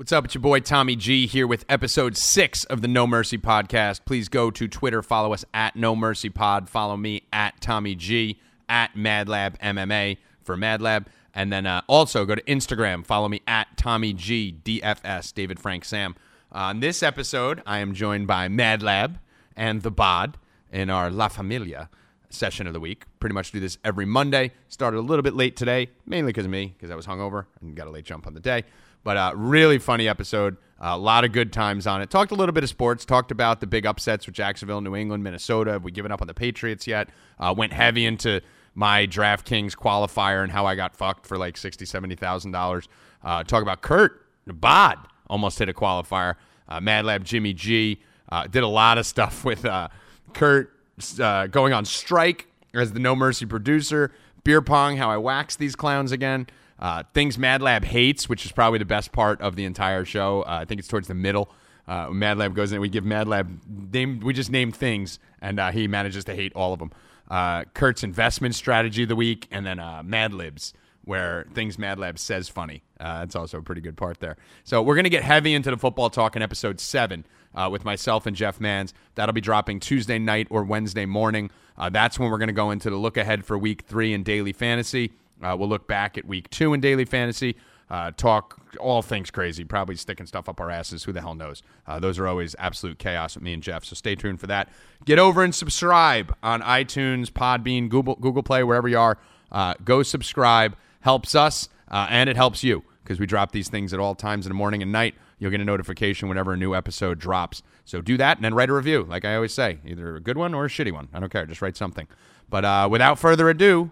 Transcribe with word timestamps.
What's 0.00 0.12
up? 0.12 0.24
It's 0.24 0.34
your 0.34 0.40
boy 0.40 0.60
Tommy 0.60 0.96
G 0.96 1.26
here 1.26 1.46
with 1.46 1.66
episode 1.68 2.16
six 2.16 2.64
of 2.64 2.80
the 2.80 2.88
No 2.88 3.06
Mercy 3.06 3.36
podcast. 3.36 4.06
Please 4.06 4.30
go 4.30 4.50
to 4.50 4.66
Twitter, 4.66 5.02
follow 5.02 5.34
us 5.34 5.44
at 5.52 5.76
No 5.76 5.94
Mercy 5.94 6.30
Pod, 6.30 6.70
follow 6.70 6.96
me 6.96 7.24
at 7.34 7.60
Tommy 7.60 7.94
G, 7.94 8.40
at 8.66 8.94
MadLab 8.94 9.58
MMA 9.58 10.16
for 10.42 10.56
MadLab, 10.56 11.04
and 11.34 11.52
then 11.52 11.66
uh, 11.66 11.82
also 11.86 12.24
go 12.24 12.34
to 12.34 12.40
Instagram, 12.44 13.04
follow 13.04 13.28
me 13.28 13.42
at 13.46 13.76
Tommy 13.76 14.14
G 14.14 14.56
DFS, 14.64 15.34
David 15.34 15.60
Frank 15.60 15.84
Sam. 15.84 16.16
Uh, 16.50 16.60
on 16.60 16.80
this 16.80 17.02
episode, 17.02 17.62
I 17.66 17.80
am 17.80 17.92
joined 17.92 18.26
by 18.26 18.48
MadLab 18.48 19.16
and 19.54 19.82
the 19.82 19.90
Bod 19.90 20.38
in 20.72 20.88
our 20.88 21.10
La 21.10 21.28
Familia 21.28 21.90
session 22.30 22.66
of 22.66 22.72
the 22.72 22.80
week. 22.80 23.04
Pretty 23.18 23.34
much 23.34 23.52
do 23.52 23.60
this 23.60 23.76
every 23.84 24.06
Monday. 24.06 24.52
Started 24.68 24.96
a 24.96 25.02
little 25.02 25.22
bit 25.22 25.34
late 25.34 25.56
today, 25.56 25.90
mainly 26.06 26.32
because 26.32 26.46
of 26.46 26.50
me, 26.50 26.72
because 26.74 26.90
I 26.90 26.94
was 26.94 27.06
hungover 27.06 27.44
and 27.60 27.74
got 27.74 27.86
a 27.86 27.90
late 27.90 28.06
jump 28.06 28.26
on 28.26 28.32
the 28.32 28.40
day. 28.40 28.64
But 29.02 29.16
uh, 29.16 29.32
really 29.34 29.78
funny 29.78 30.08
episode. 30.08 30.56
A 30.82 30.96
lot 30.96 31.24
of 31.24 31.32
good 31.32 31.52
times 31.52 31.86
on 31.86 32.00
it. 32.00 32.08
Talked 32.08 32.32
a 32.32 32.34
little 32.34 32.54
bit 32.54 32.64
of 32.64 32.70
sports. 32.70 33.04
Talked 33.04 33.30
about 33.30 33.60
the 33.60 33.66
big 33.66 33.84
upsets 33.84 34.26
with 34.26 34.34
Jacksonville, 34.34 34.80
New 34.80 34.96
England, 34.96 35.22
Minnesota. 35.22 35.72
Have 35.72 35.84
we 35.84 35.92
given 35.92 36.10
up 36.10 36.22
on 36.22 36.26
the 36.26 36.32
Patriots 36.34 36.86
yet? 36.86 37.10
Uh, 37.38 37.54
went 37.56 37.74
heavy 37.74 38.06
into 38.06 38.40
my 38.74 39.06
DraftKings 39.06 39.76
qualifier 39.76 40.42
and 40.42 40.50
how 40.50 40.64
I 40.64 40.76
got 40.76 40.96
fucked 40.96 41.26
for 41.26 41.36
like 41.36 41.58
sixty, 41.58 41.84
seventy 41.84 42.14
thousand 42.14 42.52
dollars. 42.52 42.88
Uh, 43.22 43.44
talk 43.44 43.62
about 43.62 43.82
Kurt 43.82 44.24
Bod 44.46 44.98
almost 45.28 45.58
hit 45.58 45.68
a 45.68 45.74
qualifier. 45.74 46.36
Uh, 46.68 46.80
Mad 46.80 47.04
Lab 47.04 47.24
Jimmy 47.24 47.52
G 47.52 48.00
uh, 48.30 48.46
did 48.46 48.62
a 48.62 48.68
lot 48.68 48.98
of 48.98 49.06
stuff 49.06 49.44
with 49.44 49.64
uh, 49.64 49.88
Kurt 50.34 50.72
uh, 51.20 51.46
going 51.46 51.72
on 51.72 51.84
strike 51.84 52.46
as 52.74 52.92
the 52.92 53.00
No 53.00 53.14
Mercy 53.14 53.46
producer. 53.46 54.12
Beer 54.44 54.62
pong, 54.62 54.96
how 54.96 55.10
I 55.10 55.18
wax 55.18 55.56
these 55.56 55.76
clowns 55.76 56.12
again. 56.12 56.46
Uh, 56.80 57.02
things 57.12 57.36
Mad 57.38 57.60
Lab 57.60 57.84
hates, 57.84 58.28
which 58.28 58.46
is 58.46 58.52
probably 58.52 58.78
the 58.78 58.86
best 58.86 59.12
part 59.12 59.40
of 59.42 59.54
the 59.54 59.64
entire 59.66 60.04
show. 60.04 60.42
Uh, 60.42 60.60
I 60.62 60.64
think 60.64 60.78
it's 60.78 60.88
towards 60.88 61.08
the 61.08 61.14
middle. 61.14 61.52
Uh, 61.86 62.08
Mad 62.10 62.38
Lab 62.38 62.54
goes 62.54 62.72
in, 62.72 62.80
we 62.80 62.88
give 62.88 63.04
Mad 63.04 63.28
Lab 63.28 63.60
name. 63.92 64.20
We 64.20 64.32
just 64.32 64.50
name 64.50 64.72
things, 64.72 65.18
and 65.42 65.60
uh, 65.60 65.72
he 65.72 65.86
manages 65.88 66.24
to 66.24 66.34
hate 66.34 66.52
all 66.54 66.72
of 66.72 66.78
them. 66.78 66.90
Uh, 67.28 67.64
Kurt's 67.74 68.02
investment 68.02 68.54
strategy 68.54 69.02
of 69.02 69.08
the 69.08 69.16
week, 69.16 69.46
and 69.50 69.66
then 69.66 69.78
uh, 69.78 70.02
Mad 70.04 70.32
Libs, 70.32 70.72
where 71.04 71.46
things 71.52 71.78
Mad 71.78 71.98
Lab 71.98 72.18
says 72.18 72.48
funny. 72.48 72.82
That's 72.98 73.36
also 73.36 73.58
a 73.58 73.62
pretty 73.62 73.80
good 73.80 73.96
part 73.96 74.20
there. 74.20 74.36
So 74.64 74.82
we're 74.82 74.96
gonna 74.96 75.08
get 75.08 75.22
heavy 75.22 75.54
into 75.54 75.70
the 75.70 75.76
football 75.76 76.10
talk 76.10 76.34
in 76.34 76.42
episode 76.42 76.80
seven 76.80 77.24
uh, 77.54 77.68
with 77.70 77.84
myself 77.84 78.26
and 78.26 78.36
Jeff 78.36 78.60
Mans. 78.60 78.94
That'll 79.16 79.32
be 79.32 79.40
dropping 79.40 79.80
Tuesday 79.80 80.18
night 80.18 80.46
or 80.50 80.64
Wednesday 80.64 81.06
morning. 81.06 81.50
Uh, 81.76 81.90
that's 81.90 82.18
when 82.18 82.30
we're 82.30 82.38
gonna 82.38 82.52
go 82.52 82.70
into 82.70 82.90
the 82.90 82.96
look 82.96 83.16
ahead 83.16 83.44
for 83.44 83.58
week 83.58 83.82
three 83.82 84.12
in 84.12 84.22
daily 84.22 84.52
fantasy. 84.52 85.12
Uh, 85.42 85.56
we'll 85.58 85.68
look 85.68 85.86
back 85.86 86.18
at 86.18 86.24
week 86.26 86.48
two 86.50 86.74
in 86.74 86.80
daily 86.80 87.04
fantasy, 87.04 87.56
uh, 87.90 88.12
talk 88.12 88.60
all 88.78 89.02
things 89.02 89.30
crazy, 89.30 89.64
probably 89.64 89.96
sticking 89.96 90.26
stuff 90.26 90.48
up 90.48 90.60
our 90.60 90.70
asses. 90.70 91.04
Who 91.04 91.12
the 91.12 91.20
hell 91.20 91.34
knows? 91.34 91.62
Uh, 91.86 91.98
those 91.98 92.18
are 92.18 92.28
always 92.28 92.54
absolute 92.58 92.98
chaos 92.98 93.34
with 93.34 93.42
me 93.42 93.52
and 93.52 93.62
Jeff. 93.62 93.84
So 93.84 93.94
stay 93.94 94.14
tuned 94.14 94.40
for 94.40 94.46
that. 94.46 94.68
Get 95.04 95.18
over 95.18 95.42
and 95.42 95.54
subscribe 95.54 96.34
on 96.42 96.62
iTunes, 96.62 97.30
Podbean, 97.30 97.88
Google, 97.88 98.14
Google 98.16 98.42
Play, 98.42 98.62
wherever 98.62 98.88
you 98.88 98.98
are. 98.98 99.18
Uh, 99.50 99.74
go 99.84 100.02
subscribe. 100.02 100.76
Helps 101.00 101.34
us 101.34 101.68
uh, 101.90 102.06
and 102.10 102.28
it 102.28 102.36
helps 102.36 102.62
you 102.62 102.84
because 103.02 103.18
we 103.18 103.26
drop 103.26 103.52
these 103.52 103.68
things 103.68 103.92
at 103.92 103.98
all 103.98 104.14
times 104.14 104.46
in 104.46 104.50
the 104.50 104.54
morning 104.54 104.82
and 104.82 104.92
night. 104.92 105.14
You'll 105.38 105.50
get 105.50 105.60
a 105.60 105.64
notification 105.64 106.28
whenever 106.28 106.52
a 106.52 106.56
new 106.56 106.74
episode 106.74 107.18
drops. 107.18 107.62
So 107.84 108.00
do 108.00 108.16
that 108.18 108.36
and 108.36 108.44
then 108.44 108.54
write 108.54 108.68
a 108.68 108.74
review, 108.74 109.04
like 109.08 109.24
I 109.24 109.34
always 109.34 109.54
say, 109.54 109.78
either 109.84 110.14
a 110.14 110.20
good 110.20 110.36
one 110.36 110.54
or 110.54 110.66
a 110.66 110.68
shitty 110.68 110.92
one. 110.92 111.08
I 111.12 111.18
don't 111.18 111.32
care. 111.32 111.46
Just 111.46 111.62
write 111.62 111.76
something. 111.76 112.06
But 112.48 112.64
uh, 112.64 112.88
without 112.90 113.18
further 113.18 113.48
ado, 113.48 113.90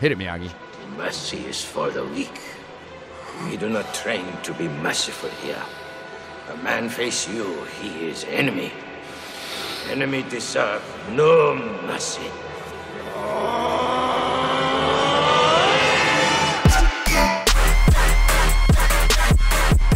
hit 0.00 0.12
it, 0.12 0.18
Miyagi. 0.18 0.50
Mercy 0.96 1.38
is 1.46 1.64
for 1.64 1.90
the 1.90 2.04
weak. 2.04 2.40
We 3.48 3.56
do 3.56 3.68
not 3.68 3.92
train 3.94 4.24
to 4.42 4.54
be 4.54 4.68
merciful 4.68 5.30
here. 5.42 5.62
A 6.50 6.56
man 6.58 6.88
face 6.88 7.28
you, 7.28 7.64
he 7.80 8.06
is 8.06 8.24
enemy. 8.28 8.72
Enemy 9.90 10.24
deserve 10.28 10.82
no 11.12 11.54
mercy. 11.86 12.30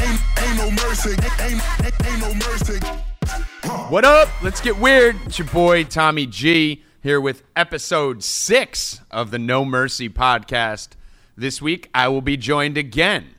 Ain't, 0.01 0.21
ain't 0.39 0.57
no 0.57 0.71
mercy. 0.71 1.11
Ain't, 1.11 1.81
ain't, 1.85 2.07
ain't 2.07 2.21
no 2.21 2.35
mercy. 2.35 2.81
What 3.89 4.05
up? 4.05 4.29
Let's 4.43 4.61
get 4.61 4.79
weird. 4.79 5.17
It's 5.27 5.39
your 5.39 5.49
boy 5.49 5.85
Tommy 5.85 6.27
G 6.27 6.83
here 7.09 7.19
with 7.23 7.43
episode 7.57 8.23
six 8.23 9.01
of 9.11 9.31
the 9.31 9.39
No 9.39 9.65
Mercy 9.65 10.11
podcast. 10.11 10.89
This 11.39 11.63
week, 11.63 11.89
I 11.95 12.07
will 12.09 12.21
be 12.21 12.37
joined 12.37 12.77
again 12.77 13.35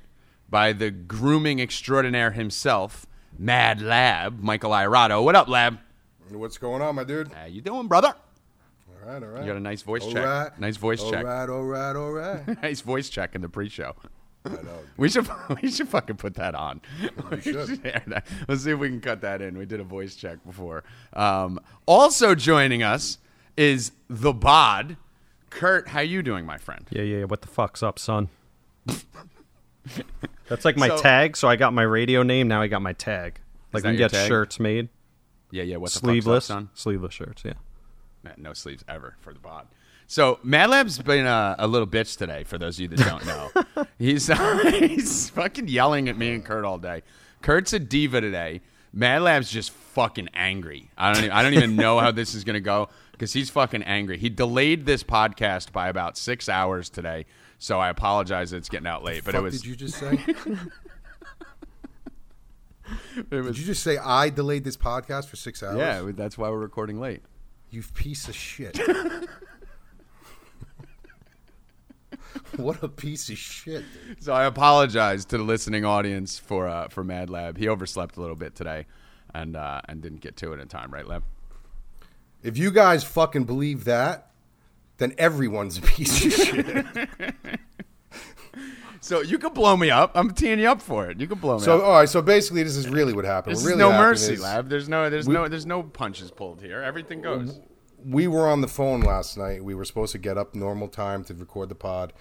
by 0.49 0.73
the 0.73 0.89
grooming 0.89 1.59
extraordinaire 1.59 2.31
himself, 2.31 3.05
Mad 3.37 3.79
Lab, 3.79 4.39
Michael 4.39 4.71
Irato. 4.71 5.23
What 5.23 5.35
up, 5.35 5.47
Lab? 5.47 5.77
What's 6.31 6.57
going 6.57 6.81
on, 6.81 6.95
my 6.95 7.03
dude? 7.03 7.31
How 7.31 7.45
you 7.45 7.61
doing, 7.61 7.87
brother? 7.87 8.15
All 8.89 9.07
right, 9.07 9.21
all 9.21 9.29
right. 9.29 9.41
You 9.41 9.47
got 9.47 9.57
a 9.57 9.59
nice 9.59 9.83
voice 9.83 10.01
All 10.01 10.13
check. 10.13 10.25
right. 10.25 10.59
Nice 10.59 10.77
voice 10.77 11.03
all 11.03 11.11
check. 11.11 11.23
right, 11.23 11.47
all 11.47 11.61
right, 11.61 11.95
all 11.95 12.11
right. 12.11 12.47
nice 12.63 12.81
voice 12.81 13.07
check 13.07 13.35
in 13.35 13.41
the 13.41 13.49
pre-show. 13.49 13.95
I 14.45 14.49
know. 14.49 14.79
We 14.97 15.09
should 15.09 15.29
we 15.61 15.69
should 15.69 15.89
fucking 15.89 16.17
put 16.17 16.33
that 16.35 16.55
on. 16.55 16.81
We 17.29 17.39
should. 17.39 17.79
Let's 18.47 18.63
see 18.63 18.71
if 18.71 18.79
we 18.79 18.89
can 18.89 18.99
cut 18.99 19.21
that 19.21 19.43
in. 19.43 19.59
We 19.59 19.67
did 19.67 19.79
a 19.79 19.83
voice 19.83 20.15
check 20.15 20.43
before. 20.43 20.83
Um, 21.13 21.59
also 21.85 22.33
joining 22.33 22.81
us 22.81 23.19
is 23.59 23.91
the 24.09 24.31
Bod. 24.31 24.95
Kurt, 25.49 25.89
how 25.89 25.99
you 25.99 26.23
doing, 26.23 26.45
my 26.45 26.57
friend? 26.57 26.87
Yeah, 26.91 27.01
yeah. 27.01 27.23
What 27.25 27.41
the 27.41 27.47
fuck's 27.49 27.83
up, 27.83 27.99
son? 27.99 28.29
That's 30.47 30.65
like 30.65 30.77
my 30.77 30.87
So- 30.87 30.97
tag. 31.01 31.35
So 31.37 31.47
I 31.47 31.55
got 31.55 31.73
my 31.73 31.83
radio 31.83 32.23
name. 32.23 32.47
Now 32.47 32.61
I 32.61 32.67
got 32.67 32.81
my 32.81 32.93
tag. 32.93 33.39
Like 33.73 33.83
we 33.83 33.89
can 33.89 33.97
get 33.97 34.11
tag? 34.11 34.27
shirts 34.27 34.59
made, 34.59 34.89
Yeah, 35.51 35.61
yeah. 35.63 35.75
What 35.77 35.91
the 35.91 35.99
sleeveless, 35.99 36.47
fuck's 36.47 36.51
up, 36.51 36.57
son? 36.63 36.69
sleeveless 36.73 37.13
shirts. 37.13 37.43
Yeah. 37.45 37.53
Man, 38.23 38.33
No 38.37 38.53
sleeves 38.53 38.83
ever 38.87 39.15
for 39.19 39.31
the 39.33 39.39
Bod. 39.39 39.67
So 40.07 40.39
Mad 40.41 40.71
Lab's 40.71 40.97
been 40.97 41.27
a, 41.27 41.55
a 41.59 41.67
little 41.67 41.85
bitch 41.87 42.17
today. 42.17 42.43
For 42.45 42.57
those 42.57 42.77
of 42.77 42.81
you 42.81 42.87
that 42.87 42.99
don't 43.05 43.25
know, 43.27 43.85
he's 43.99 44.25
he's 44.79 45.29
fucking 45.29 45.67
yelling 45.67 46.09
at 46.09 46.17
me 46.17 46.33
and 46.33 46.43
Kurt 46.43 46.65
all 46.65 46.79
day. 46.79 47.03
Kurt's 47.43 47.73
a 47.73 47.79
diva 47.79 48.21
today. 48.21 48.61
Mad 48.91 49.21
Lab's 49.21 49.51
just 49.51 49.69
fucking 49.69 50.29
angry. 50.33 50.89
I 50.97 51.13
don't 51.13 51.23
even, 51.25 51.31
I 51.31 51.43
don't 51.43 51.53
even 51.53 51.75
know 51.75 51.99
how 51.99 52.09
this 52.09 52.33
is 52.33 52.43
gonna 52.43 52.59
go 52.59 52.89
because 53.19 53.33
he's 53.33 53.49
fucking 53.49 53.83
angry. 53.83 54.17
He 54.17 54.29
delayed 54.29 54.85
this 54.85 55.03
podcast 55.03 55.73
by 55.73 55.89
about 55.89 56.17
six 56.17 56.47
hours 56.47 56.89
today. 56.89 57.25
So 57.57 57.77
I 57.77 57.89
apologize. 57.89 58.53
It's 58.53 58.69
getting 58.69 58.87
out 58.87 59.03
late, 59.03 59.25
but 59.25 59.35
it 59.35 59.43
was 59.43 59.61
did 59.61 59.67
you 59.67 59.75
just 59.75 59.99
say? 59.99 60.13
it 63.17 63.29
did 63.29 63.57
you 63.57 63.65
just 63.65 63.83
say 63.83 63.97
I 63.97 64.29
delayed 64.29 64.63
this 64.63 64.77
podcast 64.77 65.25
for 65.25 65.35
six 65.35 65.61
hours? 65.61 65.77
yeah. 65.77 66.11
That's 66.13 66.37
why 66.37 66.49
we're 66.49 66.59
recording 66.59 67.01
late. 67.01 67.21
You 67.71 67.83
piece 67.93 68.29
of 68.29 68.35
shit. 68.35 68.79
what 72.55 72.81
a 72.81 72.87
piece 72.87 73.29
of 73.29 73.37
shit, 73.37 73.83
dude. 74.07 74.23
So 74.23 74.31
I 74.31 74.45
apologize 74.45 75.25
to 75.25 75.37
the 75.37 75.43
listening 75.43 75.83
audience 75.83 76.39
for 76.39 76.69
uh, 76.69 76.87
for 76.87 77.03
Mad 77.03 77.29
Lab. 77.29 77.57
He 77.57 77.67
overslept 77.67 78.15
a 78.15 78.21
little 78.21 78.37
bit 78.37 78.55
today, 78.55 78.85
and 79.33 79.57
uh, 79.57 79.81
and 79.89 80.01
didn't 80.01 80.21
get 80.21 80.37
to 80.37 80.53
it 80.53 80.61
in 80.61 80.69
time, 80.69 80.93
right, 80.93 81.05
Lab? 81.05 81.23
If 82.43 82.57
you 82.57 82.71
guys 82.71 83.03
fucking 83.03 83.43
believe 83.45 83.83
that, 83.85 84.31
then 84.97 85.13
everyone's 85.17 85.77
a 85.77 85.81
piece 85.81 86.25
of 86.25 86.33
shit. 86.33 86.85
So 89.01 89.21
you 89.21 89.37
can 89.37 89.53
blow 89.53 89.77
me 89.77 89.89
up. 89.89 90.11
I'm 90.13 90.31
teeing 90.31 90.59
you 90.59 90.69
up 90.69 90.81
for 90.81 91.09
it. 91.09 91.19
You 91.21 91.27
can 91.27 91.39
blow 91.39 91.53
me 91.53 91.61
up. 91.61 91.65
so, 91.65 91.77
up. 91.79 91.83
all 91.85 91.93
right. 91.93 92.09
So 92.09 92.21
basically, 92.21 92.63
this 92.63 92.75
is 92.75 92.89
really 92.89 93.13
what 93.13 93.23
happened. 93.23 93.55
This 93.55 93.63
What 93.63 93.71
is 93.71 93.77
really 93.77 93.91
no 93.91 93.97
mercy, 93.97 94.33
is 94.33 94.41
Lab. 94.41 94.69
There's 94.69 94.89
no 94.89 95.09
there's 95.09 95.25
We- 95.27 95.33
no 95.33 95.47
there's 95.47 95.65
no 95.65 95.83
punches 95.83 96.31
pulled 96.31 96.61
here. 96.61 96.81
Everything 96.81 97.21
goes. 97.21 97.59
we 98.05 98.27
were 98.27 98.47
on 98.47 98.59
the 98.61 98.67
phone 98.67 99.01
last 99.01 99.37
night. 99.37 99.63
We 99.63 99.73
were 99.73 99.85
supposed 99.85 100.11
to 100.11 100.17
get 100.17 100.37
up 100.37 100.53
normal 100.53 100.89
time 100.89 101.23
to 101.25 101.33
record 101.33 101.69
the 101.69 101.75
pod. 101.75 102.11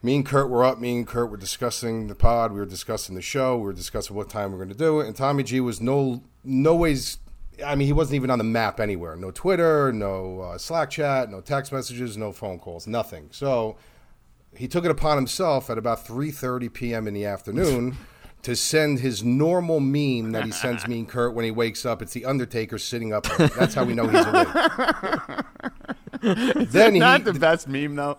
Me 0.00 0.14
and 0.16 0.24
Kurt 0.24 0.48
were 0.48 0.64
up. 0.64 0.78
Me 0.78 0.96
and 0.96 1.06
Kurt 1.06 1.28
were 1.30 1.36
discussing 1.36 2.06
the 2.06 2.14
pod. 2.14 2.52
We 2.52 2.60
were 2.60 2.66
discussing 2.66 3.14
the 3.16 3.22
show. 3.22 3.56
We 3.56 3.64
were 3.64 3.72
discussing 3.72 4.14
what 4.14 4.28
time 4.30 4.50
we 4.50 4.54
are 4.54 4.58
going 4.58 4.68
to 4.68 4.74
do 4.78 5.00
it. 5.00 5.08
And 5.08 5.16
Tommy 5.16 5.42
G 5.42 5.60
was 5.60 5.80
no 5.80 6.22
no 6.44 6.76
ways. 6.76 7.18
I 7.64 7.74
mean, 7.74 7.86
he 7.86 7.92
wasn't 7.92 8.16
even 8.16 8.30
on 8.30 8.38
the 8.38 8.44
map 8.44 8.80
anywhere. 8.80 9.16
No 9.16 9.30
Twitter, 9.30 9.92
no 9.92 10.40
uh, 10.40 10.58
Slack 10.58 10.90
chat, 10.90 11.30
no 11.30 11.40
text 11.40 11.72
messages, 11.72 12.16
no 12.16 12.32
phone 12.32 12.58
calls, 12.58 12.86
nothing. 12.86 13.28
So 13.30 13.76
he 14.56 14.68
took 14.68 14.84
it 14.84 14.90
upon 14.90 15.16
himself 15.16 15.70
at 15.70 15.78
about 15.78 16.06
3:30 16.06 16.72
p.m. 16.72 17.06
in 17.08 17.14
the 17.14 17.24
afternoon 17.26 17.96
to 18.42 18.54
send 18.54 19.00
his 19.00 19.24
normal 19.24 19.80
meme 19.80 20.32
that 20.32 20.44
he 20.44 20.50
sends 20.52 20.86
me 20.88 20.98
and 21.00 21.08
Kurt 21.08 21.34
when 21.34 21.44
he 21.44 21.50
wakes 21.50 21.86
up. 21.86 22.02
It's 22.02 22.12
the 22.12 22.24
Undertaker 22.24 22.78
sitting 22.78 23.12
up. 23.12 23.26
That's 23.36 23.74
how 23.74 23.84
we 23.84 23.94
know 23.94 24.06
he's 24.08 24.26
awake. 24.26 24.48
then 26.70 26.94
he, 26.94 27.00
Not 27.00 27.24
the 27.24 27.34
best 27.34 27.68
meme 27.68 27.96
though. 27.96 28.16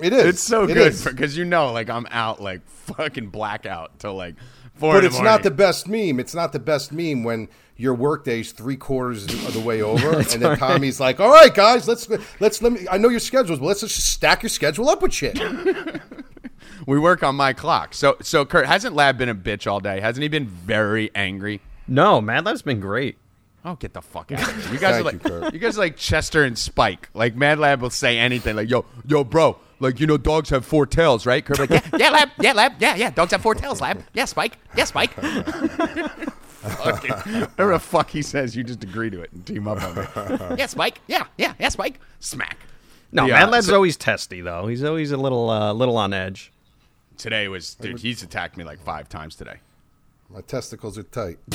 It 0.00 0.12
is. 0.12 0.24
It's 0.26 0.42
so 0.42 0.64
It 0.64 0.74
good 0.74 0.94
because 1.04 1.36
you 1.36 1.44
know, 1.44 1.72
like 1.72 1.90
I'm 1.90 2.06
out 2.10 2.40
like 2.40 2.66
fucking 2.68 3.28
blackout 3.28 3.98
till 3.98 4.14
like 4.14 4.36
four. 4.74 4.94
but 4.94 5.04
it's 5.04 5.16
the 5.16 5.22
not 5.24 5.42
the 5.42 5.50
best 5.50 5.88
meme. 5.88 6.18
It's 6.20 6.34
not 6.34 6.52
the 6.52 6.58
best 6.58 6.92
meme 6.92 7.24
when 7.24 7.48
your 7.76 7.94
workday's 7.94 8.52
three 8.52 8.76
quarters 8.76 9.24
of 9.24 9.52
the 9.52 9.60
way 9.60 9.82
over, 9.90 10.18
and 10.18 10.26
then 10.26 10.58
Tommy's 10.58 11.00
like, 11.00 11.20
"All 11.20 11.30
right, 11.30 11.52
guys, 11.52 11.88
let's 11.88 12.08
let's 12.40 12.62
let 12.62 12.72
me. 12.72 12.86
I 12.90 12.98
know 12.98 13.08
your 13.08 13.20
schedules, 13.20 13.58
but 13.58 13.66
let's 13.66 13.80
just 13.80 14.12
stack 14.12 14.42
your 14.42 14.50
schedule 14.50 14.88
up 14.88 15.02
with 15.02 15.12
shit." 15.12 15.38
we 16.86 16.98
work 16.98 17.22
on 17.22 17.36
my 17.36 17.52
clock. 17.52 17.94
So, 17.94 18.16
so 18.20 18.44
Kurt 18.44 18.66
hasn't 18.66 18.94
Lab 18.94 19.18
been 19.18 19.28
a 19.28 19.34
bitch 19.34 19.70
all 19.70 19.80
day? 19.80 20.00
Hasn't 20.00 20.22
he 20.22 20.28
been 20.28 20.46
very 20.46 21.10
angry? 21.14 21.60
No, 21.86 22.20
Mad 22.20 22.44
Lab's 22.44 22.62
been 22.62 22.80
great. 22.80 23.18
Oh, 23.66 23.76
get 23.76 23.94
the 23.94 24.02
fuck 24.02 24.30
out 24.30 24.46
of 24.46 24.64
here! 24.64 24.74
You 24.74 24.78
guys 24.78 25.00
are 25.00 25.02
like 25.02 25.24
you, 25.24 25.50
you 25.54 25.58
guys 25.58 25.76
are 25.78 25.80
like 25.80 25.96
Chester 25.96 26.44
and 26.44 26.58
Spike. 26.58 27.08
Like 27.14 27.34
Mad 27.34 27.58
Lab 27.58 27.80
will 27.80 27.90
say 27.90 28.18
anything. 28.18 28.56
Like 28.56 28.70
yo, 28.70 28.84
yo, 29.06 29.24
bro. 29.24 29.58
Like 29.80 30.00
you 30.00 30.06
know, 30.06 30.16
dogs 30.16 30.50
have 30.50 30.64
four 30.64 30.86
tails, 30.86 31.26
right? 31.26 31.44
Kurt 31.44 31.58
like 31.58 31.70
yeah, 31.70 31.80
yeah, 31.98 32.10
Lab, 32.10 32.28
yeah, 32.40 32.52
Lab, 32.52 32.72
yeah, 32.78 32.94
yeah. 32.94 33.10
Dogs 33.10 33.32
have 33.32 33.42
four 33.42 33.54
tails, 33.54 33.80
Lab. 33.80 34.02
Yeah, 34.12 34.26
Spike, 34.26 34.56
yeah, 34.76 34.84
Spike. 34.84 35.14
Fucking, 36.70 37.10
whatever 37.40 37.72
the 37.72 37.78
fuck 37.78 38.10
he 38.10 38.22
says, 38.22 38.56
you 38.56 38.64
just 38.64 38.82
agree 38.82 39.10
to 39.10 39.20
it 39.22 39.32
and 39.32 39.44
team 39.46 39.68
up 39.68 39.82
on 39.82 39.98
it. 39.98 40.08
yes, 40.58 40.74
Mike. 40.76 41.00
Yeah, 41.06 41.26
yeah, 41.38 41.54
yeah, 41.58 41.70
Mike. 41.78 42.00
Smack. 42.20 42.58
No, 43.12 43.26
Yeah, 43.26 43.34
Mad 43.40 43.50
Lab's 43.50 43.66
so- 43.66 43.74
always 43.74 43.96
testy 43.96 44.40
though. 44.40 44.66
He's 44.66 44.82
always 44.82 45.12
a 45.12 45.16
little, 45.16 45.50
uh, 45.50 45.72
little 45.72 45.96
on 45.96 46.12
edge. 46.12 46.52
Today 47.16 47.46
was 47.48 47.74
dude. 47.74 48.00
He's 48.00 48.22
attacked 48.22 48.56
me 48.56 48.64
like 48.64 48.80
five 48.80 49.08
times 49.08 49.36
today. 49.36 49.58
My 50.30 50.40
testicles 50.40 50.98
are 50.98 51.04
tight. 51.04 51.38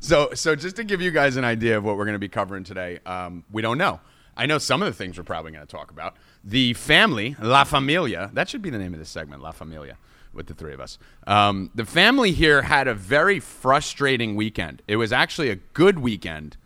So, 0.00 0.30
so 0.34 0.56
just 0.56 0.76
to 0.76 0.84
give 0.84 1.00
you 1.00 1.10
guys 1.12 1.36
an 1.36 1.44
idea 1.44 1.76
of 1.78 1.84
what 1.84 1.96
we're 1.96 2.04
going 2.04 2.14
to 2.14 2.18
be 2.18 2.28
covering 2.28 2.64
today, 2.64 2.98
um, 3.06 3.44
we 3.52 3.62
don't 3.62 3.78
know. 3.78 4.00
I 4.36 4.46
know 4.46 4.58
some 4.58 4.82
of 4.82 4.86
the 4.86 4.92
things 4.92 5.16
we're 5.16 5.24
probably 5.24 5.52
going 5.52 5.64
to 5.64 5.70
talk 5.70 5.90
about. 5.92 6.16
The 6.42 6.74
family, 6.74 7.36
La 7.40 7.62
Familia, 7.64 8.30
that 8.32 8.48
should 8.48 8.62
be 8.62 8.70
the 8.70 8.78
name 8.78 8.92
of 8.94 8.98
this 8.98 9.10
segment, 9.10 9.42
La 9.42 9.52
Familia, 9.52 9.96
with 10.32 10.46
the 10.46 10.54
three 10.54 10.72
of 10.72 10.80
us. 10.80 10.98
Um, 11.26 11.70
the 11.74 11.84
family 11.84 12.32
here 12.32 12.62
had 12.62 12.88
a 12.88 12.94
very 12.94 13.40
frustrating 13.40 14.34
weekend. 14.34 14.82
It 14.88 14.96
was 14.96 15.12
actually 15.12 15.50
a 15.50 15.56
good 15.56 15.98
weekend, 15.98 16.56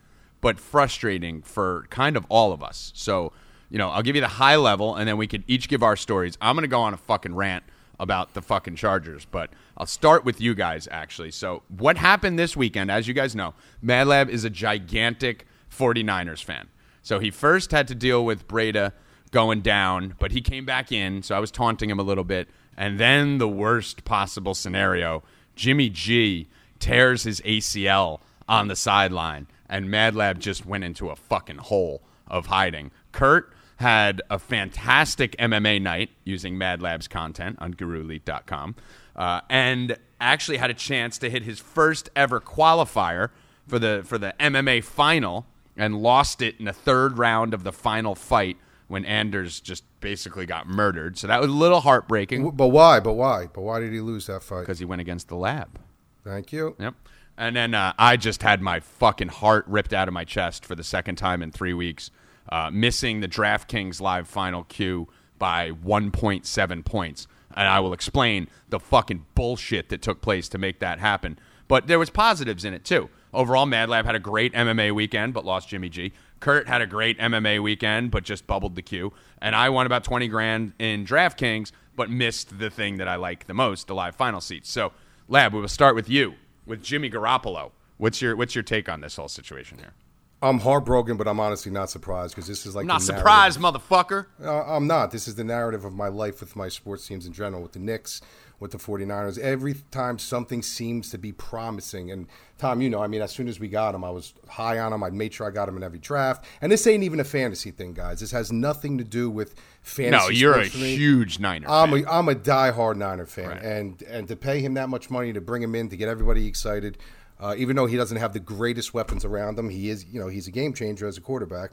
but 0.40 0.58
frustrating 0.58 1.42
for 1.42 1.86
kind 1.90 2.16
of 2.16 2.24
all 2.28 2.52
of 2.52 2.62
us. 2.62 2.92
So, 2.94 3.32
you 3.70 3.78
know, 3.78 3.90
I'll 3.90 4.02
give 4.02 4.14
you 4.14 4.20
the 4.20 4.28
high 4.28 4.56
level, 4.56 4.94
and 4.94 5.08
then 5.08 5.16
we 5.16 5.26
could 5.26 5.44
each 5.46 5.68
give 5.68 5.82
our 5.82 5.96
stories. 5.96 6.38
I'm 6.40 6.54
going 6.54 6.62
to 6.62 6.68
go 6.68 6.80
on 6.80 6.94
a 6.94 6.98
fucking 6.98 7.34
rant 7.34 7.64
about 7.98 8.34
the 8.34 8.42
fucking 8.42 8.76
Chargers, 8.76 9.24
but 9.24 9.50
I'll 9.76 9.86
start 9.86 10.24
with 10.24 10.40
you 10.40 10.54
guys 10.54 10.86
actually. 10.90 11.30
So, 11.30 11.62
what 11.68 11.96
happened 11.96 12.38
this 12.38 12.56
weekend, 12.56 12.90
as 12.90 13.08
you 13.08 13.14
guys 13.14 13.34
know, 13.34 13.54
Mad 13.80 14.06
Lab 14.06 14.28
is 14.28 14.44
a 14.44 14.50
gigantic 14.50 15.46
49ers 15.70 16.44
fan. 16.44 16.68
So, 17.02 17.18
he 17.18 17.30
first 17.30 17.70
had 17.70 17.88
to 17.88 17.94
deal 17.94 18.24
with 18.24 18.46
Breida 18.46 18.92
going 19.30 19.60
down, 19.60 20.14
but 20.18 20.32
he 20.32 20.40
came 20.40 20.64
back 20.64 20.92
in, 20.92 21.22
so 21.22 21.34
I 21.34 21.38
was 21.38 21.50
taunting 21.50 21.90
him 21.90 21.98
a 21.98 22.02
little 22.02 22.24
bit. 22.24 22.48
And 22.76 23.00
then 23.00 23.38
the 23.38 23.48
worst 23.48 24.04
possible 24.04 24.54
scenario, 24.54 25.22
Jimmy 25.54 25.88
G 25.88 26.48
tears 26.78 27.22
his 27.22 27.40
ACL 27.40 28.20
on 28.48 28.68
the 28.68 28.76
sideline, 28.76 29.46
and 29.68 29.90
Mad 29.90 30.14
Lab 30.14 30.38
just 30.38 30.66
went 30.66 30.84
into 30.84 31.10
a 31.10 31.16
fucking 31.16 31.58
hole 31.58 32.02
of 32.28 32.46
hiding. 32.46 32.90
Kurt 33.12 33.52
had 33.76 34.22
a 34.30 34.38
fantastic 34.38 35.36
MMA 35.36 35.80
night 35.80 36.10
using 36.24 36.56
Mad 36.56 36.80
Lab's 36.80 37.08
content 37.08 37.56
on 37.60 37.74
GuruElite.com, 37.74 38.74
uh, 39.16 39.40
and 39.50 39.96
actually 40.20 40.58
had 40.58 40.70
a 40.70 40.74
chance 40.74 41.18
to 41.18 41.30
hit 41.30 41.42
his 41.42 41.58
first 41.58 42.08
ever 42.16 42.40
qualifier 42.40 43.30
for 43.66 43.78
the 43.78 44.02
for 44.04 44.18
the 44.18 44.34
MMA 44.38 44.84
final, 44.84 45.46
and 45.76 45.96
lost 46.00 46.40
it 46.40 46.56
in 46.58 46.66
the 46.66 46.72
third 46.72 47.18
round 47.18 47.52
of 47.52 47.64
the 47.64 47.72
final 47.72 48.14
fight 48.14 48.56
when 48.88 49.04
Anders 49.04 49.60
just 49.60 49.84
basically 50.00 50.46
got 50.46 50.68
murdered. 50.68 51.18
So 51.18 51.26
that 51.26 51.40
was 51.40 51.50
a 51.50 51.54
little 51.54 51.80
heartbreaking 51.80 52.50
But 52.50 52.68
why? 52.68 53.00
But 53.00 53.14
why? 53.14 53.48
But 53.52 53.62
why 53.62 53.80
did 53.80 53.92
he 53.92 54.00
lose 54.00 54.26
that 54.26 54.42
fight? 54.42 54.60
because 54.60 54.78
he 54.78 54.84
went 54.84 55.00
against 55.00 55.28
the 55.28 55.36
lab. 55.36 55.80
Thank 56.24 56.52
you. 56.52 56.76
Yep. 56.78 56.94
And 57.38 57.54
then 57.54 57.74
uh, 57.74 57.92
I 57.98 58.16
just 58.16 58.42
had 58.42 58.62
my 58.62 58.80
fucking 58.80 59.28
heart 59.28 59.64
ripped 59.68 59.92
out 59.92 60.08
of 60.08 60.14
my 60.14 60.24
chest 60.24 60.64
for 60.64 60.74
the 60.74 60.84
second 60.84 61.16
time 61.16 61.42
in 61.42 61.52
three 61.52 61.74
weeks, 61.74 62.10
uh, 62.50 62.70
missing 62.72 63.20
the 63.20 63.28
DraftKings 63.28 64.00
live 64.00 64.26
final 64.26 64.64
queue 64.64 65.08
by 65.38 65.70
1.7 65.70 66.84
points. 66.84 67.26
And 67.54 67.68
I 67.68 67.80
will 67.80 67.92
explain 67.92 68.48
the 68.68 68.80
fucking 68.80 69.26
bullshit 69.34 69.88
that 69.90 70.02
took 70.02 70.20
place 70.20 70.48
to 70.50 70.58
make 70.58 70.78
that 70.80 70.98
happen. 70.98 71.38
But 71.68 71.86
there 71.88 71.98
was 71.98 72.10
positives 72.10 72.64
in 72.64 72.72
it 72.74 72.84
too. 72.84 73.10
Overall, 73.34 73.66
Mad 73.66 73.88
Lab 73.88 74.06
had 74.06 74.14
a 74.14 74.20
great 74.20 74.54
MMA 74.54 74.92
weekend, 74.94 75.34
but 75.34 75.44
lost 75.44 75.68
Jimmy 75.68 75.88
G. 75.88 76.12
Kurt 76.46 76.68
had 76.68 76.80
a 76.80 76.86
great 76.86 77.18
MMA 77.18 77.60
weekend, 77.60 78.12
but 78.12 78.22
just 78.22 78.46
bubbled 78.46 78.76
the 78.76 78.82
queue. 78.82 79.12
And 79.42 79.56
I 79.56 79.68
won 79.68 79.84
about 79.84 80.04
20 80.04 80.28
grand 80.28 80.74
in 80.78 81.04
DraftKings, 81.04 81.72
but 81.96 82.08
missed 82.08 82.60
the 82.60 82.70
thing 82.70 82.98
that 82.98 83.08
I 83.08 83.16
like 83.16 83.48
the 83.48 83.52
most, 83.52 83.88
the 83.88 83.96
live 83.96 84.14
final 84.14 84.40
seats. 84.40 84.70
So, 84.70 84.92
Lab, 85.26 85.52
we 85.52 85.60
will 85.60 85.66
start 85.66 85.96
with 85.96 86.08
you, 86.08 86.34
with 86.64 86.84
Jimmy 86.84 87.10
Garoppolo. 87.10 87.72
What's 87.96 88.22
your 88.22 88.36
What's 88.36 88.54
your 88.54 88.62
take 88.62 88.88
on 88.88 89.00
this 89.00 89.16
whole 89.16 89.26
situation 89.26 89.78
here? 89.78 89.94
I'm 90.42 90.58
heartbroken, 90.60 91.16
but 91.16 91.26
I'm 91.26 91.40
honestly 91.40 91.72
not 91.72 91.88
surprised 91.90 92.34
because 92.34 92.46
this 92.46 92.66
is 92.66 92.74
like 92.76 92.82
I'm 92.82 92.88
not 92.88 93.02
surprised, 93.02 93.58
motherfucker. 93.58 94.26
Uh, 94.42 94.64
I'm 94.64 94.86
not. 94.86 95.10
This 95.10 95.26
is 95.26 95.34
the 95.34 95.44
narrative 95.44 95.84
of 95.84 95.94
my 95.94 96.08
life 96.08 96.40
with 96.40 96.54
my 96.54 96.68
sports 96.68 97.06
teams 97.06 97.26
in 97.26 97.32
general, 97.32 97.62
with 97.62 97.72
the 97.72 97.78
Knicks, 97.78 98.20
with 98.60 98.70
the 98.72 98.76
49ers. 98.78 99.38
Every 99.38 99.74
time 99.90 100.18
something 100.18 100.62
seems 100.62 101.08
to 101.10 101.16
be 101.18 101.32
promising, 101.32 102.10
and 102.10 102.26
Tom, 102.58 102.82
you 102.82 102.90
know, 102.90 103.02
I 103.02 103.06
mean, 103.06 103.22
as 103.22 103.30
soon 103.32 103.48
as 103.48 103.58
we 103.58 103.68
got 103.68 103.94
him, 103.94 104.04
I 104.04 104.10
was 104.10 104.34
high 104.46 104.78
on 104.78 104.92
him. 104.92 105.02
I 105.02 105.08
made 105.08 105.32
sure 105.32 105.46
I 105.46 105.50
got 105.50 105.70
him 105.70 105.76
in 105.78 105.82
every 105.82 105.98
draft. 105.98 106.44
And 106.60 106.70
this 106.70 106.86
ain't 106.86 107.02
even 107.02 107.18
a 107.18 107.24
fantasy 107.24 107.70
thing, 107.70 107.94
guys. 107.94 108.20
This 108.20 108.30
has 108.32 108.52
nothing 108.52 108.98
to 108.98 109.04
do 109.04 109.30
with 109.30 109.54
fantasy. 109.80 110.22
No, 110.24 110.28
you're 110.28 110.58
a 110.58 110.66
huge 110.66 111.38
Niner. 111.38 111.66
I'm 111.68 111.90
fan. 111.92 112.04
a, 112.04 112.10
I'm 112.12 112.28
a 112.28 112.34
diehard 112.34 112.96
Niner 112.96 113.24
fan, 113.26 113.48
Right. 113.48 113.62
and 113.62 114.02
and 114.02 114.28
to 114.28 114.36
pay 114.36 114.60
him 114.60 114.74
that 114.74 114.90
much 114.90 115.08
money 115.08 115.32
to 115.32 115.40
bring 115.40 115.62
him 115.62 115.74
in 115.74 115.88
to 115.88 115.96
get 115.96 116.10
everybody 116.10 116.46
excited, 116.46 116.98
uh, 117.40 117.54
even 117.56 117.76
though 117.76 117.86
he 117.86 117.96
doesn't 117.96 118.16
have 118.16 118.32
the 118.32 118.40
greatest 118.40 118.94
weapons 118.94 119.24
around 119.24 119.58
him, 119.58 119.68
he 119.68 119.90
is 119.90 120.04
you 120.06 120.20
know 120.20 120.28
he's 120.28 120.46
a 120.46 120.50
game 120.50 120.72
changer 120.72 121.06
as 121.06 121.18
a 121.18 121.20
quarterback, 121.20 121.72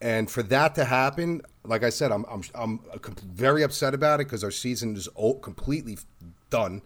and 0.00 0.30
for 0.30 0.42
that 0.44 0.74
to 0.76 0.84
happen, 0.84 1.42
like 1.64 1.82
I 1.82 1.90
said, 1.90 2.12
I'm 2.12 2.24
I'm 2.28 2.42
I'm 2.54 2.80
very 3.32 3.62
upset 3.62 3.94
about 3.94 4.20
it 4.20 4.26
because 4.26 4.44
our 4.44 4.50
season 4.50 4.96
is 4.96 5.08
completely 5.42 5.98
done. 6.50 6.82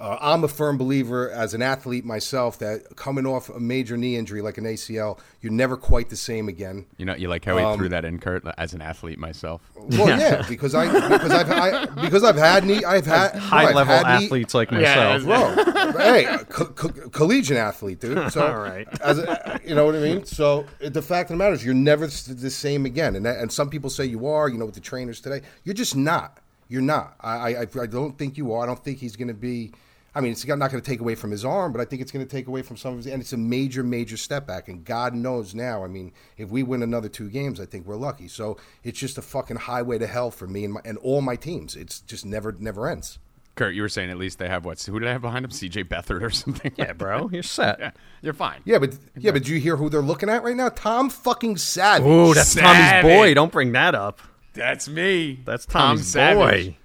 Uh, 0.00 0.16
I'm 0.18 0.44
a 0.44 0.48
firm 0.48 0.78
believer 0.78 1.30
as 1.30 1.52
an 1.52 1.60
athlete 1.60 2.06
myself 2.06 2.58
that 2.60 2.96
coming 2.96 3.26
off 3.26 3.50
a 3.50 3.60
major 3.60 3.98
knee 3.98 4.16
injury 4.16 4.40
like 4.40 4.56
an 4.56 4.64
ACL, 4.64 5.18
you're 5.42 5.52
never 5.52 5.76
quite 5.76 6.08
the 6.08 6.16
same 6.16 6.48
again. 6.48 6.86
you 6.96 7.04
know, 7.04 7.14
you 7.14 7.28
like 7.28 7.44
how 7.44 7.58
he 7.58 7.76
threw 7.76 7.90
that 7.90 8.06
in, 8.06 8.18
Kurt, 8.18 8.42
as 8.56 8.72
an 8.72 8.80
athlete 8.80 9.18
myself. 9.18 9.60
Well, 9.76 10.08
yeah, 10.18 10.42
because 10.48 10.74
I 10.74 10.86
because 10.86 11.30
I've 11.32 11.50
I, 11.50 11.84
because 12.02 12.24
I've 12.24 12.36
had 12.36 12.64
knee 12.64 12.82
I've 12.82 13.04
had 13.04 13.34
High 13.36 13.66
I've 13.66 13.74
level 13.74 13.94
had 13.94 14.20
knee- 14.20 14.24
athletes 14.24 14.54
like 14.54 14.72
myself. 14.72 15.22
Bro, 15.24 15.92
hey, 15.98 16.24
co- 16.48 16.64
co- 16.66 17.08
collegiate 17.10 17.58
athlete, 17.58 18.00
dude. 18.00 18.18
So, 18.32 18.46
All 18.46 18.58
right. 18.58 18.88
as 19.02 19.18
a, 19.18 19.60
you 19.66 19.74
know 19.74 19.84
what 19.84 19.96
I 19.96 19.98
mean. 20.00 20.24
So 20.24 20.64
the 20.80 21.02
fact 21.02 21.30
of 21.30 21.34
the 21.34 21.38
matter 21.44 21.52
is, 21.54 21.62
you're 21.64 21.74
never 21.74 22.06
the 22.06 22.50
same 22.50 22.86
again. 22.86 23.16
And 23.16 23.26
that, 23.26 23.38
and 23.38 23.52
some 23.52 23.68
people 23.68 23.90
say 23.90 24.04
you 24.06 24.26
are. 24.28 24.48
You 24.48 24.56
know, 24.56 24.64
with 24.66 24.76
the 24.76 24.80
trainers 24.80 25.20
today, 25.20 25.42
you're 25.64 25.74
just 25.74 25.94
not. 25.94 26.38
You're 26.68 26.80
not. 26.80 27.16
I 27.20 27.54
I, 27.54 27.66
I 27.82 27.86
don't 27.86 28.16
think 28.16 28.38
you 28.38 28.54
are. 28.54 28.62
I 28.62 28.66
don't 28.66 28.82
think 28.82 28.96
he's 28.98 29.16
going 29.16 29.28
to 29.28 29.34
be. 29.34 29.72
I 30.14 30.20
mean, 30.20 30.32
it's 30.32 30.46
not 30.46 30.58
going 30.70 30.82
to 30.82 30.90
take 30.90 31.00
away 31.00 31.14
from 31.14 31.30
his 31.30 31.44
arm, 31.44 31.72
but 31.72 31.80
I 31.80 31.84
think 31.84 32.02
it's 32.02 32.10
going 32.10 32.26
to 32.26 32.30
take 32.30 32.48
away 32.48 32.62
from 32.62 32.76
some 32.76 32.92
of 32.92 32.96
his. 32.98 33.06
And 33.06 33.22
it's 33.22 33.32
a 33.32 33.36
major, 33.36 33.82
major 33.82 34.16
step 34.16 34.46
back. 34.46 34.68
And 34.68 34.84
God 34.84 35.14
knows 35.14 35.54
now. 35.54 35.84
I 35.84 35.88
mean, 35.88 36.12
if 36.36 36.50
we 36.50 36.62
win 36.62 36.82
another 36.82 37.08
two 37.08 37.30
games, 37.30 37.60
I 37.60 37.66
think 37.66 37.86
we're 37.86 37.96
lucky. 37.96 38.26
So 38.28 38.56
it's 38.82 38.98
just 38.98 39.18
a 39.18 39.22
fucking 39.22 39.56
highway 39.56 39.98
to 39.98 40.06
hell 40.06 40.30
for 40.30 40.46
me 40.46 40.64
and 40.64 40.74
my, 40.74 40.80
and 40.84 40.98
all 40.98 41.20
my 41.20 41.36
teams. 41.36 41.76
It's 41.76 42.00
just 42.00 42.26
never, 42.26 42.52
never 42.52 42.88
ends. 42.88 43.18
Kurt, 43.56 43.74
you 43.74 43.82
were 43.82 43.88
saying 43.88 44.10
at 44.10 44.16
least 44.16 44.38
they 44.38 44.48
have 44.48 44.64
what? 44.64 44.80
Who 44.82 44.98
did 44.98 45.08
I 45.08 45.12
have 45.12 45.20
behind 45.22 45.44
him? 45.44 45.50
C.J. 45.50 45.84
Beathard 45.84 46.22
or 46.22 46.30
something? 46.30 46.72
Yeah, 46.76 46.92
bro, 46.92 47.28
you're 47.32 47.42
set. 47.42 47.78
yeah, 47.78 47.90
you're 48.22 48.32
fine. 48.32 48.62
Yeah, 48.64 48.78
but 48.78 48.96
yeah, 49.18 49.32
but 49.32 49.44
do 49.44 49.52
you 49.52 49.60
hear 49.60 49.76
who 49.76 49.90
they're 49.90 50.00
looking 50.00 50.30
at 50.30 50.42
right 50.42 50.56
now? 50.56 50.70
Tom 50.70 51.10
fucking 51.10 51.58
Savage. 51.58 52.06
Ooh, 52.06 52.32
that's 52.32 52.50
Savage. 52.50 53.02
Tommy's 53.02 53.16
boy. 53.16 53.34
Don't 53.34 53.52
bring 53.52 53.72
that 53.72 53.94
up. 53.94 54.20
That's 54.54 54.88
me. 54.88 55.40
That's 55.44 55.66
Tom 55.66 55.96
Tommy's 55.96 56.06
Savage. 56.06 56.66
boy. 56.68 56.76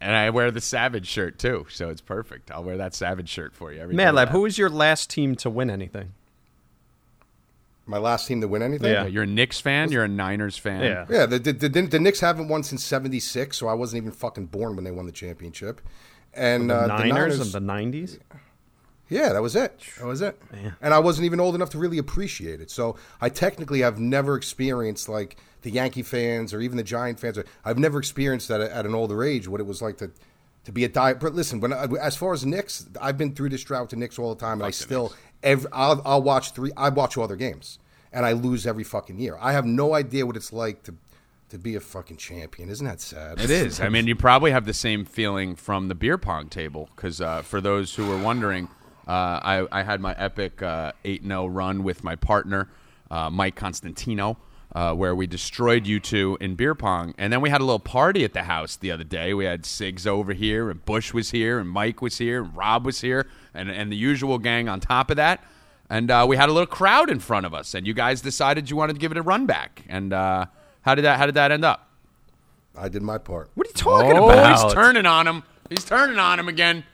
And 0.00 0.14
I 0.14 0.30
wear 0.30 0.50
the 0.50 0.60
Savage 0.60 1.06
shirt 1.06 1.38
too, 1.38 1.66
so 1.70 1.88
it's 1.88 2.00
perfect. 2.00 2.50
I'll 2.50 2.64
wear 2.64 2.76
that 2.76 2.94
Savage 2.94 3.28
shirt 3.28 3.54
for 3.54 3.72
you 3.72 3.80
every 3.80 3.94
Mad. 3.94 4.14
Lab, 4.14 4.28
who 4.30 4.42
was 4.42 4.58
your 4.58 4.70
last 4.70 5.10
team 5.10 5.34
to 5.36 5.50
win 5.50 5.70
anything? 5.70 6.12
My 7.86 7.98
last 7.98 8.28
team 8.28 8.40
to 8.40 8.48
win 8.48 8.62
anything. 8.62 8.92
Yeah. 8.92 9.02
Yeah, 9.02 9.08
You're 9.08 9.22
a 9.24 9.26
Knicks 9.26 9.58
fan. 9.60 9.90
You're 9.90 10.04
a 10.04 10.08
Niners 10.08 10.56
fan. 10.56 10.82
Yeah. 10.82 11.06
Yeah, 11.10 11.26
the, 11.26 11.38
the, 11.40 11.52
the, 11.52 11.68
the 11.82 11.98
Knicks 11.98 12.20
haven't 12.20 12.48
won 12.48 12.62
since 12.62 12.84
'76, 12.84 13.56
so 13.56 13.66
I 13.66 13.74
wasn't 13.74 14.02
even 14.02 14.12
fucking 14.12 14.46
born 14.46 14.76
when 14.76 14.84
they 14.84 14.92
won 14.92 15.06
the 15.06 15.12
championship. 15.12 15.80
And 16.32 16.70
The 16.70 16.84
uh, 16.84 16.86
Niners, 16.86 17.02
the 17.02 17.08
Niners, 17.14 17.40
of 17.40 17.52
the 17.52 17.60
'90s. 17.60 18.18
yeah, 19.08 19.32
that 19.32 19.42
was 19.42 19.56
it. 19.56 19.80
That 19.98 20.06
was 20.06 20.20
it. 20.22 20.40
And 20.80 20.94
I 20.94 21.00
wasn't 21.00 21.24
even 21.24 21.40
old 21.40 21.56
enough 21.56 21.70
to 21.70 21.78
really 21.78 21.98
appreciate 21.98 22.60
it. 22.60 22.70
So 22.70 22.94
I 23.20 23.28
technically 23.28 23.80
have 23.80 23.98
never 23.98 24.36
experienced 24.36 25.08
like 25.08 25.36
the 25.62 25.70
Yankee 25.70 26.02
fans 26.02 26.54
or 26.54 26.60
even 26.60 26.76
the 26.76 26.82
Giant 26.82 27.20
fans. 27.20 27.38
I've 27.64 27.78
never 27.78 27.98
experienced 27.98 28.48
that 28.48 28.60
at, 28.60 28.86
an 28.86 28.94
older 28.94 29.22
age 29.22 29.48
what 29.48 29.60
it 29.60 29.66
was 29.66 29.82
like 29.82 29.98
to 29.98 30.10
to 30.64 30.72
be 30.72 30.84
a 30.84 30.88
die. 30.88 31.14
But 31.14 31.34
listen, 31.34 31.60
when 31.60 31.72
I, 31.72 31.86
as 32.00 32.16
far 32.16 32.34
as 32.34 32.44
Knicks, 32.44 32.86
I've 33.00 33.16
been 33.16 33.34
through 33.34 33.48
this 33.48 33.64
drought 33.64 33.82
with 33.82 33.90
the 33.90 33.96
Knicks 33.96 34.18
all 34.18 34.34
the 34.34 34.40
time, 34.40 34.60
and 34.60 34.66
I 34.66 34.70
still 34.70 35.14
every, 35.42 35.70
I'll, 35.72 36.02
I'll 36.04 36.22
watch 36.22 36.52
three. 36.52 36.70
I 36.76 36.90
watch 36.90 37.16
all 37.16 37.26
their 37.26 37.36
games, 37.36 37.78
and 38.12 38.26
I 38.26 38.32
lose 38.32 38.66
every 38.66 38.84
fucking 38.84 39.18
year. 39.18 39.38
I 39.40 39.52
have 39.52 39.64
no 39.64 39.94
idea 39.94 40.26
what 40.26 40.36
it's 40.36 40.52
like 40.52 40.82
to 40.84 40.94
to 41.48 41.58
be 41.58 41.74
a 41.74 41.80
fucking 41.80 42.16
champion. 42.16 42.68
Isn't 42.68 42.86
that 42.86 43.00
sad? 43.00 43.40
It 43.40 43.50
is. 43.50 43.80
I 43.80 43.88
mean, 43.88 44.06
you 44.06 44.14
probably 44.14 44.52
have 44.52 44.66
the 44.66 44.74
same 44.74 45.04
feeling 45.04 45.56
from 45.56 45.88
the 45.88 45.94
beer 45.94 46.16
pong 46.16 46.48
table 46.48 46.88
because 46.94 47.20
uh, 47.20 47.42
for 47.42 47.60
those 47.60 47.94
who 47.94 48.06
were 48.06 48.18
wondering, 48.18 48.68
uh, 49.08 49.40
I, 49.42 49.66
I 49.72 49.82
had 49.82 50.00
my 50.00 50.14
epic 50.16 50.62
uh, 50.62 50.92
eight 51.04 51.24
0 51.24 51.46
run 51.46 51.82
with 51.82 52.04
my 52.04 52.14
partner 52.14 52.68
uh, 53.10 53.30
Mike 53.30 53.56
Constantino. 53.56 54.38
Uh, 54.74 54.94
where 54.94 55.14
we 55.14 55.26
destroyed 55.26 55.86
you 55.86 55.98
two 56.00 56.38
in 56.40 56.54
beer 56.54 56.74
pong, 56.74 57.14
and 57.18 57.32
then 57.32 57.40
we 57.40 57.50
had 57.50 57.60
a 57.60 57.64
little 57.64 57.78
party 57.80 58.24
at 58.24 58.32
the 58.32 58.44
house 58.44 58.76
the 58.76 58.90
other 58.90 59.04
day. 59.04 59.34
We 59.34 59.44
had 59.44 59.62
Sigs 59.62 60.06
over 60.06 60.32
here, 60.32 60.70
and 60.70 60.84
Bush 60.84 61.12
was 61.12 61.30
here, 61.32 61.58
and 61.58 61.68
Mike 61.68 62.00
was 62.00 62.18
here, 62.18 62.42
and 62.44 62.56
Rob 62.56 62.84
was 62.86 63.00
here, 63.00 63.26
and 63.54 63.70
and 63.70 63.90
the 63.90 63.96
usual 63.96 64.38
gang 64.38 64.68
on 64.68 64.80
top 64.80 65.10
of 65.10 65.16
that. 65.16 65.42
And 65.88 66.08
uh, 66.08 66.24
we 66.28 66.36
had 66.36 66.48
a 66.48 66.52
little 66.52 66.68
crowd 66.68 67.10
in 67.10 67.18
front 67.18 67.46
of 67.46 67.52
us, 67.54 67.74
and 67.74 67.84
you 67.84 67.94
guys 67.94 68.20
decided 68.20 68.70
you 68.70 68.76
wanted 68.76 68.92
to 68.92 69.00
give 69.00 69.10
it 69.10 69.18
a 69.18 69.22
run 69.22 69.46
back. 69.46 69.82
And 69.88 70.12
uh, 70.12 70.46
how 70.82 70.94
did 70.94 71.02
that 71.04 71.18
how 71.18 71.26
did 71.26 71.34
that 71.34 71.50
end 71.50 71.64
up? 71.64 71.88
I 72.76 72.88
did 72.88 73.02
my 73.02 73.18
part. 73.18 73.50
What 73.56 73.66
are 73.66 73.70
you 73.70 73.74
talking 73.74 74.12
Oh, 74.16 74.30
about? 74.30 74.62
he's 74.62 74.72
turning 74.72 75.04
on 75.04 75.26
him. 75.26 75.42
He's 75.68 75.84
turning 75.84 76.18
on 76.18 76.38
him 76.38 76.48
again. 76.48 76.84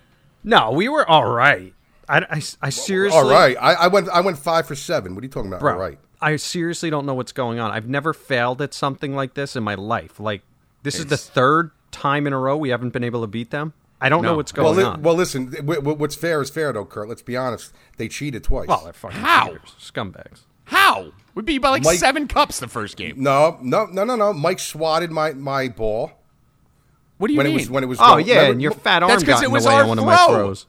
No, 0.42 0.70
we 0.70 0.88
were 0.88 1.06
all 1.08 1.26
right. 1.28 1.74
I, 2.08 2.18
I, 2.20 2.42
I 2.62 2.70
seriously. 2.70 3.18
All 3.18 3.28
right, 3.28 3.56
I, 3.60 3.74
I 3.74 3.86
went 3.88 4.08
I 4.08 4.20
went 4.22 4.38
five 4.38 4.66
for 4.66 4.74
seven. 4.76 5.14
What 5.14 5.22
are 5.22 5.26
you 5.26 5.30
talking 5.30 5.50
about? 5.50 5.60
Bro, 5.60 5.72
All 5.74 5.78
right. 5.78 5.98
I 6.20 6.36
seriously 6.36 6.90
don't 6.90 7.04
know 7.06 7.14
what's 7.14 7.32
going 7.32 7.58
on. 7.58 7.70
I've 7.70 7.88
never 7.88 8.12
failed 8.14 8.62
at 8.62 8.72
something 8.74 9.14
like 9.14 9.34
this 9.34 9.54
in 9.56 9.62
my 9.62 9.74
life. 9.74 10.18
Like, 10.18 10.42
this 10.82 10.98
is 10.98 11.06
the 11.06 11.16
third 11.16 11.70
time 11.90 12.26
in 12.26 12.32
a 12.32 12.38
row 12.38 12.56
we 12.56 12.70
haven't 12.70 12.90
been 12.90 13.04
able 13.04 13.20
to 13.22 13.26
beat 13.26 13.50
them. 13.50 13.72
I 14.00 14.08
don't 14.08 14.22
No. 14.22 14.30
know 14.30 14.36
what's 14.36 14.52
Well, 14.54 14.66
going 14.74 14.76
li- 14.78 14.84
on. 14.84 15.02
well, 15.02 15.14
listen. 15.14 15.46
w- 15.50 15.80
w- 15.80 15.96
what's 15.96 16.14
fair 16.14 16.42
is 16.42 16.50
fair, 16.50 16.72
though, 16.72 16.84
Kurt. 16.84 17.08
Let's 17.08 17.22
be 17.22 17.36
honest. 17.36 17.72
They 17.96 18.08
cheated 18.08 18.44
twice. 18.44 18.68
well, 18.68 18.82
they're 18.84 18.92
fucking 18.92 19.20
How? 19.20 19.46
cheaters, 19.46 19.74
scumbags. 19.80 20.40
How? 20.66 21.12
We 21.34 21.42
beat 21.42 21.58
by 21.58 21.70
like 21.70 21.82
Mike- 21.84 21.98
seven 21.98 22.28
cups 22.28 22.60
the 22.60 22.68
first 22.68 22.96
game. 22.96 23.14
no, 23.16 23.58
no, 23.62 23.86
no, 23.86 24.04
no, 24.04 24.16
no. 24.16 24.32
Mike 24.32 24.58
swatted 24.58 25.10
my 25.10 25.32
my 25.32 25.68
ball 25.68 26.12
What 27.18 27.28
do 27.28 27.32
you 27.34 27.38
when 27.38 27.46
mean? 27.46 27.54
it 27.54 27.60
was 27.60 27.70
when 27.70 27.84
it 27.84 27.86
was. 27.86 27.98
Oh 28.00 28.06
going- 28.14 28.26
yeah, 28.26 28.34
remember- 28.34 28.52
and 28.52 28.62
your 28.62 28.72
fat 28.72 29.02
arm 29.02 29.10
That's 29.10 29.22
'cause 29.22 29.28
got 29.34 29.42
it 29.42 29.46
in 29.46 29.52
was 29.52 29.64
the 29.64 29.68
way 29.70 29.74
our 29.76 29.82
of 29.82 29.88
one 29.88 29.98
of 29.98 30.04
my 30.04 30.16
throw. 30.16 30.26
throws. 30.34 30.66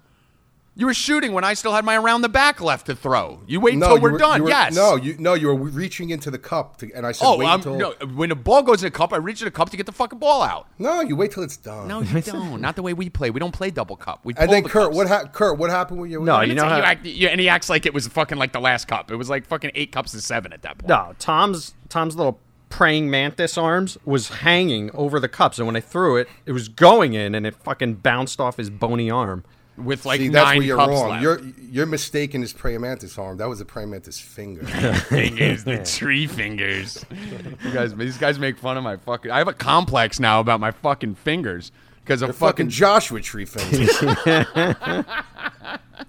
You 0.80 0.86
were 0.86 0.94
shooting 0.94 1.32
when 1.34 1.44
I 1.44 1.56
still 1.56 1.74
had 1.74 1.84
my 1.84 1.98
around 1.98 2.22
the 2.22 2.30
back 2.30 2.62
left 2.62 2.86
to 2.86 2.96
throw. 2.96 3.42
You 3.48 3.60
wait 3.60 3.78
No, 3.78 3.88
till 3.88 3.96
you 3.98 4.02
we're 4.04 4.12
were- 4.12 4.18
done. 4.20 4.44
were- 4.44 4.50
yes. 4.50 4.76
No, 4.76 4.96
you 4.96 5.16
no, 5.18 5.34
you 5.34 5.48
were 5.48 5.56
reaching 5.56 6.12
into 6.12 6.30
the 6.30 6.38
cup, 6.38 6.78
to, 6.78 6.94
and 6.94 7.04
I 7.04 7.14
said, 7.14 7.26
Oh, 7.26 7.38
wait 7.38 7.48
I'm, 7.48 7.62
till. 7.62 7.76
no. 7.78 7.94
When 8.14 8.30
the 8.30 8.36
ball 8.36 8.62
goes 8.62 8.84
in 8.84 8.88
a 8.88 8.92
cup, 8.92 9.12
I 9.12 9.18
reach 9.18 9.42
in 9.42 9.46
the 9.46 9.52
cup 9.52 9.72
to 9.72 9.78
get 9.78 9.88
the 9.88 9.92
fucking 9.92 10.20
ball 10.20 10.44
out. 10.44 10.68
No, 10.78 11.02
you 11.02 11.16
wait 11.16 11.32
till 11.32 11.42
it's 11.42 11.58
done. 11.58 11.88
No, 11.88 12.02
you 12.02 12.22
don't. 12.22 12.62
Not 12.62 12.76
the 12.76 12.84
way 12.84 12.94
we 12.94 13.10
play. 13.10 13.32
We 13.32 13.40
don't 13.40 13.52
play 13.54 13.72
double 13.72 13.96
cup. 13.96 14.20
We 14.24 14.36
and 14.38 14.52
then 14.52 14.62
the 14.64 14.70
Kurt, 14.70 14.84
cups. 14.86 14.96
what 14.96 15.08
ha- 15.08 15.24
Kurt, 15.26 15.58
what 15.58 15.72
happened 15.72 16.00
with 16.00 16.12
you? 16.12 16.22
No, 16.24 16.42
you 16.42 16.54
know 16.54 16.66
how- 16.66 16.78
act, 16.80 17.06
you, 17.08 17.28
and 17.28 17.42
he 17.42 17.50
acts 17.50 17.70
like 17.72 17.88
it 17.88 17.94
was 17.96 18.08
fucking 18.08 18.38
like 18.38 18.54
the 18.54 18.62
last 18.62 18.88
cup. 18.88 19.10
It 19.10 19.16
was 19.16 19.32
like 19.32 19.48
fucking 19.48 19.72
eight 19.74 19.92
cups 19.92 20.12
to 20.12 20.22
seven 20.22 20.54
at 20.54 20.62
that 20.62 20.78
point. 20.78 20.90
No, 20.90 21.16
Tom's 21.18 21.74
Tom's 21.90 22.16
little 22.16 22.40
praying 22.70 23.10
mantis 23.10 23.58
arms 23.58 23.98
was 24.06 24.30
hanging 24.30 24.92
over 24.94 25.20
the 25.20 25.30
cups, 25.30 25.58
and 25.58 25.66
when 25.66 25.76
I 25.76 25.80
threw 25.80 26.18
it, 26.18 26.28
it 26.46 26.52
was 26.52 26.68
going 26.68 27.14
in, 27.14 27.34
and 27.34 27.48
it 27.48 27.56
fucking 27.56 27.96
bounced 27.96 28.40
off 28.40 28.58
his 28.58 28.70
bony 28.70 29.10
arm. 29.10 29.44
With 29.78 30.06
like 30.06 30.20
See, 30.20 30.30
that's 30.30 30.44
nine 30.44 30.58
where 30.58 30.66
you're 30.68 30.78
cups 30.78 30.90
wrong. 30.92 31.10
left. 31.12 31.22
You're 31.22 31.40
you're 31.70 31.86
mistaken 31.86 32.42
his 32.42 32.52
praying 32.52 32.82
mantis 32.82 33.16
arm. 33.20 33.38
That 33.38 33.48
was 33.48 33.62
a 33.62 33.66
praying 33.66 33.92
mantis 33.92 34.20
finger. 34.20 34.66
fingers, 34.66 35.64
the 35.66 35.78
tree 35.84 36.26
fingers. 36.26 37.06
You 37.64 37.72
guys, 37.72 37.94
these 37.96 38.18
guys 38.18 38.40
make 38.40 38.58
fun 38.58 38.78
of 38.78 38.84
my 38.84 38.98
fucking. 38.98 39.30
I 39.30 39.38
have 39.38 39.48
a 39.48 39.54
complex 39.54 40.20
now 40.20 40.40
about 40.40 40.60
my 40.60 40.72
fucking 40.72 41.14
fingers 41.16 41.72
because 42.04 42.24
of 42.24 42.30
fucking 42.36 42.66
fucking. 42.66 42.70
Joshua 42.70 43.22
tree 43.22 43.46
fingers. 43.46 44.00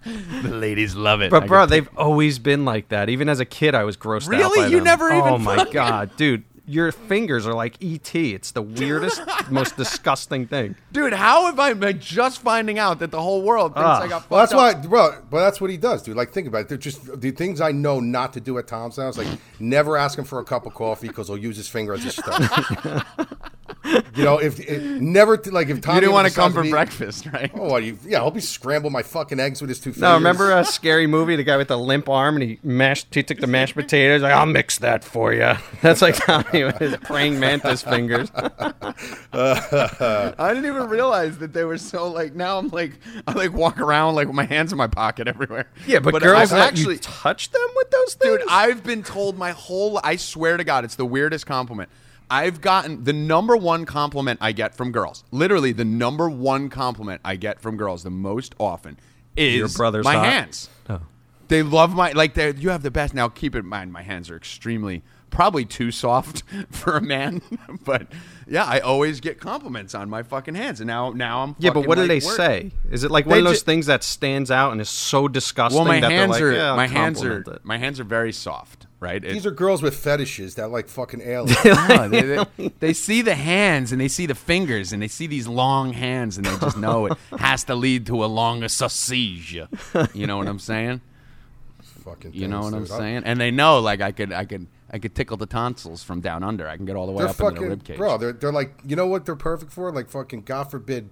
the 0.04 0.42
ladies 0.44 0.94
love 0.94 1.20
it. 1.20 1.30
But 1.30 1.44
I 1.44 1.46
bro, 1.46 1.66
they've 1.66 1.88
always 1.96 2.38
been 2.38 2.64
like 2.64 2.88
that. 2.88 3.08
Even 3.08 3.28
as 3.28 3.40
a 3.40 3.44
kid, 3.44 3.74
I 3.74 3.84
was 3.84 3.96
grossed 3.96 4.26
out. 4.26 4.30
Really? 4.38 4.60
by 4.60 4.66
You 4.68 4.76
them. 4.76 4.84
never 4.84 5.08
even 5.10 5.22
Oh 5.28 5.38
my 5.38 5.56
fucking- 5.56 5.72
god, 5.72 6.16
dude! 6.16 6.44
Your 6.68 6.92
fingers 6.92 7.46
are 7.46 7.54
like 7.54 7.82
ET. 7.82 8.14
It's 8.14 8.50
the 8.52 8.60
weirdest, 8.60 9.22
most 9.50 9.76
disgusting 9.78 10.46
thing. 10.46 10.76
dude, 10.92 11.14
how 11.14 11.46
have 11.46 11.58
I 11.58 11.72
been 11.72 11.98
just 11.98 12.42
finding 12.42 12.78
out 12.78 12.98
that 12.98 13.10
the 13.10 13.20
whole 13.22 13.40
world 13.42 13.72
thinks 13.74 13.86
Ah. 13.88 14.02
I 14.02 14.08
got? 14.08 14.30
well, 14.30 14.40
that's 14.40 14.52
fucked 14.52 14.76
up? 14.76 14.82
why, 14.84 14.88
bro. 14.88 15.22
But 15.30 15.40
that's 15.40 15.60
what 15.62 15.70
he 15.70 15.78
does, 15.78 16.02
dude. 16.02 16.14
Like, 16.16 16.30
think 16.30 16.46
about 16.46 16.60
it. 16.62 16.68
They're 16.68 16.76
just 16.76 17.20
the 17.20 17.30
things 17.30 17.62
I 17.62 17.72
know 17.72 18.00
not 18.00 18.34
to 18.34 18.40
do 18.40 18.58
at 18.58 18.66
Tom's 18.66 18.96
house. 18.96 19.16
Like, 19.16 19.28
never 19.58 19.96
ask 19.96 20.18
him 20.18 20.26
for 20.26 20.40
a 20.40 20.44
cup 20.44 20.66
of 20.66 20.74
coffee 20.74 21.08
because 21.08 21.28
he'll 21.28 21.38
use 21.38 21.56
his 21.56 21.68
finger 21.68 21.94
as 21.94 22.04
a 22.04 22.10
stump. 22.10 23.06
you 24.14 24.24
know, 24.24 24.38
if 24.38 24.60
it, 24.60 24.82
never 25.00 25.36
like 25.50 25.68
if 25.68 25.80
Tom 25.80 25.94
You 25.94 26.00
didn't 26.02 26.12
want 26.12 26.28
to 26.28 26.34
come 26.34 26.52
for 26.52 26.62
be- 26.62 26.70
breakfast, 26.70 27.26
right? 27.26 27.50
Oh, 27.54 27.70
what, 27.70 27.84
you, 27.84 27.98
yeah, 28.04 28.18
I'll 28.18 28.30
be 28.30 28.40
scramble 28.40 28.90
my 28.90 29.02
fucking 29.02 29.38
eggs 29.40 29.60
with 29.60 29.68
his 29.68 29.78
two 29.78 29.92
fingers. 29.92 30.02
No, 30.02 30.14
remember 30.14 30.52
uh, 30.52 30.60
a 30.60 30.64
scary 30.66 31.06
movie? 31.06 31.36
The 31.36 31.44
guy 31.44 31.56
with 31.56 31.68
the 31.68 31.78
limp 31.78 32.08
arm, 32.08 32.36
and 32.36 32.42
he 32.42 32.58
mashed. 32.62 33.14
He 33.14 33.22
took 33.22 33.38
the 33.38 33.46
mashed 33.46 33.74
potatoes. 33.76 34.22
Like, 34.22 34.32
I'll 34.32 34.46
mix 34.46 34.78
that 34.78 35.04
for 35.04 35.32
you. 35.32 35.54
That's 35.82 36.02
like 36.02 36.16
Tommy 36.16 36.64
with 36.64 36.78
his 36.78 36.96
praying 36.98 37.38
mantis 37.40 37.82
fingers. 37.82 38.30
I 38.34 38.94
didn't 40.54 40.66
even 40.66 40.88
realize 40.88 41.38
that 41.38 41.52
they 41.52 41.64
were 41.64 41.78
so 41.78 42.10
like. 42.10 42.34
Now 42.34 42.58
I'm 42.58 42.68
like, 42.68 42.92
I 43.26 43.32
like 43.32 43.52
walk 43.52 43.80
around 43.80 44.14
like 44.14 44.26
with 44.26 44.36
my 44.36 44.44
hands 44.44 44.72
in 44.72 44.78
my 44.78 44.86
pocket 44.86 45.28
everywhere. 45.28 45.68
Yeah, 45.86 46.00
but, 46.00 46.20
girls 46.22 46.52
I've 46.52 46.60
actually, 46.60 46.94
you 46.94 47.00
touch 47.00 47.50
them 47.50 47.68
with 47.76 47.90
those 47.90 48.14
things. 48.14 48.38
dude, 48.38 48.48
I've 48.48 48.82
been 48.82 49.02
told 49.02 49.38
my 49.38 49.52
whole. 49.52 50.00
I 50.02 50.16
swear 50.16 50.56
to 50.56 50.64
God, 50.64 50.84
it's 50.84 50.96
the 50.96 51.06
weirdest 51.06 51.46
compliment. 51.46 51.88
I've 52.30 52.60
gotten 52.60 53.04
the 53.04 53.12
number 53.12 53.56
one 53.56 53.84
compliment 53.86 54.38
I 54.42 54.52
get 54.52 54.74
from 54.74 54.92
girls. 54.92 55.24
Literally, 55.30 55.72
the 55.72 55.84
number 55.84 56.28
one 56.28 56.68
compliment 56.68 57.20
I 57.24 57.36
get 57.36 57.60
from 57.60 57.76
girls 57.76 58.02
the 58.02 58.10
most 58.10 58.54
often 58.58 58.98
is 59.36 59.54
Your 59.56 59.68
brother's 59.68 60.04
my 60.04 60.14
hot? 60.14 60.26
hands. 60.26 60.68
Oh. 60.88 61.00
They 61.48 61.62
love 61.62 61.94
my 61.94 62.12
like. 62.12 62.34
They 62.34 62.52
you 62.54 62.68
have 62.70 62.82
the 62.82 62.90
best. 62.90 63.14
Now 63.14 63.28
keep 63.28 63.54
in 63.54 63.64
mind, 63.66 63.92
my 63.92 64.02
hands 64.02 64.30
are 64.30 64.36
extremely 64.36 65.02
probably 65.30 65.64
too 65.64 65.90
soft 65.90 66.42
for 66.70 66.96
a 66.96 67.00
man, 67.00 67.40
but 67.84 68.08
yeah, 68.46 68.64
I 68.64 68.80
always 68.80 69.20
get 69.20 69.40
compliments 69.40 69.94
on 69.94 70.10
my 70.10 70.22
fucking 70.22 70.54
hands, 70.56 70.80
and 70.80 70.86
now 70.88 71.10
now 71.12 71.42
I'm 71.44 71.56
yeah, 71.58 71.70
but 71.70 71.86
what 71.86 71.94
do 71.94 72.02
they 72.06 72.20
weird. 72.20 72.22
say? 72.36 72.72
Is 72.90 73.04
it 73.04 73.10
like 73.10 73.24
one 73.24 73.34
They 73.36 73.38
of 73.38 73.44
those 73.46 73.60
ju- 73.60 73.64
things 73.64 73.86
that 73.86 74.04
stands 74.04 74.50
out 74.50 74.72
and 74.72 74.80
is 74.82 74.90
so 74.90 75.26
disgusting 75.28 75.78
Well, 75.78 75.88
my 75.88 76.00
that 76.00 76.10
hands 76.10 76.36
they're 76.36 76.48
are 76.48 76.52
yeah, 76.54 76.76
my 76.76 76.86
hands 76.86 77.24
are 77.24 77.40
it. 77.40 77.64
my 77.64 77.78
hands 77.78 77.98
are 78.00 78.04
very 78.04 78.32
soft, 78.32 78.86
right? 79.00 79.24
It- 79.24 79.32
These 79.32 79.46
are 79.46 79.50
girls 79.50 79.82
with 79.82 79.94
fetishes 79.96 80.54
that 80.56 80.68
like 80.70 80.88
fucking 80.88 81.20
aliens. 81.22 81.56
No, 81.64 82.08
they, 82.08 82.22
they- 82.22 82.68
they 82.80 82.92
see 82.92 83.22
the 83.22 83.34
hands 83.34 83.92
and 83.92 84.00
they 84.00 84.08
see 84.08 84.26
the 84.26 84.34
fingers 84.34 84.92
and 84.92 85.00
they 85.02 85.08
see 85.08 85.26
these 85.26 85.46
long 85.48 85.92
hands 85.92 86.36
and 86.36 86.46
they 86.46 86.56
just 86.58 86.76
know 86.86 87.06
it 87.06 87.12
has 87.38 87.64
to 87.64 87.74
lead 87.74 88.06
to 88.06 88.24
a 88.24 88.26
longer 88.26 88.68
sausage. 88.68 89.54
You 90.14 90.26
know 90.26 90.36
what 90.38 90.48
I'm 90.48 90.58
saying? 90.58 91.00
fucking 92.04 92.32
You 92.32 92.48
know 92.48 92.62
things, 92.62 92.72
what 92.72 92.78
I'm 92.80 92.86
saying? 92.86 93.22
And 93.24 93.40
they 93.40 93.50
know 93.50 93.80
like 93.80 94.00
I 94.00 94.12
could 94.12 94.32
I 94.32 94.44
could 94.44 94.66
I 94.90 94.98
could 94.98 95.14
tickle 95.14 95.36
the 95.36 95.46
tonsils 95.46 96.02
from 96.02 96.20
down 96.20 96.42
under. 96.42 96.66
I 96.66 96.76
can 96.76 96.86
get 96.86 96.96
all 96.96 97.06
the 97.06 97.12
way 97.12 97.18
They're 97.24 97.28
up 97.28 97.38
into 97.40 97.44
the 97.50 97.54
fucking 97.56 97.68
rib 97.68 97.84
cage. 97.84 97.96
bro. 97.98 98.16
They're 98.18 98.32
they're 98.32 98.52
like 98.52 98.74
you 98.86 98.96
know 98.96 99.06
what 99.06 99.26
they're 99.26 99.36
perfect 99.36 99.72
for? 99.72 99.92
Like 99.92 100.08
fucking 100.08 100.42
God 100.42 100.70
forbid, 100.70 101.10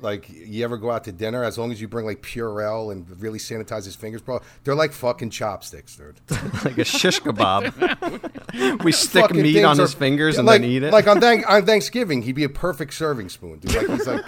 like 0.00 0.28
you 0.28 0.62
ever 0.64 0.76
go 0.76 0.90
out 0.90 1.04
to 1.04 1.12
dinner 1.12 1.42
as 1.42 1.56
long 1.56 1.72
as 1.72 1.80
you 1.80 1.88
bring 1.88 2.04
like 2.04 2.20
Purell 2.22 2.92
and 2.92 3.08
really 3.20 3.38
sanitize 3.38 3.84
his 3.84 3.96
fingers, 3.96 4.20
bro. 4.20 4.40
They're 4.64 4.74
like 4.74 4.92
fucking 4.92 5.30
chopsticks, 5.30 5.96
dude. 5.96 6.20
like 6.64 6.78
a 6.78 6.84
shish 6.84 7.20
kebab. 7.20 8.82
we 8.84 8.92
stick 8.92 9.22
Fucking 9.22 9.42
meat 9.42 9.64
on 9.64 9.78
are- 9.78 9.82
his 9.82 9.94
fingers 9.94 10.36
and 10.38 10.46
like, 10.46 10.60
then 10.60 10.70
eat 10.70 10.82
it. 10.82 10.92
Like 10.92 11.06
on, 11.06 11.20
thank, 11.20 11.48
on 11.48 11.64
Thanksgiving, 11.64 12.22
he'd 12.22 12.32
be 12.34 12.44
a 12.44 12.48
perfect 12.48 12.92
serving 12.94 13.28
spoon, 13.30 13.58
dude. 13.58 13.74
Like 13.74 13.88
he's 13.88 14.06
like, 14.06 14.24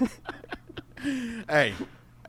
Hey, 1.48 1.74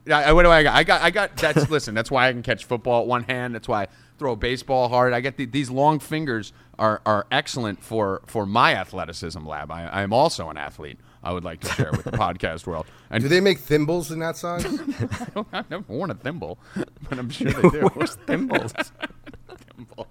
I, 0.07 0.23
I- 0.23 0.31
what 0.33 0.43
do 0.43 0.49
I 0.51 0.63
got? 0.63 0.75
I 0.75 0.83
got 0.83 1.01
I 1.01 1.09
got 1.09 1.35
that's 1.35 1.69
listen. 1.69 1.93
That's 1.93 2.11
why 2.11 2.27
I 2.29 2.31
can 2.31 2.43
catch 2.43 2.65
football 2.65 3.01
at 3.01 3.07
one 3.07 3.23
hand. 3.23 3.55
That's 3.55 3.67
why 3.67 3.83
I 3.83 3.87
throw 4.17 4.33
a 4.33 4.35
baseball 4.35 4.89
hard. 4.89 5.13
I 5.13 5.19
get 5.21 5.37
the, 5.37 5.45
these 5.45 5.69
long 5.69 5.99
fingers 5.99 6.53
are 6.79 7.01
are 7.05 7.25
excellent 7.31 7.83
for 7.83 8.21
for 8.27 8.45
my 8.45 8.73
athleticism 8.75 9.45
lab. 9.45 9.71
I, 9.71 9.85
I 9.87 10.01
am 10.03 10.13
also 10.13 10.49
an 10.49 10.57
athlete. 10.57 10.99
I 11.27 11.31
would 11.33 11.43
like 11.43 11.59
to 11.59 11.67
share 11.73 11.91
with 11.91 12.05
the 12.05 12.11
podcast 12.11 12.65
world. 12.65 12.85
And 13.09 13.21
do 13.21 13.27
they 13.27 13.41
make 13.41 13.59
thimbles 13.59 14.11
in 14.11 14.19
that 14.19 14.37
size? 14.37 14.65
I've 15.51 15.69
never 15.69 15.83
worn 15.89 16.09
a 16.09 16.15
thimble, 16.15 16.57
but 16.73 17.19
I'm 17.19 17.29
sure 17.29 17.51
they 17.51 17.69
do. 17.69 17.87
Where's 17.93 18.15
thimbles? 18.15 18.73
Thimble. 19.75 20.07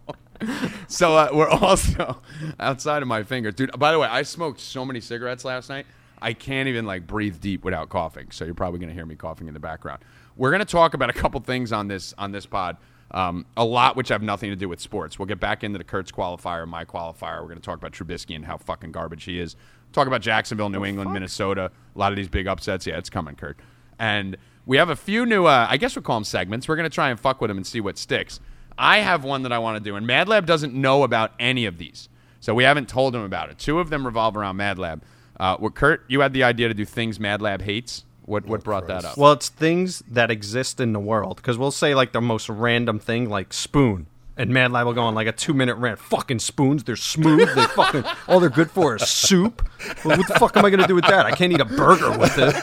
So 0.89 1.17
uh, 1.17 1.31
we're 1.33 1.49
also 1.49 2.21
outside 2.61 3.01
of 3.01 3.09
my 3.09 3.23
fingers, 3.23 3.55
dude. 3.55 3.77
By 3.79 3.93
the 3.93 3.99
way, 3.99 4.07
I 4.07 4.23
smoked 4.23 4.61
so 4.61 4.85
many 4.85 5.01
cigarettes 5.01 5.45
last 5.45 5.71
night. 5.71 5.87
I 6.21 6.35
can't 6.35 6.69
even 6.69 6.85
like 6.85 7.07
breathe 7.07 7.41
deep 7.41 7.65
without 7.65 7.89
coughing. 7.89 8.31
So 8.31 8.45
you're 8.45 8.55
probably 8.55 8.79
going 8.79 8.91
to 8.91 8.95
hear 8.95 9.07
me 9.07 9.17
coughing 9.17 9.49
in 9.49 9.55
the 9.55 9.61
background. 9.61 10.03
We're 10.37 10.51
going 10.51 10.61
to 10.61 10.67
talk 10.67 10.93
about 10.93 11.09
a 11.09 11.15
couple 11.15 11.41
things 11.41 11.73
on 11.73 11.89
this 11.89 12.13
on 12.19 12.31
this 12.31 12.45
pod. 12.45 12.77
Um, 13.11 13.47
a 13.57 13.65
lot 13.65 13.97
which 13.97 14.09
have 14.09 14.23
nothing 14.23 14.51
to 14.51 14.57
do 14.57 14.69
with 14.69 14.81
sports. 14.81 15.19
We'll 15.19 15.27
get 15.27 15.41
back 15.41 15.65
into 15.65 15.79
the 15.79 15.85
Kurt's 15.85 16.13
qualifier, 16.13 16.67
my 16.69 16.85
qualifier. 16.85 17.41
We're 17.41 17.49
going 17.49 17.61
to 17.61 17.65
talk 17.65 17.79
about 17.79 17.93
Trubisky 17.93 18.37
and 18.37 18.45
how 18.45 18.59
fucking 18.59 18.93
garbage 18.93 19.25
he 19.25 19.41
is. 19.41 19.57
Talk 19.97 20.07
about 20.07 20.21
Jacksonville, 20.21 20.69
New 20.69 20.85
England, 20.85 21.11
Minnesota. 21.15 21.71
A 21.95 21.99
lot 21.99 22.13
of 22.13 22.17
these 22.17 22.29
big 22.29 22.47
upsets. 22.47 22.87
Yeah, 22.87 22.99
it's 22.99 23.09
coming, 23.09 23.35
Kurt. 23.35 23.59
And 23.99 24.37
we 24.67 24.77
have 24.77 24.91
a 24.91 24.95
few 24.95 25.25
new. 25.25 25.47
Uh, 25.47 25.67
I 25.71 25.79
guess 25.79 25.97
we'll 25.97 26.03
call 26.03 26.17
them 26.17 26.25
segments. 26.25 26.69
We're 26.69 26.77
going 26.77 26.89
to 26.89 26.95
try 26.95 27.09
and 27.09 27.19
fuck 27.19 27.41
with 27.41 27.49
them 27.49 27.57
and 27.57 27.67
see 27.67 27.81
what 27.81 27.97
sticks. 27.97 28.39
I 28.77 28.99
have 28.99 29.25
one 29.25 29.43
that 29.45 29.53
I 29.53 29.59
want 29.59 29.83
to 29.83 29.91
do, 29.91 29.97
and 29.97 30.07
Mad 30.07 30.29
Lab 30.29 30.45
doesn't 30.45 30.75
know 30.75 31.03
about 31.03 31.33
any 31.41 31.65
of 31.65 31.79
these, 31.79 32.11
so 32.41 32.55
we 32.55 32.65
haven't 32.65 32.91
told 32.91 33.17
him 33.17 33.23
about 33.23 33.49
it. 33.49 33.57
Two 33.57 33.81
of 33.81 33.89
them 33.89 34.05
revolve 34.05 34.37
around 34.37 34.59
Mad 34.59 34.79
Lab. 34.79 35.03
Uh, 35.41 35.57
what 35.57 35.75
Kurt, 35.75 36.05
you 36.09 36.21
had 36.21 36.35
the 36.35 36.43
idea 36.43 36.69
to 36.69 36.75
do 36.75 36.85
things 36.85 37.19
Mad 37.19 37.41
Lab 37.41 37.63
hates. 37.63 38.05
What 38.27 38.45
what 38.45 38.65
brought 38.65 38.89
that 38.89 39.07
up? 39.07 39.17
Well, 39.17 39.33
it's 39.33 39.49
things 39.49 40.03
that 40.11 40.31
exist 40.31 40.79
in 40.79 40.93
the 40.93 41.01
world. 41.01 41.37
Because 41.37 41.57
we'll 41.57 41.71
say 41.71 41.95
like 41.95 42.13
the 42.13 42.21
most 42.21 42.51
random 42.51 42.99
thing, 42.99 43.31
like 43.31 43.55
spoon. 43.55 44.09
And 44.39 44.51
Mad 44.51 44.71
Lab 44.71 44.87
will 44.87 44.93
go 44.93 45.03
on 45.03 45.15
like 45.15 45.27
a 45.27 45.33
two 45.33 45.55
minute 45.55 45.77
rant. 45.77 45.99
Fucking 45.99 46.41
spoons, 46.41 46.85
they're 46.85 46.97
smooth. 46.97 47.55
They 47.55 47.65
fucking 47.65 48.05
all 48.29 48.39
they're 48.39 48.51
good 48.51 48.71
for 48.71 48.95
is 48.97 49.09
soup. 49.09 49.67
Well, 50.05 50.19
what 50.19 50.29
the 50.29 50.35
fuck 50.35 50.57
am 50.57 50.65
I 50.65 50.71
gonna 50.71 50.87
do 50.87 50.95
with 50.95 51.07
that? 51.07 51.25
I 51.25 51.33
can't 51.33 51.53
eat 51.53 51.61
a 51.61 51.65
burger 51.65 52.17
with 52.19 52.37
it. 52.37 52.55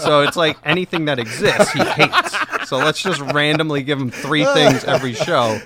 So 0.00 0.22
it's 0.22 0.36
like 0.36 0.56
anything 0.64 1.04
that 1.06 1.18
exists, 1.18 1.72
he 1.72 1.84
hates. 1.84 2.34
So 2.68 2.78
let's 2.78 3.02
just 3.02 3.20
randomly 3.20 3.82
give 3.82 4.00
him 4.00 4.10
three 4.10 4.44
things 4.44 4.84
every 4.84 5.12
show. 5.12 5.60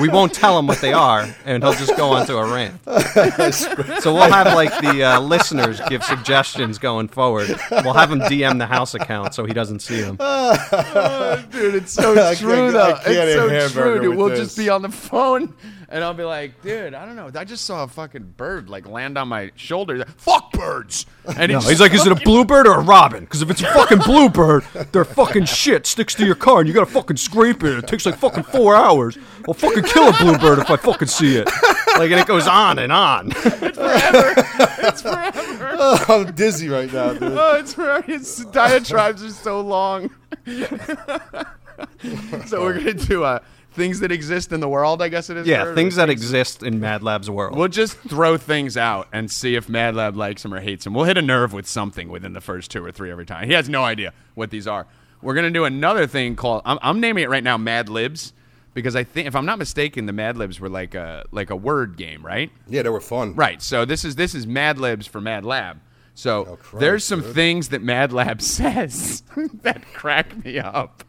We 0.00 0.08
won't 0.08 0.34
tell 0.34 0.58
him 0.58 0.66
what 0.66 0.80
they 0.80 0.92
are, 0.92 1.26
and 1.44 1.62
he'll 1.62 1.74
just 1.74 1.96
go 1.96 2.10
on 2.10 2.26
to 2.26 2.36
a 2.38 2.52
rant. 2.52 2.80
So 4.02 4.14
we'll 4.14 4.30
have 4.30 4.54
like 4.54 4.70
the 4.80 5.04
uh, 5.04 5.20
listeners 5.20 5.80
give 5.88 6.02
suggestions 6.02 6.78
going 6.78 7.08
forward. 7.08 7.54
We'll 7.70 7.92
have 7.92 8.10
him 8.10 8.20
DM 8.20 8.58
the 8.58 8.66
house 8.66 8.94
account 8.94 9.34
so 9.34 9.44
he 9.44 9.52
doesn't 9.52 9.80
see 9.80 10.00
them. 10.00 10.16
dude, 11.50 11.74
it's 11.76 11.92
so 11.92 12.14
true 12.34 12.72
though. 12.72 12.98
It's 13.06 13.72
so 13.72 13.80
true, 13.80 14.00
dude. 14.00 14.16
We'll 14.16 14.28
this. 14.28 14.40
just 14.40 14.56
be 14.56 14.68
on 14.68 14.81
the 14.82 14.88
phone, 14.90 15.54
and 15.88 16.04
I'll 16.04 16.14
be 16.14 16.24
like, 16.24 16.60
dude, 16.62 16.94
I 16.94 17.06
don't 17.06 17.16
know. 17.16 17.30
I 17.34 17.44
just 17.44 17.64
saw 17.64 17.84
a 17.84 17.88
fucking 17.88 18.34
bird 18.36 18.68
like 18.68 18.86
land 18.86 19.16
on 19.16 19.28
my 19.28 19.50
shoulder. 19.56 20.04
Fuck 20.16 20.52
birds. 20.52 21.06
And 21.36 21.50
No, 21.52 21.60
he's 21.60 21.80
like, 21.80 21.94
is 21.94 22.06
it 22.06 22.12
a 22.12 22.16
bluebird 22.16 22.66
or 22.66 22.74
a 22.80 22.82
robin? 22.82 23.20
Because 23.24 23.42
if 23.42 23.50
it's 23.50 23.62
a 23.62 23.66
fucking 23.72 23.98
bluebird, 24.00 24.64
they're 24.92 25.04
fucking 25.04 25.44
shit. 25.46 25.86
Sticks 25.86 26.14
to 26.16 26.26
your 26.26 26.34
car, 26.34 26.60
and 26.60 26.68
you 26.68 26.74
gotta 26.74 26.86
fucking 26.86 27.16
scrape 27.16 27.62
it. 27.64 27.78
It 27.78 27.86
takes 27.86 28.04
like 28.06 28.16
fucking 28.16 28.44
four 28.44 28.74
hours. 28.76 29.16
I'll 29.48 29.54
fucking 29.54 29.84
kill 29.84 30.08
a 30.08 30.12
bluebird 30.18 30.58
if 30.58 30.70
I 30.70 30.76
fucking 30.76 31.08
see 31.08 31.36
it. 31.36 31.48
Like, 31.98 32.10
and 32.10 32.20
it 32.20 32.26
goes 32.26 32.46
on 32.46 32.78
and 32.78 32.92
on. 32.92 33.32
It's 33.34 33.76
forever. 33.76 34.34
It's 34.78 35.02
forever. 35.02 35.76
Oh, 35.78 36.04
I'm 36.26 36.34
dizzy 36.34 36.68
right 36.68 36.92
now, 36.92 37.12
dude. 37.12 37.22
oh, 37.24 37.56
it's 37.56 37.76
right. 37.76 38.04
His 38.04 38.44
diatribes 38.46 39.22
are 39.22 39.30
so 39.30 39.60
long. 39.60 40.10
so 42.46 42.60
we're 42.62 42.74
gonna 42.74 42.94
do 42.94 43.24
uh, 43.24 43.38
things 43.72 44.00
that 44.00 44.12
exist 44.12 44.52
in 44.52 44.60
the 44.60 44.68
world. 44.68 45.02
I 45.02 45.08
guess 45.08 45.30
it 45.30 45.36
is. 45.36 45.46
Yeah, 45.46 45.64
Bird, 45.64 45.74
things 45.74 45.96
that 45.96 46.10
exist 46.10 46.62
in 46.62 46.80
Mad 46.80 47.02
Lab's 47.02 47.28
world. 47.30 47.56
We'll 47.56 47.68
just 47.68 47.96
throw 47.98 48.36
things 48.36 48.76
out 48.76 49.08
and 49.12 49.30
see 49.30 49.54
if 49.54 49.68
Mad 49.68 49.94
Lab 49.94 50.16
likes 50.16 50.44
him 50.44 50.54
or 50.54 50.60
hates 50.60 50.86
him. 50.86 50.94
We'll 50.94 51.04
hit 51.04 51.18
a 51.18 51.22
nerve 51.22 51.52
with 51.52 51.66
something 51.66 52.08
within 52.08 52.32
the 52.32 52.40
first 52.40 52.70
two 52.70 52.84
or 52.84 52.92
three 52.92 53.10
every 53.10 53.26
time. 53.26 53.46
He 53.46 53.54
has 53.54 53.68
no 53.68 53.84
idea 53.84 54.12
what 54.34 54.50
these 54.50 54.66
are. 54.66 54.86
We're 55.20 55.34
gonna 55.34 55.50
do 55.50 55.64
another 55.64 56.06
thing 56.06 56.36
called 56.36 56.62
I'm, 56.64 56.78
I'm 56.82 57.00
naming 57.00 57.24
it 57.24 57.30
right 57.30 57.44
now 57.44 57.56
Mad 57.56 57.88
Libs 57.88 58.32
because 58.74 58.96
I 58.96 59.04
think 59.04 59.28
if 59.28 59.36
I'm 59.36 59.46
not 59.46 59.58
mistaken, 59.58 60.06
the 60.06 60.12
Mad 60.12 60.36
Libs 60.36 60.58
were 60.60 60.68
like 60.68 60.94
a 60.94 61.24
like 61.30 61.50
a 61.50 61.56
word 61.56 61.96
game, 61.96 62.24
right? 62.24 62.50
Yeah, 62.68 62.82
they 62.82 62.88
were 62.88 63.00
fun. 63.00 63.34
Right. 63.34 63.62
So 63.62 63.84
this 63.84 64.04
is 64.04 64.16
this 64.16 64.34
is 64.34 64.46
Mad 64.46 64.78
Libs 64.78 65.06
for 65.06 65.20
Mad 65.20 65.44
Lab. 65.44 65.80
So 66.14 66.56
Christ, 66.60 66.80
there's 66.80 67.04
some 67.04 67.20
dude. 67.20 67.34
things 67.34 67.68
that 67.70 67.82
Mad 67.82 68.12
Lab 68.12 68.42
says 68.42 69.22
that 69.62 69.84
crack 69.94 70.44
me 70.44 70.58
up, 70.58 71.04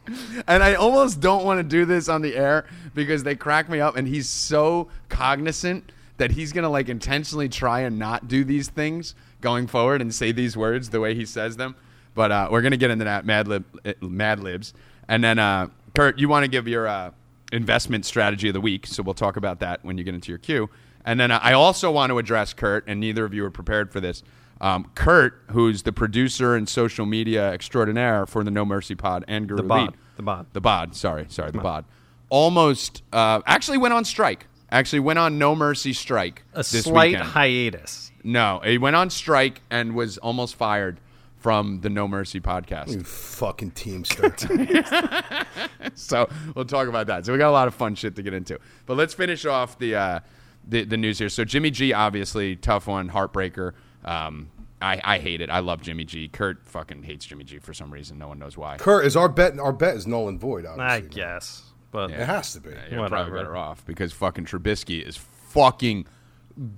and 0.48 0.63
I 0.63 0.75
almost 0.75 1.19
don't 1.19 1.43
want 1.43 1.60
to 1.60 1.63
do 1.63 1.86
this 1.86 2.07
on 2.10 2.22
the 2.22 2.36
air 2.36 2.65
because 2.93 3.24
they 3.24 3.36
crack 3.36 3.69
me 3.69 3.79
up, 3.79 3.95
and 3.95 4.07
he's 4.07 4.29
so 4.29 4.88
cognizant 5.10 5.91
that 6.17 6.31
he's 6.31 6.53
gonna 6.53 6.69
like 6.69 6.89
intentionally 6.89 7.50
try 7.50 7.81
and 7.81 8.00
not 8.00 8.27
do 8.27 8.43
these 8.43 8.69
things 8.69 9.15
going 9.41 9.67
forward 9.67 10.01
and 10.01 10.13
say 10.13 10.31
these 10.31 10.55
words 10.55 10.89
the 10.91 11.00
way 11.00 11.13
he 11.15 11.25
says 11.25 11.57
them. 11.57 11.75
But 12.15 12.31
uh, 12.31 12.48
we're 12.51 12.62
gonna 12.62 12.77
get 12.77 12.91
into 12.91 13.05
that 13.05 13.25
Mad 13.25 13.48
Lib, 13.48 13.65
uh, 13.86 13.93
Mad 14.01 14.39
Libs, 14.39 14.74
and 15.07 15.24
then 15.24 15.38
uh, 15.39 15.67
Kurt, 15.95 16.17
you 16.17 16.29
want 16.29 16.43
to 16.43 16.48
give 16.48 16.67
your 16.67 16.88
uh, 16.88 17.12
investment 17.51 18.05
strategy 18.05 18.48
of 18.48 18.53
the 18.53 18.62
week, 18.62 18.88
so 18.88 19.03
we'll 19.03 19.13
talk 19.13 19.38
about 19.38 19.60
that 19.60 19.83
when 19.83 19.98
you 19.98 20.03
get 20.03 20.15
into 20.15 20.31
your 20.31 20.39
queue. 20.39 20.69
And 21.05 21.19
then 21.19 21.31
uh, 21.31 21.39
I 21.41 21.53
also 21.53 21.91
want 21.91 22.10
to 22.10 22.17
address 22.17 22.53
Kurt, 22.53 22.86
and 22.88 23.00
neither 23.00 23.25
of 23.25 23.33
you 23.33 23.45
are 23.45 23.51
prepared 23.51 23.91
for 23.91 24.00
this. 24.00 24.24
Um, 24.63 24.89
Kurt, 24.96 25.41
who's 25.51 25.84
the 25.84 25.91
producer 25.91 26.55
and 26.55 26.70
social 26.70 27.05
media 27.05 27.51
extraordinaire 27.51 28.25
for 28.25 28.46
the 28.46 28.50
No 28.50 28.63
Mercy 28.63 28.96
Pod 28.96 29.25
and 29.27 29.46
Guru 29.46 29.58
The 29.58 29.67
bod. 29.67 29.82
Lead. 29.82 29.98
The 30.15 30.24
bod. 30.24 30.46
The 30.53 30.62
bod. 30.62 30.96
Sorry, 30.96 31.25
sorry, 31.27 31.51
the 31.51 31.58
bod. 31.60 31.84
Almost 32.29 33.03
uh, 33.12 33.41
actually 33.46 33.77
went 33.77 33.93
on 33.93 34.05
strike. 34.05 34.48
Actually 34.72 35.01
went 35.01 35.20
on 35.20 35.38
No 35.38 35.53
Mercy 35.53 35.91
strike 35.91 36.43
a 36.53 36.60
this 36.60 36.84
slight 36.86 37.12
weekend. 37.12 37.29
hiatus. 37.29 38.12
no, 38.24 38.62
he 38.63 38.77
went 38.77 38.96
on 38.96 39.10
strike 39.10 39.62
and 39.70 39.96
was 39.96 40.17
almost 40.20 40.55
fired 40.55 41.01
from 41.36 41.82
the 41.82 41.89
No 41.89 42.08
Mercy 42.08 42.39
podcast. 42.39 42.88
You 42.93 43.03
fucking 43.03 43.72
teamster. 43.72 44.34
so 45.93 46.29
we'll 46.55 46.63
talk 46.63 46.88
about 46.88 47.08
that. 47.08 47.25
So 47.25 47.34
we 47.34 47.38
got 47.38 47.50
a 47.50 47.51
lot 47.51 47.67
of 47.67 47.75
fun 47.75 47.96
shit 47.96 48.15
to 48.15 48.24
get 48.24 48.34
into. 48.34 48.58
But 48.86 48.96
let's 48.96 49.13
finish 49.13 49.46
off 49.46 49.77
the 49.77 49.96
uh, 49.96 50.20
the, 50.65 50.86
the 50.86 50.96
news 50.96 51.20
here. 51.20 51.27
So 51.27 51.43
Jimmy 51.43 51.70
G, 51.70 51.91
obviously 51.91 52.55
tough 52.55 52.88
one, 52.88 53.10
heartbreaker. 53.10 53.74
Um, 54.05 54.50
I, 54.83 55.01
I 55.03 55.17
hate 55.19 55.41
it. 55.41 55.49
I 55.49 55.59
love 55.59 55.81
Jimmy 55.81 56.03
G. 56.05 56.27
Kurt 56.27 56.65
fucking 56.67 57.03
hates 57.03 57.25
Jimmy 57.25 57.43
G 57.43 57.57
for 57.59 57.73
some 57.73 57.91
reason. 57.91 58.17
No 58.17 58.27
one 58.27 58.39
knows 58.39 58.57
why. 58.57 58.77
Kurt, 58.77 59.05
is 59.05 59.15
our 59.15 59.29
bet? 59.29 59.57
Our 59.59 59.71
bet 59.73 59.95
is 59.95 60.05
null 60.05 60.27
and 60.27 60.39
void. 60.39 60.65
Obviously. 60.65 60.83
I 60.83 60.99
guess. 60.99 61.63
But 61.91 62.11
It 62.11 62.25
has 62.25 62.53
to 62.53 62.59
be. 62.59 62.69
You're 62.69 63.07
probably 63.07 63.31
Whatever. 63.31 63.35
better 63.37 63.55
off 63.55 63.85
because 63.85 64.11
fucking 64.13 64.46
Trubisky 64.46 65.01
is 65.01 65.15
fucking 65.17 66.05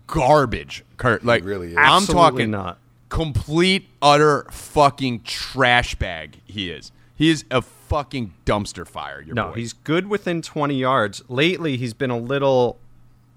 garbage. 0.07 0.83
Kurt, 0.97 1.23
like 1.25 1.43
really 1.43 1.69
is. 1.71 1.77
I'm 1.77 2.03
Absolutely 2.03 2.21
talking 2.31 2.51
not. 2.51 2.77
complete 3.09 3.87
utter 4.01 4.45
fucking 4.51 5.21
trash 5.23 5.95
bag. 5.95 6.41
He 6.45 6.69
is. 6.69 6.91
He 7.15 7.29
is 7.29 7.45
a 7.49 7.61
fucking 7.61 8.33
dumpster 8.45 8.85
fire. 8.87 9.21
Your 9.21 9.35
No, 9.35 9.47
boy. 9.49 9.53
he's 9.55 9.71
good 9.73 10.07
within 10.07 10.41
20 10.41 10.75
yards. 10.75 11.23
Lately, 11.29 11.77
he's 11.77 11.93
been 11.93 12.11
a 12.11 12.17
little. 12.17 12.77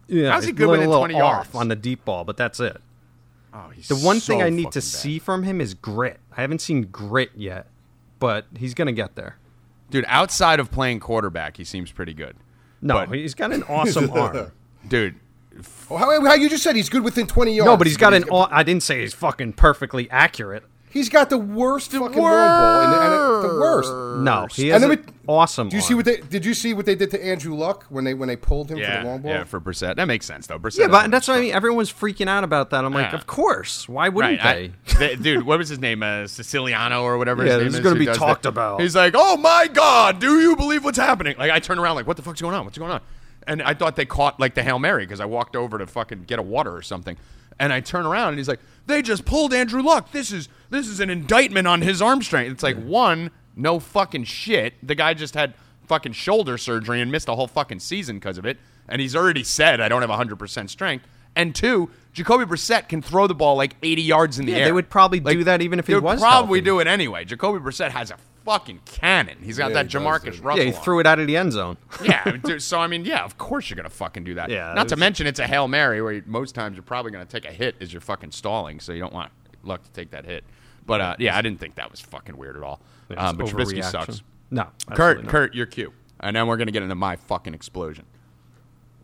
Yeah, 0.09 0.33
How's 0.33 0.45
he 0.45 0.51
he's 0.51 0.59
good 0.59 0.69
a 0.69 0.71
within 0.71 0.89
little 0.89 1.03
20 1.03 1.15
off 1.15 1.21
yards? 1.21 1.55
on 1.55 1.69
the 1.69 1.77
deep 1.77 2.05
ball, 2.05 2.25
but 2.25 2.37
that's 2.37 2.59
it. 2.61 2.81
Oh, 3.55 3.69
he's 3.75 3.89
The 3.89 3.97
one 3.97 4.21
thing 4.21 4.43
I 4.43 4.51
need 4.51 4.73
to 4.73 4.79
bad. 4.79 4.85
see 4.85 5.19
from 5.19 5.43
him 5.43 5.61
is 5.61 5.75
grit. 5.75 6.19
I 6.37 6.41
haven't 6.43 6.61
seen 6.61 6.83
grit 6.83 7.31
yet, 7.35 7.67
but 8.19 8.47
he's 8.57 8.75
gonna 8.75 8.93
get 8.93 9.15
there. 9.15 9.37
Dude, 9.91 10.05
outside 10.09 10.61
of 10.61 10.71
playing 10.71 11.01
quarterback, 11.01 11.57
he 11.57 11.65
seems 11.65 11.91
pretty 11.93 12.15
good. 12.15 12.37
No, 12.83 12.95
But- 13.07 13.17
he's 13.17 13.35
got 13.35 13.53
an 13.53 13.63
awesome 13.65 14.11
arm. 14.15 14.53
Dude, 14.87 15.17
Oh, 15.91 15.97
how, 15.97 16.25
how 16.25 16.35
you 16.35 16.49
just 16.49 16.63
said 16.63 16.77
he's 16.77 16.89
good 16.89 17.03
within 17.03 17.27
20 17.27 17.53
yards? 17.53 17.67
No, 17.67 17.77
but 17.77 17.89
he's 17.89 17.97
got 17.97 18.15
an. 18.15 18.23
Aw- 18.31 18.47
I 18.51 18.63
didn't 18.63 18.85
say 18.85 19.01
he's 19.01 19.13
fucking 19.15 19.55
perfectly 19.55 20.09
accurate. 20.09 20.63
He's 20.91 21.09
got 21.09 21.29
the 21.31 21.39
worst 21.39 21.91
fucking 21.93 22.03
long 22.03 22.13
ball. 22.13 22.83
And, 22.83 23.45
and 23.45 23.51
the 23.51 23.61
worst. 23.61 23.93
No, 24.23 24.47
he 24.51 24.71
And 24.71 24.83
has 24.83 24.97
then 24.97 25.05
awesome. 25.27 25.69
Do 25.69 25.77
you 25.77 25.83
see 25.83 25.95
what 25.95 26.05
they 26.07 26.17
did? 26.19 26.45
You 26.45 26.55
see 26.55 26.73
what 26.75 26.87
they 26.87 26.95
did 26.95 27.11
to 27.11 27.25
Andrew 27.25 27.55
Luck 27.55 27.85
when 27.91 28.05
they 28.05 28.15
when 28.15 28.29
they 28.29 28.37
pulled 28.37 28.71
him 28.71 28.79
for 28.79 28.83
yeah, 28.83 29.03
the 29.03 29.09
long 29.09 29.21
ball? 29.23 29.31
yeah, 29.33 29.45
for 29.45 29.61
Brissett. 29.61 29.97
That 29.97 30.07
makes 30.07 30.25
sense 30.27 30.47
though. 30.47 30.59
Brissett 30.59 30.79
Yeah, 30.79 30.89
but 30.89 31.11
that's 31.11 31.29
what 31.29 31.37
I 31.39 31.41
mean. 31.41 31.55
Everyone's 31.55 31.93
freaking 31.93 32.29
out 32.29 32.43
about 32.45 32.71
that. 32.71 32.85
I'm 32.85 32.93
like, 32.95 33.13
Yeah. 33.13 33.19
of 33.19 33.27
course. 33.27 33.89
Why 33.89 34.09
wouldn't 34.09 34.43
Right, 34.43 34.73
they? 34.87 34.95
I- 35.05 35.09
th- 35.09 35.23
dude, 35.23 35.43
what 35.45 35.59
was 35.59 35.69
his 35.69 35.79
name? 35.79 36.03
Uh, 36.03 36.27
Siciliano 36.27 37.03
or 37.03 37.19
whatever 37.19 37.45
Yeah, 37.45 37.53
his 37.53 37.59
name 37.59 37.65
this 37.67 37.75
is 37.75 37.79
is. 37.81 37.85
gonna 37.85 37.99
be 37.99 38.07
talked 38.07 38.43
that. 38.45 38.49
about. 38.51 38.81
He's 38.81 38.97
like, 38.97 39.15
"Oh 39.17 39.37
my 39.37 39.69
god, 39.73 40.19
do 40.21 40.41
you 40.41 40.57
believe 40.57 40.85
what's 40.85 40.99
happening?" 40.99 41.37
Like 41.39 41.51
I 41.51 41.59
turn 41.61 41.79
around, 41.79 41.97
like, 41.97 42.07
"What 42.07 42.17
the 42.17 42.23
fuck's 42.23 42.41
going 42.41 42.55
on? 42.55 42.65
What's 42.65 42.79
going 42.79 42.91
on?" 42.93 43.01
And 43.47 43.63
I 43.63 43.75
thought 43.75 43.97
they 43.97 44.05
caught 44.07 44.39
like 44.41 44.55
the 44.55 44.63
hail 44.63 44.79
mary 44.79 45.05
because 45.07 45.21
I 45.21 45.25
walked 45.27 45.55
over 45.57 45.79
to 45.79 45.87
fucking 45.87 46.25
get 46.25 46.39
a 46.39 46.43
water 46.43 46.75
or 46.75 46.83
something. 46.83 47.17
And 47.61 47.73
I 47.73 47.81
turn 47.81 48.07
around 48.07 48.29
and 48.31 48.39
he's 48.39 48.49
like, 48.49 48.61
"They 48.87 49.03
just 49.03 49.25
pulled 49.25 49.53
Andrew 49.53 49.83
Luck. 49.83 50.13
This 50.13 50.33
is 50.33 50.49
this 50.71 50.87
is 50.87 51.01
an 51.01 51.11
indictment 51.11 51.67
on 51.67 51.83
his 51.83 52.01
arm 52.01 52.23
strength." 52.23 52.53
It's 52.53 52.63
like 52.63 52.77
one, 52.77 53.31
no 53.57 53.81
fucking 53.81 54.25
shit. 54.25 54.75
The 54.87 54.95
guy 54.95 55.15
just 55.15 55.35
had 55.35 55.55
fucking 55.87 56.13
shoulder 56.13 56.57
surgery 56.59 57.01
and 57.01 57.11
missed 57.11 57.29
a 57.29 57.35
whole 57.35 57.47
fucking 57.49 57.81
season 57.81 58.17
because 58.17 58.39
of 58.39 58.45
it. 58.47 58.59
And 58.89 59.01
he's 59.01 59.17
already 59.17 59.43
said, 59.43 59.81
"I 59.81 59.89
don't 59.89 60.03
have 60.03 60.11
100% 60.11 60.71
strength." 60.71 61.05
And 61.37 61.55
two, 61.55 61.91
Jacoby 62.13 62.45
Brissett 62.45 62.89
can 62.89 63.01
throw 63.03 63.27
the 63.27 63.35
ball 63.35 63.55
like 63.57 63.77
80 63.83 64.03
yards 64.03 64.39
in 64.39 64.47
the 64.47 64.53
Yeah, 64.53 64.59
air. 64.59 64.65
they 64.67 64.73
would 64.73 64.89
probably 64.91 65.21
do 65.21 65.45
that 65.45 65.61
even 65.63 65.79
if 65.79 65.87
he 65.87 65.93
they 65.93 65.97
would 65.97 66.05
was 66.05 66.21
probably 66.21 66.59
healthy. 66.59 66.65
do 66.65 66.81
it 66.81 66.87
anyway. 66.87 67.25
Jacoby 67.25 67.59
Brissett 67.59 67.91
has 67.91 68.11
a 68.11 68.17
fucking 68.49 68.81
cannon. 68.85 69.39
He's 69.43 69.59
got 69.59 69.69
Yeah, 69.69 69.75
that 69.83 69.87
he 69.87 69.93
does, 69.93 70.03
Jamarcus 70.03 70.25
dude. 70.35 70.41
Russell. 70.45 70.65
Yeah, 70.65 70.71
he 70.71 70.77
on 70.77 70.83
threw 70.83 71.01
it 71.01 71.07
out 71.07 71.19
of 71.19 71.27
the 71.27 71.37
end 71.37 71.53
zone. 71.53 71.77
yeah, 72.05 72.25
dude, 72.43 72.63
so 72.63 72.79
I 72.81 72.87
mean, 72.87 73.05
yeah, 73.05 73.25
of 73.25 73.37
course 73.39 73.69
you're 73.69 73.77
gonna 73.77 73.91
fucking 73.91 74.25
do 74.25 74.35
that. 74.35 74.51
Yeah, 74.51 74.73
Not 74.75 74.89
to 74.89 74.95
it 74.95 74.99
mention 74.99 75.27
it's 75.27 75.39
a 75.39 75.47
hail 75.47 75.69
mary 75.69 76.01
where 76.01 76.13
you, 76.13 76.23
most 76.27 76.55
times 76.55 76.77
you're 76.77 76.83
probably 76.83 77.11
gonna 77.11 77.27
take 77.27 77.45
a 77.45 77.53
hit 77.53 77.77
as 77.81 77.93
you're 77.93 78.01
fucking 78.01 78.31
stalling, 78.33 78.81
so 78.81 78.93
you 78.93 79.01
don't 79.01 79.13
want 79.13 79.31
luck 79.63 79.83
to 79.85 79.91
take 79.93 80.11
that 80.11 80.25
hit. 80.25 80.45
But 80.87 81.01
uh, 81.01 81.17
yeah, 81.19 81.37
I 81.37 81.43
didn't 81.43 81.61
think 81.61 81.75
that 81.75 81.91
was 81.91 82.01
fucking 82.01 82.37
weird 82.37 82.57
at 82.57 82.63
all. 82.63 82.81
Um, 83.17 83.37
but 83.37 83.47
Trubisky 83.47 83.79
Overreaction. 83.79 83.85
sucks. 83.91 84.23
No, 84.51 84.63
Kurt, 84.63 84.71
absolutely 84.91 85.23
not. 85.25 85.31
Kurt, 85.31 85.55
your 85.55 85.67
cue, 85.67 85.93
and 86.21 86.35
then 86.35 86.47
we're 86.47 86.57
gonna 86.57 86.71
get 86.73 86.83
into 86.83 86.95
my 86.95 87.17
fucking 87.17 87.55
explosion. 87.55 88.07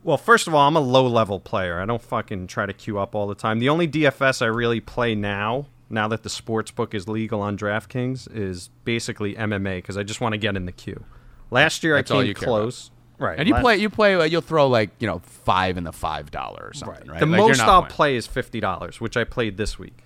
Well, 0.03 0.19
first 0.19 0.47
of 0.47 0.55
all, 0.55 0.67
I'm 0.69 0.77
a 0.77 0.81
low 0.81 1.07
level 1.07 1.41
player. 1.41 1.81
I 1.81 1.87
don't 1.87 2.03
fucking 2.03 2.47
try 2.47 2.67
to 2.67 2.75
queue 2.75 2.99
up 2.99 3.15
all 3.15 3.27
the 3.27 3.35
time. 3.35 3.59
The 3.59 3.71
only 3.71 3.89
DFS 3.89 4.43
I 4.43 4.47
really 4.47 4.81
play 4.81 5.15
now, 5.15 5.67
now 5.91 6.09
that 6.09 6.23
the 6.23 6.31
sports 6.31 6.71
book 6.71 6.95
is 6.95 7.09
legal 7.09 7.41
on 7.41 7.57
DraftKings, 7.59 8.29
is 8.35 8.71
basically 8.85 9.35
MMA 9.35 9.77
because 9.79 9.97
I 9.97 10.03
just 10.03 10.21
want 10.21 10.33
to 10.33 10.39
get 10.39 10.57
in 10.57 10.67
the 10.67 10.73
queue. 10.73 11.05
Last 11.51 11.85
year 11.85 11.95
That's 11.97 12.11
I 12.11 12.25
came 12.25 12.35
close. 12.35 12.91
Right. 13.19 13.39
And 13.39 13.47
you 13.47 13.55
la- 13.55 13.61
play, 13.61 13.77
you 13.77 13.89
play, 13.91 14.15
uh, 14.17 14.25
you'll 14.25 14.41
throw 14.41 14.67
like 14.67 14.91
you 14.99 15.07
know 15.07 15.21
five 15.21 15.77
in 15.77 15.85
the 15.85 15.93
five 15.93 16.31
dollar 16.31 16.67
or 16.67 16.73
something, 16.75 17.09
right? 17.09 17.21
The 17.21 17.27
Like, 17.27 17.39
most 17.39 17.61
I'll 17.61 17.83
playing. 17.83 17.91
play 17.93 18.17
is 18.17 18.27
fifty 18.27 18.59
dollars, 18.61 19.01
which 19.01 19.17
I 19.17 19.23
played 19.25 19.57
this 19.57 19.79
week. 19.79 19.99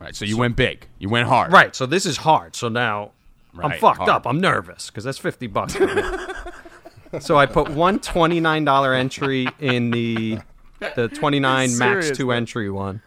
Right, 0.00 0.14
so 0.16 0.24
you 0.24 0.36
went 0.36 0.56
big, 0.56 0.86
you 0.98 1.08
went 1.08 1.28
hard, 1.28 1.52
Right. 1.52 1.74
So 1.74 1.86
this 1.86 2.04
is 2.04 2.18
hard. 2.18 2.56
So 2.56 2.68
now 2.68 3.12
I'm 3.58 3.78
fucked 3.78 3.98
hard. 3.98 4.08
up. 4.10 4.26
I'm 4.26 4.40
nervous 4.40 4.88
because 4.90 5.04
that's 5.04 5.18
fifty 5.18 5.46
bucks. 5.46 5.76
so 7.20 7.36
I 7.36 7.46
put 7.46 7.70
one 7.70 7.98
twenty 8.00 8.40
nine 8.40 8.64
dollar 8.64 8.92
entry 8.94 9.46
in 9.60 9.90
the 9.90 10.38
the 10.96 11.08
twenty 11.08 11.40
nine 11.40 11.76
max 11.78 12.10
two 12.10 12.32
entry 12.32 12.70
one, 12.70 13.02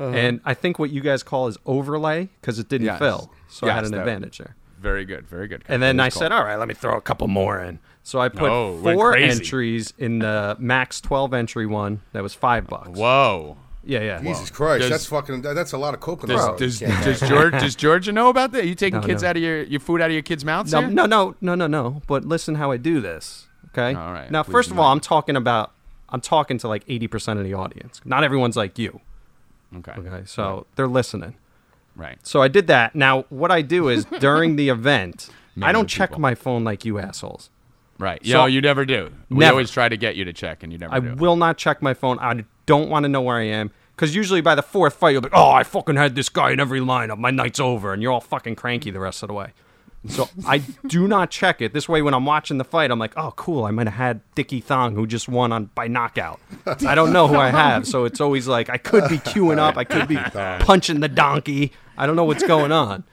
Uh-huh. 0.00 0.16
and 0.16 0.40
I 0.44 0.54
think 0.54 0.78
what 0.78 0.90
you 0.90 1.00
guys 1.02 1.22
call 1.22 1.46
is 1.48 1.58
overlay 1.66 2.28
because 2.40 2.58
it 2.58 2.68
didn't 2.68 2.86
Yes. 2.86 2.98
fill, 2.98 3.30
so 3.48 3.68
I 3.68 3.72
had 3.72 3.84
an 3.84 3.94
advantage 3.94 4.38
there. 4.38 4.56
Very 4.80 5.04
good, 5.04 5.28
very 5.28 5.46
good. 5.46 5.62
And 5.68 5.82
then 5.82 6.00
I 6.00 6.06
is 6.06 6.14
said, 6.14 6.32
all 6.32 6.42
right, 6.42 6.56
let 6.56 6.66
me 6.66 6.72
throw 6.74 6.96
a 6.96 7.02
couple 7.02 7.28
more 7.28 7.60
in. 7.60 7.78
So 8.02 8.18
I 8.18 8.30
put 8.30 8.50
Oh, 8.50 8.80
four 8.82 9.14
entries 9.14 9.92
in 9.98 10.20
the 10.20 10.56
max 10.58 11.00
twelve 11.02 11.34
entry 11.34 11.66
one 11.66 12.00
that 12.12 12.22
was 12.22 12.32
five 12.32 12.66
bucks. 12.66 12.98
Whoa. 12.98 13.58
Yeah, 13.84 14.00
yeah. 14.00 14.22
Jesus 14.22 14.50
Christ, 14.50 14.80
Does- 14.82 14.90
that's 14.90 15.06
fucking. 15.06 15.42
That's 15.42 15.72
a 15.72 15.78
lot 15.78 15.92
of 15.94 16.00
coconut. 16.00 16.56
Does, 16.58 16.78
does, 16.78 16.80
You 16.80 16.86
can't 16.88 17.04
does. 17.04 17.20
George, 17.28 17.52
does 17.52 17.74
Georgia 17.74 18.12
know 18.12 18.28
about 18.28 18.52
that? 18.52 18.64
Are 18.64 18.66
you 18.66 18.74
taking 18.74 19.00
No, 19.00 19.06
kids 19.06 19.22
no. 19.22 19.28
out 19.30 19.36
of 19.36 19.42
your, 19.42 19.62
your 19.64 19.80
food 19.80 20.00
out 20.00 20.06
of 20.10 20.12
your 20.12 20.22
kids' 20.22 20.44
mouths? 20.44 20.72
No, 20.72 20.80
here? 20.80 20.90
no, 20.90 21.06
no, 21.06 21.34
no, 21.40 21.54
no, 21.54 21.66
no. 21.66 22.02
But 22.06 22.24
listen, 22.24 22.54
how 22.56 22.70
I 22.70 22.76
do 22.78 23.00
this. 23.00 23.48
Okay. 23.68 23.94
All 23.94 24.12
right, 24.12 24.30
Now, 24.30 24.42
first 24.42 24.70
of 24.70 24.78
all. 24.78 24.90
I'm 24.92 25.00
talking 25.00 25.36
about. 25.36 25.72
I'm 26.12 26.20
talking 26.20 26.58
to 26.58 26.68
like 26.68 26.84
80% 26.88 27.38
of 27.38 27.44
the 27.44 27.54
audience. 27.54 28.00
Not 28.04 28.24
everyone's 28.24 28.56
like 28.56 28.78
you. 28.78 29.00
Okay. 29.78 29.92
Okay. 29.92 30.22
So 30.26 30.66
they're 30.76 30.88
listening. 30.88 31.34
Right. 31.96 32.18
So 32.26 32.40
I 32.42 32.48
did 32.48 32.66
that. 32.68 32.94
Now, 32.94 33.24
what 33.28 33.50
I 33.50 33.62
do 33.62 33.88
is 33.88 34.04
during 34.20 34.56
the 34.56 34.68
event, 34.68 35.28
I 35.62 35.72
don't 35.72 35.86
check 35.88 36.10
people. 36.10 36.20
my 36.20 36.34
phone 36.34 36.64
like 36.64 36.84
you 36.84 36.98
assholes. 36.98 37.50
Right. 37.98 38.24
So- 38.24 38.32
no, 38.32 38.46
you 38.46 38.60
never 38.60 38.84
do. 38.84 39.10
We 39.28 39.38
Never. 39.38 39.52
always 39.52 39.70
try 39.70 39.88
to 39.88 39.96
get 39.96 40.16
you 40.16 40.24
to 40.24 40.32
check, 40.32 40.62
and 40.62 40.72
you 40.72 40.78
never 40.78 40.94
I 40.94 41.00
do. 41.00 41.14
will 41.16 41.36
not 41.36 41.58
check 41.58 41.82
my 41.82 41.92
phone. 41.94 42.18
I 42.18 42.44
don't 42.66 42.88
want 42.88 43.04
to 43.04 43.08
know 43.08 43.20
where 43.20 43.36
I 43.36 43.44
am. 43.44 43.70
Because 43.94 44.14
usually 44.14 44.40
by 44.40 44.54
the 44.54 44.62
fourth 44.62 44.94
fight, 44.94 45.10
you'll 45.10 45.20
be, 45.20 45.28
oh, 45.32 45.50
I 45.50 45.62
fucking 45.62 45.96
had 45.96 46.14
this 46.14 46.30
guy 46.30 46.52
in 46.52 46.60
every 46.60 46.80
lineup. 46.80 47.18
My 47.18 47.30
night's 47.30 47.60
over. 47.60 47.92
And 47.92 48.00
you're 48.02 48.10
all 48.12 48.20
fucking 48.22 48.56
cranky 48.56 48.90
the 48.90 49.00
rest 49.00 49.22
of 49.22 49.26
the 49.28 49.34
way. 49.34 49.52
So 50.08 50.28
I 50.46 50.58
do 50.86 51.06
not 51.06 51.30
check 51.30 51.60
it. 51.60 51.74
This 51.74 51.88
way, 51.88 52.00
when 52.00 52.14
I'm 52.14 52.24
watching 52.24 52.56
the 52.56 52.64
fight, 52.64 52.90
I'm 52.90 52.98
like, 52.98 53.12
oh, 53.16 53.32
cool. 53.36 53.64
I 53.64 53.70
might 53.70 53.86
have 53.86 53.96
had 53.96 54.20
Dickie 54.34 54.60
Thong, 54.60 54.94
who 54.94 55.06
just 55.06 55.28
won 55.28 55.52
on 55.52 55.66
by 55.74 55.88
knockout. 55.88 56.40
I 56.66 56.94
don't 56.94 57.12
know 57.12 57.28
who 57.28 57.36
I 57.36 57.50
have. 57.50 57.86
So 57.86 58.04
it's 58.06 58.20
always 58.20 58.48
like, 58.48 58.70
I 58.70 58.78
could 58.78 59.08
be 59.10 59.18
queuing 59.18 59.58
up. 59.58 59.76
I 59.76 59.84
could 59.84 60.08
be 60.08 60.16
punching 60.16 61.00
the 61.00 61.08
donkey. 61.08 61.72
I 61.98 62.06
don't 62.06 62.16
know 62.16 62.24
what's 62.24 62.44
going 62.44 62.72
on. 62.72 63.04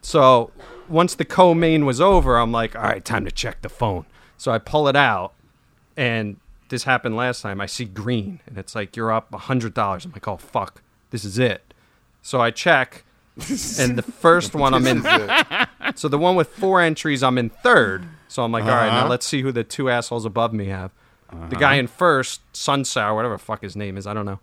So 0.00 0.50
once 0.88 1.14
the 1.14 1.24
co-main 1.24 1.84
was 1.84 2.00
over, 2.00 2.36
I'm 2.36 2.52
like, 2.52 2.74
all 2.74 2.82
right, 2.82 3.04
time 3.04 3.24
to 3.26 3.30
check 3.30 3.62
the 3.62 3.68
phone. 3.68 4.06
So 4.36 4.50
I 4.50 4.58
pull 4.58 4.88
it 4.88 4.96
out, 4.96 5.32
and 5.96 6.36
this 6.68 6.84
happened 6.84 7.16
last 7.16 7.42
time. 7.42 7.60
I 7.60 7.66
see 7.66 7.84
green, 7.84 8.40
and 8.46 8.58
it's 8.58 8.74
like 8.74 8.96
you're 8.96 9.12
up 9.12 9.32
a 9.32 9.38
hundred 9.38 9.74
dollars. 9.74 10.04
I'm 10.04 10.12
like, 10.12 10.26
oh 10.26 10.36
fuck, 10.36 10.82
this 11.10 11.24
is 11.24 11.38
it. 11.38 11.74
So 12.22 12.40
I 12.40 12.50
check, 12.50 13.04
and 13.78 13.98
the 13.98 14.02
first 14.02 14.54
one 14.54 14.74
I'm 14.74 14.86
in. 14.86 15.04
So 15.96 16.08
the 16.08 16.18
one 16.18 16.34
with 16.34 16.48
four 16.48 16.80
entries, 16.80 17.22
I'm 17.22 17.36
in 17.38 17.50
third. 17.50 18.04
So 18.28 18.42
I'm 18.42 18.50
like, 18.50 18.64
all 18.64 18.70
right, 18.70 18.88
now 18.88 19.06
let's 19.06 19.26
see 19.26 19.42
who 19.42 19.52
the 19.52 19.62
two 19.62 19.88
assholes 19.90 20.24
above 20.24 20.52
me 20.52 20.66
have. 20.66 20.90
The 21.50 21.56
guy 21.56 21.74
in 21.74 21.88
first, 21.88 22.40
Sunsour, 22.52 23.14
whatever 23.14 23.34
the 23.34 23.38
fuck 23.38 23.60
his 23.62 23.76
name 23.76 23.96
is, 23.96 24.06
I 24.06 24.14
don't 24.14 24.24
know. 24.24 24.40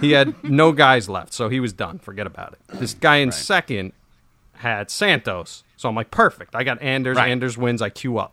he 0.00 0.12
had 0.12 0.42
no 0.50 0.72
guys 0.72 1.08
left, 1.08 1.32
so 1.34 1.48
he 1.48 1.60
was 1.60 1.72
done. 1.72 1.98
Forget 1.98 2.26
about 2.26 2.54
it. 2.54 2.78
This 2.78 2.94
guy 2.94 3.16
in 3.16 3.32
second 3.32 3.92
had 4.54 4.90
Santos. 4.90 5.62
So 5.76 5.88
I'm 5.88 5.94
like, 5.94 6.10
perfect. 6.10 6.54
I 6.54 6.64
got 6.64 6.80
Anders. 6.82 7.16
Right. 7.16 7.30
Anders 7.30 7.58
wins. 7.58 7.82
I 7.82 7.90
queue 7.90 8.18
up. 8.18 8.32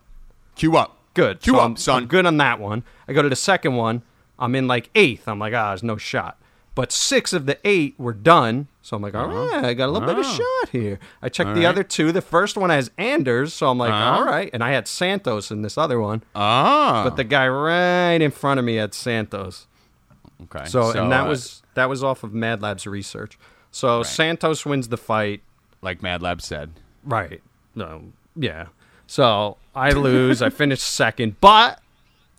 Queue 0.54 0.76
up. 0.76 0.96
Good. 1.14 1.40
Queue 1.40 1.54
so 1.54 1.58
up, 1.60 1.64
I'm, 1.66 1.76
son. 1.76 2.02
I'm 2.02 2.08
good 2.08 2.24
on 2.26 2.36
that 2.38 2.58
one. 2.58 2.84
I 3.06 3.12
go 3.12 3.22
to 3.22 3.28
the 3.28 3.36
second 3.36 3.74
one. 3.76 4.02
I'm 4.38 4.54
in 4.54 4.66
like 4.66 4.88
eighth. 4.94 5.28
I'm 5.28 5.38
like, 5.38 5.52
ah, 5.52 5.70
there's 5.70 5.82
no 5.82 5.96
shot. 5.96 6.40
But 6.74 6.92
six 6.92 7.32
of 7.32 7.46
the 7.46 7.58
eight 7.64 7.94
were 7.98 8.14
done. 8.14 8.68
So 8.82 8.96
I'm 8.96 9.02
like, 9.02 9.14
all 9.14 9.28
right, 9.28 9.64
I 9.64 9.74
got 9.74 9.88
a 9.88 9.92
little 9.92 10.08
bit 10.08 10.18
of 10.18 10.24
shot 10.24 10.68
here. 10.72 10.98
I 11.20 11.28
checked 11.28 11.50
the 11.54 11.60
right. 11.60 11.66
other 11.66 11.82
two. 11.84 12.12
The 12.12 12.22
first 12.22 12.56
one 12.56 12.70
has 12.70 12.90
Anders. 12.96 13.52
So 13.52 13.68
I'm 13.68 13.76
like, 13.78 13.92
Uh-huh. 13.92 14.18
all 14.20 14.24
right. 14.24 14.48
And 14.54 14.64
I 14.64 14.70
had 14.70 14.88
Santos 14.88 15.50
in 15.50 15.60
this 15.62 15.76
other 15.76 16.00
one. 16.00 16.22
Ah. 16.34 17.02
But 17.04 17.16
the 17.16 17.24
guy 17.24 17.46
right 17.46 18.14
in 18.22 18.30
front 18.30 18.58
of 18.58 18.64
me 18.64 18.76
had 18.76 18.94
Santos. 18.94 19.66
okay. 20.44 20.64
So, 20.64 20.90
and 20.92 21.12
that 21.12 21.26
uh, 21.26 21.28
was 21.28 21.62
that 21.74 21.88
was 21.90 22.02
off 22.02 22.24
of 22.24 22.32
Mad 22.32 22.62
Lab's 22.62 22.86
research. 22.86 23.38
So 23.70 24.02
Santos 24.02 24.64
wins 24.64 24.88
the 24.88 24.96
fight. 24.96 25.42
like 25.82 26.02
Mad 26.02 26.22
Lab 26.22 26.40
said. 26.40 26.70
Right. 27.04 27.42
No. 27.74 28.04
Yeah. 28.34 28.66
So 29.06 29.58
I 29.74 29.90
lose. 29.90 30.40
I 30.40 30.48
finish 30.62 30.80
second, 30.80 31.38
but 31.40 31.80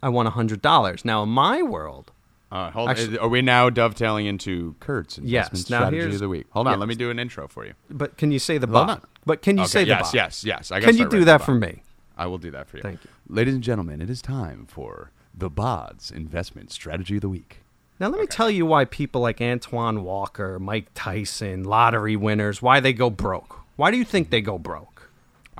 I 0.02 0.10
won 0.10 0.26
hundred 0.26 0.62
dollars. 0.64 1.06
Now 1.06 1.22
in 1.24 1.30
my 1.30 1.62
world, 1.62 2.11
Uh, 2.52 2.70
hold, 2.72 2.90
Actually- 2.90 3.18
are 3.18 3.30
we 3.30 3.42
now 3.42 3.70
dovetailing 3.70 4.26
into 4.26 4.76
Kurt's 4.82 5.18
Yes, 5.24 5.48
investment 5.48 5.70
now 5.70 5.88
strategy 5.88 6.14
of 6.16 6.20
the 6.20 6.28
week? 6.30 6.48
Hold 6.52 6.68
on, 6.68 6.74
yes. 6.74 6.80
let 6.80 6.90
me 6.90 6.96
do 6.96 7.10
an 7.10 7.18
intro 7.20 7.48
for 7.48 7.66
you. 7.66 7.74
but 7.90 8.18
can 8.18 8.32
you 8.32 8.40
say 8.40 8.58
the 8.58 8.68
bot? 8.68 9.04
But 9.26 9.42
can 9.42 9.58
you 9.58 9.64
Okay, 9.64 9.70
say 9.70 9.84
the 9.84 9.90
yes, 9.90 10.02
bot? 10.08 10.14
yes, 10.14 10.44
yes. 10.44 10.72
I 10.72 10.80
gotta 10.80 10.92
Can 10.92 11.00
you 11.00 11.08
do 11.10 11.24
that 11.26 11.42
for 11.42 11.54
me? 11.56 11.84
I 12.18 12.26
will 12.28 12.38
do 12.40 12.52
that 12.52 12.68
for 12.68 12.78
you. 12.78 12.84
Thank 12.84 13.04
you. 13.04 13.10
Ladies 13.30 13.54
and 13.56 13.64
gentlemen, 13.64 14.02
it 14.02 14.10
is 14.10 14.22
time 14.22 14.66
for 14.68 15.12
the 15.34 15.50
Bod's 15.50 16.12
investment 16.12 16.72
strategy 16.72 17.16
of 17.16 17.22
the 17.22 17.30
week. 17.30 17.60
Now 18.00 18.10
let 18.10 18.20
me 18.20 18.28
tell 18.28 18.50
you 18.50 18.66
why 18.66 18.84
people 18.86 19.22
like 19.22 19.40
Antoine 19.40 20.04
Walker, 20.04 20.60
Mike 20.60 20.88
Tyson, 20.94 21.64
lottery 21.64 22.16
winners, 22.18 22.62
why 22.62 22.80
they 22.80 22.92
go 22.94 23.10
broke. 23.10 23.60
Why 23.78 23.92
do 23.92 23.98
you 23.98 24.04
think 24.04 24.30
they 24.30 24.42
go 24.42 24.58
broke? 24.58 25.10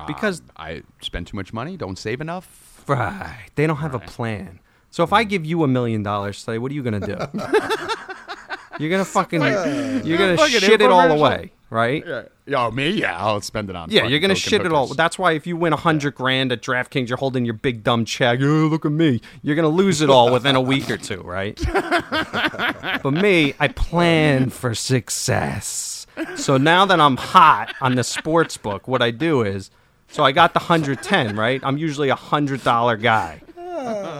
Because 0.06 0.40
Um, 0.40 0.46
I 0.56 0.82
spend 1.00 1.28
too 1.28 1.36
much 1.36 1.52
money, 1.52 1.76
don't 1.76 1.98
save 1.98 2.20
enough. 2.20 2.82
right, 2.88 3.48
they 3.54 3.66
don't 3.66 3.76
have 3.76 3.94
a 3.94 3.98
plan. 4.00 4.58
So 4.92 5.02
if 5.02 5.12
I 5.12 5.24
give 5.24 5.46
you 5.46 5.64
a 5.64 5.68
million 5.68 6.02
dollars 6.02 6.44
today, 6.44 6.58
what 6.58 6.70
are 6.70 6.74
you 6.74 6.82
gonna 6.82 7.00
do? 7.00 7.16
you're 8.78 8.90
gonna 8.90 9.06
fucking 9.06 9.40
you're 9.40 10.18
gonna 10.18 10.36
Fucking 10.36 10.60
shit 10.60 10.82
it 10.82 10.90
all 10.90 11.10
away, 11.10 11.50
right? 11.70 12.04
Yeah. 12.06 12.24
Oh, 12.54 12.70
me? 12.70 12.90
Yeah, 12.90 13.16
I'll 13.18 13.40
spend 13.40 13.70
it 13.70 13.76
on. 13.76 13.90
Yeah, 13.90 14.04
you're 14.04 14.20
gonna 14.20 14.34
shit 14.34 14.66
it 14.66 14.70
all. 14.70 14.88
That's 14.88 15.18
why 15.18 15.32
if 15.32 15.46
you 15.46 15.56
win 15.56 15.72
a 15.72 15.76
hundred 15.76 16.14
grand 16.14 16.52
at 16.52 16.60
DraftKings, 16.60 17.08
you're 17.08 17.16
holding 17.16 17.46
your 17.46 17.54
big 17.54 17.82
dumb 17.82 18.04
check. 18.04 18.38
Yeah, 18.40 18.46
look 18.46 18.84
at 18.84 18.92
me. 18.92 19.22
You're 19.40 19.56
gonna 19.56 19.68
lose 19.68 20.02
it 20.02 20.10
all 20.10 20.30
within 20.30 20.56
a 20.56 20.60
week 20.60 20.90
or 20.90 20.98
two, 20.98 21.22
right? 21.22 21.58
but 21.72 23.12
me, 23.12 23.54
I 23.58 23.68
plan 23.68 24.50
for 24.50 24.74
success. 24.74 26.06
So 26.36 26.58
now 26.58 26.84
that 26.84 27.00
I'm 27.00 27.16
hot 27.16 27.74
on 27.80 27.94
the 27.94 28.04
sports 28.04 28.58
book, 28.58 28.86
what 28.86 29.00
I 29.00 29.10
do 29.10 29.40
is, 29.40 29.70
so 30.08 30.22
I 30.22 30.32
got 30.32 30.52
the 30.52 30.60
hundred 30.60 31.02
ten, 31.02 31.34
right? 31.34 31.62
I'm 31.64 31.78
usually 31.78 32.10
a 32.10 32.14
hundred 32.14 32.62
dollar 32.62 32.98
guy. 32.98 33.40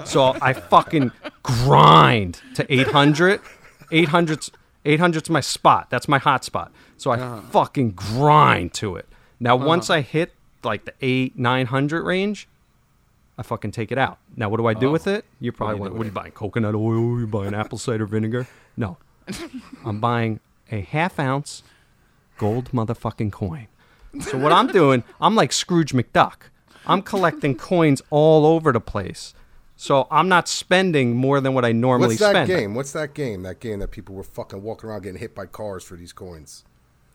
So 0.07 0.37
I 0.41 0.53
fucking 0.53 1.13
grind 1.43 2.41
to 2.55 2.73
800. 2.73 3.41
800's 3.91 4.51
800's 4.85 5.31
my 5.31 5.41
spot. 5.41 5.91
That's 5.91 6.09
my 6.09 6.19
hot 6.19 6.45
spot. 6.45 6.73
So 6.97 7.11
I 7.11 7.41
fucking 7.51 7.93
grind 7.93 8.75
to 8.75 8.97
it. 8.97 9.09
Now 9.41 9.57
once 9.57 9.91
I 9.91 10.01
hit 10.01 10.33
like 10.63 10.85
the 10.85 10.95
8 11.01 11.39
900 11.39 12.03
range, 12.05 12.49
I 13.39 13.43
fucking 13.43 13.73
take 13.73 13.91
it 13.93 13.99
out. 13.99 14.19
Now 14.37 14.49
what 14.49 14.59
do 14.59 14.67
I 14.67 14.75
do 14.75 14.91
with 14.91 15.07
it? 15.07 15.25
You 15.41 15.53
probably 15.53 15.77
want 15.77 15.95
what 15.95 16.03
are 16.03 16.07
you 16.07 16.11
buying? 16.13 16.33
Coconut 16.33 16.75
oil? 16.75 17.19
You 17.21 17.27
buying 17.27 17.55
apple 17.55 17.79
cider 17.79 18.07
vinegar? 18.07 18.47
No. 18.77 18.99
I'm 19.85 20.01
buying 20.01 20.41
a 20.71 20.81
half 20.81 21.19
ounce 21.19 21.63
gold 22.39 22.71
motherfucking 22.73 23.33
coin. 23.33 23.69
So 24.21 24.37
what 24.37 24.53
I'm 24.53 24.67
doing, 24.67 25.05
I'm 25.21 25.35
like 25.35 25.53
Scrooge 25.53 25.93
McDuck. 25.93 26.35
I'm 26.87 27.03
collecting 27.03 27.57
coins 27.57 28.03
all 28.11 28.45
over 28.45 28.73
the 28.73 28.81
place. 28.81 29.35
So 29.83 30.07
I'm 30.13 30.29
not 30.29 30.47
spending 30.47 31.17
more 31.17 31.41
than 31.41 31.55
what 31.55 31.65
I 31.65 31.73
normally 31.73 32.15
spend. 32.15 32.35
What's 32.35 32.35
that 32.35 32.47
spend. 32.47 32.61
game? 32.61 32.75
What's 32.77 32.93
that 32.93 33.15
game? 33.15 33.43
That 33.43 33.59
game 33.59 33.81
that 33.81 33.91
people 33.91 34.15
were 34.15 34.23
fucking 34.23 34.63
walking 34.63 34.89
around 34.89 35.03
getting 35.03 35.19
hit 35.19 35.35
by 35.35 35.47
cars 35.47 35.83
for 35.83 35.97
these 35.97 36.13
coins. 36.13 36.65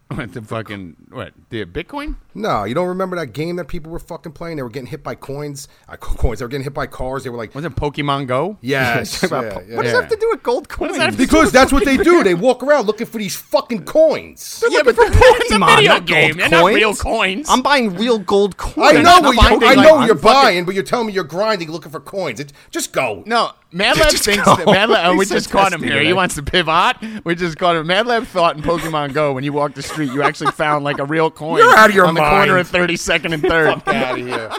What 0.17 0.31
the 0.33 0.41
fucking 0.41 0.95
what? 1.09 1.33
The 1.49 1.65
Bitcoin? 1.65 2.15
No, 2.33 2.63
you 2.63 2.73
don't 2.73 2.87
remember 2.87 3.17
that 3.17 3.33
game 3.33 3.57
that 3.57 3.67
people 3.67 3.91
were 3.91 3.99
fucking 3.99 4.31
playing? 4.31 4.55
They 4.55 4.63
were 4.63 4.69
getting 4.69 4.87
hit 4.87 5.03
by 5.03 5.15
coins. 5.15 5.67
Uh, 5.89 5.95
coins. 5.99 6.39
They 6.39 6.45
were 6.45 6.49
getting 6.49 6.63
hit 6.63 6.73
by 6.73 6.87
cars. 6.87 7.25
They 7.25 7.29
were 7.29 7.35
like, 7.37 7.53
Was 7.53 7.65
it 7.65 7.75
Pokemon 7.75 8.27
Go? 8.27 8.57
yes, 8.61 9.21
yeah, 9.21 9.27
po- 9.27 9.41
yeah. 9.67 9.75
What 9.75 9.83
does 9.83 9.91
that 9.91 10.01
have 10.03 10.09
to 10.09 10.15
do 10.15 10.29
with 10.31 10.43
gold 10.43 10.69
coins? 10.69 11.15
Because 11.17 11.51
that's 11.51 11.73
what 11.73 11.83
they 11.83 11.97
do. 11.97 12.23
They 12.23 12.35
walk 12.35 12.63
around 12.63 12.87
looking 12.87 13.05
for 13.07 13.17
these 13.17 13.35
fucking 13.35 13.83
coins. 13.83 14.63
Yeah, 14.69 14.83
but 14.83 14.95
it's 14.97 15.51
a 15.51 15.59
video 15.59 15.99
game. 15.99 16.37
They're 16.37 16.49
not 16.49 16.65
real 16.67 16.95
coins. 16.95 17.47
I'm 17.49 17.61
buying 17.61 17.95
real 17.95 18.17
gold 18.17 18.55
coins. 18.55 18.97
I 18.97 19.01
know 19.01 19.19
what 19.19 19.35
you, 19.35 19.41
finding, 19.41 19.67
I 19.69 19.73
like, 19.73 19.87
know 19.87 19.97
I'm 19.97 20.07
you're 20.07 20.15
fucking- 20.15 20.41
buying, 20.41 20.65
but 20.65 20.73
you're 20.73 20.83
telling 20.85 21.07
me 21.07 21.13
you're 21.13 21.25
grinding, 21.25 21.69
looking 21.69 21.91
for 21.91 21.99
coins. 21.99 22.39
It, 22.39 22.53
just 22.71 22.93
go. 22.93 23.23
No, 23.25 23.51
Mad 23.71 23.97
Lab 23.97 24.11
Just 24.11 24.23
thinks 24.23 24.45
go. 24.45 24.55
that 24.55 24.65
Mad 24.65 24.89
Lab, 24.89 25.05
and 25.05 25.15
oh, 25.15 25.17
we 25.17 25.25
He 25.25 25.29
just 25.29 25.49
caught 25.49 25.73
him 25.73 25.81
testing 25.81 25.97
here. 25.97 26.03
He 26.03 26.13
wants 26.13 26.35
to 26.35 26.43
pivot. 26.43 27.25
We 27.25 27.35
just 27.35 27.57
caught 27.57 27.75
him. 27.75 27.85
Madlab 27.87 28.25
thought 28.25 28.55
in 28.55 28.63
Pokemon 28.63 29.13
Go 29.13 29.33
when 29.33 29.43
you 29.43 29.51
walked 29.51 29.75
the 29.75 29.83
street, 29.83 30.11
you 30.11 30.23
actually 30.23 30.51
found 30.51 30.85
like 30.85 30.99
a 30.99 31.05
real 31.05 31.29
coin. 31.29 31.59
You're 31.59 31.75
out 31.75 31.89
of 31.89 31.95
your 31.95 32.05
on 32.05 32.13
the 32.13 32.21
corner 32.21 32.55
mind. 32.55 32.61
of 32.61 32.71
32nd 32.71 33.33
and 33.33 33.43
3rd. 33.43 33.87
out 33.87 34.19
of 34.19 34.25
here. 34.25 34.49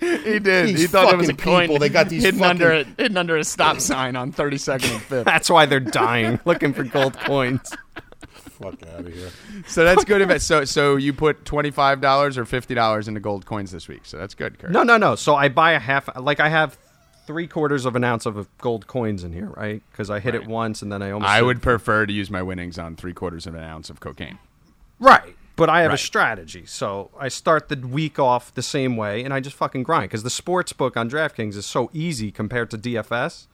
he 0.34 0.38
did. 0.38 0.76
he 0.76 0.86
thought 0.86 1.12
it 1.12 1.16
was 1.16 1.28
a 1.28 1.32
fucking 1.32 1.44
coin 1.44 1.62
people, 1.62 1.78
they 1.78 1.88
got 1.88 2.08
these 2.08 2.22
hidden 2.22 2.42
under 2.42 2.72
a, 2.72 2.84
hidden 2.84 3.16
under 3.16 3.36
a 3.36 3.44
stop 3.44 3.80
sign 3.80 4.16
on 4.16 4.32
32nd 4.32 4.92
and 4.92 5.02
5th. 5.02 5.24
That's 5.24 5.48
why 5.48 5.66
they're 5.66 5.80
dying, 5.80 6.40
looking 6.44 6.74
for 6.74 6.84
gold 6.84 7.18
coins. 7.20 7.72
Fuck 8.60 8.82
out 8.94 9.00
of 9.00 9.12
here. 9.12 9.30
So 9.66 9.84
that's 9.84 10.04
good. 10.04 10.20
Invest. 10.20 10.46
So 10.46 10.64
so 10.64 10.96
you 10.96 11.12
put 11.12 11.44
twenty 11.44 11.70
five 11.70 12.00
dollars 12.00 12.36
or 12.38 12.44
fifty 12.44 12.74
dollars 12.74 13.08
into 13.08 13.20
gold 13.20 13.46
coins 13.46 13.70
this 13.70 13.88
week. 13.88 14.02
So 14.04 14.16
that's 14.18 14.34
good, 14.34 14.58
Kurt. 14.58 14.70
No, 14.70 14.82
no, 14.82 14.96
no. 14.96 15.14
So 15.16 15.34
I 15.34 15.48
buy 15.48 15.72
a 15.72 15.78
half, 15.78 16.08
like 16.20 16.40
I 16.40 16.48
have 16.48 16.78
three 17.26 17.46
quarters 17.46 17.84
of 17.86 17.96
an 17.96 18.04
ounce 18.04 18.26
of 18.26 18.48
gold 18.58 18.86
coins 18.86 19.24
in 19.24 19.32
here, 19.32 19.48
right? 19.56 19.82
Because 19.90 20.10
I 20.10 20.20
hit 20.20 20.34
it 20.34 20.46
once 20.46 20.82
and 20.82 20.92
then 20.92 21.02
I 21.02 21.10
almost. 21.10 21.30
I 21.30 21.36
hit- 21.36 21.44
would 21.46 21.62
prefer 21.62 22.04
to 22.06 22.12
use 22.12 22.30
my 22.30 22.42
winnings 22.42 22.78
on 22.78 22.96
three 22.96 23.14
quarters 23.14 23.46
of 23.46 23.54
an 23.54 23.62
ounce 23.64 23.88
of 23.90 24.00
cocaine. 24.00 24.38
Right. 25.00 25.34
But 25.56 25.70
I 25.70 25.82
have 25.82 25.90
Right. 25.90 25.98
a 26.00 26.02
strategy. 26.02 26.64
So 26.66 27.10
I 27.18 27.28
start 27.28 27.68
the 27.68 27.76
week 27.76 28.18
off 28.18 28.52
the 28.54 28.62
same 28.62 28.96
way 28.96 29.22
and 29.24 29.32
I 29.32 29.40
just 29.40 29.56
fucking 29.56 29.84
grind 29.84 30.10
because 30.10 30.22
the 30.22 30.30
sports 30.30 30.72
book 30.72 30.96
on 30.96 31.08
DraftKings 31.08 31.54
is 31.56 31.64
so 31.64 31.90
easy 31.92 32.30
compared 32.32 32.70
to 32.72 32.76
DFS. 32.78 33.46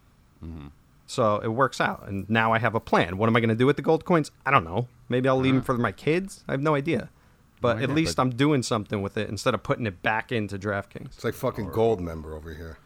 Mm-hmm. 0.44 0.68
So 1.10 1.38
it 1.38 1.48
works 1.48 1.80
out. 1.80 2.06
And 2.06 2.30
now 2.30 2.52
I 2.52 2.60
have 2.60 2.76
a 2.76 2.80
plan. 2.80 3.18
What 3.18 3.28
am 3.28 3.34
I 3.36 3.40
going 3.40 3.48
to 3.48 3.56
do 3.56 3.66
with 3.66 3.74
the 3.74 3.82
gold 3.82 4.04
coins? 4.04 4.30
I 4.46 4.52
don't 4.52 4.62
know. 4.62 4.86
Maybe 5.08 5.28
I'll 5.28 5.36
leave 5.36 5.54
them 5.54 5.62
for 5.64 5.76
my 5.76 5.90
kids. 5.90 6.44
I 6.46 6.52
have 6.52 6.62
no 6.62 6.76
idea. 6.76 7.10
But 7.60 7.78
idea, 7.78 7.88
at 7.88 7.94
least 7.96 8.16
but- 8.16 8.22
I'm 8.22 8.30
doing 8.30 8.62
something 8.62 9.02
with 9.02 9.16
it 9.16 9.28
instead 9.28 9.52
of 9.52 9.64
putting 9.64 9.86
it 9.86 10.02
back 10.02 10.30
into 10.30 10.56
DraftKings. 10.56 11.06
It's 11.06 11.24
like 11.24 11.34
fucking 11.34 11.70
Goldmember 11.70 12.36
over 12.36 12.54
here. 12.54 12.78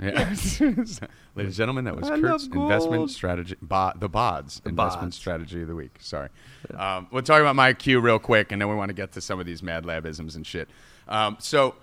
Yeah. 0.00 0.28
Ladies 0.34 1.00
and 1.36 1.52
gentlemen, 1.52 1.84
that 1.84 1.96
was 1.96 2.10
I 2.10 2.20
Kurt's 2.20 2.46
investment 2.46 3.10
strategy, 3.12 3.54
bo- 3.62 3.92
the 3.96 4.08
BODS 4.08 4.60
investment 4.66 5.12
BODS. 5.12 5.16
strategy 5.16 5.62
of 5.62 5.68
the 5.68 5.76
week. 5.76 5.98
Sorry. 6.00 6.30
Um, 6.76 7.06
we'll 7.12 7.22
talk 7.22 7.40
about 7.40 7.54
my 7.54 7.72
Q 7.74 8.00
real 8.00 8.18
quick, 8.18 8.50
and 8.50 8.60
then 8.60 8.68
we 8.68 8.74
want 8.74 8.88
to 8.88 8.94
get 8.94 9.12
to 9.12 9.20
some 9.20 9.38
of 9.38 9.46
these 9.46 9.62
Mad 9.62 9.84
Labisms 9.84 10.34
and 10.34 10.44
shit. 10.44 10.68
Um, 11.06 11.36
so, 11.38 11.76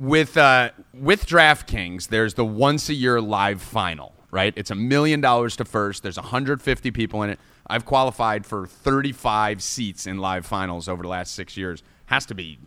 with 0.00 0.36
uh, 0.36 0.70
with 0.92 1.26
DraftKings, 1.26 2.08
there's 2.08 2.34
the 2.34 2.44
once 2.44 2.88
a 2.88 2.94
year 2.94 3.20
live 3.20 3.62
final, 3.62 4.12
right? 4.30 4.52
It's 4.56 4.70
a 4.70 4.74
million 4.74 5.20
dollars 5.20 5.56
to 5.56 5.64
first. 5.64 6.02
There's 6.02 6.16
150 6.16 6.90
people 6.90 7.22
in 7.22 7.30
it. 7.30 7.38
I've 7.66 7.84
qualified 7.84 8.46
for 8.46 8.66
35 8.66 9.62
seats 9.62 10.06
in 10.06 10.18
live 10.18 10.46
finals 10.46 10.88
over 10.88 11.02
the 11.02 11.08
last 11.08 11.34
six 11.34 11.56
years. 11.56 11.82
Has 12.06 12.26
to 12.26 12.34
be 12.34 12.58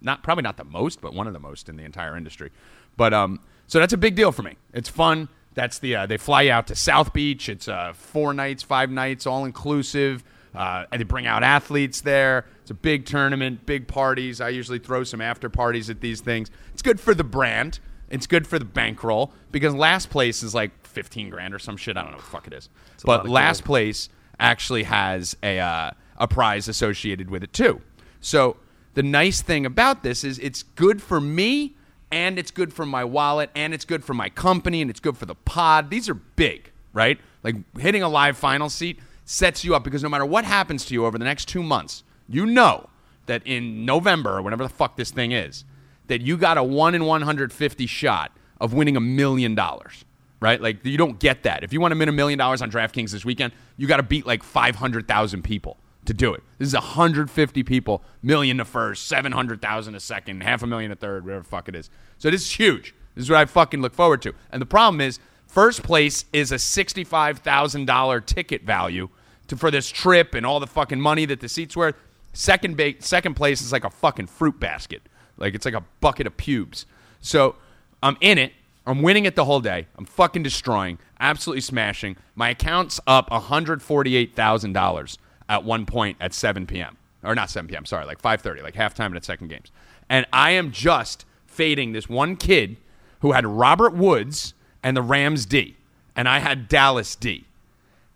not 0.00 0.22
probably 0.22 0.42
not 0.42 0.56
the 0.56 0.64
most, 0.64 1.00
but 1.00 1.14
one 1.14 1.26
of 1.26 1.32
the 1.32 1.40
most 1.40 1.68
in 1.68 1.76
the 1.76 1.84
entire 1.84 2.16
industry. 2.16 2.50
But 2.96 3.12
um, 3.12 3.40
so 3.66 3.78
that's 3.78 3.92
a 3.92 3.98
big 3.98 4.14
deal 4.14 4.32
for 4.32 4.42
me. 4.42 4.56
It's 4.72 4.88
fun. 4.88 5.28
That's 5.54 5.78
the 5.78 5.96
uh, 5.96 6.06
they 6.06 6.16
fly 6.16 6.48
out 6.48 6.66
to 6.68 6.74
South 6.74 7.12
Beach. 7.12 7.48
It's 7.48 7.68
uh, 7.68 7.92
four 7.94 8.32
nights, 8.32 8.62
five 8.62 8.90
nights, 8.90 9.26
all 9.26 9.44
inclusive. 9.44 10.24
Uh, 10.54 10.86
and 10.90 11.00
they 11.00 11.04
bring 11.04 11.26
out 11.26 11.42
athletes 11.42 12.00
there. 12.00 12.46
It's 12.62 12.70
a 12.70 12.74
big 12.74 13.04
tournament, 13.04 13.66
big 13.66 13.86
parties. 13.86 14.40
I 14.40 14.48
usually 14.48 14.78
throw 14.78 15.04
some 15.04 15.20
after 15.20 15.50
parties 15.50 15.90
at 15.90 16.00
these 16.00 16.22
things. 16.22 16.50
It's 16.72 16.80
good 16.80 16.98
for 16.98 17.14
the 17.14 17.24
brand. 17.24 17.78
It's 18.08 18.26
good 18.26 18.46
for 18.46 18.58
the 18.58 18.64
bankroll 18.64 19.32
because 19.50 19.74
last 19.74 20.08
place 20.08 20.42
is 20.42 20.54
like 20.54 20.85
15 20.96 21.28
grand 21.28 21.52
or 21.52 21.58
some 21.58 21.76
shit. 21.76 21.94
I 21.98 22.00
don't 22.00 22.12
know 22.12 22.16
what 22.16 22.24
the 22.24 22.30
fuck 22.30 22.46
it 22.46 22.54
is. 22.54 22.70
a 23.02 23.06
But 23.06 23.28
last 23.28 23.60
gold. 23.60 23.66
place 23.66 24.08
actually 24.40 24.84
has 24.84 25.36
a, 25.42 25.58
uh, 25.60 25.90
a 26.16 26.26
prize 26.26 26.68
associated 26.68 27.28
with 27.30 27.42
it 27.42 27.52
too. 27.52 27.82
So 28.22 28.56
the 28.94 29.02
nice 29.02 29.42
thing 29.42 29.66
about 29.66 30.02
this 30.02 30.24
is 30.24 30.38
it's 30.38 30.62
good 30.62 31.02
for 31.02 31.20
me 31.20 31.76
and 32.10 32.38
it's 32.38 32.50
good 32.50 32.72
for 32.72 32.86
my 32.86 33.04
wallet 33.04 33.50
and 33.54 33.74
it's 33.74 33.84
good 33.84 34.04
for 34.06 34.14
my 34.14 34.30
company 34.30 34.80
and 34.80 34.90
it's 34.90 35.00
good 35.00 35.18
for 35.18 35.26
the 35.26 35.34
pod. 35.34 35.90
These 35.90 36.08
are 36.08 36.14
big, 36.14 36.72
right? 36.94 37.18
Like 37.42 37.56
hitting 37.78 38.02
a 38.02 38.08
live 38.08 38.38
final 38.38 38.70
seat 38.70 38.98
sets 39.26 39.64
you 39.64 39.74
up 39.74 39.84
because 39.84 40.02
no 40.02 40.08
matter 40.08 40.24
what 40.24 40.46
happens 40.46 40.86
to 40.86 40.94
you 40.94 41.04
over 41.04 41.18
the 41.18 41.26
next 41.26 41.46
two 41.46 41.62
months, 41.62 42.04
you 42.26 42.46
know 42.46 42.88
that 43.26 43.42
in 43.44 43.84
November 43.84 44.38
or 44.38 44.42
whenever 44.42 44.62
the 44.62 44.70
fuck 44.70 44.96
this 44.96 45.10
thing 45.10 45.32
is, 45.32 45.64
that 46.06 46.22
you 46.22 46.38
got 46.38 46.56
a 46.56 46.62
one 46.62 46.94
in 46.94 47.04
150 47.04 47.86
shot 47.86 48.32
of 48.58 48.72
winning 48.72 48.96
a 48.96 49.00
million 49.00 49.54
dollars, 49.54 50.06
right? 50.40 50.60
Like 50.60 50.84
you 50.84 50.98
don't 50.98 51.18
get 51.18 51.42
that. 51.44 51.62
If 51.62 51.72
you 51.72 51.80
want 51.80 51.92
to 51.92 51.98
win 51.98 52.08
a 52.08 52.12
million 52.12 52.38
dollars 52.38 52.62
on 52.62 52.70
DraftKings 52.70 53.10
this 53.10 53.24
weekend, 53.24 53.52
you 53.76 53.86
got 53.86 53.98
to 53.98 54.02
beat 54.02 54.26
like 54.26 54.42
500,000 54.42 55.42
people 55.42 55.78
to 56.04 56.14
do 56.14 56.34
it. 56.34 56.42
This 56.58 56.68
is 56.68 56.74
150 56.74 57.62
people, 57.64 58.02
million 58.22 58.58
to 58.58 58.64
first, 58.64 59.06
700,000 59.08 59.94
a 59.94 60.00
second, 60.00 60.42
half 60.42 60.62
a 60.62 60.66
million 60.66 60.92
a 60.92 60.96
third, 60.96 61.24
whatever 61.24 61.42
the 61.42 61.48
fuck 61.48 61.68
it 61.68 61.74
is. 61.74 61.90
So 62.18 62.30
this 62.30 62.42
is 62.42 62.52
huge. 62.52 62.94
This 63.14 63.24
is 63.24 63.30
what 63.30 63.38
I 63.38 63.44
fucking 63.46 63.80
look 63.80 63.94
forward 63.94 64.22
to. 64.22 64.34
And 64.50 64.60
the 64.60 64.66
problem 64.66 65.00
is, 65.00 65.18
first 65.46 65.82
place 65.82 66.24
is 66.32 66.52
a 66.52 66.56
$65,000 66.56 68.26
ticket 68.26 68.62
value 68.62 69.08
to, 69.48 69.56
for 69.56 69.70
this 69.70 69.90
trip 69.90 70.34
and 70.34 70.44
all 70.44 70.60
the 70.60 70.66
fucking 70.66 71.00
money 71.00 71.24
that 71.26 71.40
the 71.40 71.48
seats 71.48 71.76
worth. 71.76 71.96
Second, 72.32 72.76
ba- 72.76 73.00
second 73.00 73.34
place 73.34 73.62
is 73.62 73.72
like 73.72 73.84
a 73.84 73.90
fucking 73.90 74.26
fruit 74.26 74.60
basket. 74.60 75.02
Like 75.38 75.54
it's 75.54 75.64
like 75.64 75.74
a 75.74 75.84
bucket 76.00 76.26
of 76.26 76.36
pubes. 76.36 76.86
So 77.20 77.56
I'm 78.02 78.16
in 78.20 78.38
it. 78.38 78.52
I'm 78.86 79.02
winning 79.02 79.24
it 79.24 79.34
the 79.34 79.44
whole 79.44 79.60
day. 79.60 79.86
I'm 79.98 80.04
fucking 80.04 80.44
destroying, 80.44 80.98
absolutely 81.18 81.62
smashing. 81.62 82.16
My 82.34 82.50
account's 82.50 83.00
up 83.06 83.30
$148,000 83.30 85.18
at 85.48 85.64
one 85.64 85.86
point 85.86 86.16
at 86.20 86.32
7 86.32 86.66
p.m. 86.66 86.96
Or 87.24 87.34
not 87.34 87.50
7 87.50 87.68
p.m., 87.68 87.84
sorry, 87.84 88.06
like 88.06 88.22
5.30, 88.22 88.62
like 88.62 88.74
halftime 88.74 89.14
at 89.16 89.24
second 89.24 89.48
games. 89.48 89.72
And 90.08 90.26
I 90.32 90.52
am 90.52 90.70
just 90.70 91.24
fading 91.46 91.92
this 91.92 92.08
one 92.08 92.36
kid 92.36 92.76
who 93.20 93.32
had 93.32 93.44
Robert 93.44 93.94
Woods 93.94 94.54
and 94.82 94.96
the 94.96 95.02
Rams 95.02 95.46
D. 95.46 95.76
And 96.14 96.28
I 96.28 96.38
had 96.38 96.68
Dallas 96.68 97.16
D. 97.16 97.44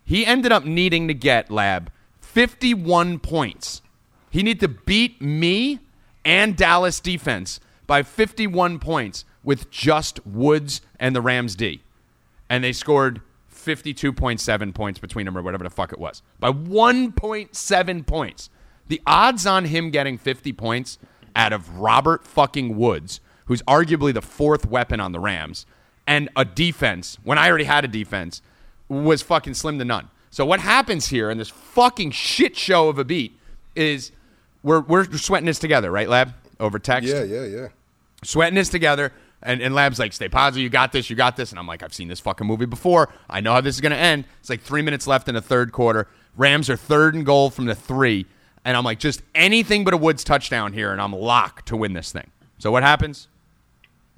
He 0.05 0.25
ended 0.25 0.53
up 0.53 0.65
needing 0.65 1.09
to 1.09 1.15
get, 1.15 1.51
Lab, 1.51 1.91
51 2.21 3.19
points. 3.19 3.83
He 4.31 4.43
needed 4.45 4.61
to 4.61 4.69
beat 4.69 5.21
me 5.21 5.81
and 6.25 6.57
Dallas 6.57 7.01
defense 7.01 7.59
by 7.87 8.05
51 8.05 8.79
points 8.79 9.25
with 9.43 9.71
just 9.71 10.25
Woods 10.27 10.81
and 10.99 11.15
the 11.15 11.21
Rams 11.21 11.55
D. 11.57 11.83
And 12.49 12.63
they 12.65 12.73
scored 12.73 13.21
52.7 13.55 14.75
points 14.75 14.99
between 14.99 15.27
them 15.27 15.37
or 15.37 15.43
whatever 15.43 15.65
the 15.65 15.71
fuck 15.71 15.93
it 15.93 15.99
was. 15.99 16.23
By 16.39 16.51
1.7 16.51 18.07
points. 18.07 18.51
The 18.89 19.01
odds 19.07 19.47
on 19.47 19.67
him 19.67 19.91
getting 19.91 20.19
50 20.19 20.53
points 20.53 20.99
out 21.37 21.53
of 21.53 21.79
Robert 21.79 22.25
fucking 22.25 22.77
Woods, 22.77 23.21
who's 23.47 23.63
arguably 23.63 24.13
the 24.13 24.23
fourth 24.23 24.67
weapon 24.67 24.99
on 24.99 25.13
the 25.13 25.21
Rams, 25.21 25.65
and 26.07 26.29
a 26.35 26.45
defense, 26.45 27.19
when 27.23 27.39
I 27.39 27.49
already 27.49 27.65
had 27.65 27.85
a 27.85 27.89
defense, 27.89 28.43
was 28.89 29.23
fucking 29.23 29.55
slim 29.55 29.79
to 29.79 29.85
none. 29.85 30.11
So 30.31 30.45
what 30.45 30.61
happens 30.61 31.09
here 31.09 31.31
in 31.31 31.39
this 31.39 31.51
fucking 31.51 32.11
shit 32.13 32.57
show 32.57 32.89
of 32.89 32.99
a 32.99 33.05
beat 33.05 33.39
is 33.77 34.11
we're 34.63 34.81
we're 34.81 35.05
sweating 35.17 35.47
this 35.47 35.59
together, 35.59 35.91
right, 35.91 36.09
Lab? 36.09 36.35
Over 36.59 36.79
text 36.79 37.09
Yeah, 37.09 37.23
yeah, 37.23 37.45
yeah. 37.45 37.69
sweating 38.23 38.55
this 38.55 38.69
together. 38.69 39.13
And, 39.43 39.63
and 39.63 39.75
Lab's 39.75 39.99
like, 39.99 40.13
stay 40.13 40.29
positive. 40.29 40.63
You 40.63 40.69
got 40.69 40.93
this. 40.93 41.09
You 41.09 41.17
got 41.17 41.37
this. 41.37 41.51
And 41.51 41.59
I'm 41.59 41.67
like, 41.67 41.83
I've 41.83 41.95
seen 41.95 42.09
this 42.09 42.21
fucking 42.21 42.47
movie 42.47 42.67
before. 42.67 43.13
I 43.29 43.41
know 43.41 43.53
how 43.53 43.61
this 43.61 43.75
is 43.75 43.81
going 43.81 43.93
to 43.93 43.99
end. 43.99 44.25
It's 44.41 44.51
like 44.51 44.61
three 44.61 44.83
minutes 44.83 45.07
left 45.07 45.29
in 45.29 45.35
the 45.35 45.41
third 45.41 45.73
quarter. 45.73 46.09
Rams 46.37 46.69
are 46.69 46.77
third 46.77 47.15
and 47.15 47.25
goal 47.25 47.51
from 47.51 47.67
the 47.67 47.75
three. 47.75 48.27
And 48.65 48.77
I'm 48.77 48.85
like, 48.85 48.99
just 48.99 49.23
anything 49.35 49.85
but 49.85 49.95
a 49.95 49.97
Woods 49.97 50.23
touchdown 50.23 50.75
here, 50.75 50.93
and 50.93 51.01
I'm 51.01 51.15
locked 51.15 51.69
to 51.69 51.77
win 51.77 51.95
this 51.95 52.13
thing. 52.13 52.31
So 52.59 52.71
what 52.71 52.83
happens? 52.83 53.29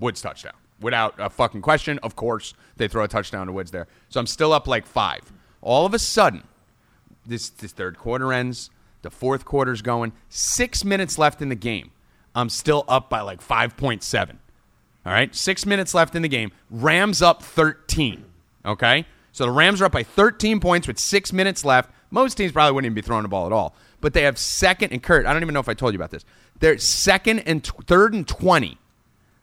Woods 0.01 0.21
touchdown. 0.21 0.55
Without 0.81 1.15
a 1.19 1.31
fucking 1.31 1.63
question, 1.63 2.01
of 2.03 2.17
course, 2.17 2.55
they 2.77 2.89
throw 2.89 3.05
a 3.05 3.09
touchdown 3.09 3.47
to 3.47 3.53
Woods 3.53 3.71
there. 3.71 3.87
So 4.09 4.19
I'm 4.19 4.27
still 4.27 4.53
up 4.53 4.67
like 4.67 4.85
five. 4.85 5.33
All 5.61 5.87
of 5.87 5.95
a 5.95 5.99
sudden, 6.01 6.43
this, 7.25 7.49
this 7.51 7.71
third 7.71 7.97
quarter 7.99 8.33
ends. 8.33 8.71
The 9.03 9.11
fourth 9.11 9.45
quarter's 9.45 9.83
going. 9.83 10.13
Six 10.29 10.85
minutes 10.85 11.19
left 11.19 11.41
in 11.41 11.49
the 11.49 11.55
game. 11.55 11.93
I'm 12.35 12.49
still 12.49 12.85
up 12.89 13.09
by 13.09 13.21
like 13.21 13.41
5.7. 13.41 14.37
All 15.05 15.13
right. 15.13 15.35
Six 15.35 15.67
minutes 15.67 15.95
left 15.95 16.15
in 16.15 16.23
the 16.23 16.29
game. 16.29 16.53
Rams 16.71 17.23
up 17.23 17.43
13. 17.43 18.25
Okay. 18.65 19.07
So 19.33 19.45
the 19.45 19.51
Rams 19.51 19.81
are 19.81 19.87
up 19.87 19.93
by 19.93 20.03
13 20.03 20.61
points 20.61 20.87
with 20.87 20.99
six 20.99 21.33
minutes 21.33 21.65
left. 21.65 21.91
Most 22.11 22.35
teams 22.35 22.53
probably 22.53 22.73
wouldn't 22.73 22.87
even 22.87 22.95
be 22.95 23.03
throwing 23.03 23.23
the 23.23 23.29
ball 23.29 23.47
at 23.47 23.53
all. 23.53 23.75
But 24.01 24.13
they 24.13 24.23
have 24.23 24.39
second 24.39 24.93
and 24.93 25.03
Kurt. 25.03 25.27
I 25.27 25.33
don't 25.33 25.43
even 25.43 25.55
know 25.55 25.61
if 25.61 25.69
I 25.69 25.75
told 25.75 25.95
you 25.95 25.99
about 25.99 26.11
this. 26.11 26.25
They're 26.61 26.79
second 26.79 27.41
and 27.41 27.65
tw- 27.65 27.85
third 27.87 28.15
and 28.15 28.29
20 28.29 28.79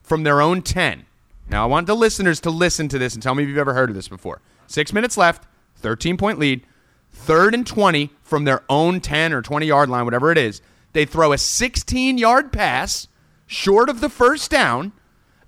from 0.04 0.24
their 0.24 0.42
own 0.42 0.62
10. 0.62 1.06
Now, 1.50 1.64
I 1.64 1.66
want 1.66 1.88
the 1.88 1.96
listeners 1.96 2.40
to 2.42 2.52
listen 2.52 2.88
to 2.90 3.00
this 3.00 3.16
and 3.16 3.24
tell 3.24 3.34
me 3.34 3.44
if 3.44 3.50
you've 3.50 3.58
ever 3.58 3.74
heard 3.74 3.90
of 3.90 3.96
this 3.96 4.08
before. 4.08 4.42
Six 4.68 4.94
minutes 4.94 5.18
left, 5.18 5.48
13 5.78 6.16
point 6.18 6.38
lead, 6.38 6.66
third 7.12 7.56
and 7.56 7.66
20 7.66 8.12
from 8.22 8.44
their 8.44 8.64
own 8.70 9.02
10 9.02 9.34
or 9.34 9.42
20 9.42 9.66
yard 9.66 9.90
line, 9.90 10.06
whatever 10.06 10.32
it 10.32 10.38
is. 10.38 10.62
They 10.94 11.06
throw 11.06 11.34
a 11.34 11.38
16 11.38 12.18
yard 12.18 12.52
pass 12.52 13.08
short 13.48 13.90
of 13.90 14.02
the 14.02 14.10
first 14.10 14.52
down, 14.52 14.92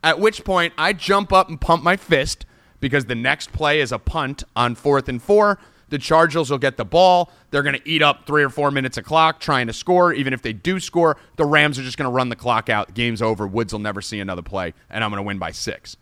at 0.03 0.19
which 0.19 0.43
point 0.43 0.73
I 0.77 0.93
jump 0.93 1.31
up 1.31 1.49
and 1.49 1.59
pump 1.59 1.83
my 1.83 1.97
fist 1.97 2.45
because 2.79 3.05
the 3.05 3.15
next 3.15 3.51
play 3.53 3.79
is 3.79 3.91
a 3.91 3.99
punt 3.99 4.43
on 4.55 4.75
fourth 4.75 5.07
and 5.07 5.21
four. 5.21 5.59
The 5.89 5.97
Chargers 5.97 6.49
will 6.49 6.57
get 6.57 6.77
the 6.77 6.85
ball. 6.85 7.31
They're 7.51 7.63
going 7.63 7.75
to 7.75 7.87
eat 7.87 8.01
up 8.01 8.25
three 8.25 8.43
or 8.43 8.49
four 8.49 8.71
minutes 8.71 8.97
of 8.97 9.03
clock 9.03 9.39
trying 9.39 9.67
to 9.67 9.73
score. 9.73 10.13
Even 10.13 10.33
if 10.33 10.41
they 10.41 10.53
do 10.53 10.79
score, 10.79 11.17
the 11.35 11.45
Rams 11.45 11.77
are 11.77 11.83
just 11.83 11.97
going 11.97 12.09
to 12.09 12.15
run 12.15 12.29
the 12.29 12.35
clock 12.35 12.69
out. 12.69 12.93
Game's 12.93 13.21
over. 13.21 13.45
Woods 13.45 13.73
will 13.73 13.79
never 13.79 14.01
see 14.01 14.19
another 14.19 14.41
play, 14.41 14.73
and 14.89 15.03
I'm 15.03 15.11
going 15.11 15.17
to 15.17 15.23
win 15.23 15.37
by 15.37 15.51
six. 15.51 15.97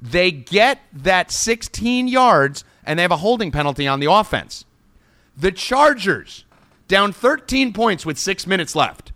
They 0.00 0.32
get 0.32 0.80
that 0.92 1.30
16 1.30 2.08
yards, 2.08 2.64
and 2.84 2.98
they 2.98 3.02
have 3.02 3.12
a 3.12 3.18
holding 3.18 3.52
penalty 3.52 3.86
on 3.86 4.00
the 4.00 4.10
offense. 4.10 4.64
The 5.36 5.52
Chargers, 5.52 6.44
down 6.88 7.12
13 7.12 7.72
points 7.72 8.04
with 8.04 8.18
six 8.18 8.46
minutes 8.46 8.74
left, 8.74 9.12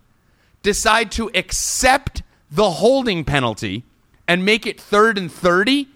decide 0.61 1.11
to 1.13 1.29
accept 1.33 2.21
the 2.51 2.69
holding 2.71 3.25
penalty 3.25 3.83
and 4.27 4.43
make 4.45 4.65
it 4.65 4.79
third 4.79 5.17
and 5.17 5.31
30 5.31 5.87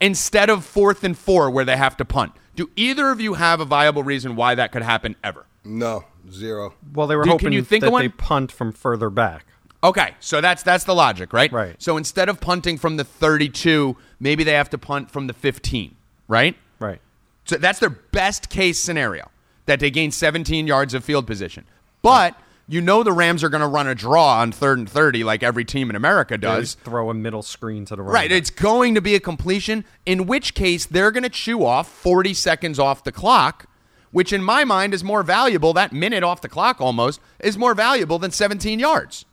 instead 0.00 0.50
of 0.50 0.64
fourth 0.64 1.04
and 1.04 1.16
four 1.16 1.50
where 1.50 1.64
they 1.64 1.76
have 1.76 1.96
to 1.98 2.04
punt. 2.04 2.32
Do 2.56 2.70
either 2.76 3.10
of 3.10 3.20
you 3.20 3.34
have 3.34 3.60
a 3.60 3.64
viable 3.64 4.02
reason 4.02 4.36
why 4.36 4.54
that 4.54 4.72
could 4.72 4.82
happen 4.82 5.16
ever? 5.22 5.46
No, 5.64 6.04
zero. 6.30 6.74
Well, 6.92 7.06
they 7.06 7.16
were 7.16 7.24
Dude, 7.24 7.32
hoping 7.32 7.52
you 7.52 7.62
think 7.62 7.82
that 7.82 7.88
of 7.88 7.92
one? 7.92 8.02
they 8.02 8.08
punt 8.08 8.52
from 8.52 8.72
further 8.72 9.10
back. 9.10 9.46
Okay, 9.82 10.14
so 10.20 10.42
that's 10.42 10.62
that's 10.62 10.84
the 10.84 10.94
logic, 10.94 11.32
right? 11.32 11.50
Right. 11.50 11.74
So 11.82 11.96
instead 11.96 12.28
of 12.28 12.40
punting 12.40 12.76
from 12.76 12.98
the 12.98 13.04
32, 13.04 13.96
maybe 14.18 14.44
they 14.44 14.52
have 14.52 14.68
to 14.70 14.78
punt 14.78 15.10
from 15.10 15.26
the 15.26 15.32
15, 15.32 15.96
right? 16.28 16.54
Right. 16.78 17.00
So 17.46 17.56
that's 17.56 17.78
their 17.78 17.90
best 17.90 18.50
case 18.50 18.78
scenario 18.78 19.30
that 19.66 19.80
they 19.80 19.90
gain 19.90 20.10
17 20.10 20.66
yards 20.66 20.92
of 20.92 21.02
field 21.02 21.26
position. 21.26 21.64
But 22.02 22.38
you 22.70 22.80
know 22.80 23.02
the 23.02 23.12
Rams 23.12 23.42
are 23.44 23.48
going 23.48 23.60
to 23.62 23.66
run 23.66 23.86
a 23.88 23.94
draw 23.94 24.38
on 24.38 24.52
third 24.52 24.78
and 24.78 24.88
30 24.88 25.24
like 25.24 25.42
every 25.42 25.64
team 25.64 25.90
in 25.90 25.96
America 25.96 26.38
does. 26.38 26.74
just 26.76 26.80
throw 26.84 27.10
a 27.10 27.14
middle 27.14 27.42
screen 27.42 27.84
to 27.86 27.96
the 27.96 28.02
Right, 28.02 28.30
back. 28.30 28.38
it's 28.38 28.50
going 28.50 28.94
to 28.94 29.00
be 29.00 29.14
a 29.14 29.20
completion, 29.20 29.84
in 30.06 30.26
which 30.26 30.54
case 30.54 30.86
they're 30.86 31.10
going 31.10 31.24
to 31.24 31.28
chew 31.28 31.64
off 31.64 31.88
40 31.88 32.32
seconds 32.34 32.78
off 32.78 33.02
the 33.04 33.12
clock, 33.12 33.66
which 34.12 34.32
in 34.32 34.42
my 34.42 34.64
mind 34.64 34.94
is 34.94 35.02
more 35.04 35.22
valuable. 35.22 35.72
That 35.72 35.92
minute 35.92 36.22
off 36.22 36.40
the 36.40 36.48
clock 36.48 36.80
almost 36.80 37.20
is 37.40 37.58
more 37.58 37.74
valuable 37.74 38.18
than 38.18 38.30
17 38.30 38.78
yards. 38.78 39.24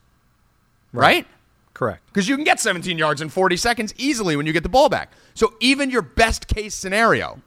Right? 0.94 1.28
Correct. 1.74 2.02
because 2.08 2.28
you 2.28 2.36
can 2.36 2.44
get 2.44 2.60
17 2.60 2.98
yards 2.98 3.22
in 3.22 3.30
40 3.30 3.56
seconds 3.56 3.94
easily 3.98 4.36
when 4.36 4.48
you 4.48 4.54
get 4.54 4.64
the 4.64 4.70
ball 4.70 4.90
back. 4.90 5.12
So 5.36 5.54
even 5.60 5.92
your 5.92 6.02
best 6.02 6.48
case 6.48 6.74
scenario 6.74 7.40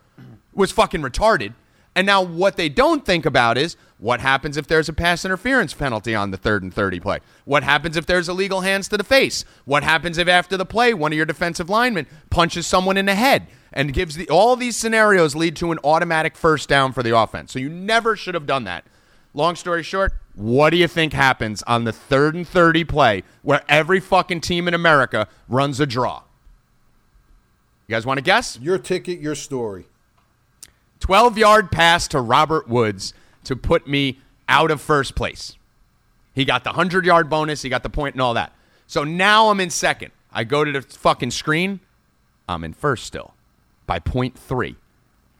was 0.54 0.70
fucking 0.70 1.02
retarded. 1.02 1.54
And 1.96 2.06
now 2.06 2.22
what 2.22 2.56
they 2.56 2.68
don't 2.68 3.04
think 3.04 3.26
about 3.26 3.58
is 3.58 3.76
what 4.00 4.20
happens 4.20 4.56
if 4.56 4.66
there's 4.66 4.88
a 4.88 4.94
pass 4.94 5.26
interference 5.26 5.74
penalty 5.74 6.14
on 6.14 6.30
the 6.30 6.38
third 6.38 6.62
and 6.62 6.72
30 6.72 7.00
play? 7.00 7.18
What 7.44 7.62
happens 7.62 7.98
if 7.98 8.06
there's 8.06 8.30
illegal 8.30 8.62
hands 8.62 8.88
to 8.88 8.96
the 8.96 9.04
face? 9.04 9.44
What 9.66 9.82
happens 9.82 10.16
if 10.16 10.26
after 10.26 10.56
the 10.56 10.64
play 10.64 10.94
one 10.94 11.12
of 11.12 11.16
your 11.16 11.26
defensive 11.26 11.68
linemen 11.68 12.06
punches 12.30 12.66
someone 12.66 12.96
in 12.96 13.04
the 13.04 13.14
head 13.14 13.46
and 13.72 13.92
gives 13.92 14.16
the 14.16 14.28
all 14.30 14.56
these 14.56 14.74
scenarios 14.74 15.36
lead 15.36 15.54
to 15.56 15.70
an 15.70 15.78
automatic 15.84 16.34
first 16.34 16.66
down 16.66 16.92
for 16.92 17.02
the 17.02 17.16
offense. 17.16 17.52
So 17.52 17.58
you 17.58 17.68
never 17.68 18.16
should 18.16 18.34
have 18.34 18.46
done 18.46 18.64
that. 18.64 18.84
Long 19.34 19.54
story 19.54 19.82
short, 19.82 20.14
what 20.34 20.70
do 20.70 20.78
you 20.78 20.88
think 20.88 21.12
happens 21.12 21.62
on 21.64 21.84
the 21.84 21.92
third 21.92 22.34
and 22.34 22.48
30 22.48 22.84
play 22.84 23.22
where 23.42 23.62
every 23.68 24.00
fucking 24.00 24.40
team 24.40 24.66
in 24.66 24.72
America 24.72 25.28
runs 25.46 25.78
a 25.78 25.86
draw? 25.86 26.22
You 27.86 27.94
guys 27.94 28.06
want 28.06 28.16
to 28.16 28.22
guess? 28.22 28.58
Your 28.60 28.78
ticket, 28.78 29.20
your 29.20 29.34
story. 29.34 29.86
12 31.00 31.36
yard 31.36 31.70
pass 31.70 32.08
to 32.08 32.20
Robert 32.20 32.66
Woods 32.66 33.12
to 33.44 33.56
put 33.56 33.86
me 33.86 34.18
out 34.48 34.70
of 34.70 34.80
first 34.80 35.14
place. 35.14 35.56
He 36.34 36.44
got 36.44 36.64
the 36.64 36.70
100 36.70 37.04
yard 37.04 37.28
bonus, 37.28 37.62
he 37.62 37.68
got 37.68 37.82
the 37.82 37.90
point 37.90 38.14
and 38.14 38.22
all 38.22 38.34
that. 38.34 38.52
So 38.86 39.04
now 39.04 39.50
I'm 39.50 39.60
in 39.60 39.70
second. 39.70 40.12
I 40.32 40.44
go 40.44 40.64
to 40.64 40.72
the 40.72 40.82
fucking 40.82 41.30
screen. 41.30 41.80
I'm 42.48 42.64
in 42.64 42.72
first 42.72 43.04
still 43.04 43.34
by 43.86 43.98
point 43.98 44.38
three. 44.38 44.76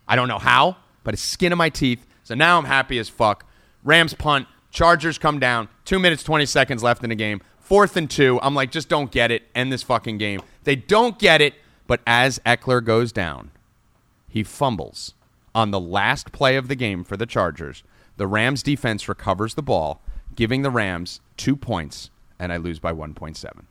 I 0.09 0.17
don't 0.17 0.29
know 0.29 0.39
how, 0.39 0.77
but 1.05 1.15
it's 1.15 1.23
skin 1.23 1.53
of 1.53 1.59
my 1.59 1.69
teeth. 1.69 2.07
So 2.25 2.35
now 2.35 2.59
I'm 2.59 2.65
happy 2.65 2.99
as 2.99 3.09
fuck. 3.09 3.45
Rams 3.85 4.15
punt. 4.15 4.47
Chargers 4.71 5.19
come 5.19 5.39
down. 5.39 5.69
Two 5.85 5.99
minutes, 5.99 6.23
20 6.23 6.47
seconds 6.47 6.83
left 6.83 7.03
in 7.03 7.11
the 7.11 7.17
game. 7.17 7.41
Fourth 7.59 7.97
and 7.97 8.11
two. 8.11 8.39
I'm 8.43 8.55
like, 8.55 8.71
just 8.71 8.89
don't 8.89 9.11
get 9.11 9.31
it. 9.31 9.45
End 9.55 9.73
this 9.73 9.83
fucking 9.83 10.19
game. 10.19 10.41
They 10.65 10.77
don't 10.77 11.19
get 11.19 11.41
it. 11.41 11.55
But 11.87 12.01
as 12.07 12.39
Ekeler 12.47 12.85
goes 12.85 13.11
down, 13.11 13.51
he 14.29 14.45
fumbles 14.45 15.15
on 15.55 15.73
the 15.73 15.81
last 15.81 16.31
play 16.31 16.57
of 16.57 16.69
the 16.69 16.77
game 16.77 17.03
for 17.03 17.17
the 17.17 17.27
Chargers. 17.27 17.83
The 18.21 18.27
Rams 18.27 18.63
defense 18.63 19.09
recovers 19.09 19.55
the 19.55 19.63
ball, 19.63 20.03
giving 20.37 20.61
the 20.61 20.69
Rams 20.71 21.23
two 21.39 21.57
points, 21.57 22.11
and 22.39 22.53
I 22.53 22.59
lose 22.59 22.79
by 22.79 22.93
1.7. 22.93 23.65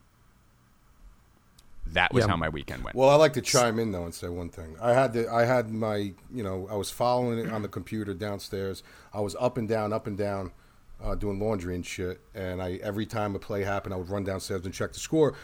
That 1.86 2.12
was 2.12 2.24
Yeah. 2.24 2.32
how 2.32 2.36
my 2.36 2.50
weekend 2.50 2.84
went. 2.84 2.96
Well, 2.96 3.10
I 3.10 3.14
like 3.14 3.34
to 3.34 3.42
chime 3.42 3.78
in 3.78 3.92
though 3.92 4.06
and 4.06 4.12
say 4.16 4.28
one 4.28 4.50
thing. 4.50 4.76
I 4.82 4.94
had 4.94 5.14
the, 5.14 5.32
I 5.32 5.46
had 5.46 5.70
my, 5.70 6.14
you 6.34 6.42
know, 6.42 6.68
I 6.68 6.74
was 6.78 6.90
following 6.90 7.38
it 7.38 7.52
on 7.52 7.62
the 7.62 7.68
computer 7.68 8.16
downstairs. 8.16 8.82
I 9.14 9.20
was 9.22 9.36
up 9.40 9.56
and 9.60 9.70
down, 9.70 9.94
up 9.94 10.08
and 10.08 10.18
down, 10.18 10.52
uh, 11.00 11.14
doing 11.14 11.40
laundry 11.40 11.76
and 11.76 11.86
shit. 11.86 12.20
And 12.34 12.60
I 12.60 12.80
every 12.82 13.06
time 13.06 13.36
a 13.36 13.40
play 13.40 13.64
happened, 13.64 13.94
I 13.94 13.98
would 13.98 14.10
run 14.10 14.24
downstairs 14.24 14.66
and 14.66 14.74
check 14.74 14.94
the 14.94 15.00
score. 15.00 15.36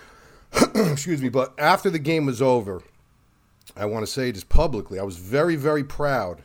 Excuse 0.73 1.21
me. 1.21 1.29
But 1.29 1.53
after 1.59 1.91
the 1.91 1.99
game 1.99 2.25
was 2.25 2.41
over, 2.41 2.81
I 3.77 3.85
want 3.85 4.03
to 4.03 4.11
say 4.11 4.31
this 4.31 4.43
publicly. 4.43 4.97
I 4.97 5.03
was 5.03 5.17
very, 5.17 5.55
very 5.55 5.83
proud. 5.83 6.41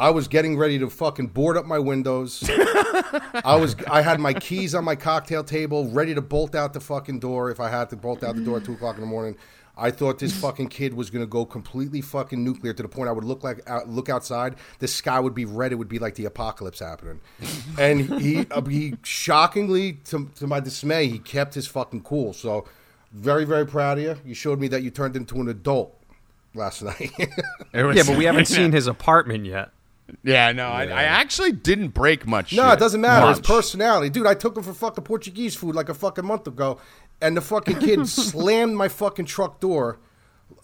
I 0.00 0.08
was 0.08 0.28
getting 0.28 0.56
ready 0.56 0.78
to 0.78 0.88
fucking 0.88 1.26
board 1.26 1.58
up 1.58 1.66
my 1.66 1.78
windows. 1.78 2.42
I 3.44 3.54
was 3.60 3.76
I 3.86 4.00
had 4.00 4.18
my 4.18 4.32
keys 4.32 4.74
on 4.74 4.82
my 4.82 4.96
cocktail 4.96 5.44
table, 5.44 5.90
ready 5.90 6.14
to 6.14 6.22
bolt 6.22 6.54
out 6.54 6.72
the 6.72 6.80
fucking 6.80 7.20
door 7.20 7.50
if 7.50 7.60
I 7.60 7.68
had 7.68 7.90
to 7.90 7.96
bolt 7.96 8.24
out 8.24 8.34
the 8.34 8.40
door 8.40 8.56
at 8.56 8.64
two 8.64 8.72
o'clock 8.72 8.94
in 8.94 9.02
the 9.02 9.06
morning. 9.06 9.36
I 9.76 9.90
thought 9.90 10.18
this 10.18 10.34
fucking 10.40 10.68
kid 10.68 10.94
was 10.94 11.10
gonna 11.10 11.26
go 11.26 11.44
completely 11.44 12.00
fucking 12.00 12.42
nuclear 12.42 12.72
to 12.72 12.82
the 12.82 12.88
point 12.88 13.10
I 13.10 13.12
would 13.12 13.24
look 13.24 13.44
like 13.44 13.60
out, 13.68 13.90
look 13.90 14.08
outside, 14.08 14.56
the 14.78 14.88
sky 14.88 15.20
would 15.20 15.34
be 15.34 15.44
red. 15.44 15.70
It 15.70 15.74
would 15.74 15.88
be 15.88 15.98
like 15.98 16.14
the 16.14 16.24
apocalypse 16.24 16.78
happening. 16.78 17.20
And 17.78 18.00
he 18.22 18.46
uh, 18.50 18.62
he 18.62 18.96
shockingly, 19.02 19.98
to, 20.06 20.30
to 20.36 20.46
my 20.46 20.60
dismay, 20.60 21.08
he 21.08 21.18
kept 21.18 21.52
his 21.52 21.66
fucking 21.66 22.04
cool. 22.04 22.32
So 22.32 22.66
very 23.12 23.44
very 23.44 23.66
proud 23.66 23.98
of 23.98 24.04
you. 24.04 24.16
You 24.24 24.34
showed 24.34 24.60
me 24.60 24.68
that 24.68 24.82
you 24.82 24.90
turned 24.90 25.14
into 25.14 25.38
an 25.42 25.48
adult 25.48 25.94
last 26.54 26.82
night. 26.82 27.12
Yeah, 27.74 28.02
but 28.06 28.16
we 28.16 28.24
haven't 28.24 28.46
seen 28.48 28.72
his 28.72 28.86
apartment 28.86 29.44
yet. 29.44 29.72
Yeah, 30.22 30.52
no, 30.52 30.68
I, 30.68 30.84
I 30.84 31.02
actually 31.04 31.52
didn't 31.52 31.88
break 31.88 32.26
much. 32.26 32.52
No, 32.52 32.64
shit. 32.64 32.72
it 32.74 32.78
doesn't 32.78 33.00
matter. 33.00 33.26
His 33.28 33.38
Much. 33.38 33.46
personality, 33.46 34.10
dude. 34.10 34.26
I 34.26 34.34
took 34.34 34.56
him 34.56 34.62
for 34.62 34.74
fucking 34.74 35.04
Portuguese 35.04 35.54
food 35.54 35.74
like 35.74 35.88
a 35.88 35.94
fucking 35.94 36.24
month 36.24 36.46
ago, 36.46 36.78
and 37.20 37.36
the 37.36 37.40
fucking 37.40 37.78
kid 37.78 38.06
slammed 38.08 38.76
my 38.76 38.88
fucking 38.88 39.26
truck 39.26 39.60
door. 39.60 39.98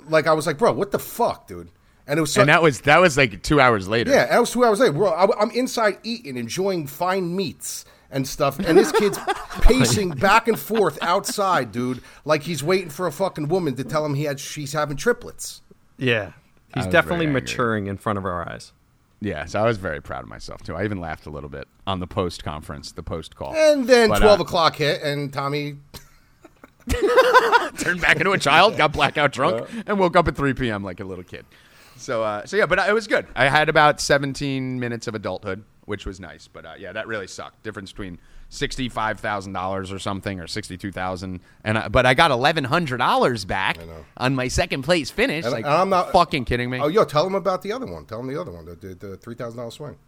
Like 0.09 0.27
I 0.27 0.33
was 0.33 0.47
like, 0.47 0.59
bro, 0.59 0.73
what 0.73 0.91
the 0.91 0.99
fuck, 0.99 1.47
dude? 1.47 1.71
And 2.07 2.19
it 2.19 2.21
was 2.21 2.33
so, 2.33 2.41
And 2.43 2.49
that 2.49 2.63
was 2.63 2.83
that 2.83 3.01
was 3.01 3.17
like 3.17 3.43
two 3.43 3.61
hours 3.61 3.89
later. 3.89 4.11
yeah, 4.11 4.27
that 4.27 4.39
was 4.39 4.51
two 4.51 4.65
hours 4.65 4.81
later. 4.81 4.93
Bro, 4.93 5.11
I, 5.13 5.27
I'm 5.41 5.51
inside 5.51 5.99
eating, 6.05 6.37
enjoying 6.37 6.87
fine 6.87 7.35
meats 7.35 7.85
and 8.11 8.27
stuff, 8.27 8.59
and 8.61 8.79
this 8.79 8.93
kid's 8.93 9.19
pacing 9.63 10.11
back 10.11 10.47
and 10.47 10.59
forth 10.59 10.97
outside, 11.03 11.73
dude, 11.73 12.01
like 12.25 12.43
he's 12.43 12.63
waiting 12.63 12.91
for 12.91 13.07
a 13.09 13.13
fucking 13.13 13.49
woman 13.49 13.75
to 13.75 13.83
tell 13.85 14.07
him 14.07 14.15
he 14.15 14.25
had 14.25 14.39
she's 14.39 14.73
having 14.73 14.97
triplets. 14.97 15.63
Yeah. 15.99 16.33
He's 16.75 16.87
definitely 16.87 17.27
maturing 17.27 17.87
in 17.87 17.97
front 17.97 18.19
of 18.19 18.27
our 18.27 18.47
eyes. 18.47 18.73
Yeah, 19.21 19.47
so 19.47 19.61
I 19.61 19.65
was 19.65 19.79
very 19.79 20.03
proud 20.03 20.23
of 20.25 20.29
myself 20.29 20.63
too. 20.63 20.77
I 20.77 20.85
even 20.85 21.01
laughed 21.01 21.27
a 21.27 21.31
little 21.31 21.49
bit 21.49 21.69
on 21.87 22.01
the 22.01 22.07
post 22.07 22.45
conference, 22.45 22.93
the 22.93 23.03
post 23.03 23.35
call. 23.35 23.55
And 23.55 23.87
then 23.87 24.09
But, 24.11 24.17
uh, 24.17 24.21
twelve 24.21 24.41
o'clock 24.41 24.77
hit, 24.77 25.03
and 25.03 25.33
Tommy 25.33 25.77
turned 27.79 28.01
back 28.01 28.17
into 28.19 28.33
a 28.33 28.39
child, 28.39 28.77
got 28.77 28.93
blackout 28.93 29.33
drunk, 29.33 29.69
and 29.87 29.99
woke 29.99 30.17
up 30.17 30.29
at 30.29 30.37
3 30.37 30.55
p.m. 30.55 30.85
like 30.85 31.01
a 31.01 31.05
little 31.05 31.25
kid. 31.25 31.45
So, 31.97 32.23
uh, 32.23 32.45
so 32.47 32.57
yeah, 32.57 32.67
but 32.67 32.79
it 32.79 32.93
was 32.93 33.07
good. 33.07 33.27
I 33.35 33.49
had 33.49 33.69
about 33.69 34.01
17 34.01 34.79
minutes 34.79 35.07
of 35.07 35.15
adulthood, 35.15 35.65
which 35.87 36.05
was 36.07 36.21
nice. 36.21 36.47
But 36.47 36.67
uh, 36.67 36.75
yeah, 36.79 36.93
that 36.93 37.07
really 37.07 37.27
sucked. 37.27 37.63
Difference 37.63 37.91
between 37.91 38.19
sixty-five 38.49 39.21
thousand 39.21 39.53
dollars 39.53 39.91
or 39.93 39.99
something, 39.99 40.41
or 40.41 40.47
sixty-two 40.47 40.93
thousand, 40.93 41.41
and 41.65 41.79
I, 41.79 41.89
but 41.89 42.07
I 42.07 42.15
got 42.15 42.31
eleven 42.31 42.65
hundred 42.65 42.99
dollars 42.99 43.45
back 43.45 43.79
on 44.17 44.35
my 44.35 44.49
second 44.49 44.83
place 44.83 45.11
finish. 45.11 45.45
And- 45.45 45.53
like, 45.53 45.65
and 45.65 45.75
I'm 45.75 45.89
not- 45.91 46.13
fucking 46.13 46.45
kidding 46.45 46.71
me. 46.71 46.79
Oh, 46.81 46.89
yo, 46.89 47.05
tell 47.05 47.25
them 47.25 47.35
about 47.35 47.63
the 47.63 47.73
other 47.73 47.87
one. 47.87 48.05
Tell 48.07 48.19
them 48.19 48.29
the 48.33 48.41
other 48.41 48.53
one, 48.53 48.65
the, 48.65 48.75
the, 48.75 48.95
the 48.95 49.17
three 49.17 49.35
thousand 49.35 49.59
dollar 49.59 49.71
swing. 49.71 49.97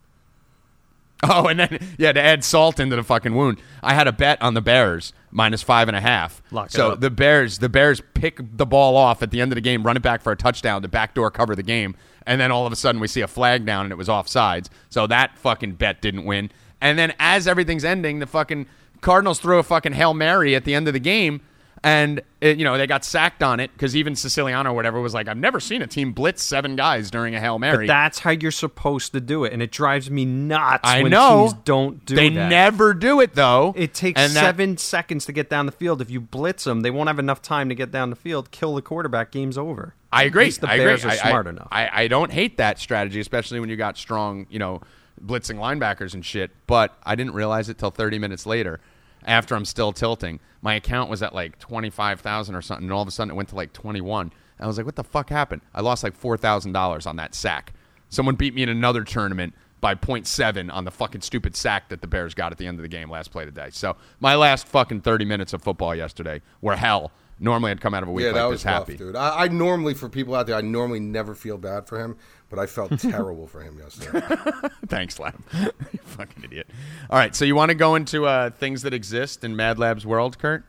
Oh, 1.24 1.48
and 1.48 1.58
then 1.58 1.80
yeah, 1.98 2.12
to 2.12 2.20
add 2.22 2.44
salt 2.44 2.78
into 2.78 2.94
the 2.94 3.02
fucking 3.02 3.34
wound, 3.34 3.60
I 3.82 3.92
had 3.94 4.06
a 4.06 4.12
bet 4.12 4.40
on 4.40 4.54
the 4.54 4.60
Bears 4.60 5.12
minus 5.32 5.62
five 5.64 5.88
and 5.88 5.96
a 5.96 6.00
half. 6.00 6.40
Lock 6.52 6.70
so 6.70 6.94
the 6.94 7.10
Bears, 7.10 7.58
the 7.58 7.68
Bears 7.68 8.00
pick 8.14 8.38
the 8.56 8.64
ball 8.64 8.96
off 8.96 9.20
at 9.20 9.32
the 9.32 9.40
end 9.40 9.50
of 9.50 9.56
the 9.56 9.60
game, 9.60 9.82
run 9.82 9.96
it 9.96 10.02
back 10.02 10.22
for 10.22 10.30
a 10.30 10.36
touchdown, 10.36 10.80
to 10.82 10.86
backdoor 10.88 11.32
cover 11.32 11.56
the 11.56 11.64
game, 11.64 11.96
and 12.24 12.40
then 12.40 12.52
all 12.52 12.66
of 12.68 12.72
a 12.72 12.76
sudden 12.76 13.00
we 13.00 13.08
see 13.08 13.20
a 13.20 13.26
flag 13.26 13.66
down 13.66 13.86
and 13.86 13.90
it 13.90 13.96
was 13.96 14.06
offsides. 14.06 14.68
So 14.90 15.08
that 15.08 15.36
fucking 15.38 15.72
bet 15.72 16.00
didn't 16.00 16.24
win. 16.24 16.52
And 16.80 16.98
then 16.98 17.12
as 17.18 17.46
everything's 17.48 17.84
ending, 17.84 18.18
the 18.20 18.26
fucking 18.26 18.66
Cardinals 19.00 19.40
threw 19.40 19.58
a 19.58 19.62
fucking 19.62 19.92
hail 19.92 20.14
mary 20.14 20.54
at 20.54 20.64
the 20.64 20.74
end 20.74 20.86
of 20.88 20.94
the 20.94 21.00
game. 21.00 21.40
And 21.84 22.22
it, 22.40 22.58
you 22.58 22.64
know 22.64 22.76
they 22.76 22.88
got 22.88 23.04
sacked 23.04 23.40
on 23.40 23.60
it 23.60 23.70
because 23.72 23.94
even 23.94 24.16
Siciliano 24.16 24.70
or 24.70 24.74
whatever 24.74 25.00
was 25.00 25.14
like, 25.14 25.28
"I've 25.28 25.36
never 25.36 25.60
seen 25.60 25.80
a 25.80 25.86
team 25.86 26.12
blitz 26.12 26.42
seven 26.42 26.74
guys 26.74 27.08
during 27.08 27.36
a 27.36 27.40
hail 27.40 27.60
mary." 27.60 27.86
But 27.86 27.92
that's 27.92 28.18
how 28.18 28.30
you're 28.32 28.50
supposed 28.50 29.12
to 29.12 29.20
do 29.20 29.44
it, 29.44 29.52
and 29.52 29.62
it 29.62 29.70
drives 29.70 30.10
me 30.10 30.24
nuts 30.24 30.80
I 30.82 31.02
when 31.02 31.12
know. 31.12 31.46
teams 31.50 31.60
don't 31.64 32.04
do 32.04 32.16
they 32.16 32.30
that. 32.30 32.48
never 32.48 32.94
do 32.94 33.20
it 33.20 33.36
though. 33.36 33.74
It 33.76 33.94
takes 33.94 34.20
And 34.20 34.32
that- 34.34 34.40
seven 34.40 34.76
seconds 34.76 35.24
to 35.26 35.32
get 35.32 35.48
down 35.48 35.66
the 35.66 35.72
field. 35.72 36.00
If 36.02 36.10
you 36.10 36.20
blitz 36.20 36.64
them, 36.64 36.80
they 36.80 36.90
won't 36.90 37.06
have 37.06 37.20
enough 37.20 37.42
time 37.42 37.68
to 37.68 37.76
get 37.76 37.92
down 37.92 38.10
the 38.10 38.16
field. 38.16 38.50
Kill 38.50 38.74
the 38.74 38.82
quarterback. 38.82 39.30
Game's 39.30 39.56
over. 39.56 39.94
I 40.12 40.24
agree. 40.24 40.42
At 40.42 40.46
least 40.46 40.60
the 40.62 40.70
I 40.70 40.78
Bears 40.78 41.04
agree. 41.04 41.12
are 41.16 41.20
I- 41.24 41.28
smart 41.30 41.46
I, 41.46 41.50
enough. 41.50 41.68
I, 41.70 41.90
I 42.02 42.08
don't 42.08 42.32
hate 42.32 42.56
that 42.56 42.80
strategy, 42.80 43.20
especially 43.20 43.60
when 43.60 43.68
you 43.68 43.76
got 43.76 43.96
strong, 43.96 44.46
you 44.50 44.58
know, 44.58 44.80
blitzing 45.24 45.56
linebackers 45.56 46.14
and 46.14 46.24
shit. 46.24 46.50
But 46.66 46.96
I 47.04 47.14
didn't 47.14 47.34
realize 47.34 47.68
it 47.68 47.78
till 47.78 47.90
30 47.90 48.18
minutes 48.18 48.46
later, 48.46 48.80
after 49.24 49.54
I'm 49.54 49.64
still 49.64 49.92
tilting. 49.92 50.40
My 50.62 50.74
account 50.74 51.08
was 51.10 51.22
at 51.22 51.34
like 51.34 51.58
25,000 51.58 52.54
or 52.54 52.62
something, 52.62 52.84
and 52.84 52.92
all 52.92 53.02
of 53.02 53.08
a 53.08 53.10
sudden 53.10 53.30
it 53.30 53.34
went 53.34 53.48
to 53.50 53.54
like 53.56 53.72
21. 53.72 54.26
And 54.26 54.32
I 54.64 54.66
was 54.66 54.76
like, 54.76 54.86
"What 54.86 54.96
the 54.96 55.04
fuck 55.04 55.30
happened?" 55.30 55.62
I 55.74 55.80
lost 55.82 56.02
like 56.02 56.14
four 56.16 56.36
thousand 56.36 56.72
dollars 56.72 57.06
on 57.06 57.16
that 57.16 57.34
sack. 57.34 57.72
Someone 58.08 58.34
beat 58.34 58.54
me 58.54 58.62
in 58.62 58.68
another 58.68 59.04
tournament 59.04 59.54
by 59.80 59.94
0.7 59.94 60.72
on 60.72 60.84
the 60.84 60.90
fucking 60.90 61.20
stupid 61.20 61.54
sack 61.54 61.88
that 61.90 62.00
the 62.00 62.08
Bears 62.08 62.34
got 62.34 62.50
at 62.50 62.58
the 62.58 62.66
end 62.66 62.78
of 62.78 62.82
the 62.82 62.88
game 62.88 63.08
last 63.08 63.30
play 63.30 63.44
today. 63.44 63.68
So 63.70 63.96
my 64.18 64.34
last 64.34 64.66
fucking 64.66 65.02
30 65.02 65.24
minutes 65.24 65.52
of 65.52 65.62
football 65.62 65.94
yesterday 65.94 66.40
were 66.60 66.74
hell. 66.74 67.12
Normally 67.38 67.70
I'd 67.70 67.80
come 67.80 67.94
out 67.94 68.02
of 68.02 68.08
a 68.08 68.12
week 68.12 68.24
Yeah, 68.24 68.30
like 68.32 68.34
that 68.42 68.44
this 68.46 68.52
was 68.54 68.62
happy. 68.64 68.96
dude. 68.96 69.14
I, 69.14 69.44
I 69.44 69.48
normally, 69.48 69.94
for 69.94 70.08
people 70.08 70.34
out 70.34 70.48
there, 70.48 70.56
I 70.56 70.60
normally 70.62 70.98
never 70.98 71.36
feel 71.36 71.56
bad 71.58 71.86
for 71.86 72.00
him, 72.00 72.16
but 72.50 72.58
I 72.58 72.66
felt 72.66 72.98
terrible 72.98 73.46
for 73.46 73.60
him 73.62 73.78
yesterday. 73.78 74.26
Thanks, 74.86 75.18
Lab. 75.18 75.34
you 75.92 75.98
fucking 76.04 76.44
idiot. 76.44 76.68
All 77.10 77.18
right, 77.18 77.34
so 77.34 77.44
you 77.44 77.54
want 77.54 77.70
to 77.70 77.74
go 77.74 77.94
into 77.94 78.26
uh, 78.26 78.50
things 78.50 78.82
that 78.82 78.94
exist 78.94 79.44
in 79.44 79.56
Mad 79.56 79.78
Lab's 79.78 80.06
world, 80.06 80.38
Kurt? 80.38 80.64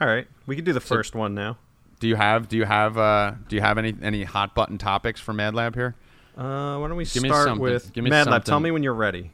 All 0.00 0.06
right, 0.06 0.26
we 0.46 0.56
can 0.56 0.64
do 0.64 0.72
the 0.72 0.80
first 0.80 1.14
one 1.14 1.34
now. 1.34 1.58
Do 2.00 2.08
you 2.08 2.16
have 2.16 2.48
do 2.48 2.56
you 2.56 2.64
have 2.64 2.98
uh, 2.98 3.34
do 3.48 3.54
you 3.54 3.62
have 3.62 3.78
any 3.78 3.94
any 4.02 4.24
hot 4.24 4.54
button 4.54 4.78
topics 4.78 5.20
for 5.20 5.32
Mad 5.32 5.54
Lab 5.54 5.74
here? 5.74 5.94
Uh, 6.36 6.78
why 6.78 6.88
don't 6.88 6.96
we 6.96 7.04
Give 7.04 7.22
start 7.22 7.46
something. 7.46 7.62
with 7.62 7.92
Give 7.92 8.02
me 8.02 8.10
Mad 8.10 8.26
Lab? 8.26 8.44
Tell 8.44 8.58
me 8.58 8.70
when 8.70 8.82
you're 8.82 8.94
ready. 8.94 9.30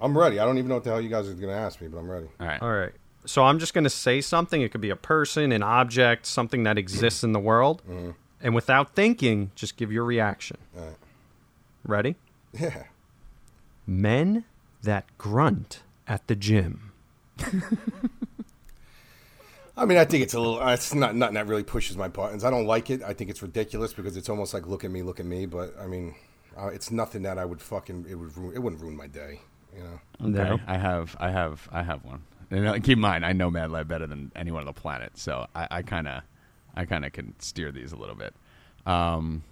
I'm 0.00 0.16
ready. 0.16 0.38
I 0.38 0.44
don't 0.44 0.58
even 0.58 0.68
know 0.68 0.74
what 0.74 0.84
the 0.84 0.90
hell 0.90 1.00
you 1.00 1.08
guys 1.08 1.26
are 1.28 1.32
going 1.34 1.48
to 1.48 1.54
ask 1.54 1.80
me, 1.80 1.88
but 1.88 1.98
I'm 1.98 2.10
ready. 2.10 2.26
All 2.38 2.46
right. 2.46 2.62
All 2.62 2.70
right. 2.72 2.92
So 3.24 3.42
I'm 3.44 3.58
just 3.58 3.72
going 3.72 3.84
to 3.84 3.90
say 3.90 4.20
something. 4.20 4.60
It 4.60 4.70
could 4.70 4.82
be 4.82 4.90
a 4.90 4.96
person, 4.96 5.50
an 5.50 5.62
object, 5.62 6.26
something 6.26 6.64
that 6.64 6.76
exists 6.76 7.24
in 7.24 7.32
the 7.32 7.40
world. 7.40 7.82
And 8.42 8.54
without 8.54 8.94
thinking, 8.94 9.50
just 9.54 9.78
give 9.78 9.90
your 9.90 10.04
reaction. 10.04 10.58
All 10.76 10.84
right. 10.84 10.94
Ready? 11.84 12.16
Yeah. 12.52 12.84
Men 13.86 14.44
that 14.82 15.06
grunt 15.18 15.82
at 16.06 16.26
the 16.26 16.36
gym. 16.36 16.92
I 19.76 19.86
mean, 19.86 19.98
I 19.98 20.04
think 20.04 20.22
it's 20.22 20.34
a 20.34 20.40
little. 20.40 20.60
Uh, 20.60 20.72
it's 20.72 20.94
not 20.94 21.16
nothing 21.16 21.34
that 21.34 21.48
really 21.48 21.64
pushes 21.64 21.96
my 21.96 22.06
buttons. 22.08 22.44
I 22.44 22.50
don't 22.50 22.66
like 22.66 22.90
it. 22.90 23.02
I 23.02 23.12
think 23.12 23.28
it's 23.28 23.42
ridiculous 23.42 23.92
because 23.92 24.16
it's 24.16 24.28
almost 24.28 24.54
like 24.54 24.68
look 24.68 24.84
at 24.84 24.90
me, 24.90 25.02
look 25.02 25.18
at 25.18 25.26
me. 25.26 25.46
But 25.46 25.74
I 25.80 25.86
mean, 25.86 26.14
uh, 26.56 26.68
it's 26.68 26.92
nothing 26.92 27.22
that 27.22 27.38
I 27.38 27.44
would 27.44 27.60
fucking. 27.60 28.06
It 28.08 28.14
would. 28.14 28.36
Ruin, 28.36 28.54
it 28.54 28.60
wouldn't 28.60 28.80
ruin 28.80 28.96
my 28.96 29.08
day. 29.08 29.40
You 29.76 29.82
know. 29.82 30.00
No. 30.20 30.52
Okay, 30.54 30.62
I 30.68 30.78
have, 30.78 31.16
I 31.18 31.30
have, 31.30 31.68
I 31.72 31.82
have 31.82 32.04
one. 32.04 32.22
And 32.50 32.68
uh, 32.68 32.74
keep 32.74 32.90
in 32.90 33.00
mind, 33.00 33.26
I 33.26 33.32
know 33.32 33.50
Mad 33.50 33.72
Lab 33.72 33.88
better 33.88 34.06
than 34.06 34.30
anyone 34.36 34.60
on 34.60 34.66
the 34.66 34.72
planet, 34.72 35.18
so 35.18 35.48
I 35.54 35.82
kind 35.82 36.06
of, 36.06 36.22
I 36.76 36.84
kind 36.84 37.04
of 37.04 37.12
can 37.12 37.34
steer 37.40 37.72
these 37.72 37.90
a 37.90 37.96
little 37.96 38.14
bit. 38.14 38.34
Um, 38.86 39.42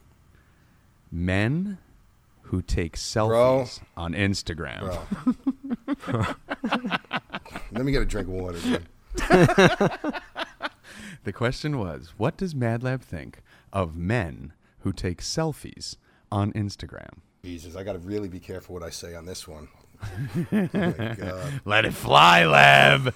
men 1.11 1.79
who 2.43 2.63
take 2.63 2.97
selfies 2.97 3.81
on 3.97 4.15
Instagram. 4.15 4.99
Bro. 6.05 6.27
Let 7.73 7.85
me 7.85 7.93
get 7.93 8.03
a 8.03 8.07
drink 8.07 8.29
of 8.29 8.35
water. 8.35 8.59
Dude. 8.59 8.87
The 11.25 11.33
question 11.33 11.79
was, 11.79 12.15
what 12.17 12.37
does 12.37 12.53
Mad 12.53 12.83
Lab 12.83 13.01
think 13.01 13.43
of 13.73 13.95
men 13.95 14.55
who 14.81 14.93
take 14.93 15.23
selfies 15.23 15.97
on 16.33 16.53
Instagram? 16.53 17.21
Jesus, 17.45 17.77
I 17.77 17.85
got 17.85 17.93
to 17.93 18.01
really 18.01 18.29
be 18.29 18.41
careful 18.41 18.75
what 18.75 18.83
I 18.83 18.91
say 18.91 19.15
on 19.15 19.27
this 19.27 19.47
one. 19.47 19.69
oh. 20.53 21.51
Let 21.65 21.85
it 21.85 21.95
fly, 21.95 22.45
Lab. 22.45 23.15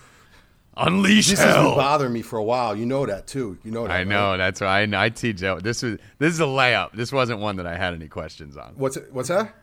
Unleash 0.77 1.29
This 1.31 1.39
has 1.41 1.55
been 1.55 1.75
bothering 1.75 2.13
me 2.13 2.21
for 2.23 2.39
a 2.39 2.45
while. 2.45 2.77
You 2.77 2.85
know 2.85 3.07
that 3.07 3.27
too. 3.27 3.59
You 3.65 3.71
know 3.71 3.85
that. 3.87 3.93
I 3.93 3.99
right? 3.99 4.07
know. 4.07 4.37
That's 4.37 4.61
why 4.61 4.83
I, 4.83 5.05
I 5.05 5.09
teach 5.09 5.43
out. 5.43 5.63
This 5.63 5.83
was 5.83 5.99
this 6.19 6.35
is 6.35 6.41
a 6.41 6.45
layup. 6.45 6.93
This 6.93 7.13
wasn't 7.13 7.41
one 7.41 7.57
that 7.57 7.67
I 7.67 7.77
had 7.77 7.95
any 7.95 8.09
questions 8.09 8.57
on. 8.57 8.75
What's 8.77 8.97
it, 8.99 9.13
what's 9.13 9.29
that? 9.29 9.55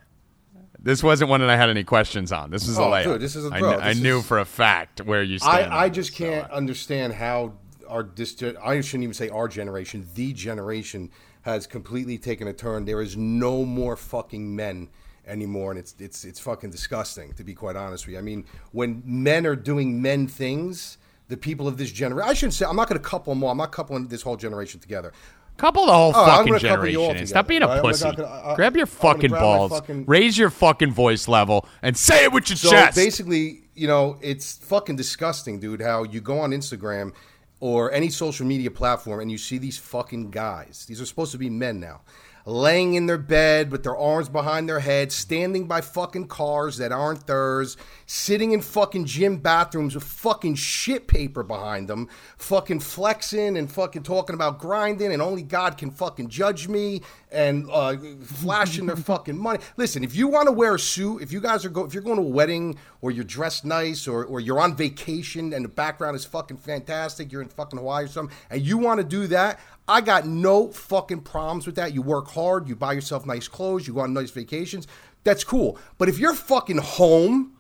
This 0.79 1.01
wasn't 1.03 1.29
one 1.29 1.39
that 1.41 1.49
I 1.49 1.55
had 1.55 1.69
any 1.69 1.83
questions 1.83 2.31
on. 2.31 2.49
This 2.49 2.67
is 2.67 2.77
a 2.77 2.81
Oh, 2.81 2.87
layup. 2.87 3.03
dude, 3.03 3.21
this 3.21 3.35
is 3.37 3.45
a- 3.45 3.53
I 3.53 3.59
bro, 3.59 3.69
kn- 3.71 3.81
I, 3.81 3.93
this 3.93 4.03
knew 4.03 4.17
is- 4.17 4.25
for 4.25 4.39
a 4.39 4.45
fact 4.45 4.99
where 5.01 5.23
you 5.23 5.39
stand. 5.39 5.71
I, 5.71 5.83
I 5.83 5.89
just 5.89 6.09
this, 6.09 6.17
can't 6.17 6.51
uh, 6.51 6.53
understand 6.53 7.13
how 7.13 7.53
our 7.87 8.03
this 8.03 8.41
I 8.61 8.81
shouldn't 8.81 9.03
even 9.03 9.13
say 9.13 9.29
our 9.29 9.47
generation, 9.47 10.07
the 10.15 10.33
generation 10.33 11.11
has 11.43 11.67
completely 11.67 12.17
taken 12.17 12.47
a 12.47 12.53
turn. 12.53 12.85
There 12.85 13.01
is 13.01 13.15
no 13.15 13.65
more 13.65 13.95
fucking 13.95 14.55
men 14.55 14.89
anymore, 15.25 15.71
and 15.71 15.79
it's 15.79 15.95
it's 15.99 16.25
it's 16.25 16.39
fucking 16.39 16.71
disgusting 16.71 17.33
to 17.33 17.43
be 17.43 17.53
quite 17.53 17.75
honest 17.75 18.05
with 18.05 18.13
you. 18.13 18.19
I 18.19 18.23
mean, 18.23 18.45
when 18.71 19.03
men 19.05 19.45
are 19.45 19.55
doing 19.55 20.01
men 20.01 20.27
things, 20.27 20.97
the 21.27 21.37
people 21.37 21.67
of 21.67 21.77
this 21.77 21.91
generation, 21.91 22.29
I 22.29 22.33
shouldn't 22.33 22.53
say 22.53 22.65
I'm 22.65 22.75
not 22.75 22.87
going 22.89 23.01
to 23.01 23.07
couple 23.07 23.33
them 23.33 23.43
all. 23.43 23.49
I'm 23.51 23.57
not 23.57 23.71
coupling 23.71 24.07
this 24.07 24.21
whole 24.21 24.35
generation 24.37 24.79
together. 24.79 25.13
Couple 25.57 25.85
the 25.85 25.93
whole 25.93 26.09
Oh, 26.15 26.25
fucking 26.25 26.51
gonna 26.53 26.59
couple 26.67 26.87
you 26.89 26.99
all 26.99 27.07
generation. 27.09 27.27
Stop 27.27 27.47
being 27.47 27.61
a 27.61 27.67
right? 27.67 27.81
Pussy. 27.81 28.03
gonna- 28.11 28.25
I- 28.27 28.55
grab 28.55 28.75
your 28.75 28.87
fucking 28.87 29.29
grab 29.29 29.41
balls. 29.41 29.71
fucking- 29.71 30.05
Raise 30.07 30.35
your 30.37 30.49
fucking 30.49 30.91
voice 30.91 31.27
level 31.27 31.67
and 31.83 31.95
say 31.95 32.23
it 32.23 32.31
with 32.33 32.49
your 32.49 32.57
So 32.57 32.71
chest. 32.71 32.95
basically, 32.95 33.61
you 33.75 33.87
know, 33.87 34.17
it's 34.21 34.53
fucking 34.57 34.95
disgusting, 34.95 35.59
dude, 35.59 35.81
how 35.81 36.03
you 36.03 36.21
go 36.21 36.39
on 36.39 36.51
Instagram 36.51 37.13
or 37.59 37.91
any 37.93 38.09
social 38.09 38.47
media 38.47 38.71
platform 38.71 39.19
and 39.19 39.31
you 39.31 39.37
see 39.37 39.59
these 39.59 39.77
fucking 39.77 40.31
guys. 40.31 40.85
These 40.87 40.99
are 40.99 41.05
supposed 41.05 41.31
to 41.33 41.37
be 41.37 41.51
men 41.51 41.79
now. 41.79 42.01
Laying 42.45 42.95
in 42.95 43.05
their 43.05 43.17
bed 43.17 43.71
with 43.71 43.83
their 43.83 43.95
arms 43.95 44.27
behind 44.27 44.67
their 44.67 44.81
head, 44.81 45.13
standing 45.13 45.65
by 45.65 45.79
fucking 45.79 46.27
cars 46.27 46.77
that 46.77 46.91
aren't 46.91 47.25
theirs, 47.25 47.77
sitting 48.05 48.51
in 48.51 48.61
fucking 48.61 49.05
gym 49.05 49.37
bathrooms 49.37 49.95
with 49.95 50.03
fucking 50.03 50.55
shit 50.55 51.07
paper 51.07 51.41
behind 51.41 51.87
them, 51.87 52.09
fucking 52.37 52.81
flexing 52.81 53.55
and 53.55 53.71
fucking 53.71 54.03
talking 54.03 54.33
about 54.33 54.59
grinding 54.59 55.13
and 55.13 55.21
only 55.21 55.41
God 55.41 55.77
can 55.77 55.89
fucking 55.89 56.27
judge 56.27 56.67
me 56.67 57.01
and 57.31 57.67
uh, 57.71 57.95
flashing 58.21 58.87
their 58.87 58.97
fucking 58.97 59.37
money. 59.37 59.59
Listen, 59.77 60.03
if 60.03 60.15
you 60.15 60.27
want 60.27 60.47
to 60.47 60.51
wear 60.51 60.75
a 60.75 60.79
suit, 60.79 61.21
if 61.21 61.31
you 61.31 61.39
guys 61.39 61.63
are 61.63 61.69
go, 61.69 61.85
if 61.85 61.93
you're 61.93 62.03
going 62.03 62.17
to 62.17 62.23
a 62.23 62.25
wedding 62.25 62.77
or 63.01 63.11
you're 63.11 63.23
dressed 63.23 63.65
nice 63.65 64.07
or, 64.07 64.25
or 64.25 64.39
you're 64.39 64.59
on 64.59 64.75
vacation 64.75 65.53
and 65.53 65.63
the 65.63 65.69
background 65.69 66.15
is 66.15 66.25
fucking 66.25 66.57
fantastic, 66.57 67.31
you're 67.31 67.41
in 67.41 67.47
fucking 67.47 67.79
Hawaii 67.79 68.05
or 68.05 68.07
something, 68.07 68.35
and 68.49 68.61
you 68.61 68.77
want 68.77 68.99
to 68.99 69.03
do 69.03 69.27
that, 69.27 69.59
I 69.87 70.01
got 70.01 70.25
no 70.25 70.69
fucking 70.69 71.21
problems 71.21 71.65
with 71.65 71.75
that. 71.75 71.93
You 71.93 72.01
work 72.01 72.29
hard, 72.29 72.67
you 72.67 72.75
buy 72.75 72.93
yourself 72.93 73.25
nice 73.25 73.47
clothes, 73.47 73.87
you 73.87 73.93
go 73.93 74.01
on 74.01 74.13
nice 74.13 74.31
vacations. 74.31 74.87
That's 75.23 75.43
cool. 75.43 75.77
But 75.97 76.09
if 76.09 76.19
you're 76.19 76.33
fucking 76.33 76.77
home 76.77 77.57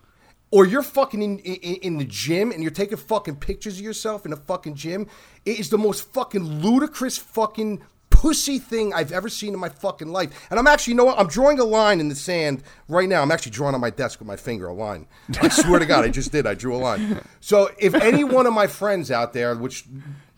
or 0.51 0.65
you're 0.65 0.83
fucking 0.83 1.21
in, 1.21 1.39
in 1.39 1.75
in 1.75 1.97
the 1.97 2.05
gym 2.05 2.51
and 2.51 2.61
you're 2.61 2.71
taking 2.71 2.97
fucking 2.97 3.37
pictures 3.37 3.77
of 3.77 3.81
yourself 3.81 4.25
in 4.25 4.33
a 4.33 4.37
fucking 4.37 4.75
gym, 4.75 5.07
it 5.45 5.59
is 5.59 5.69
the 5.69 5.77
most 5.77 6.13
fucking 6.13 6.61
ludicrous 6.61 7.17
fucking 7.17 7.81
pussy 8.09 8.57
thing 8.57 8.93
I've 8.93 9.11
ever 9.11 9.27
seen 9.27 9.53
in 9.53 9.59
my 9.59 9.67
fucking 9.67 10.07
life. 10.07 10.47
And 10.49 10.57
I'm 10.57 10.67
actually, 10.67 10.91
you 10.91 10.97
know 10.97 11.05
what? 11.05 11.19
I'm 11.19 11.27
drawing 11.27 11.59
a 11.59 11.65
line 11.65 11.99
in 11.99 12.07
the 12.07 12.15
sand 12.15 12.63
right 12.87 13.09
now. 13.09 13.21
I'm 13.21 13.31
actually 13.31 13.51
drawing 13.51 13.75
on 13.75 13.81
my 13.81 13.89
desk 13.89 14.19
with 14.19 14.27
my 14.27 14.37
finger 14.37 14.67
a 14.67 14.73
line. 14.73 15.07
I 15.41 15.49
swear 15.49 15.79
to 15.79 15.85
God, 15.85 16.05
I 16.05 16.09
just 16.09 16.31
did. 16.31 16.47
I 16.47 16.53
drew 16.53 16.73
a 16.73 16.77
line. 16.77 17.21
So 17.41 17.71
if 17.79 17.93
any 17.93 18.23
one 18.23 18.45
of 18.45 18.53
my 18.53 18.67
friends 18.67 19.11
out 19.11 19.33
there, 19.33 19.55
which 19.57 19.85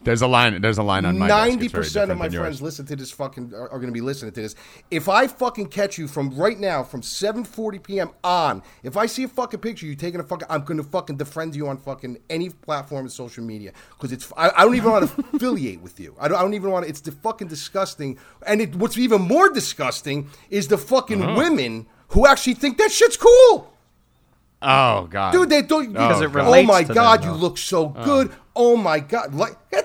there's 0.06 0.22
a 0.22 0.28
line. 0.28 0.62
There's 0.62 0.78
a 0.78 0.84
line 0.84 1.04
on 1.06 1.18
my. 1.18 1.28
Ninety 1.28 1.68
percent 1.68 2.10
of 2.12 2.18
my 2.18 2.26
than 2.28 2.34
yours. 2.34 2.42
friends 2.44 2.62
listen 2.62 2.86
to 2.86 2.96
this 2.96 3.12
fucking 3.12 3.54
are, 3.54 3.64
are 3.70 3.78
going 3.80 3.88
to 3.88 3.92
be 3.94 4.02
listening 4.02 4.32
to 4.32 4.42
this. 4.42 4.56
If 4.90 5.10
I 5.10 5.28
fucking 5.28 5.68
catch 5.68 5.98
you 5.98 6.08
from 6.08 6.30
right 6.38 6.58
now 6.60 6.84
from 6.84 7.02
seven 7.02 7.44
forty 7.44 7.80
p.m. 7.80 8.12
on, 8.24 8.64
if 8.84 8.96
I 8.96 9.06
see 9.08 9.24
a 9.24 9.28
fucking 9.28 9.60
picture 9.60 9.86
you 9.86 9.96
taking 9.96 10.20
a 10.20 10.24
fucking, 10.24 10.48
I'm 10.50 10.64
going 10.64 10.78
to 10.78 10.84
fucking 10.84 11.18
defriend 11.18 11.56
you 11.56 11.68
on 11.68 11.78
fucking 11.78 12.20
any 12.30 12.50
platform 12.50 13.06
of 13.06 13.12
social 13.12 13.44
media 13.44 13.74
because 13.92 14.12
it's 14.14 14.32
I, 14.38 14.50
I 14.56 14.64
don't 14.64 14.76
even 14.76 14.92
want 14.92 15.10
to 15.10 15.26
affiliate 15.36 15.82
with 15.82 16.00
you. 16.00 16.16
I 16.20 16.28
don't, 16.30 16.38
I 16.38 16.42
don't 16.42 16.54
even 16.54 16.72
want 16.72 16.86
to. 16.86 16.90
It's 16.90 17.02
the 17.02 17.12
fucking 17.12 17.48
disgusting. 17.50 18.18
And 18.48 18.62
it, 18.62 18.76
what's 18.76 18.98
even 18.98 19.22
more 19.24 19.50
disgusting 19.50 20.30
is 20.50 20.68
the 20.70 20.78
fucking 20.78 21.22
Uh-huh. 21.22 21.36
women 21.38 21.88
who 22.10 22.28
actually 22.28 22.54
think 22.54 22.78
that 22.78 22.92
shit's 22.92 23.18
cool. 23.18 23.72
Oh 24.62 25.08
god, 25.12 25.32
Dude, 25.32 25.50
they 25.50 25.62
don't. 25.62 25.92
Because 25.92 26.22
it 26.22 26.32
oh 26.34 26.64
my 26.64 26.84
to 26.84 26.94
god, 26.94 27.22
them, 27.22 27.30
you 27.34 27.36
look 27.36 27.58
so 27.58 27.90
good. 27.90 28.32
Oh 28.56 28.76
my 28.76 29.00
god, 29.00 29.36
like 29.36 29.54
get 29.70 29.85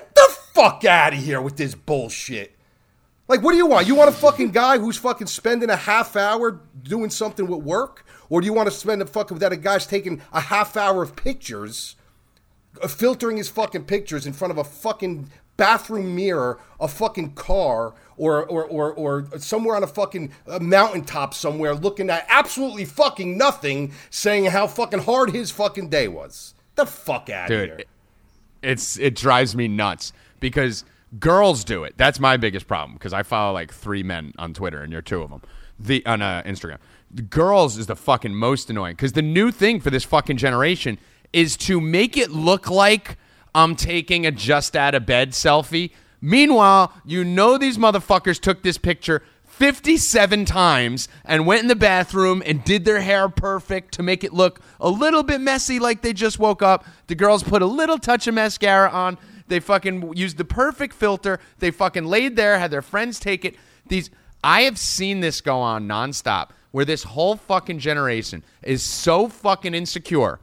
fuck 0.53 0.85
out 0.85 1.13
of 1.13 1.19
here 1.19 1.41
with 1.41 1.57
this 1.57 1.75
bullshit. 1.75 2.55
Like, 3.27 3.41
what 3.41 3.51
do 3.51 3.57
you 3.57 3.65
want? 3.65 3.87
You 3.87 3.95
want 3.95 4.09
a 4.09 4.13
fucking 4.13 4.51
guy 4.51 4.77
who's 4.77 4.97
fucking 4.97 5.27
spending 5.27 5.69
a 5.69 5.75
half 5.75 6.15
hour 6.15 6.59
doing 6.83 7.09
something 7.09 7.47
with 7.47 7.63
work, 7.63 8.05
or 8.29 8.41
do 8.41 8.45
you 8.45 8.53
want 8.53 8.67
to 8.67 8.75
spend 8.75 9.01
a 9.01 9.05
fucking 9.05 9.39
that 9.39 9.53
a 9.53 9.57
guy's 9.57 9.87
taking 9.87 10.21
a 10.33 10.41
half 10.41 10.75
hour 10.75 11.01
of 11.01 11.15
pictures, 11.15 11.95
uh, 12.81 12.89
filtering 12.89 13.37
his 13.37 13.47
fucking 13.47 13.85
pictures 13.85 14.27
in 14.27 14.33
front 14.33 14.51
of 14.51 14.57
a 14.57 14.65
fucking 14.65 15.29
bathroom 15.55 16.13
mirror, 16.13 16.59
a 16.79 16.89
fucking 16.89 17.33
car, 17.33 17.93
or 18.17 18.43
or 18.45 18.65
or, 18.65 18.91
or 18.91 19.27
somewhere 19.37 19.77
on 19.77 19.83
a 19.83 19.87
fucking 19.87 20.33
uh, 20.45 20.59
mountaintop 20.59 21.33
somewhere, 21.33 21.73
looking 21.73 22.09
at 22.09 22.25
absolutely 22.27 22.83
fucking 22.83 23.37
nothing, 23.37 23.93
saying 24.09 24.45
how 24.45 24.67
fucking 24.67 25.03
hard 25.03 25.31
his 25.31 25.51
fucking 25.51 25.87
day 25.87 26.09
was. 26.09 26.53
The 26.75 26.85
fuck 26.85 27.29
out 27.29 27.49
of 27.49 27.57
dude. 27.57 27.69
here. 27.69 27.83
It's 28.61 28.99
it 28.99 29.15
drives 29.15 29.55
me 29.55 29.69
nuts 29.69 30.11
because 30.41 30.83
girls 31.19 31.63
do 31.63 31.85
it. 31.85 31.93
That's 31.95 32.19
my 32.19 32.35
biggest 32.35 32.67
problem 32.67 32.97
because 32.97 33.13
I 33.13 33.23
follow 33.23 33.53
like 33.53 33.73
three 33.73 34.03
men 34.03 34.33
on 34.37 34.53
Twitter 34.53 34.81
and 34.81 34.91
you're 34.91 35.01
two 35.01 35.21
of 35.21 35.29
them. 35.29 35.41
The 35.79 36.05
on 36.05 36.21
uh, 36.21 36.43
Instagram, 36.45 36.79
the 37.09 37.21
girls 37.21 37.77
is 37.77 37.87
the 37.87 37.95
fucking 37.95 38.35
most 38.35 38.69
annoying 38.69 38.95
because 38.95 39.13
the 39.13 39.21
new 39.21 39.51
thing 39.51 39.79
for 39.79 39.89
this 39.89 40.03
fucking 40.03 40.37
generation 40.37 40.99
is 41.31 41.55
to 41.55 41.79
make 41.79 42.17
it 42.17 42.31
look 42.31 42.69
like 42.69 43.17
I'm 43.55 43.75
taking 43.75 44.25
a 44.25 44.31
just 44.31 44.75
out 44.75 44.95
of 44.95 45.05
bed 45.05 45.31
selfie. 45.31 45.91
Meanwhile, 46.19 46.93
you 47.05 47.23
know 47.23 47.57
these 47.57 47.77
motherfuckers 47.77 48.39
took 48.39 48.61
this 48.61 48.77
picture 48.77 49.23
57 49.43 50.45
times 50.45 51.07
and 51.25 51.45
went 51.45 51.61
in 51.61 51.67
the 51.67 51.75
bathroom 51.75 52.41
and 52.45 52.63
did 52.63 52.85
their 52.85 53.01
hair 53.01 53.27
perfect 53.29 53.93
to 53.95 54.03
make 54.03 54.23
it 54.23 54.33
look 54.33 54.61
a 54.79 54.89
little 54.89 55.23
bit 55.23 55.41
messy 55.41 55.77
like 55.77 56.01
they 56.01 56.13
just 56.13 56.39
woke 56.39 56.61
up. 56.61 56.85
The 57.07 57.15
girls 57.15 57.43
put 57.43 57.61
a 57.61 57.65
little 57.65 57.97
touch 57.97 58.27
of 58.27 58.33
mascara 58.33 58.89
on. 58.89 59.17
They 59.51 59.59
fucking 59.59 60.13
used 60.15 60.37
the 60.37 60.45
perfect 60.45 60.93
filter. 60.93 61.37
They 61.59 61.71
fucking 61.71 62.05
laid 62.05 62.37
there, 62.37 62.57
had 62.57 62.71
their 62.71 62.81
friends 62.81 63.19
take 63.19 63.43
it. 63.43 63.57
These 63.85 64.09
I 64.41 64.61
have 64.61 64.77
seen 64.77 65.19
this 65.19 65.41
go 65.41 65.59
on 65.59 65.89
nonstop 65.89 66.51
where 66.71 66.85
this 66.85 67.03
whole 67.03 67.35
fucking 67.35 67.79
generation 67.79 68.45
is 68.63 68.81
so 68.81 69.27
fucking 69.27 69.73
insecure 69.73 70.39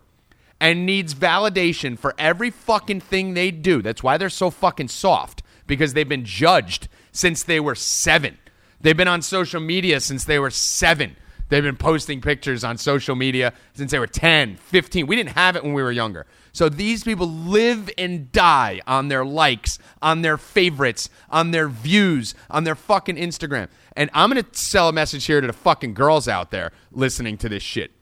and 0.61 0.85
needs 0.85 1.15
validation 1.15 1.99
for 1.99 2.15
every 2.19 2.51
fucking 2.51 3.01
thing 3.01 3.33
they 3.33 3.51
do. 3.51 3.81
That's 3.81 4.03
why 4.03 4.19
they're 4.19 4.29
so 4.29 4.51
fucking 4.51 4.89
soft 4.89 5.43
because 5.67 5.95
they've 5.95 6.07
been 6.07 6.27
judged 6.27 6.89
since 7.11 7.43
they 7.43 7.61
were 7.61 7.75
seven. 7.75 8.37
They've 8.79 8.95
been 8.95 9.09
on 9.09 9.23
social 9.23 9.61
media 9.63 10.01
since 10.01 10.25
they 10.25 10.39
were 10.39 10.51
seven. 10.51 11.17
They've 11.49 11.63
been 11.63 11.77
posting 11.77 12.21
pictures 12.21 12.63
on 12.63 12.77
social 12.77 13.17
media 13.17 13.55
since 13.73 13.91
they 13.91 13.99
were 13.99 14.07
10, 14.07 14.57
15. 14.57 15.07
We 15.07 15.17
didn't 15.17 15.31
have 15.31 15.57
it 15.57 15.65
when 15.65 15.73
we 15.73 15.83
were 15.83 15.93
younger. 15.93 16.27
So 16.53 16.69
these 16.69 17.05
people 17.05 17.27
live 17.27 17.91
and 17.97 18.31
die 18.33 18.81
on 18.87 19.09
their 19.09 19.25
likes, 19.25 19.79
on 20.03 20.23
their 20.23 20.37
favorites, 20.37 21.09
on 21.31 21.53
their 21.53 21.69
views, 21.69 22.35
on 22.51 22.65
their 22.65 22.75
fucking 22.75 23.17
Instagram. 23.17 23.69
And 23.97 24.11
I'm 24.13 24.31
going 24.31 24.43
to 24.43 24.59
sell 24.59 24.89
a 24.89 24.93
message 24.93 25.25
here 25.25 25.41
to 25.41 25.47
the 25.47 25.53
fucking 25.53 25.95
girls 25.95 26.29
out 26.29 26.51
there 26.51 26.73
listening 26.93 27.39
to 27.39 27.49
this 27.49 27.63
shit. 27.63 27.93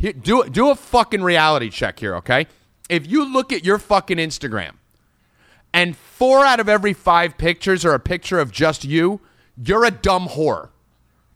Do 0.00 0.44
do 0.48 0.70
a 0.70 0.76
fucking 0.76 1.22
reality 1.22 1.70
check 1.70 1.98
here, 1.98 2.14
okay? 2.16 2.46
If 2.88 3.10
you 3.10 3.24
look 3.24 3.52
at 3.52 3.64
your 3.64 3.78
fucking 3.78 4.18
Instagram 4.18 4.74
and 5.74 5.96
four 5.96 6.44
out 6.44 6.60
of 6.60 6.68
every 6.68 6.92
five 6.92 7.36
pictures 7.36 7.84
are 7.84 7.94
a 7.94 8.00
picture 8.00 8.38
of 8.38 8.52
just 8.52 8.84
you, 8.84 9.20
you're 9.62 9.84
a 9.84 9.90
dumb 9.90 10.28
whore. 10.28 10.68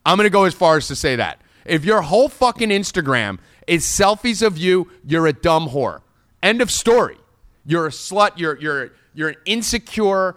I'm 0.07 0.17
gonna 0.17 0.31
go 0.31 0.45
as 0.45 0.55
far 0.55 0.77
as 0.77 0.87
to 0.89 0.97
say 0.97 1.17
that. 1.17 1.42
If 1.65 1.85
your 1.85 2.03
whole 2.03 2.29
fucking 2.29 2.71
Instagram 2.71 3.39
is 3.67 3.85
selfies 3.85 4.45
of 4.47 4.59
you, 4.59 4.91
you're 5.07 5.27
a 5.27 5.33
dumb 5.33 5.69
whore. 5.69 6.01
End 6.43 6.61
of 6.61 6.71
story. 6.71 7.17
You're 7.65 7.87
a 7.87 7.91
slut. 7.91 8.33
You're 8.37 8.59
you're 8.59 8.91
you're 9.15 9.29
an 9.31 9.37
insecure 9.45 10.37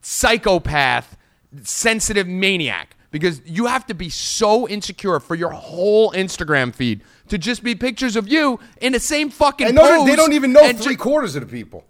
psychopath, 0.00 1.16
sensitive 1.62 2.26
maniac 2.26 2.96
because 3.10 3.42
you 3.44 3.66
have 3.66 3.86
to 3.86 3.94
be 3.94 4.08
so 4.08 4.66
insecure 4.68 5.20
for 5.20 5.34
your 5.34 5.50
whole 5.50 6.10
Instagram 6.12 6.74
feed 6.74 7.02
to 7.28 7.36
just 7.38 7.62
be 7.62 7.74
pictures 7.74 8.16
of 8.16 8.26
you 8.28 8.58
in 8.80 8.92
the 8.92 9.00
same 9.00 9.28
fucking 9.30 9.66
And 9.68 9.78
are- 9.78 9.98
pose 9.98 10.06
they 10.06 10.16
don't 10.16 10.32
even 10.32 10.52
know 10.52 10.72
three 10.72 10.94
ju- 10.94 10.98
quarters 11.02 11.36
of 11.36 11.42
the 11.42 11.46
people. 11.56 11.84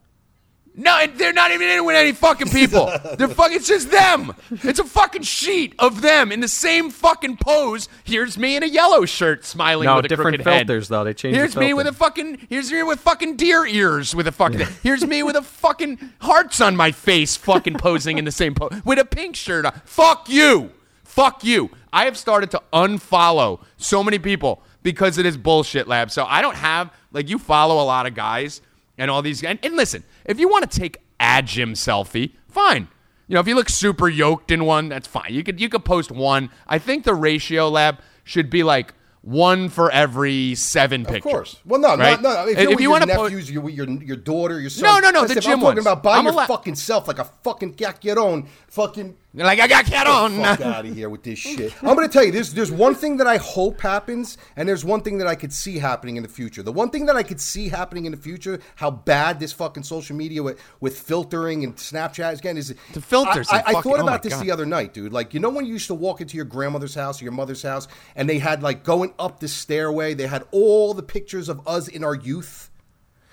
No, 0.74 1.06
they're 1.06 1.32
not 1.34 1.50
even 1.50 1.68
in 1.68 1.78
it 1.78 1.84
with 1.84 1.96
any 1.96 2.12
fucking 2.12 2.48
people. 2.48 2.86
They're 3.18 3.28
fucking. 3.28 3.56
It's 3.56 3.68
just 3.68 3.90
them. 3.90 4.32
It's 4.50 4.78
a 4.78 4.84
fucking 4.84 5.22
sheet 5.22 5.74
of 5.78 6.00
them 6.00 6.32
in 6.32 6.40
the 6.40 6.48
same 6.48 6.88
fucking 6.88 7.36
pose. 7.36 7.88
Here's 8.04 8.38
me 8.38 8.56
in 8.56 8.62
a 8.62 8.66
yellow 8.66 9.04
shirt, 9.04 9.44
smiling 9.44 9.84
No, 9.86 9.96
with 9.96 10.06
a 10.06 10.08
different 10.08 10.36
crooked 10.36 10.50
head. 10.50 10.66
filters, 10.66 10.88
though. 10.88 11.04
They 11.04 11.12
changed 11.12 11.34
the 11.34 11.38
Here's 11.40 11.56
me 11.56 11.74
with 11.74 11.86
a 11.86 11.92
fucking. 11.92 12.46
Here's 12.48 12.72
me 12.72 12.82
with 12.84 13.00
fucking 13.00 13.36
deer 13.36 13.66
ears 13.66 14.14
with 14.14 14.26
a 14.26 14.32
fucking. 14.32 14.60
Here's 14.82 15.06
me 15.06 15.22
with 15.22 15.36
a 15.36 15.42
fucking 15.42 15.98
hearts 16.20 16.60
on 16.62 16.74
my 16.74 16.90
face, 16.90 17.36
fucking 17.36 17.74
posing 17.74 18.16
in 18.16 18.24
the 18.24 18.32
same 18.32 18.54
pose 18.54 18.80
with 18.84 18.98
a 18.98 19.04
pink 19.04 19.36
shirt 19.36 19.66
on. 19.66 19.72
Fuck 19.84 20.30
you. 20.30 20.70
Fuck 21.04 21.44
you. 21.44 21.70
I 21.92 22.06
have 22.06 22.16
started 22.16 22.50
to 22.52 22.62
unfollow 22.72 23.60
so 23.76 24.02
many 24.02 24.18
people 24.18 24.62
because 24.82 25.18
it 25.18 25.26
is 25.26 25.36
bullshit 25.36 25.86
lab. 25.86 26.10
So 26.10 26.24
I 26.24 26.40
don't 26.40 26.56
have 26.56 26.90
like 27.12 27.28
you 27.28 27.38
follow 27.38 27.82
a 27.82 27.84
lot 27.84 28.06
of 28.06 28.14
guys 28.14 28.62
and 28.98 29.10
all 29.10 29.22
these 29.22 29.42
and, 29.42 29.58
and 29.62 29.76
listen, 29.76 30.04
if 30.24 30.38
you 30.38 30.48
want 30.48 30.70
to 30.70 30.78
take 30.80 30.98
a 31.20 31.42
gym 31.42 31.74
selfie, 31.74 32.32
fine. 32.48 32.88
You 33.28 33.34
know, 33.34 33.40
if 33.40 33.46
you 33.48 33.54
look 33.54 33.68
super 33.68 34.08
yoked 34.08 34.50
in 34.50 34.64
one, 34.64 34.88
that's 34.88 35.06
fine. 35.06 35.28
You 35.30 35.42
could 35.42 35.60
you 35.60 35.68
could 35.68 35.84
post 35.84 36.10
one. 36.10 36.50
I 36.66 36.78
think 36.78 37.04
the 37.04 37.14
ratio 37.14 37.68
lab 37.68 37.98
should 38.24 38.50
be 38.50 38.62
like 38.62 38.94
one 39.22 39.68
for 39.68 39.88
every 39.90 40.54
seven 40.56 41.04
pictures. 41.04 41.24
Of 41.26 41.32
course. 41.32 41.60
Well, 41.64 41.80
no, 41.80 41.96
right? 41.96 42.20
no, 42.20 42.34
no. 42.44 42.48
If, 42.48 42.58
If 42.58 42.80
you 42.80 42.90
wanna 42.90 43.06
po- 43.06 43.22
nephews, 43.24 43.50
you're 43.50 43.62
with 43.62 43.74
your 43.74 43.88
your 43.88 44.16
daughter, 44.16 44.60
your 44.60 44.68
son. 44.68 44.82
No, 44.84 44.98
no, 44.98 45.10
no, 45.10 45.22
the 45.26 45.34
Listen, 45.36 45.42
gym 45.42 45.52
I'm 45.52 45.58
talking 45.60 45.76
ones. 45.76 45.86
about 45.86 46.02
by 46.02 46.18
I'm 46.18 46.24
your 46.24 46.32
allo- 46.34 46.46
fucking 46.46 46.74
self, 46.74 47.06
like 47.08 47.20
a 47.20 47.24
fucking 47.24 47.74
caqueron, 47.74 48.48
fucking 48.68 49.16
like 49.34 49.60
I 49.60 49.66
got 49.66 49.86
cat 49.86 50.06
on. 50.06 50.36
fuck 50.36 50.60
out 50.64 50.84
of 50.84 50.94
here 50.94 51.08
with 51.08 51.22
this 51.22 51.38
shit. 51.38 51.74
I'm 51.82 51.94
gonna 51.94 52.08
tell 52.08 52.22
you, 52.24 52.30
there's 52.32 52.52
there's 52.52 52.70
one 52.70 52.94
thing 52.94 53.16
that 53.16 53.26
I 53.26 53.38
hope 53.38 53.80
happens, 53.80 54.36
and 54.56 54.68
there's 54.68 54.84
one 54.84 55.00
thing 55.00 55.18
that 55.18 55.26
I 55.26 55.34
could 55.34 55.52
see 55.52 55.78
happening 55.78 56.16
in 56.16 56.22
the 56.22 56.28
future. 56.28 56.62
The 56.62 56.72
one 56.72 56.90
thing 56.90 57.06
that 57.06 57.16
I 57.16 57.22
could 57.22 57.40
see 57.40 57.68
happening 57.68 58.04
in 58.04 58.12
the 58.12 58.18
future, 58.18 58.60
how 58.76 58.90
bad 58.90 59.40
this 59.40 59.52
fucking 59.52 59.84
social 59.84 60.16
media 60.16 60.42
with, 60.42 60.60
with 60.80 60.98
filtering 60.98 61.64
and 61.64 61.76
Snapchat 61.76 62.32
is 62.34 62.40
getting 62.40 62.58
is 62.58 62.74
The 62.92 63.00
filters 63.00 63.48
I, 63.50 63.56
are 63.56 63.58
I, 63.58 63.70
I 63.70 63.72
fucking- 63.72 63.90
thought 63.92 64.00
oh 64.00 64.02
about 64.06 64.22
this 64.22 64.34
God. 64.34 64.44
the 64.44 64.50
other 64.50 64.66
night, 64.66 64.92
dude. 64.92 65.12
Like 65.12 65.32
you 65.32 65.40
know 65.40 65.48
when 65.50 65.64
you 65.64 65.72
used 65.72 65.86
to 65.86 65.94
walk 65.94 66.20
into 66.20 66.36
your 66.36 66.44
grandmother's 66.44 66.94
house 66.94 67.20
or 67.20 67.24
your 67.24 67.32
mother's 67.32 67.62
house, 67.62 67.88
and 68.16 68.28
they 68.28 68.38
had 68.38 68.62
like 68.62 68.84
going 68.84 69.14
up 69.18 69.40
the 69.40 69.48
stairway, 69.48 70.14
they 70.14 70.26
had 70.26 70.44
all 70.50 70.92
the 70.94 71.02
pictures 71.02 71.48
of 71.48 71.66
us 71.66 71.88
in 71.88 72.04
our 72.04 72.14
youth 72.14 72.68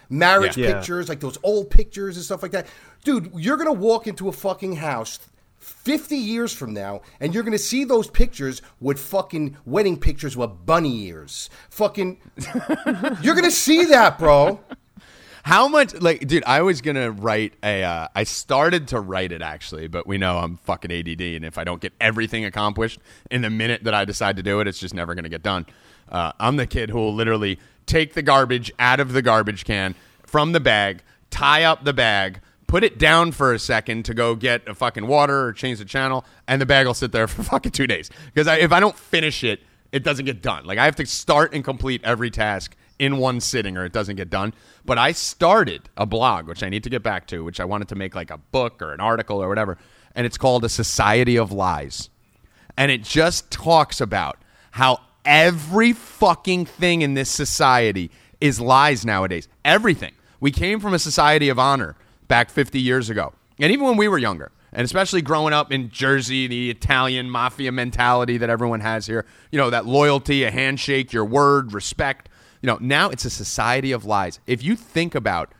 marriage 0.10 0.58
Yeah. 0.58 0.68
Yeah. 0.70 0.74
pictures, 0.76 1.08
like 1.10 1.20
those 1.20 1.38
old 1.44 1.70
pictures 1.70 2.16
and 2.16 2.26
stuff 2.26 2.42
like 2.42 2.52
that. 2.54 2.68
Dude, 3.04 3.32
you're 3.36 3.58
gonna 3.58 3.72
walk 3.74 4.08
into 4.08 4.28
a 4.28 4.32
fucking 4.32 4.78
house 4.78 5.20
50 5.90 6.18
years 6.18 6.54
from 6.54 6.72
now, 6.72 7.02
and 7.20 7.34
you're 7.34 7.42
gonna 7.42 7.58
see 7.58 7.84
those 7.84 8.08
pictures 8.08 8.62
with 8.80 9.00
fucking 9.00 9.58
wedding 9.66 10.00
pictures 10.00 10.38
with 10.38 10.52
bunny 10.64 11.08
ears. 11.08 11.50
Fucking, 11.72 12.20
you're 13.24 13.34
gonna 13.34 13.50
see 13.50 13.86
that, 13.86 14.20
bro. 14.20 14.60
How 15.42 15.68
much, 15.68 15.96
like, 16.00 16.28
dude? 16.28 16.44
I 16.46 16.62
was 16.62 16.82
gonna 16.82 17.10
write 17.10 17.54
a. 17.64 17.84
Uh, 17.84 18.08
I 18.14 18.24
started 18.24 18.90
to 18.90 19.00
write 19.00 19.32
it 19.32 19.42
actually, 19.42 19.88
but 19.88 20.06
we 20.06 20.20
know 20.20 20.38
I'm 20.38 20.58
fucking 20.58 20.92
ADD, 20.92 21.22
and 21.22 21.44
if 21.44 21.58
I 21.58 21.64
don't 21.64 21.82
get 21.82 21.94
everything 22.00 22.46
accomplished 22.46 23.00
in 23.32 23.42
the 23.42 23.50
minute 23.50 23.84
that 23.86 23.96
I 23.96 24.06
decide 24.06 24.36
to 24.36 24.44
do 24.44 24.60
it, 24.60 24.68
it's 24.68 24.78
just 24.78 24.94
never 24.94 25.16
gonna 25.16 25.28
get 25.28 25.42
done. 25.42 25.66
Uh, 26.08 26.34
I'm 26.40 26.58
the 26.58 26.68
kid 26.68 26.92
who 26.92 27.00
will 27.00 27.16
literally 27.16 27.58
take 27.88 28.14
the 28.14 28.22
garbage 28.22 28.72
out 28.78 29.00
of 29.00 29.12
the 29.12 29.24
garbage 29.24 29.66
can 29.66 29.96
from 30.22 30.52
the 30.52 30.60
bag, 30.60 31.02
tie 31.32 31.64
up 31.64 31.84
the 31.84 31.94
bag, 31.94 32.42
put 32.70 32.84
it 32.84 33.00
down 33.00 33.32
for 33.32 33.52
a 33.52 33.60
second 33.60 34.06
to 34.06 34.14
go 34.14 34.36
get 34.36 34.66
a 34.68 34.76
fucking 34.76 35.08
water 35.08 35.48
or 35.48 35.54
change 35.54 35.80
the 35.80 35.86
channel, 35.86 36.24
and 36.48 36.62
the 36.62 36.68
bag 36.68 36.86
will 36.86 36.94
sit 36.94 37.12
there 37.12 37.28
for 37.28 37.44
fucking 37.44 37.72
two 37.72 37.88
days. 37.88 38.10
Because 38.34 38.48
if 38.48 38.72
I 38.72 38.80
don't 38.80 38.96
finish 38.96 39.44
it, 39.44 39.60
it 39.92 40.04
doesn't 40.04 40.26
get 40.26 40.42
done. 40.42 40.66
Like 40.66 40.78
I 40.78 40.86
have 40.86 40.96
to 40.98 41.06
start 41.06 41.54
and 41.54 41.64
complete 41.64 42.02
every 42.04 42.30
task 42.30 42.76
in 43.00 43.18
one 43.18 43.40
sitting 43.40 43.76
or 43.76 43.86
it 43.86 43.92
doesn't 43.92 44.18
get 44.18 44.30
done. 44.30 44.54
But 44.86 45.00
I 45.00 45.14
started 45.14 45.90
a 45.98 46.06
blog, 46.06 46.48
which 46.48 46.62
I 46.62 46.70
need 46.70 46.84
to 46.84 46.92
get 46.92 47.02
back 47.02 47.26
to, 47.28 47.44
which 47.44 47.60
I 47.60 47.66
wanted 47.66 47.88
to 47.88 47.96
make 47.96 48.14
like 48.14 48.30
a 48.30 48.38
book 48.38 48.84
or 48.84 48.94
an 48.94 49.00
article 49.00 49.42
or 49.42 49.50
whatever. 49.50 49.80
And 50.14 50.28
it's 50.28 50.38
called 50.38 50.64
A 50.64 50.70
Society 50.70 51.38
of 51.38 51.52
Lies. 51.52 52.10
And 52.78 52.92
it 52.92 53.04
just 53.04 53.50
talks 53.50 54.00
about 54.00 54.38
how 54.72 55.00
every 55.26 55.94
fucking 55.94 56.66
thing 56.66 57.02
in 57.02 57.16
this 57.16 57.32
society 57.32 58.12
is 58.40 58.62
lies 58.62 59.06
nowadays. 59.06 59.48
Everything. 59.66 60.14
We 60.40 60.52
came 60.52 60.80
from 60.80 60.94
a 60.94 61.00
society 61.00 61.50
of 61.50 61.58
honor 61.58 61.96
back 62.30 62.50
50 62.50 62.80
years 62.80 63.10
ago. 63.10 63.34
And 63.60 63.74
even 63.74 63.86
when 63.86 63.98
we 63.98 64.08
were 64.08 64.18
younger, 64.18 64.54
and 64.72 64.86
especially 64.86 65.22
growing 65.22 65.54
up 65.54 65.72
in 65.72 65.90
Jersey, 65.90 66.48
the 66.48 66.70
Italian 66.70 67.30
mafia 67.30 67.72
mentality 67.74 68.38
that 68.38 68.50
everyone 68.50 68.80
has 68.80 69.06
here, 69.06 69.26
you 69.52 69.58
know, 69.58 69.70
that 69.70 69.86
loyalty, 69.86 70.44
a 70.44 70.52
handshake, 70.52 71.12
your 71.12 71.26
word, 71.26 71.74
respect. 71.74 72.30
You 72.62 72.68
know, 72.68 72.78
now 72.80 73.10
it's 73.10 73.26
a 73.26 73.30
society 73.30 73.92
of 73.92 74.06
lies. 74.06 74.40
If 74.48 74.64
you 74.64 74.76
think 74.76 75.16
about 75.16 75.54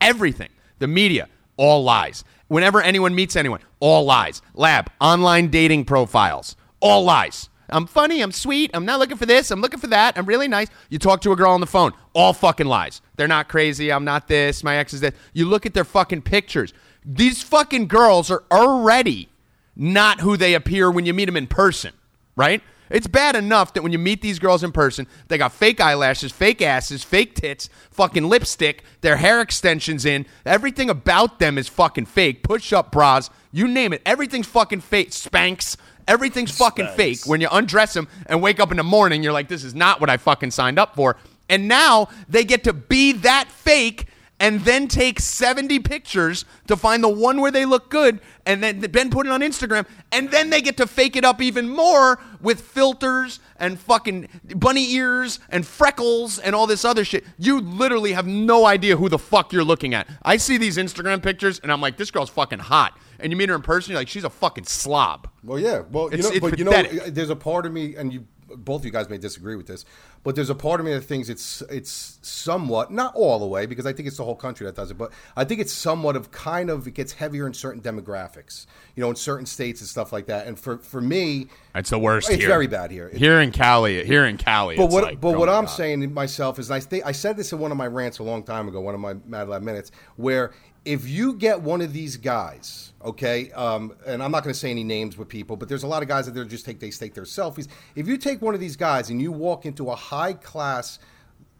everything, 0.00 0.48
the 0.78 0.88
media, 0.88 1.28
all 1.56 1.84
lies. 1.84 2.24
Whenever 2.48 2.80
anyone 2.80 3.14
meets 3.14 3.36
anyone, 3.36 3.60
all 3.78 4.04
lies. 4.04 4.42
Lab, 4.54 4.90
online 5.00 5.48
dating 5.48 5.84
profiles, 5.84 6.56
all 6.80 7.04
lies. 7.04 7.48
I'm 7.68 7.86
funny, 7.86 8.20
I'm 8.20 8.32
sweet, 8.32 8.70
I'm 8.74 8.84
not 8.84 8.98
looking 8.98 9.16
for 9.16 9.26
this, 9.26 9.50
I'm 9.50 9.60
looking 9.60 9.80
for 9.80 9.88
that, 9.88 10.16
I'm 10.16 10.26
really 10.26 10.48
nice. 10.48 10.68
You 10.88 10.98
talk 10.98 11.20
to 11.22 11.32
a 11.32 11.36
girl 11.36 11.52
on 11.52 11.60
the 11.60 11.66
phone, 11.66 11.92
all 12.12 12.32
fucking 12.32 12.66
lies. 12.66 13.00
They're 13.16 13.28
not 13.28 13.48
crazy, 13.48 13.92
I'm 13.92 14.04
not 14.04 14.28
this, 14.28 14.62
my 14.62 14.76
ex 14.76 14.94
is 14.94 15.00
this. 15.00 15.14
You 15.32 15.46
look 15.46 15.66
at 15.66 15.74
their 15.74 15.84
fucking 15.84 16.22
pictures. 16.22 16.72
These 17.04 17.42
fucking 17.42 17.88
girls 17.88 18.30
are 18.30 18.44
already 18.50 19.28
not 19.74 20.20
who 20.20 20.36
they 20.36 20.54
appear 20.54 20.90
when 20.90 21.06
you 21.06 21.14
meet 21.14 21.26
them 21.26 21.36
in 21.36 21.46
person, 21.46 21.92
right? 22.36 22.62
It's 22.88 23.06
bad 23.08 23.34
enough 23.34 23.74
that 23.74 23.82
when 23.82 23.92
you 23.92 23.98
meet 23.98 24.22
these 24.22 24.38
girls 24.38 24.62
in 24.62 24.70
person, 24.70 25.08
they 25.28 25.38
got 25.38 25.52
fake 25.52 25.80
eyelashes, 25.80 26.30
fake 26.30 26.62
asses, 26.62 27.02
fake 27.02 27.34
tits, 27.34 27.68
fucking 27.90 28.28
lipstick, 28.28 28.84
their 29.00 29.16
hair 29.16 29.40
extensions 29.40 30.04
in. 30.04 30.24
Everything 30.44 30.88
about 30.88 31.40
them 31.40 31.58
is 31.58 31.68
fucking 31.68 32.06
fake. 32.06 32.44
Push 32.44 32.72
up 32.72 32.92
bras, 32.92 33.28
you 33.50 33.66
name 33.66 33.92
it. 33.92 34.02
Everything's 34.06 34.46
fucking 34.46 34.82
fake. 34.82 35.12
Spanks. 35.12 35.76
Everything's 36.08 36.56
fucking 36.56 36.88
fake. 36.88 37.20
When 37.26 37.40
you 37.40 37.48
undress 37.50 37.94
them 37.94 38.08
and 38.26 38.40
wake 38.40 38.60
up 38.60 38.70
in 38.70 38.76
the 38.76 38.84
morning, 38.84 39.22
you're 39.22 39.32
like, 39.32 39.48
this 39.48 39.64
is 39.64 39.74
not 39.74 40.00
what 40.00 40.08
I 40.08 40.16
fucking 40.16 40.52
signed 40.52 40.78
up 40.78 40.94
for. 40.94 41.16
And 41.48 41.68
now 41.68 42.08
they 42.28 42.44
get 42.44 42.64
to 42.64 42.72
be 42.72 43.12
that 43.12 43.48
fake 43.48 44.06
and 44.38 44.60
then 44.60 44.86
take 44.86 45.18
70 45.18 45.78
pictures 45.80 46.44
to 46.66 46.76
find 46.76 47.02
the 47.02 47.08
one 47.08 47.40
where 47.40 47.50
they 47.50 47.64
look 47.64 47.88
good 47.88 48.20
and 48.44 48.62
then 48.62 48.80
Ben 48.80 49.10
put 49.10 49.26
it 49.26 49.32
on 49.32 49.40
Instagram 49.40 49.86
and 50.12 50.30
then 50.30 50.50
they 50.50 50.60
get 50.60 50.76
to 50.76 50.86
fake 50.86 51.16
it 51.16 51.24
up 51.24 51.40
even 51.40 51.68
more 51.68 52.20
with 52.42 52.60
filters 52.60 53.40
and 53.58 53.78
fucking 53.80 54.28
bunny 54.56 54.92
ears 54.92 55.38
and 55.48 55.66
freckles 55.66 56.38
and 56.38 56.54
all 56.54 56.66
this 56.66 56.84
other 56.84 57.04
shit. 57.04 57.24
You 57.38 57.60
literally 57.60 58.12
have 58.12 58.26
no 58.26 58.66
idea 58.66 58.96
who 58.96 59.08
the 59.08 59.18
fuck 59.18 59.52
you're 59.52 59.64
looking 59.64 59.94
at. 59.94 60.06
I 60.22 60.36
see 60.36 60.58
these 60.58 60.76
Instagram 60.76 61.22
pictures 61.22 61.58
and 61.60 61.72
I'm 61.72 61.80
like 61.80 61.96
this 61.96 62.10
girl's 62.10 62.30
fucking 62.30 62.58
hot. 62.58 62.98
And 63.18 63.32
you 63.32 63.36
meet 63.38 63.48
her 63.48 63.54
in 63.54 63.62
person 63.62 63.92
you're 63.92 64.00
like 64.00 64.08
she's 64.08 64.24
a 64.24 64.30
fucking 64.30 64.64
slob. 64.64 65.28
Well, 65.42 65.58
yeah. 65.58 65.82
Well, 65.90 66.08
you 66.12 66.18
It's- 66.18 66.24
know, 66.24 66.30
it's 66.30 66.40
but 66.40 66.58
you 66.58 66.64
know, 66.66 66.82
there's 67.08 67.30
a 67.30 67.36
part 67.36 67.64
of 67.64 67.72
me, 67.72 67.94
and 67.96 68.12
you 68.12 68.26
both 68.48 68.82
of 68.82 68.84
you 68.86 68.90
guys 68.92 69.08
may 69.08 69.18
disagree 69.18 69.56
with 69.56 69.66
this, 69.66 69.84
but 70.22 70.34
there's 70.34 70.50
a 70.50 70.54
part 70.54 70.80
of 70.80 70.86
me 70.86 70.92
that 70.94 71.00
thinks 71.02 71.28
it's 71.28 71.62
it's 71.70 72.18
somewhat 72.22 72.92
not 72.92 73.14
all 73.14 73.38
the 73.38 73.46
way 73.46 73.66
because 73.66 73.86
I 73.86 73.92
think 73.92 74.06
it's 74.08 74.16
the 74.16 74.24
whole 74.24 74.36
country 74.36 74.66
that 74.66 74.74
does 74.76 74.90
it, 74.90 74.94
but 74.98 75.12
I 75.36 75.44
think 75.44 75.60
it's 75.60 75.72
somewhat 75.72 76.16
of 76.16 76.30
kind 76.30 76.70
of 76.70 76.86
it 76.86 76.94
gets 76.94 77.12
heavier 77.14 77.46
in 77.46 77.54
certain 77.54 77.80
demographics, 77.82 78.66
you 78.94 79.00
know, 79.02 79.10
in 79.10 79.16
certain 79.16 79.46
states 79.46 79.80
and 79.80 79.88
stuff 79.88 80.12
like 80.12 80.26
that. 80.26 80.46
And 80.46 80.58
for 80.58 80.78
for 80.78 81.00
me, 81.00 81.48
It's 81.74 81.90
the 81.90 81.98
worst 81.98 82.30
It's 82.30 82.38
here. 82.40 82.48
very 82.48 82.66
bad 82.66 82.90
here. 82.90 83.08
It- 83.08 83.18
Here 83.18 83.40
in 83.40 83.50
Cali, 83.52 84.04
here 84.04 84.24
in 84.24 84.36
Cali. 84.38 84.76
but 84.76 84.84
it's 84.84 84.94
what 84.94 85.02
like, 85.04 85.20
but 85.20 85.34
oh 85.34 85.38
what 85.38 85.48
I'm 85.48 85.64
God. 85.64 85.70
saying 85.72 86.00
to 86.00 86.06
myself 86.08 86.58
is, 86.58 86.70
I 86.70 86.80
think 86.80 87.04
I 87.06 87.12
said 87.12 87.36
this 87.36 87.52
in 87.52 87.58
one 87.58 87.70
of 87.70 87.76
my 87.76 87.86
rants 87.86 88.18
a 88.18 88.22
long 88.22 88.42
time 88.42 88.68
ago, 88.68 88.80
one 88.80 88.94
of 88.94 89.00
my 89.00 89.14
Mad 89.26 89.48
Lab 89.48 89.62
minutes, 89.62 89.90
where 90.16 90.52
if 90.86 91.08
you 91.08 91.34
get 91.34 91.60
one 91.60 91.80
of 91.80 91.92
these 91.92 92.16
guys, 92.16 92.92
okay, 93.04 93.50
um, 93.52 93.92
and 94.06 94.22
I'm 94.22 94.30
not 94.30 94.44
going 94.44 94.54
to 94.54 94.58
say 94.58 94.70
any 94.70 94.84
names 94.84 95.18
with 95.18 95.28
people, 95.28 95.56
but 95.56 95.68
there's 95.68 95.82
a 95.82 95.86
lot 95.86 96.02
of 96.02 96.08
guys 96.08 96.26
that 96.26 96.32
they're 96.32 96.44
just 96.44 96.64
take 96.64 96.78
they 96.78 96.90
take 96.90 97.12
their 97.12 97.24
selfies. 97.24 97.66
If 97.96 98.06
you 98.06 98.16
take 98.16 98.40
one 98.40 98.54
of 98.54 98.60
these 98.60 98.76
guys 98.76 99.10
and 99.10 99.20
you 99.20 99.32
walk 99.32 99.66
into 99.66 99.90
a 99.90 99.96
high 99.96 100.32
class 100.32 101.00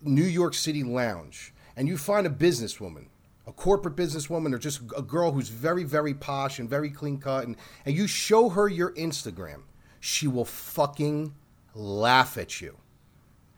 New 0.00 0.24
York 0.24 0.54
City 0.54 0.84
lounge 0.84 1.52
and 1.76 1.88
you 1.88 1.98
find 1.98 2.26
a 2.26 2.30
businesswoman. 2.30 3.06
A 3.48 3.52
corporate 3.52 3.94
businesswoman, 3.94 4.52
or 4.52 4.58
just 4.58 4.80
a 4.96 5.02
girl 5.02 5.30
who's 5.30 5.50
very, 5.50 5.84
very 5.84 6.14
posh 6.14 6.58
and 6.58 6.68
very 6.68 6.90
clean 6.90 7.18
cut, 7.18 7.46
and, 7.46 7.54
and 7.84 7.96
you 7.96 8.08
show 8.08 8.48
her 8.48 8.68
your 8.68 8.92
Instagram, 8.94 9.62
she 10.00 10.26
will 10.26 10.44
fucking 10.44 11.32
laugh 11.72 12.36
at 12.38 12.60
you 12.60 12.76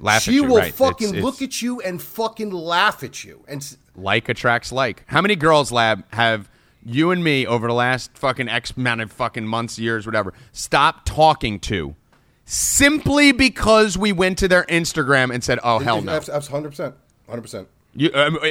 Laugh 0.01 0.17
at 0.17 0.23
she 0.23 0.41
will 0.41 0.57
right. 0.59 0.73
fucking 0.75 1.09
It's- 1.09 1.25
look 1.25 1.43
at 1.43 1.61
you 1.61 1.81
and 1.81 2.01
fucking 2.01 2.51
laugh 2.51 3.03
at 3.03 3.25
you. 3.25 3.45
And 3.49 3.61
s- 3.61 3.77
like 3.97 4.29
attracts 4.29 4.71
like. 4.71 5.03
How 5.09 5.21
many 5.21 5.35
girls, 5.37 5.73
Lab, 5.73 6.05
have 6.15 6.49
you 6.85 7.11
and 7.11 7.23
me 7.25 7.47
over 7.47 7.67
the 7.67 7.75
last 7.75 8.17
fucking 8.17 8.49
X 8.49 8.73
amount 8.77 9.01
of 9.01 9.11
fucking 9.11 9.47
months, 9.47 9.79
years, 9.79 10.07
whatever, 10.07 10.33
stopped 10.53 11.07
talking 11.07 11.59
to 11.61 11.97
simply 12.45 13.33
because 13.33 13.99
we 13.99 14.13
went 14.13 14.39
to 14.39 14.49
their 14.49 14.65
Instagram 14.65 15.33
and 15.35 15.43
said, 15.43 15.59
oh, 15.65 15.81
hell 15.81 16.01
no. 16.01 16.19
That's 16.21 16.47
hundred 16.49 16.71
percent, 16.71 16.95
hundred 17.29 17.43
percent. 17.43 17.69
You, 17.95 18.11
um, 18.15 18.39
uh, 18.41 18.49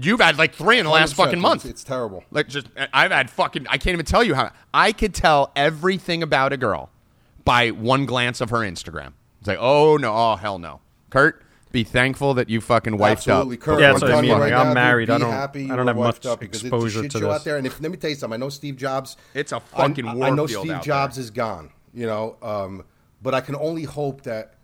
you've 0.00 0.20
had 0.20 0.36
like 0.38 0.54
three 0.54 0.78
in 0.78 0.84
the 0.84 0.90
last 0.90 1.12
100%, 1.14 1.16
fucking 1.16 1.28
it's- 1.38 1.42
month. 1.42 1.64
It's 1.66 1.84
terrible. 1.84 2.24
Like 2.32 2.48
just, 2.48 2.66
I've 2.92 3.12
had 3.12 3.30
fucking. 3.30 3.66
I 3.68 3.78
can't 3.78 3.94
even 3.94 4.06
tell 4.06 4.24
you 4.24 4.34
how. 4.34 4.50
I 4.72 4.90
could 4.92 5.14
tell 5.14 5.52
everything 5.54 6.22
about 6.22 6.52
a 6.52 6.56
girl 6.56 6.90
by 7.44 7.70
one 7.70 8.06
glance 8.06 8.40
of 8.40 8.50
her 8.50 8.58
Instagram. 8.58 9.12
It's 9.44 9.48
like, 9.48 9.58
oh 9.60 9.98
no, 9.98 10.10
oh 10.16 10.36
hell 10.36 10.58
no, 10.58 10.80
Kurt. 11.10 11.42
Be 11.70 11.84
thankful 11.84 12.32
that 12.34 12.48
you 12.48 12.62
fucking 12.62 12.96
wifed 12.96 13.10
Absolutely, 13.28 13.58
up. 13.58 13.62
Kurt. 13.62 13.80
Yeah, 13.80 13.88
I'm 13.88 13.92
that's 13.92 14.00
what 14.02 14.10
I 14.10 14.14
telling 14.14 14.30
mean, 14.30 14.38
right 14.38 14.52
like, 14.52 14.52
I'm 14.54 14.58
now, 14.58 14.64
dude, 14.70 14.74
married. 14.74 15.10
I 15.10 15.18
don't- 15.18 15.30
happy 15.30 15.70
I 15.70 15.76
don't 15.76 15.86
have 15.86 15.96
much 15.98 16.24
up 16.24 16.42
exposure 16.42 16.86
it's 16.86 16.96
a 16.96 17.02
shit 17.02 17.10
to 17.10 17.18
show 17.18 17.26
this. 17.26 17.34
out 17.40 17.44
there. 17.44 17.58
And 17.58 17.66
if, 17.66 17.78
let 17.78 17.90
me 17.90 17.98
tell 17.98 18.08
you 18.08 18.16
something. 18.16 18.40
I 18.40 18.42
know 18.42 18.48
Steve 18.48 18.78
Jobs. 18.78 19.18
It's 19.34 19.52
a 19.52 19.60
fucking 19.60 20.06
I, 20.08 20.28
I 20.28 20.30
know 20.30 20.46
field 20.46 20.64
Steve 20.64 20.76
out 20.76 20.82
Jobs 20.82 21.16
there. 21.16 21.24
is 21.24 21.30
gone. 21.30 21.70
You 21.92 22.06
know, 22.06 22.36
um, 22.40 22.84
but 23.20 23.34
I 23.34 23.42
can 23.42 23.54
only 23.54 23.82
hope 23.82 24.22
that 24.22 24.54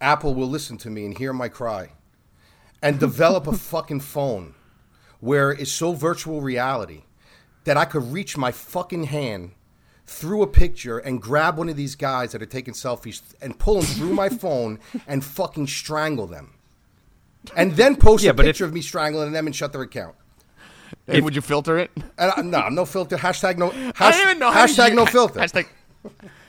Apple 0.00 0.34
will 0.34 0.48
listen 0.48 0.78
to 0.78 0.88
me 0.88 1.04
and 1.04 1.18
hear 1.18 1.34
my 1.34 1.50
cry, 1.50 1.90
and 2.80 2.98
develop 2.98 3.46
a 3.46 3.52
fucking 3.58 4.00
phone 4.00 4.54
where 5.20 5.50
it's 5.50 5.70
so 5.70 5.92
virtual 5.92 6.40
reality 6.40 7.02
that 7.64 7.76
I 7.76 7.84
could 7.84 8.10
reach 8.10 8.38
my 8.38 8.52
fucking 8.52 9.04
hand 9.04 9.50
through 10.06 10.42
a 10.42 10.46
picture 10.46 10.98
and 10.98 11.20
grab 11.22 11.56
one 11.56 11.68
of 11.68 11.76
these 11.76 11.94
guys 11.94 12.32
that 12.32 12.42
are 12.42 12.46
taking 12.46 12.74
selfies 12.74 13.22
and 13.40 13.58
pull 13.58 13.76
them 13.76 13.84
through 13.84 14.12
my 14.14 14.28
phone 14.44 14.78
and 15.06 15.24
fucking 15.24 15.66
strangle 15.66 16.26
them. 16.26 16.52
And 17.56 17.72
then 17.76 17.96
post 17.96 18.22
Yeah, 18.24 18.30
a 18.30 18.34
but 18.34 18.44
if- 18.44 18.50
picture 18.50 18.64
of 18.64 18.72
me 18.72 18.82
strangling 18.82 19.32
them 19.32 19.46
and 19.46 19.54
shut 19.56 19.72
their 19.72 19.82
account. 19.82 20.14
Hey, 21.06 21.20
would 21.20 21.34
you 21.34 21.40
filter 21.40 21.78
it? 21.78 21.90
And 22.18 22.32
I, 22.36 22.42
no, 22.42 22.68
no 22.68 22.84
filter. 22.84 23.16
Hashtag 23.16 23.56
no. 23.58 23.70
I 23.70 23.72
don't 23.72 23.96
Hash, 23.96 24.20
even 24.22 24.38
know. 24.38 24.50
how 24.50 24.66
hashtag 24.66 24.90
you- 24.90 24.94
no 24.96 25.06
filter. 25.06 25.40
Hashtag, 25.40 25.66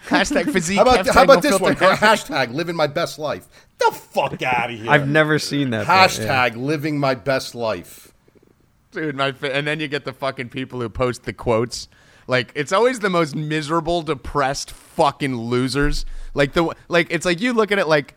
hashtag 0.07 0.51
physique. 0.51 0.77
how 0.77 0.83
about 0.83 1.05
hashtag 1.05 1.13
how 1.13 1.23
about 1.23 1.35
no 1.35 1.41
this 1.41 1.57
filter, 1.57 1.63
one? 1.85 1.95
Hashtag- 1.95 2.47
Hashtag 2.47 2.53
living 2.53 2.75
my 2.75 2.87
best 2.87 3.17
life. 3.17 3.47
The 3.79 3.91
fuck 3.91 4.41
out 4.43 4.71
of 4.71 4.77
here. 4.79 4.89
I've 4.91 5.07
never 5.07 5.39
seen 5.39 5.71
that. 5.71 5.87
but, 5.87 5.93
yeah. 5.93 6.07
hashtag 6.51 6.57
living 6.57 6.99
my 6.99 7.15
best 7.15 7.55
life. 7.55 8.13
dude. 8.91 9.15
My 9.15 9.33
and 9.41 9.65
then 9.65 9.79
you 9.79 9.87
get 9.87 10.05
the 10.05 10.13
fucking 10.13 10.49
people 10.49 10.79
who 10.81 10.89
post 10.89 11.23
the 11.23 11.33
quotes. 11.33 11.87
Like 12.27 12.51
it's 12.55 12.71
always 12.71 12.99
the 12.99 13.09
most 13.09 13.35
miserable, 13.35 14.01
depressed 14.01 14.71
fucking 14.71 15.35
losers. 15.35 16.05
Like 16.33 16.53
the 16.53 16.73
like 16.87 17.07
it's 17.09 17.25
like 17.25 17.41
you 17.41 17.53
look 17.53 17.71
at 17.71 17.79
it 17.79 17.87
like 17.87 18.15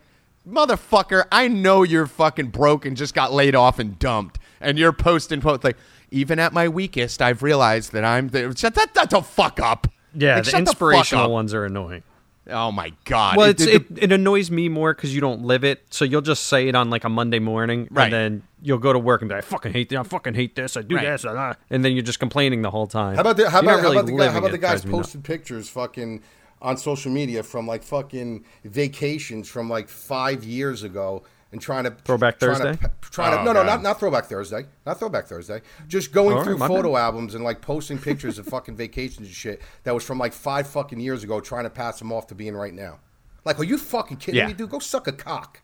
motherfucker. 0.49 1.25
I 1.33 1.49
know 1.49 1.83
you're 1.83 2.07
fucking 2.07 2.49
broke 2.49 2.87
and 2.87 2.97
just 2.97 3.15
got 3.15 3.33
laid 3.33 3.55
off 3.55 3.79
and 3.79 3.99
dumped, 3.99 4.39
and 4.61 4.79
you're 4.79 4.93
posting 4.93 5.41
quotes 5.41 5.65
like 5.65 5.77
even 6.11 6.39
at 6.39 6.53
my 6.53 6.69
weakest, 6.69 7.21
I've 7.21 7.43
realized 7.43 7.93
that 7.93 8.05
I'm 8.05 8.29
the 8.29 8.55
shut 8.57 8.75
that, 8.75 8.95
that 8.95 9.11
the 9.11 9.23
fuck 9.23 9.59
up. 9.61 9.89
Yeah, 10.15 10.37
Like, 10.37 10.45
the 10.45 10.59
inspirational 10.59 11.25
up. 11.25 11.31
ones 11.31 11.53
are 11.53 11.65
annoying. 11.65 12.03
Oh 12.49 12.71
my 12.71 12.93
god. 13.05 13.37
Well, 13.37 13.49
It- 13.49 13.61
it's, 13.61 13.65
the- 13.65 13.75
it, 13.75 13.87
it 14.05 14.13
annoys 14.13 14.51
me 14.51 14.69
more 14.69 14.95
because 14.95 15.15
you 15.15 15.21
don't 15.21 15.43
live 15.43 15.65
it. 15.65 15.85
So 15.91 16.05
you'll 16.05 16.21
just 16.21 16.47
say 16.47 16.69
it 16.69 16.75
on 16.77 16.91
like 16.91 17.05
a 17.05 17.09
Monday 17.09 17.39
morning, 17.41 17.89
Right. 17.91 18.05
and 18.05 18.13
then 18.13 18.43
you'll 18.63 18.79
go 18.79 18.93
to 18.93 18.99
work 18.99 19.21
and 19.23 19.29
be 19.29 19.35
like, 19.35 19.45
"I 19.45 19.47
fucking 19.47 19.73
hate 19.73 19.89
this. 19.89 19.99
I 19.99 20.03
fucking 20.05 20.35
hate 20.35 20.55
this. 20.55 20.77
I 20.77 20.83
do 20.83 20.95
Right. 20.97 21.05
this," 21.07 21.25
and, 21.25 21.37
uh," 21.37 21.55
and 21.71 21.85
then 21.85 21.93
you're 21.93 22.03
just 22.05 22.21
complaining 22.21 22.63
the 22.63 22.71
whole 22.71 22.87
time. 22.87 23.15
How 23.17 23.23
about 23.23 23.37
the, 23.37 23.51
how 23.51 23.61
about, 23.61 23.81
really 23.83 23.97
how 23.97 24.01
about 24.03 24.07
the 24.07 24.13
guy, 24.17 24.29
how 24.31 24.39
about 24.39 24.51
the 24.53 24.59
guys 24.59 24.71
Drives 24.83 24.87
me 24.87 24.93
nuts. 24.93 25.07
posting 25.09 25.23
pictures 25.23 25.69
fucking 25.69 26.23
on 26.63 26.77
social 26.77 27.11
media 27.13 27.43
from 27.43 27.67
like 27.67 27.83
fucking 27.83 28.45
vacations 28.65 29.49
from 29.49 29.69
like 29.69 29.89
five 29.89 30.45
years 30.45 30.83
ago 30.83 31.23
and 31.57 31.63
trying 31.63 31.85
to 31.85 31.91
Throwback 31.91 32.39
trying 32.39 32.55
Thursday? 32.57 32.77
To, 32.77 32.91
trying 33.11 33.33
to, 33.33 33.41
Oh, 33.41 33.45
no, 33.45 33.53
no, 33.53 33.61
God. 33.61 33.67
not 33.67 33.83
not 33.83 33.99
throwback 33.99 34.27
Thursday, 34.27 34.67
not 34.85 34.99
throwback 34.99 35.27
Thursday. 35.27 35.61
Just 35.89 36.13
going 36.13 36.37
All 36.37 36.45
through 36.45 36.57
right, 36.59 36.69
photo 36.69 36.93
bad. 36.93 37.01
albums 37.01 37.35
and 37.35 37.43
like 37.45 37.61
posting 37.61 37.99
pictures 37.99 38.39
of 38.39 38.47
fucking 38.47 38.77
vacations 38.77 39.27
and 39.27 39.35
shit 39.37 39.61
that 39.85 39.93
was 39.95 40.05
from 40.05 40.19
like 40.19 40.33
five 40.33 40.67
fucking 40.69 41.01
years 41.01 41.25
ago, 41.25 41.41
trying 41.41 41.65
to 41.65 41.71
pass 41.71 41.99
them 41.99 42.13
off 42.13 42.27
to 42.29 42.35
being 42.35 42.55
right 42.55 42.75
now. 42.75 42.99
Like, 43.45 43.59
are 43.59 43.65
you 43.65 43.79
fucking 43.79 44.19
kidding 44.19 44.39
Yeah. 44.41 44.47
me, 44.49 44.53
dude? 44.53 44.71
Go 44.71 44.79
suck 44.79 45.07
a 45.09 45.13
cock. 45.13 45.61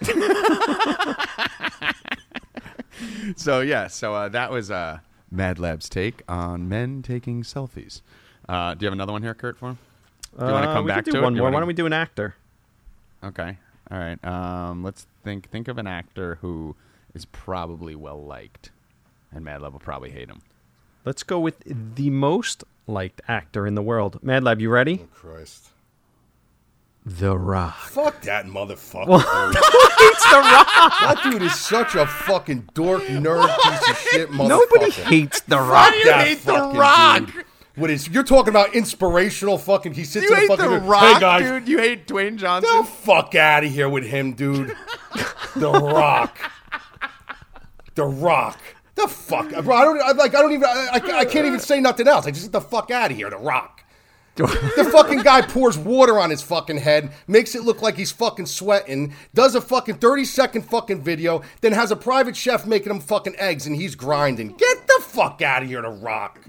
So 3.36 3.60
yeah, 3.60 3.86
so 3.88 4.14
uh, 4.14 4.28
that 4.30 4.50
was 4.50 4.70
uh, 4.70 4.98
Mad 5.30 5.58
Lab's 5.58 5.88
take 5.88 6.22
on 6.28 6.68
men 6.68 7.02
taking 7.02 7.42
selfies. 7.42 8.00
Uh, 8.48 8.74
do 8.74 8.84
you 8.84 8.86
have 8.86 8.92
another 8.92 9.12
one 9.12 9.22
here, 9.22 9.34
Kurt? 9.34 9.58
For 9.58 9.70
him? 9.70 9.78
Do 10.38 10.44
you 10.46 10.52
want 10.52 10.64
to 10.64 10.70
Uh, 10.70 10.74
come 10.74 10.86
back 10.86 11.04
to 11.06 11.10
do 11.10 11.22
one 11.22 11.32
it? 11.34 11.36
More. 11.36 11.44
wanna- 11.44 11.54
Why 11.56 11.60
don't 11.60 11.66
we 11.68 11.74
do 11.74 11.86
an 11.86 11.92
actor? 11.92 12.34
Okay. 13.24 13.56
All 13.92 13.98
right. 13.98 14.24
Um, 14.24 14.82
let's 14.82 15.06
think. 15.22 15.50
Think 15.50 15.68
of 15.68 15.76
an 15.78 15.86
actor 15.86 16.38
who 16.40 16.74
is 17.14 17.26
probably 17.26 17.94
well 17.94 18.22
liked, 18.24 18.70
and 19.30 19.44
Mad 19.44 19.60
Lab 19.62 19.72
will 19.74 19.80
probably 19.80 20.10
hate 20.10 20.28
him. 20.28 20.40
Let's 21.04 21.22
go 21.22 21.38
with 21.38 21.56
the 21.66 22.08
most 22.10 22.64
liked 22.86 23.20
actor 23.28 23.66
in 23.66 23.74
the 23.74 23.82
world. 23.82 24.18
Mad 24.22 24.44
Lab, 24.44 24.60
you 24.60 24.70
ready? 24.70 25.06
Christ. 25.12 25.68
The 27.04 27.36
Rock. 27.36 27.76
Fuck 27.76 28.22
that 28.22 28.46
motherfucker. 28.46 29.52
dude. 29.52 29.62
That 30.32 31.20
dude 31.24 31.42
is 31.42 31.54
such 31.58 31.94
a 31.94 32.06
fucking 32.06 32.68
dork, 32.74 33.02
nerd, 33.02 33.46
piece 33.62 33.90
of 33.90 33.98
shit 33.98 34.28
motherfucker. 34.30 34.48
Nobody 34.48 34.90
hates 34.90 35.40
The 35.42 35.58
Rock. 35.60 35.92
you 35.94 36.04
that 36.06 36.26
hate 36.26 36.38
The 36.44 36.52
Rock? 36.74 37.26
dude. 37.26 37.44
What 37.74 37.90
is 37.90 38.08
you're 38.08 38.22
talking 38.22 38.50
about 38.50 38.74
inspirational 38.74 39.56
fucking? 39.56 39.94
He 39.94 40.04
sits 40.04 40.24
You 40.24 40.32
in 40.32 40.36
a 40.36 40.40
hate 40.40 40.48
fucking. 40.48 40.70
The 40.70 40.80
hey 40.80 40.86
Rock, 40.86 41.20
guys, 41.20 41.42
dude. 41.42 41.68
You 41.68 41.78
hate 41.78 42.06
Dwayne 42.06 42.36
Johnson. 42.36 42.70
the 42.78 42.84
fuck 42.84 43.34
out 43.34 43.64
of 43.64 43.70
here 43.70 43.88
with 43.88 44.04
him, 44.04 44.34
dude. 44.34 44.76
the 45.56 45.70
Rock. 45.72 46.38
The 47.94 48.04
Rock. 48.04 48.58
The 48.94 49.08
fuck, 49.08 49.50
bro. 49.64 49.74
I 49.74 49.84
don't 49.84 50.02
I, 50.02 50.12
like. 50.12 50.34
I 50.34 50.42
don't 50.42 50.52
even. 50.52 50.64
I, 50.64 50.88
I, 50.92 51.18
I 51.20 51.24
can't 51.24 51.46
even 51.46 51.60
say 51.60 51.80
nothing 51.80 52.06
else. 52.06 52.26
I 52.26 52.30
just 52.30 52.44
get 52.44 52.52
the 52.52 52.60
fuck 52.60 52.90
out 52.90 53.10
of 53.10 53.16
here. 53.16 53.30
The 53.30 53.38
Rock. 53.38 53.81
the 54.36 54.88
fucking 54.90 55.20
guy 55.20 55.42
pours 55.42 55.76
water 55.76 56.18
on 56.18 56.30
his 56.30 56.40
fucking 56.40 56.78
head, 56.78 57.12
makes 57.26 57.54
it 57.54 57.64
look 57.64 57.82
like 57.82 57.96
he's 57.96 58.10
fucking 58.12 58.46
sweating, 58.46 59.14
does 59.34 59.54
a 59.54 59.60
fucking 59.60 59.96
30 59.96 60.24
second 60.24 60.62
fucking 60.62 61.02
video, 61.02 61.42
then 61.60 61.72
has 61.72 61.90
a 61.90 61.96
private 61.96 62.34
chef 62.34 62.66
making 62.66 62.90
him 62.90 63.00
fucking 63.00 63.34
eggs 63.36 63.66
and 63.66 63.76
he's 63.76 63.94
grinding. 63.94 64.56
Get 64.56 64.86
the 64.86 65.02
fuck 65.02 65.42
out 65.42 65.62
of 65.62 65.68
here, 65.68 65.82
The 65.82 65.90
Rock. 65.90 66.40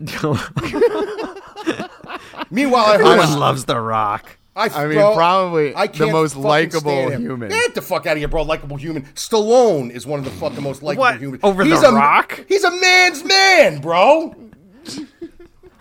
Meanwhile, 2.49 2.85
I 2.85 2.97
heard 2.97 3.05
Everyone 3.05 3.39
loves 3.39 3.65
The 3.65 3.79
Rock. 3.79 4.37
I, 4.55 4.67
I 4.69 4.85
mean, 4.85 4.97
bro, 4.97 5.15
probably 5.15 5.75
I 5.75 5.87
the 5.87 6.07
most 6.07 6.35
likable 6.35 7.09
human. 7.09 7.49
Get 7.49 7.73
the 7.73 7.81
fuck 7.81 8.05
out 8.05 8.13
of 8.13 8.19
here, 8.19 8.27
bro. 8.27 8.43
Likable 8.43 8.77
human. 8.77 9.03
Stallone 9.15 9.89
is 9.89 10.05
one 10.05 10.19
of 10.19 10.25
the 10.25 10.31
fucking 10.31 10.61
most 10.61 10.83
likable 10.83 11.01
What? 11.01 11.19
humans. 11.19 11.41
Over 11.43 11.63
he's 11.63 11.81
The 11.81 11.87
a, 11.89 11.93
Rock? 11.93 12.45
He's 12.47 12.63
a 12.63 12.69
man's 12.79 13.23
man, 13.23 13.81
bro. 13.81 14.35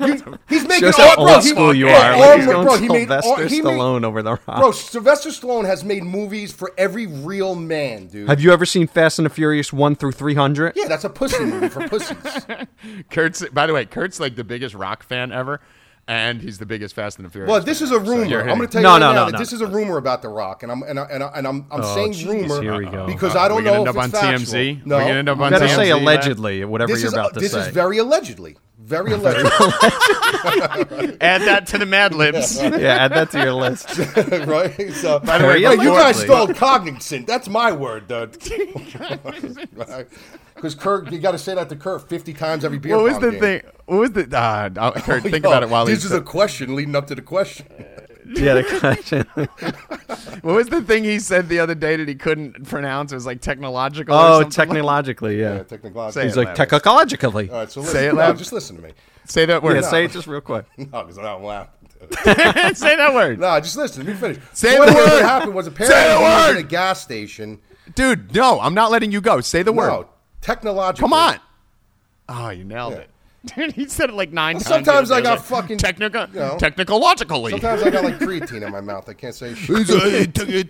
You- 0.07 0.39
he's 0.49 0.63
making 0.67 0.91
Shows 0.91 0.99
all, 0.99 1.09
how 1.09 1.15
bro, 1.17 1.35
old 1.67 1.75
he- 1.75 1.81
you 1.81 1.89
are. 1.89 2.17
Like, 2.19 2.37
he's 2.39 2.47
bro, 2.47 2.65
going 2.65 2.83
he 2.83 2.89
made 2.89 3.09
Sylvester 3.09 3.49
he 3.49 3.63
made- 3.63 3.73
Stallone 3.75 4.05
over 4.05 4.23
The 4.23 4.31
Rock. 4.33 4.45
Bro, 4.61 4.73
Sylvester 4.73 5.29
Stallone 5.31 5.67
has 5.67 5.85
made 5.85 6.03
movies 6.05 6.53
for 6.53 6.73
every 6.79 7.07
real 7.07 7.55
man, 7.55 8.07
dude. 8.09 8.29
Have 8.29 8.41
you 8.41 8.53
ever 8.53 8.67
seen 8.67 8.87
Fast 8.87 9.19
and 9.19 9.27
the 9.27 9.31
Furious 9.31 9.73
1 9.73 9.97
through 9.97 10.13
300? 10.13 10.73
yeah, 10.77 10.89
that's 10.89 11.05
a 11.05 11.11
pussy 11.11 11.45
movie 11.45 11.69
for 11.69 11.89
pussies. 11.89 12.17
Kurt's. 13.11 13.47
By 13.51 13.67
the 13.67 13.75
way, 13.75 13.85
Kurt's 13.87 14.21
like 14.21 14.37
the 14.37 14.45
biggest 14.45 14.75
rock 14.75 15.03
fan 15.03 15.33
ever, 15.33 15.61
and 16.09 16.41
he's 16.43 16.59
the 16.59 16.67
biggest 16.67 16.95
Fast 16.95 17.19
and 17.19 17.27
the 17.27 17.31
Furious. 17.31 17.51
Well, 17.51 17.61
this 17.61 17.79
fan 17.79 17.87
is 17.87 17.93
a 17.93 17.97
ever, 17.97 18.05
so 18.07 18.11
rumor. 18.13 18.41
I'm 18.41 18.57
going 18.59 18.61
to 18.61 18.67
tell 18.67 18.81
you 18.83 18.87
No, 18.89 18.93
right 18.95 18.99
no, 18.99 19.13
now 19.13 19.15
no, 19.21 19.25
that 19.27 19.33
no. 19.33 19.39
this 19.39 19.53
is 19.53 19.61
a 19.61 19.67
rumor 19.67 19.97
about 19.99 20.23
The 20.23 20.29
Rock, 20.29 20.63
and 20.63 20.73
I'm 20.73 20.83
and, 20.83 20.99
I, 20.99 21.05
and, 21.05 21.23
I, 21.23 21.27
and 21.37 21.47
I'm 21.47 21.67
I'm 21.71 21.81
Oh, 21.83 21.95
saying 21.95 22.13
jeez, 22.13 22.27
rumor 22.29 22.61
here 22.63 22.77
we 22.77 22.87
go. 22.87 23.07
because 23.07 23.35
Uh-oh. 23.37 23.43
I 23.45 23.49
don't 23.49 23.65
know 23.65 23.85
end 23.85 23.89
if 23.89 23.97
it's 23.97 24.11
factual. 24.13 24.39
TMZ? 24.61 24.87
No, 24.87 24.99
We 24.99 25.03
gonna 25.05 25.15
end 25.15 25.29
up 25.29 25.39
You 25.39 25.45
on 25.45 25.51
better 25.53 25.69
say 25.69 25.91
allegedly, 25.91 26.65
whatever 26.65 26.93
this 26.93 27.03
you're 27.03 27.09
is 27.09 27.13
about 27.15 27.35
to 27.35 27.41
this 27.41 27.53
say. 27.53 27.61
is 27.61 27.69
very 27.69 27.99
allegedly, 27.99 28.57
very 28.83 29.13
allegedly, 29.15 29.51
Add 31.21 31.43
that 31.43 31.67
to 31.69 31.79
the 31.79 31.87
Mad 31.87 32.15
Libs. 32.15 32.61
yeah, 32.61 32.97
add 33.05 33.13
that 33.13 33.31
to 33.31 33.39
your 33.39 33.53
list. 33.55 33.97
right? 34.47 34.93
So, 34.95 35.19
By 35.21 35.39
the 35.39 35.47
way, 35.47 35.63
Hey, 35.63 35.73
you 35.83 35.91
guys 35.91 36.21
stole 36.21 36.49
cognizant. 36.53 37.27
That's 37.27 37.49
my 37.49 37.73
word, 37.73 38.09
dude. 38.09 38.33
Because 40.55 40.75
Kirk, 40.75 41.11
you 41.11 41.19
got 41.19 41.33
to 41.33 41.39
say 41.39 41.55
that 41.55 41.69
to 41.71 41.77
Kirk 41.77 42.09
50 42.09 42.35
times 42.35 42.65
every 42.65 42.79
beer 42.79 42.97
What 42.97 43.05
was 43.05 43.19
the 43.19 43.31
game. 43.33 43.41
thing? 43.41 43.63
What 43.87 43.99
was 43.99 44.11
the? 44.13 44.37
Uh, 44.37 45.01
Kurt, 45.01 45.23
think 45.23 45.45
Yo, 45.45 45.51
about 45.51 45.63
it 45.63 45.69
while 45.71 45.85
this 45.85 46.03
he's. 46.03 46.13
is 46.13 46.13
a 46.17 46.21
question 46.21 46.75
leading 46.77 46.95
up 46.97 47.07
to 47.09 47.15
the 47.15 47.23
question. 47.23 47.67
Yeah, 48.27 48.55
the 48.55 48.63
question. 48.81 49.27
What 50.43 50.55
was 50.55 50.69
the 50.69 50.83
thing 50.83 51.05
he 51.05 51.19
said 51.19 51.49
the 51.49 51.59
other 51.59 51.75
day 51.75 51.97
that 51.97 52.09
he 52.09 52.15
couldn't 52.15 52.67
pronounce? 52.69 53.13
It 53.13 53.17
was 53.17 53.27
like 53.27 53.41
technological. 53.41 54.15
or 54.15 54.19
Oh, 54.19 54.23
something 54.41 54.45
like- 54.45 54.53
technologically, 54.53 55.41
yeah. 55.41 55.55
Yeah, 55.57 55.63
technologically. 55.65 56.23
He's 56.25 56.37
it 56.37 56.45
like, 56.45 56.55
technologically. 56.55 57.51
All 57.51 57.57
right, 57.57 57.71
so 57.71 57.83
Say 57.83 57.87
listen, 57.87 58.05
it 58.05 58.13
no, 58.13 58.19
loud. 58.19 58.39
just 58.39 58.53
listen 58.53 58.77
to 58.77 58.83
me. 58.83 58.93
Say 59.25 59.47
that 59.47 59.63
word. 59.63 59.75
Yeah, 59.77 59.83
say 59.83 60.05
it 60.05 60.11
just 60.13 60.27
real 60.27 60.41
quick. 60.41 60.67
No, 60.79 60.85
because 61.03 61.19
I 61.19 61.23
don't 61.23 61.43
laugh. 61.45 61.69
say 62.77 62.97
that 62.97 63.13
word, 63.15 63.39
No, 63.39 63.61
just 63.61 63.77
listen. 63.77 64.05
Let 64.05 64.13
me 64.15 64.19
finish. 64.21 64.39
Say 64.53 64.77
So 64.77 64.85
the 64.87 64.93
word. 64.93 65.05
What 65.05 65.23
happened 65.23 65.55
was 65.55 65.67
apparently 65.69 65.95
Say 65.97 66.09
the 66.13 66.19
he 66.19 66.23
was 66.25 66.47
word. 66.49 66.57
in 66.59 66.65
a 66.65 66.69
gas 66.69 67.01
station. 67.01 67.61
dude. 67.95 68.35
No, 68.35 68.59
I'm 68.61 68.75
not 68.75 68.91
letting 68.91 69.13
you 69.13 69.21
go. 69.21 69.41
Say 69.41 69.63
the 69.63 69.73
word. 69.73 69.89
No, 69.89 70.09
technologically. 70.41 71.01
Come 71.09 71.13
on. 71.13 71.39
Oh, 72.29 72.51
you 72.51 72.65
nailed 72.65 72.95
Yeah. 72.95 72.99
it. 73.01 73.11
Dude, 73.57 73.73
he 73.73 73.87
said 73.89 74.11
it 74.11 74.15
like 74.15 74.33
nine 74.33 74.55
times. 74.55 74.67
sometimes 74.67 75.11
I 75.11 75.21
got 75.21 75.39
day. 75.39 75.43
fucking, 75.45 75.79
technical, 75.79 76.29
you 76.29 76.35
know. 76.39 76.57
technologically. 76.59 77.51
Sometimes 77.51 77.83
I 77.83 77.91
got 77.91 78.05
like 78.05 78.19
creatine 78.21 78.63
in 78.65 78.71
my 78.71 78.81
mouth. 78.81 79.09
I 79.09 79.15
can't 79.15 79.35
say 79.35 79.55
shit. 79.57 79.89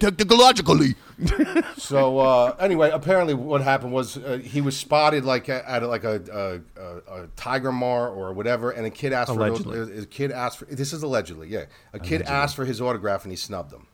technologically. 0.00 0.94
So 1.76 2.18
uh, 2.18 2.56
anyway, 2.58 2.90
apparently 2.90 3.34
what 3.34 3.60
happened 3.60 3.92
was 3.92 4.16
uh, 4.16 4.38
he 4.42 4.60
was 4.60 4.76
spotted 4.76 5.24
like 5.24 5.48
at, 5.48 5.64
at 5.66 5.82
like 5.88 6.04
a, 6.04 6.62
a, 6.76 6.80
a, 6.80 7.22
a 7.24 7.26
Tiger 7.36 7.70
Mart 7.72 8.12
or 8.16 8.32
whatever, 8.32 8.70
and 8.70 8.86
a 8.86 8.90
kid 8.90 9.12
asked 9.12 9.30
Allegedly. 9.30 9.76
for 9.78 9.84
those, 9.84 10.02
a 10.02 10.06
kid 10.06 10.32
asked 10.32 10.58
for 10.58 10.64
this 10.64 10.92
is 10.92 11.02
allegedly, 11.02 11.48
yeah. 11.48 11.66
A 11.92 11.98
kid 11.98 12.22
asked 12.22 12.56
for 12.56 12.64
his 12.64 12.80
autograph 12.80 13.24
and 13.24 13.30
he 13.32 13.36
snubbed 13.36 13.72
him. 13.72 13.86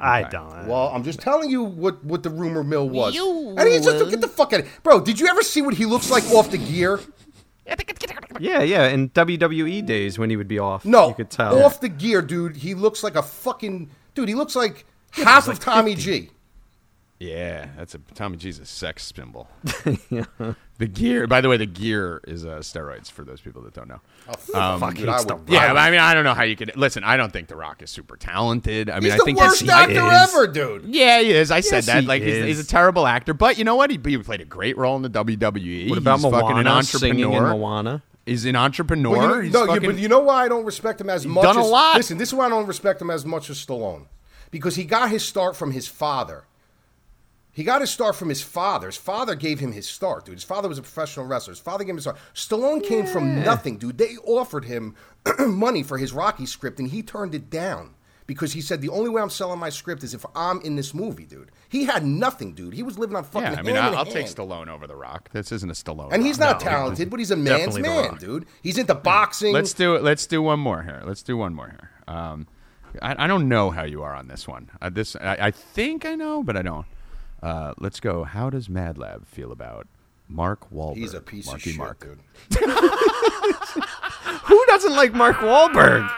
I 0.00 0.20
Okay. 0.22 0.30
don't. 0.30 0.66
Well, 0.66 0.88
I'm 0.94 1.02
just 1.04 1.20
telling 1.20 1.50
you 1.50 1.62
what, 1.64 2.04
what 2.04 2.22
the 2.22 2.30
rumor 2.30 2.62
mill 2.64 2.88
was. 2.88 3.14
You 3.14 3.54
and 3.56 3.68
he's 3.68 3.84
just 3.84 4.10
get 4.10 4.20
the 4.20 4.28
fuck 4.28 4.52
out 4.52 4.60
of 4.60 4.82
Bro, 4.82 5.00
did 5.02 5.18
you 5.20 5.26
ever 5.28 5.42
see 5.42 5.62
what 5.62 5.74
he 5.74 5.86
looks 5.86 6.10
like 6.10 6.24
off 6.30 6.50
the 6.50 6.58
gear? 6.58 7.00
Yeah, 8.40 8.62
yeah. 8.62 8.88
In 8.88 9.10
WWE 9.10 9.84
days 9.84 10.18
when 10.18 10.30
he 10.30 10.36
would 10.36 10.48
be 10.48 10.58
off, 10.58 10.84
No. 10.84 11.08
you 11.08 11.14
could 11.14 11.30
tell. 11.30 11.62
Off 11.64 11.80
the 11.80 11.88
gear, 11.88 12.22
dude. 12.22 12.56
He 12.56 12.74
looks 12.74 13.02
like 13.02 13.14
a 13.16 13.22
fucking 13.22 13.90
dude, 14.14 14.28
he 14.28 14.34
looks 14.34 14.54
like 14.56 14.84
half 15.10 15.48
of 15.48 15.58
Tommy 15.60 15.94
G. 15.94 16.30
Yeah, 17.18 17.68
that's 17.76 17.94
a 17.94 17.98
Tommy 18.14 18.36
Jesus 18.36 18.68
sex 18.70 19.12
symbol. 19.14 19.48
The 20.78 20.86
gear, 20.86 21.26
by 21.26 21.40
the 21.40 21.48
way, 21.48 21.56
the 21.56 21.66
gear 21.66 22.20
is 22.28 22.46
uh, 22.46 22.58
steroids 22.60 23.10
for 23.10 23.24
those 23.24 23.40
people 23.40 23.62
that 23.62 23.74
don't 23.74 23.88
know. 23.88 24.00
Oh, 24.28 24.32
fuck, 24.34 24.78
fuck, 24.78 24.94
dude, 24.94 25.06
he 25.06 25.10
I 25.10 25.20
would- 25.22 25.48
Yeah, 25.48 25.72
I 25.72 25.88
I 25.88 25.90
mean, 25.90 25.98
I 25.98 26.14
don't 26.14 26.22
know 26.22 26.34
how 26.34 26.44
you 26.44 26.54
could 26.54 26.76
listen. 26.76 27.02
I 27.02 27.16
don't 27.16 27.32
think 27.32 27.48
The 27.48 27.56
Rock 27.56 27.82
is 27.82 27.90
super 27.90 28.16
talented. 28.16 28.88
I 28.88 29.00
mean, 29.00 29.02
He's 29.10 29.14
I 29.14 29.16
the 29.16 29.24
think 29.24 29.38
worst 29.40 29.60
he's, 29.60 29.70
actor 29.70 30.00
he 30.00 30.06
is. 30.06 30.34
ever, 30.34 30.46
dude. 30.46 30.84
Yeah, 30.84 31.20
he 31.20 31.32
is. 31.32 31.50
I 31.50 31.62
said 31.62 31.82
that. 31.84 32.02
he 32.02 32.06
Like 32.06 32.22
he's, 32.22 32.44
he's 32.44 32.60
a 32.60 32.66
terrible 32.66 33.08
actor, 33.08 33.34
but 33.34 33.58
you 33.58 33.64
know 33.64 33.74
what? 33.74 33.90
He, 33.90 33.98
he 34.04 34.18
played 34.18 34.40
a 34.40 34.44
great 34.44 34.76
role 34.78 34.94
in 34.94 35.02
the 35.02 35.10
WWE. 35.10 35.88
what 35.90 35.98
about 35.98 36.20
he's 36.20 36.30
fucking 36.30 36.58
an 36.58 36.64
Moana 36.64 36.82
singing 36.84 37.18
in 37.18 37.24
entrepreneur. 37.26 37.56
Moana? 37.58 38.02
He's 38.24 38.44
an 38.44 38.54
entrepreneur. 38.54 39.16
But 39.16 39.34
you, 39.34 39.40
he's 39.40 39.52
no, 39.52 39.60
you, 39.62 39.66
fucking, 39.66 39.90
but 39.90 39.98
you 39.98 40.06
know 40.08 40.20
why 40.20 40.44
I 40.44 40.48
don't 40.48 40.64
respect 40.64 41.00
him 41.00 41.10
as 41.10 41.26
much 41.26 41.42
done 41.42 41.56
a 41.56 41.64
as 41.64 41.68
lot. 41.68 41.96
Listen, 41.96 42.18
this 42.18 42.28
is 42.28 42.34
why 42.34 42.46
I 42.46 42.50
don't 42.50 42.66
respect 42.66 43.02
him 43.02 43.10
as 43.10 43.26
much 43.26 43.50
as 43.50 43.56
Stallone. 43.58 44.06
Because 44.52 44.76
he 44.76 44.84
got 44.84 45.10
his 45.10 45.24
start 45.24 45.56
from 45.56 45.72
his 45.72 45.88
father. 45.88 46.44
He 47.58 47.64
got 47.64 47.80
his 47.80 47.90
start 47.90 48.14
from 48.14 48.28
his 48.28 48.40
father. 48.40 48.86
His 48.86 48.96
father 48.96 49.34
gave 49.34 49.58
him 49.58 49.72
his 49.72 49.88
start, 49.88 50.24
dude. 50.24 50.36
His 50.36 50.44
father 50.44 50.68
was 50.68 50.78
a 50.78 50.82
professional 50.82 51.26
wrestler. 51.26 51.50
His 51.50 51.58
father 51.58 51.82
gave 51.82 51.90
him 51.90 51.96
his 51.96 52.04
start. 52.04 52.18
Stallone 52.32 52.86
came 52.86 53.04
from 53.04 53.42
nothing, 53.42 53.78
dude. 53.78 53.98
They 53.98 54.16
offered 54.18 54.66
him 54.66 54.94
money 55.40 55.82
for 55.82 55.98
his 55.98 56.12
Rocky 56.12 56.46
script, 56.46 56.78
and 56.78 56.88
he 56.88 57.02
turned 57.02 57.34
it 57.34 57.50
down 57.50 57.96
because 58.28 58.52
he 58.52 58.60
said 58.60 58.80
the 58.80 58.90
only 58.90 59.10
way 59.10 59.20
I'm 59.20 59.28
selling 59.28 59.58
my 59.58 59.70
script 59.70 60.04
is 60.04 60.14
if 60.14 60.24
I'm 60.36 60.60
in 60.60 60.76
this 60.76 60.94
movie, 60.94 61.24
dude. 61.24 61.50
He 61.68 61.82
had 61.82 62.06
nothing, 62.06 62.52
dude. 62.52 62.74
He 62.74 62.84
was 62.84 62.96
living 62.96 63.16
on 63.16 63.24
fucking. 63.24 63.50
yeah, 63.50 63.58
I 63.58 63.62
mean, 63.62 63.74
hand 63.74 63.86
I'll, 63.86 63.98
I'll 63.98 64.06
take. 64.06 64.26
Stallone 64.26 64.68
over 64.68 64.86
The 64.86 64.94
Rock. 64.94 65.28
This 65.32 65.50
isn't 65.50 65.68
a 65.68 65.74
Stallone. 65.74 66.12
And 66.12 66.24
he's 66.24 66.38
not 66.38 66.60
No, 66.60 66.70
talented, 66.70 67.10
but 67.10 67.18
he's 67.18 67.32
a 67.32 67.36
man's 67.36 67.76
man, 67.76 68.18
dude. 68.18 68.46
He's 68.62 68.78
into 68.78 68.94
boxing. 68.94 69.52
Let's 69.52 69.72
do 69.72 69.96
it. 69.96 70.04
Let's 70.04 70.28
do 70.28 70.40
one 70.42 70.60
more 70.60 70.84
here. 70.84 71.02
Let's 71.04 71.24
do 71.24 71.36
one 71.36 71.54
more 71.56 71.70
here. 71.70 71.90
Um, 72.06 72.46
I, 73.02 73.24
I 73.24 73.26
don't 73.26 73.48
know 73.48 73.70
how 73.70 73.82
you 73.82 74.04
are 74.04 74.14
on 74.14 74.28
this 74.28 74.46
one. 74.46 74.70
Uh, 74.80 74.90
this 74.90 75.16
I, 75.16 75.38
I 75.40 75.50
think 75.50 76.06
I 76.06 76.14
know, 76.14 76.44
but 76.44 76.56
I 76.56 76.62
don't. 76.62 76.86
Uh, 77.42 77.74
let's 77.78 78.00
go. 78.00 78.24
How 78.24 78.50
does 78.50 78.68
Mad 78.68 78.98
Lab 78.98 79.26
feel 79.26 79.52
about 79.52 79.86
Mark 80.28 80.70
Wahlberg? 80.70 80.96
He's 80.96 81.14
a 81.14 81.20
piece 81.20 81.46
Marky 81.46 81.70
of 81.70 81.74
shit, 81.74 81.78
Mark. 81.78 82.00
dude. 82.00 82.18
Who 84.44 84.64
doesn't 84.66 84.94
like 84.94 85.14
Mark 85.14 85.36
Wahlberg? 85.36 86.10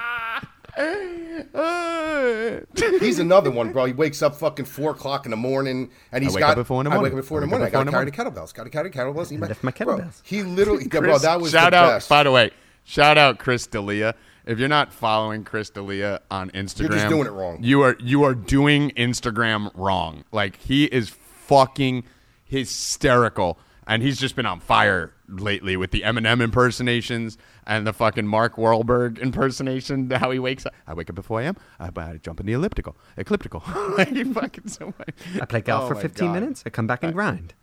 He's 3.01 3.19
another 3.19 3.51
one, 3.51 3.73
bro. 3.73 3.87
He 3.87 3.93
wakes 3.93 4.23
up 4.23 4.37
fucking 4.37 4.67
four 4.67 4.93
o'clock 4.93 5.27
in 5.27 5.31
the 5.31 5.37
morning, 5.37 5.91
and 6.13 6.23
he's 6.23 6.35
wake 6.35 6.41
got. 6.41 6.53
up 6.53 6.59
at 6.59 6.67
four 6.67 6.81
in 6.81 6.89
the 6.89 6.95
I 6.95 6.99
wake 6.99 7.13
up 7.13 7.19
at 7.19 7.25
four 7.25 7.39
in 7.39 7.43
the 7.43 7.47
morning. 7.49 7.67
I 7.67 7.71
got 7.71 7.79
four 7.79 7.85
to 7.87 7.91
carry 7.91 8.05
the 8.05 8.11
the 8.11 8.17
kettlebells. 8.41 8.55
Got 8.55 8.65
to 8.65 8.71
carry 8.71 8.91
the 8.91 8.99
kettlebells. 8.99 9.31
He 9.31 9.37
left 9.37 9.65
my 9.65 9.73
Bro, 9.73 10.11
he 10.23 10.43
literally, 10.43 10.85
yeah, 10.93 11.01
bro. 11.01 11.19
That 11.19 11.41
was 11.41 11.53
shout 11.53 11.73
the 11.73 11.79
out. 11.79 11.89
best. 11.89 12.09
By 12.09 12.23
the 12.23 12.31
way, 12.31 12.51
shout 12.85 13.19
out 13.19 13.39
Chris 13.39 13.67
D'Elia. 13.67 14.15
If 14.51 14.59
you're 14.59 14.69
not 14.69 14.93
following 14.93 15.45
Chris 15.45 15.71
D'Elia 15.71 16.23
on 16.29 16.51
Instagram, 16.51 16.81
you're 16.81 16.89
just 16.91 17.09
doing 17.09 17.27
it 17.29 17.31
wrong. 17.31 17.59
You 17.63 17.83
are 17.83 17.97
you 18.01 18.25
are 18.25 18.35
doing 18.35 18.91
Instagram 18.97 19.71
wrong. 19.75 20.25
Like 20.33 20.57
he 20.57 20.87
is 20.87 21.09
fucking 21.09 22.03
hysterical, 22.43 23.61
and 23.87 24.03
he's 24.03 24.19
just 24.19 24.35
been 24.35 24.47
on 24.47 24.59
fire 24.59 25.15
lately 25.29 25.77
with 25.77 25.93
the 25.93 26.01
Eminem 26.01 26.43
impersonations 26.43 27.39
and 27.65 27.87
the 27.87 27.93
fucking 27.93 28.27
Mark 28.27 28.57
Wahlberg 28.57 29.21
impersonation. 29.21 30.11
How 30.11 30.33
he 30.33 30.41
wakes 30.41 30.67
up. 30.67 30.75
I 30.85 30.95
wake 30.95 31.09
up 31.09 31.15
before 31.15 31.39
I 31.41 31.45
am. 31.45 31.57
I, 31.79 31.91
I 31.97 32.17
jump 32.17 32.41
in 32.41 32.47
the 32.47 32.53
elliptical, 32.53 32.97
ecliptical. 33.17 33.63
like 33.97 34.09
fucking 34.35 34.67
so. 34.67 34.93
I 35.41 35.45
play 35.45 35.61
golf 35.61 35.85
Oh 35.85 35.95
for 35.95 36.01
15 36.01 36.27
God. 36.27 36.35
minutes. 36.35 36.65
I 36.67 36.71
come 36.71 36.89
back 36.89 37.05
and 37.05 37.13
grind. 37.13 37.55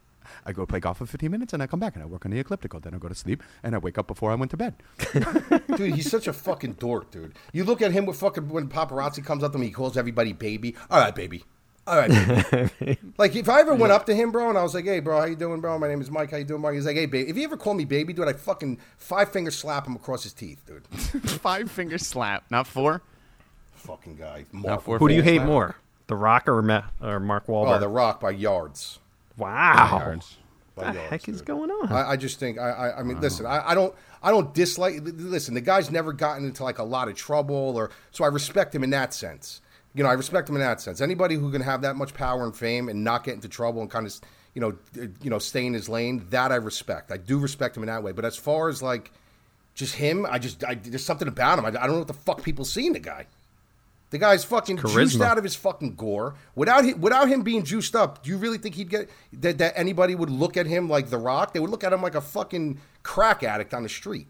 I 0.48 0.54
go 0.54 0.66
play 0.66 0.80
golf 0.80 0.98
for 1.00 1.06
15 1.06 1.30
minutes 1.30 1.52
and 1.52 1.62
I 1.62 1.68
come 1.68 1.80
back 1.80 1.96
and 1.96 2.04
I 2.04 2.08
work 2.08 2.26
on 2.26 2.32
the 2.32 2.40
ecliptical. 2.40 2.80
Then 2.80 2.94
I 2.94 2.98
go 2.98 3.10
to 3.10 3.16
sleep 3.16 3.44
and 3.64 3.76
I 3.76 3.80
wake 3.80 3.98
up 3.98 4.08
before 4.08 4.32
I 4.32 4.36
went 4.36 4.50
to 4.52 4.58
bed. 4.58 4.76
dude, 5.76 5.94
he's 5.94 6.10
such 6.10 6.26
a 6.28 6.34
fucking 6.34 6.74
dork, 6.74 7.12
dude. 7.12 7.34
You 7.52 7.66
look 7.66 7.82
at 7.82 7.92
him 7.92 8.06
with 8.06 8.18
fucking 8.20 8.48
when 8.48 8.70
paparazzi 8.70 9.24
comes 9.24 9.44
up 9.44 9.52
to 9.52 9.58
him, 9.58 9.64
he 9.64 9.72
calls 9.72 9.98
everybody 9.98 10.32
baby. 10.32 10.76
All 10.90 11.00
right, 11.02 11.14
baby. 11.14 11.44
All 11.86 11.98
right, 11.98 12.70
baby. 12.80 12.98
like 13.18 13.36
if 13.36 13.48
I 13.48 13.62
ever 13.62 13.74
went 13.74 13.94
up 13.94 14.06
to 14.08 14.16
him, 14.16 14.32
bro, 14.32 14.50
and 14.50 14.58
I 14.58 14.64
was 14.64 14.74
like, 14.74 14.84
"Hey, 14.84 15.00
bro, 15.00 15.20
how 15.20 15.26
you 15.26 15.38
doing, 15.38 15.62
bro? 15.62 15.80
My 15.80 15.88
name 15.88 16.02
is 16.02 16.12
Mike. 16.12 16.32
How 16.32 16.38
you 16.38 16.44
doing, 16.44 16.62
Mike?" 16.62 16.74
He's 16.74 16.86
like, 16.86 16.98
"Hey, 16.98 17.06
baby." 17.06 17.30
If 17.30 17.38
you 17.38 17.44
ever 17.46 17.56
call 17.56 17.76
me 17.76 17.86
baby, 17.86 18.12
dude, 18.12 18.28
I 18.28 18.34
fucking 18.34 18.80
five 18.98 19.32
finger 19.32 19.52
slap 19.52 19.88
him 19.88 19.96
across 19.96 20.24
his 20.24 20.34
teeth, 20.34 20.62
dude. 20.68 20.86
Five 21.30 21.72
finger 21.72 21.98
slap, 21.98 22.44
not 22.52 22.68
four. 22.68 23.02
fucking 23.72 24.18
guy. 24.18 24.46
Mark. 24.52 24.82
four 24.82 25.00
Who 25.00 25.08
do 25.08 25.14
you 25.16 25.22
hate 25.24 25.38
slap. 25.38 25.48
more, 25.48 25.76
The 26.08 26.16
Rock 26.16 26.50
or, 26.50 26.62
Ma- 26.62 26.84
or 27.02 27.22
Mark 27.22 27.46
oh, 27.48 27.54
Wahlberg? 27.54 27.78
Oh, 27.78 27.80
The 27.80 27.88
Rock 27.88 28.20
by 28.20 28.32
yards. 28.32 29.00
wow. 29.38 30.00
Yards. 30.04 30.37
By 30.78 30.86
What 30.86 30.94
the 30.94 31.00
heck 31.02 31.28
is 31.28 31.42
going 31.42 31.72
on? 31.72 31.92
I, 31.92 32.12
I 32.12 32.16
just 32.18 32.40
think 32.40 32.60
I 32.60 32.70
I, 32.70 33.00
I 33.00 33.04
mean 33.04 33.20
listen 33.20 33.46
I, 33.46 33.72
I 33.72 33.76
don't 33.76 33.94
I 34.22 34.30
don't 34.32 34.54
dislike 34.54 35.00
listen 35.04 35.56
the 35.56 35.62
guy's 35.62 35.90
never 35.90 36.14
gotten 36.14 36.46
into 36.46 36.64
like 36.64 36.78
a 36.78 36.84
lot 36.84 37.08
of 37.08 37.16
trouble 37.16 37.74
or 37.76 37.90
so 38.12 38.24
I 38.24 38.28
respect 38.28 38.74
him 38.74 38.84
in 38.84 38.92
that 38.92 39.14
sense. 39.14 39.62
You 39.96 40.04
know 40.04 40.10
I 40.10 40.14
respect 40.14 40.48
him 40.48 40.56
in 40.56 40.62
that 40.62 40.80
sense. 40.80 41.02
Anybody 41.02 41.36
who 41.36 41.52
can 41.52 41.62
have 41.62 41.82
that 41.82 41.96
much 41.96 42.14
power 42.14 42.44
and 42.44 42.56
fame 42.56 42.90
and 42.90 43.04
not 43.04 43.24
get 43.24 43.34
into 43.34 43.48
trouble 43.50 43.82
and 43.82 43.90
kind 43.90 44.06
of 44.06 44.16
you 44.54 44.62
know 44.62 44.78
you 45.22 45.30
know 45.30 45.40
stay 45.40 45.66
in 45.66 45.74
his 45.74 45.90
lane 45.90 46.26
that 46.30 46.52
I 46.52 46.56
respect. 46.56 47.12
I 47.12 47.18
do 47.18 47.40
respect 47.40 47.76
him 47.76 47.84
in 47.84 47.88
that 47.88 48.04
way. 48.04 48.12
But 48.12 48.26
as 48.26 48.38
far 48.38 48.70
as 48.70 48.84
like 48.84 49.12
just 49.74 49.96
him 49.96 50.28
I 50.30 50.38
just 50.38 50.64
I, 50.64 50.76
there's 50.76 51.04
something 51.04 51.28
about 51.28 51.58
him. 51.60 51.66
I, 51.66 51.70
I 51.70 51.72
don't 51.72 51.94
know 51.94 52.00
what 52.00 52.08
the 52.08 52.14
fuck 52.14 52.44
people 52.44 52.66
see 52.66 52.86
in 52.86 52.94
the 52.94 53.00
guy 53.00 53.26
the 54.10 54.18
guy's 54.18 54.46
fucking 54.46 54.78
juiced 54.78 55.20
out 55.22 55.38
of 55.38 55.44
his 55.44 55.56
fucking 55.56 55.96
gore. 55.96 56.36
Without 56.56 56.86
him, 56.86 57.02
without 57.02 57.28
him 57.28 57.44
being 57.44 57.64
juiced 57.64 57.96
up, 57.96 58.24
do 58.24 58.30
you 58.30 58.38
really 58.38 58.58
think 58.58 58.76
he'd 58.76 58.90
get 58.90 59.10
that, 59.34 59.58
that 59.58 59.74
anybody 59.76 60.16
would 60.16 60.30
look 60.30 60.56
at 60.56 60.66
him 60.66 60.90
like 60.90 61.10
The 61.10 61.18
Rock? 61.18 61.54
They 61.54 61.60
would 61.60 61.70
look 61.70 61.84
at 61.84 61.92
him 61.92 62.02
like 62.02 62.16
a 62.16 62.22
fucking 62.22 62.80
crack 63.04 63.44
addict 63.44 63.74
on 63.74 63.84
the 63.84 63.90
street. 63.90 64.28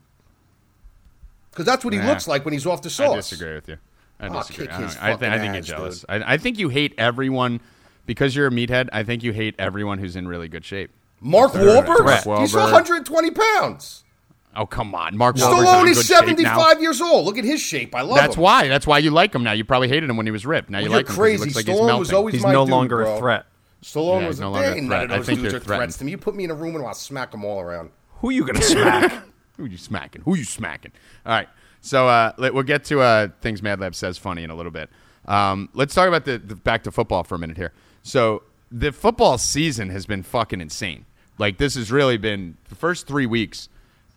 Because 1.51 1.65
that's 1.65 1.83
what 1.83 1.93
he 1.93 2.01
looks 2.01 2.27
like 2.27 2.45
when 2.45 2.53
he's 2.53 2.65
off 2.65 2.81
the 2.81 2.89
sauce. 2.89 3.13
I 3.13 3.15
disagree 3.17 3.55
with 3.55 3.67
you. 3.67 3.77
I 4.19 4.29
disagree. 4.29 4.67
I, 4.67 5.11
I, 5.11 5.15
think, 5.15 5.33
I 5.33 5.39
think 5.39 5.53
you're 5.53 5.61
jealous. 5.61 6.05
I, 6.09 6.33
I 6.33 6.37
think 6.37 6.57
you 6.57 6.69
hate 6.69 6.93
everyone 6.97 7.61
because 8.05 8.35
you're 8.35 8.47
a 8.47 8.51
meathead. 8.51 8.89
I 8.93 9.03
think 9.03 9.23
you 9.23 9.33
hate 9.33 9.55
everyone 9.59 9.99
who's 9.99 10.15
in 10.15 10.27
really 10.27 10.47
good 10.47 10.65
shape. 10.65 10.91
Mark. 11.19 11.53
Wahlberg, 11.53 12.39
he's 12.39 12.53
120 12.53 13.31
pounds. 13.31 14.03
Oh 14.57 14.65
come 14.65 14.95
on, 14.95 15.15
Mark 15.15 15.35
Wahlberg's 15.35 15.43
in 15.59 15.65
Stallone 15.65 15.87
is 15.89 16.07
75 16.07 16.81
years 16.81 16.99
old. 16.99 17.25
Look 17.25 17.37
at 17.37 17.43
his 17.45 17.61
shape. 17.61 17.93
I 17.95 18.01
love 18.01 18.17
him. 18.17 18.23
That's 18.23 18.35
him. 18.35 18.41
why. 18.41 18.67
That's 18.67 18.87
why 18.87 18.97
you 18.97 19.11
like 19.11 19.33
him 19.35 19.43
now. 19.43 19.51
You 19.51 19.63
probably 19.63 19.87
hated 19.87 20.09
him 20.09 20.17
when 20.17 20.25
he 20.25 20.31
was 20.31 20.45
ripped. 20.45 20.69
Now 20.69 20.79
you 20.79 20.89
Well, 20.89 20.99
like 20.99 21.07
you're 21.07 21.13
him 21.13 21.15
'cause 21.15 21.15
he 21.15 21.21
crazy. 21.21 21.43
looks 21.45 21.55
like 21.55 21.65
he's 21.67 21.75
Stallone 21.75 21.85
melting. 21.85 21.99
was 21.99 22.13
always 22.13 22.33
He's 22.33 22.43
my 22.43 22.51
no 22.53 22.65
dude, 22.65 22.71
longer 22.71 22.97
bro. 22.97 23.15
a 23.15 23.19
threat. 23.19 23.45
Stallone 23.83 24.21
Yeah, 24.21 24.27
was 24.27 24.35
he's 24.37 24.41
no 24.41 24.47
a 24.47 24.49
longer 24.49 24.67
a 24.67 24.75
man. 24.75 24.87
threat. 24.87 24.89
None 24.89 24.99
I 24.99 25.03
of 25.03 25.09
those 25.19 25.25
think 25.27 25.39
dudes 25.41 25.51
you're 25.53 25.61
are 25.61 25.63
threats 25.63 25.97
to 25.99 26.05
me. 26.05 26.11
You 26.11 26.17
put 26.17 26.35
me 26.35 26.43
in 26.43 26.51
a 26.51 26.55
room 26.55 26.75
and 26.75 26.83
I'll 26.85 26.93
smack 26.95 27.31
them 27.31 27.45
all 27.45 27.61
around. 27.61 27.91
Who 28.21 28.29
are 28.29 28.31
you 28.31 28.45
gonna 28.45 28.61
smack? 28.63 29.23
Who 29.57 29.65
are 29.65 29.67
you 29.67 29.77
smacking? 29.77 30.23
Who 30.23 30.35
you 30.35 30.43
smacking? 30.43 30.91
All 31.25 31.33
right. 31.33 31.47
So 31.81 32.07
uh, 32.07 32.33
we'll 32.39 32.63
get 32.63 32.83
to 32.85 33.01
uh, 33.01 33.27
things 33.41 33.61
Mad 33.61 33.79
Lab 33.79 33.93
says 33.93 34.17
funny 34.17 34.43
in 34.43 34.49
a 34.49 34.55
little 34.55 34.71
bit. 34.71 34.89
Um, 35.25 35.69
let's 35.73 35.93
talk 35.93 36.07
about 36.07 36.25
the, 36.25 36.39
the 36.39 36.55
back 36.55 36.83
to 36.83 36.91
football 36.91 37.23
for 37.23 37.35
a 37.35 37.39
minute 37.39 37.57
here. 37.57 37.73
So 38.01 38.41
the 38.71 38.91
football 38.91 39.37
season 39.37 39.89
has 39.91 40.05
been 40.07 40.23
fucking 40.23 40.59
insane. 40.61 41.05
Like 41.37 41.57
this 41.59 41.75
has 41.75 41.91
really 41.91 42.17
been 42.17 42.57
the 42.69 42.75
first 42.75 43.05
three 43.07 43.27
weeks. 43.27 43.69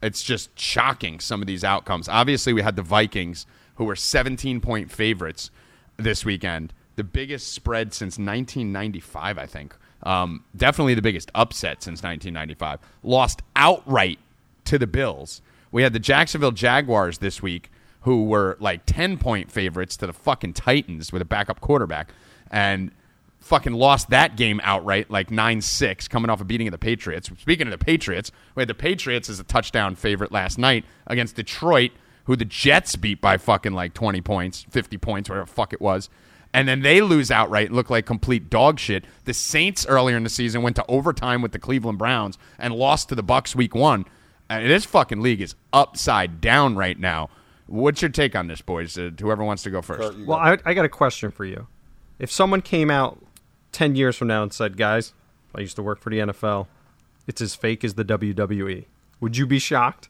It's 0.03 0.23
just 0.23 0.59
shocking 0.59 1.21
some 1.21 1.41
of 1.41 1.47
these 1.47 1.65
outcomes. 1.65 2.09
Obviously, 2.09 2.53
we 2.53 2.63
had 2.63 2.77
the 2.77 2.83
Vikings 2.83 3.47
who 3.77 3.85
were 3.85 3.97
17 3.97 4.61
point 4.61 4.91
favorites 4.91 5.51
this 5.97 6.25
weekend, 6.25 6.73
the 6.97 7.05
biggest 7.05 7.53
spread 7.53 7.93
since 7.93 8.19
1995, 8.19 9.39
I 9.39 9.47
think. 9.47 9.77
Um, 10.03 10.45
definitely 10.57 10.95
the 10.95 11.03
biggest 11.03 11.31
upset 11.35 11.83
since 11.83 12.03
1995. 12.03 12.79
Lost 13.03 13.43
outright 13.57 14.19
to 14.65 14.79
the 14.79 14.87
Bills. 14.87 15.43
We 15.73 15.83
had 15.83 15.93
the 15.93 15.99
Jacksonville 15.99 16.53
Jaguars 16.53 17.19
this 17.19 17.43
week, 17.43 17.71
who 18.03 18.25
were 18.25 18.57
like 18.61 18.87
10 18.87 19.19
point 19.19 19.51
favorites 19.51 19.97
to 19.99 20.07
the 20.07 20.13
fucking 20.13 20.55
Titans 20.55 21.13
with 21.13 21.23
a 21.23 21.27
backup 21.27 21.61
quarterback, 21.61 22.13
and 22.51 22.91
fucking 23.41 23.73
lost 23.73 24.11
that 24.11 24.37
game 24.37 24.61
outright, 24.63 25.11
like 25.11 25.31
9 25.31 25.61
6, 25.61 26.09
coming 26.09 26.31
off 26.31 26.41
a 26.41 26.45
beating 26.45 26.69
of 26.69 26.73
the 26.73 26.79
Patriots. 26.79 27.31
Speaking 27.39 27.67
of 27.67 27.73
the 27.73 27.85
Patriots, 27.85 28.31
we 28.55 28.61
had 28.61 28.69
the 28.69 28.75
Patriots 28.75 29.29
as 29.29 29.41
a 29.41 29.45
touchdown 29.45 29.97
favorite 29.97 30.31
last 30.31 30.59
night 30.59 30.85
against 31.07 31.37
Detroit, 31.37 31.91
who 32.25 32.37
the 32.37 32.45
Jets 32.45 32.97
beat 32.97 33.21
by 33.21 33.39
fucking 33.39 33.73
like 33.73 33.95
20 33.95 34.21
points, 34.21 34.67
50 34.71 34.99
points, 34.99 35.29
whatever 35.29 35.47
fuck 35.47 35.73
it 35.73 35.81
was. 35.81 36.09
And 36.53 36.67
then 36.67 36.83
they 36.83 37.01
lose 37.01 37.31
outright 37.31 37.69
and 37.69 37.77
look 37.77 37.91
like 37.91 38.07
complete 38.07 38.51
dog 38.51 38.79
shit. 38.79 39.05
The 39.25 39.35
Saints 39.35 39.87
earlier 39.87 40.17
in 40.17 40.25
the 40.25 40.31
season 40.31 40.63
went 40.63 40.77
to 40.77 40.85
overtime 40.89 41.43
with 41.43 41.53
the 41.53 41.61
Cleveland 41.61 41.99
Browns 41.99 42.39
and 42.59 42.75
lost 42.75 43.09
to 43.09 43.15
the 43.15 43.23
Bucks 43.23 43.55
week 43.55 43.75
one. 43.75 44.05
And 44.49 44.69
this 44.69 44.85
fucking 44.85 45.21
league 45.21 45.41
is 45.41 45.55
upside 45.73 46.41
down 46.41 46.75
right 46.75 46.99
now. 46.99 47.31
What's 47.67 48.03
your 48.03 48.09
take 48.09 48.35
on 48.35 48.49
this, 48.49 48.61
boys? 48.61 48.99
Uh, 48.99 49.11
whoever 49.19 49.45
wants 49.45 49.63
to 49.63 49.71
go 49.71 49.81
first. 49.81 50.01
Kurt, 50.01 50.27
well. 50.27 50.39
I, 50.39 50.59
I 50.65 50.75
got 50.75 50.85
a 50.85 50.89
question 50.89 51.31
for 51.31 51.45
you. 51.45 51.69
If 52.19 52.33
someone 52.33 52.61
came 52.61 52.91
out 52.91 53.23
ten 53.73 53.97
years 53.97 54.17
from 54.17 54.29
now 54.29 54.43
and 54.43 54.53
said, 54.53 54.77
"Guys, 54.77 55.13
I 55.55 55.61
used 55.61 55.77
to 55.77 55.83
work 55.83 56.01
for 56.01 56.11
the 56.11 56.19
NFL. 56.19 56.67
It's 57.27 57.41
as 57.41 57.55
fake 57.55 57.85
as 57.85 57.95
the 57.95 58.05
WWE," 58.05 58.85
would 59.21 59.37
you 59.37 59.47
be 59.47 59.59
shocked? 59.59 60.09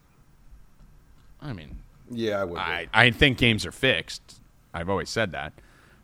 I 1.40 1.52
mean, 1.52 1.78
yeah, 2.10 2.40
I 2.40 2.44
would. 2.44 2.54
be. 2.56 2.60
I, 2.60 2.88
I 2.92 3.10
think 3.10 3.38
games 3.38 3.64
are 3.66 3.72
fixed. 3.72 4.40
I've 4.74 4.88
always 4.88 5.08
said 5.08 5.32
that. 5.32 5.52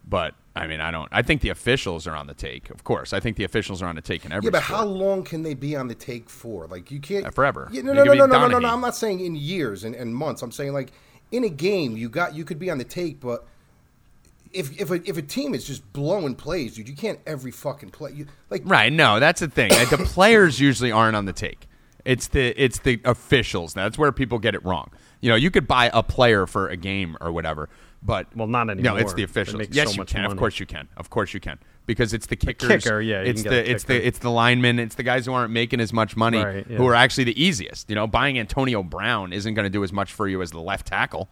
But 0.09 0.34
I 0.54 0.66
mean, 0.66 0.80
I 0.80 0.90
don't. 0.90 1.09
I 1.12 1.22
think 1.22 1.40
the 1.40 1.48
officials 1.50 2.07
are 2.07 2.14
on 2.14 2.26
the 2.26 2.34
take. 2.34 2.70
Of 2.70 2.84
course, 2.84 3.12
I 3.12 3.20
think 3.20 3.36
the 3.36 3.44
officials 3.44 3.82
are 3.82 3.86
on 3.86 3.96
the 3.96 4.02
take 4.02 4.24
in 4.24 4.32
every. 4.32 4.46
Yeah, 4.46 4.50
but 4.52 4.62
sport. 4.62 4.78
how 4.78 4.84
long 4.86 5.24
can 5.24 5.42
they 5.42 5.54
be 5.54 5.74
on 5.76 5.88
the 5.88 5.94
take 5.94 6.30
for? 6.30 6.66
Like 6.68 6.90
you 6.90 7.00
can't 7.00 7.26
Uh, 7.26 7.30
forever. 7.30 7.68
Yeah, 7.72 7.82
no, 7.82 7.90
They 7.92 7.96
no, 7.98 8.04
could 8.04 8.18
no, 8.18 8.26
no, 8.26 8.38
no, 8.40 8.46
no, 8.48 8.59
no. 8.61 8.68
I'm 8.68 8.80
not 8.80 8.94
saying 8.96 9.20
in 9.20 9.34
years 9.34 9.84
and, 9.84 9.94
and 9.94 10.14
months. 10.14 10.42
I'm 10.42 10.52
saying 10.52 10.72
like 10.72 10.92
in 11.32 11.42
a 11.44 11.48
game, 11.48 11.96
you 11.96 12.09
got 12.09 12.34
you 12.34 12.44
could 12.44 12.59
be 12.59 12.70
on 12.70 12.78
the 12.78 12.84
take, 12.84 13.18
but 13.20 13.46
if 14.53 14.80
if 14.80 14.90
a, 14.90 14.94
if 15.09 15.16
a 15.16 15.22
team 15.22 15.55
is 15.55 15.64
just 15.64 15.92
blowing 15.92 16.34
plays, 16.34 16.74
dude, 16.76 16.88
you 16.88 16.97
can't 16.97 17.18
every 17.26 17.51
fucking 17.51 17.90
play. 17.90 18.12
You 18.12 18.26
like 18.51 18.62
Right. 18.64 18.92
No, 18.92 19.20
that's 19.20 19.40
the 19.40 19.49
thing. 19.49 19.70
The 19.70 19.99
players 20.07 20.61
usually 20.61 20.92
aren't 20.92 21.16
on 21.16 21.24
the 21.24 21.32
take. 21.32 21.68
It's 22.05 22.28
the 22.28 22.55
it's 22.62 22.78
the 22.80 23.01
officials. 23.05 23.74
That's 23.74 23.99
where 23.99 24.12
people 24.12 24.38
get 24.38 24.55
it 24.55 24.64
wrong. 24.64 24.90
You 25.20 25.30
know, 25.30 25.36
you 25.36 25.51
could 25.51 25.66
buy 25.66 25.90
a 25.92 26.03
player 26.03 26.47
for 26.47 26.68
a 26.68 26.76
game 26.76 27.16
or 27.20 27.32
whatever, 27.32 27.68
but 28.03 28.28
Well, 28.36 28.47
not 28.47 28.70
anymore. 28.70 28.92
No, 28.94 28.97
it's 28.97 29.12
the 29.12 29.16
They 29.18 29.22
officials. 29.24 29.57
make 29.59 29.74
Yes, 29.74 29.88
so 29.88 29.92
you 29.94 29.99
much 30.03 30.12
can. 30.12 30.24
Of 30.26 30.36
course 30.36 30.61
you 30.61 30.66
can. 30.66 30.88
Of 30.97 31.11
course 31.11 31.34
you 31.34 31.40
can. 31.40 31.59
Because 31.86 32.12
it's 32.12 32.26
the 32.26 32.36
kickers. 32.36 32.68
kicker, 32.84 33.01
yeah, 33.01 33.22
you 33.22 33.30
It's 33.30 33.42
can 33.42 33.51
the 33.53 33.57
get 33.59 33.66
a 33.66 33.70
it's 33.72 33.84
the 33.84 33.92
kicker. 33.94 34.07
it's 34.07 34.18
the 34.20 34.30
linemen. 34.30 34.78
It's 34.78 34.94
the 34.97 35.03
guys 35.03 35.26
who 35.26 35.32
aren't 35.32 35.53
making 35.53 35.80
as 35.80 35.92
much 35.92 36.16
money 36.16 36.38
Right, 36.38 36.66
yeah. 36.68 36.76
who 36.76 36.86
are 36.86 36.94
actually 36.94 37.24
the 37.24 37.42
easiest. 37.42 37.88
You 37.88 37.94
know, 37.97 38.07
buying 38.07 38.38
Antonio 38.38 38.82
Brown 38.82 39.32
isn't 39.32 39.55
going 39.55 39.64
to 39.66 39.70
do 39.70 39.82
as 39.82 39.92
much 39.92 40.12
for 40.12 40.28
you 40.28 40.42
as 40.42 40.51
the 40.53 40.61
left 40.61 40.86
tackle. 40.86 41.28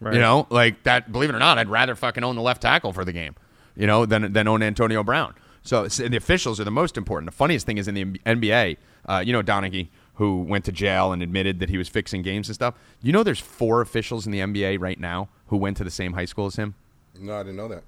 Right. 0.00 0.14
You 0.14 0.20
know, 0.20 0.46
like 0.50 0.82
that. 0.84 1.10
Believe 1.10 1.30
it 1.30 1.34
or 1.34 1.38
not, 1.40 1.58
I'd 1.58 1.68
rather 1.68 1.94
fucking 1.96 2.22
own 2.22 2.36
the 2.36 2.42
left 2.42 2.62
tackle 2.62 2.92
for 2.92 3.04
the 3.04 3.12
game. 3.12 3.34
You 3.76 3.86
know, 3.86 4.06
than 4.06 4.32
than 4.32 4.46
own 4.48 4.62
Antonio 4.62 5.02
Brown. 5.02 5.34
So 5.62 5.84
it's- 5.84 5.96
the 5.96 6.16
officials 6.16 6.60
are 6.60 6.64
the 6.64 6.70
most 6.70 6.96
important. 6.96 7.30
The 7.30 7.36
funniest 7.36 7.66
thing 7.66 7.78
is 7.78 7.88
in 7.88 7.94
the 7.94 8.04
NBA. 8.24 8.76
Uh, 9.06 9.22
you 9.26 9.32
know, 9.32 9.42
Donaghy, 9.42 9.88
who 10.14 10.42
went 10.42 10.64
to 10.66 10.72
jail 10.72 11.12
and 11.12 11.22
admitted 11.22 11.58
that 11.60 11.68
he 11.68 11.76
was 11.78 11.88
fixing 11.88 12.22
games 12.22 12.48
and 12.48 12.54
stuff. 12.54 12.74
You 13.02 13.12
know, 13.12 13.22
there's 13.22 13.40
four 13.40 13.80
officials 13.80 14.24
in 14.26 14.32
the 14.32 14.40
NBA 14.40 14.78
right 14.80 14.98
now 14.98 15.28
who 15.48 15.56
went 15.56 15.76
to 15.78 15.84
the 15.84 15.90
same 15.90 16.12
high 16.14 16.24
school 16.26 16.46
as 16.46 16.56
him 16.56 16.74
no, 17.20 17.34
I 17.36 17.42
didn't 17.42 17.56
know 17.56 17.68
that. 17.68 17.82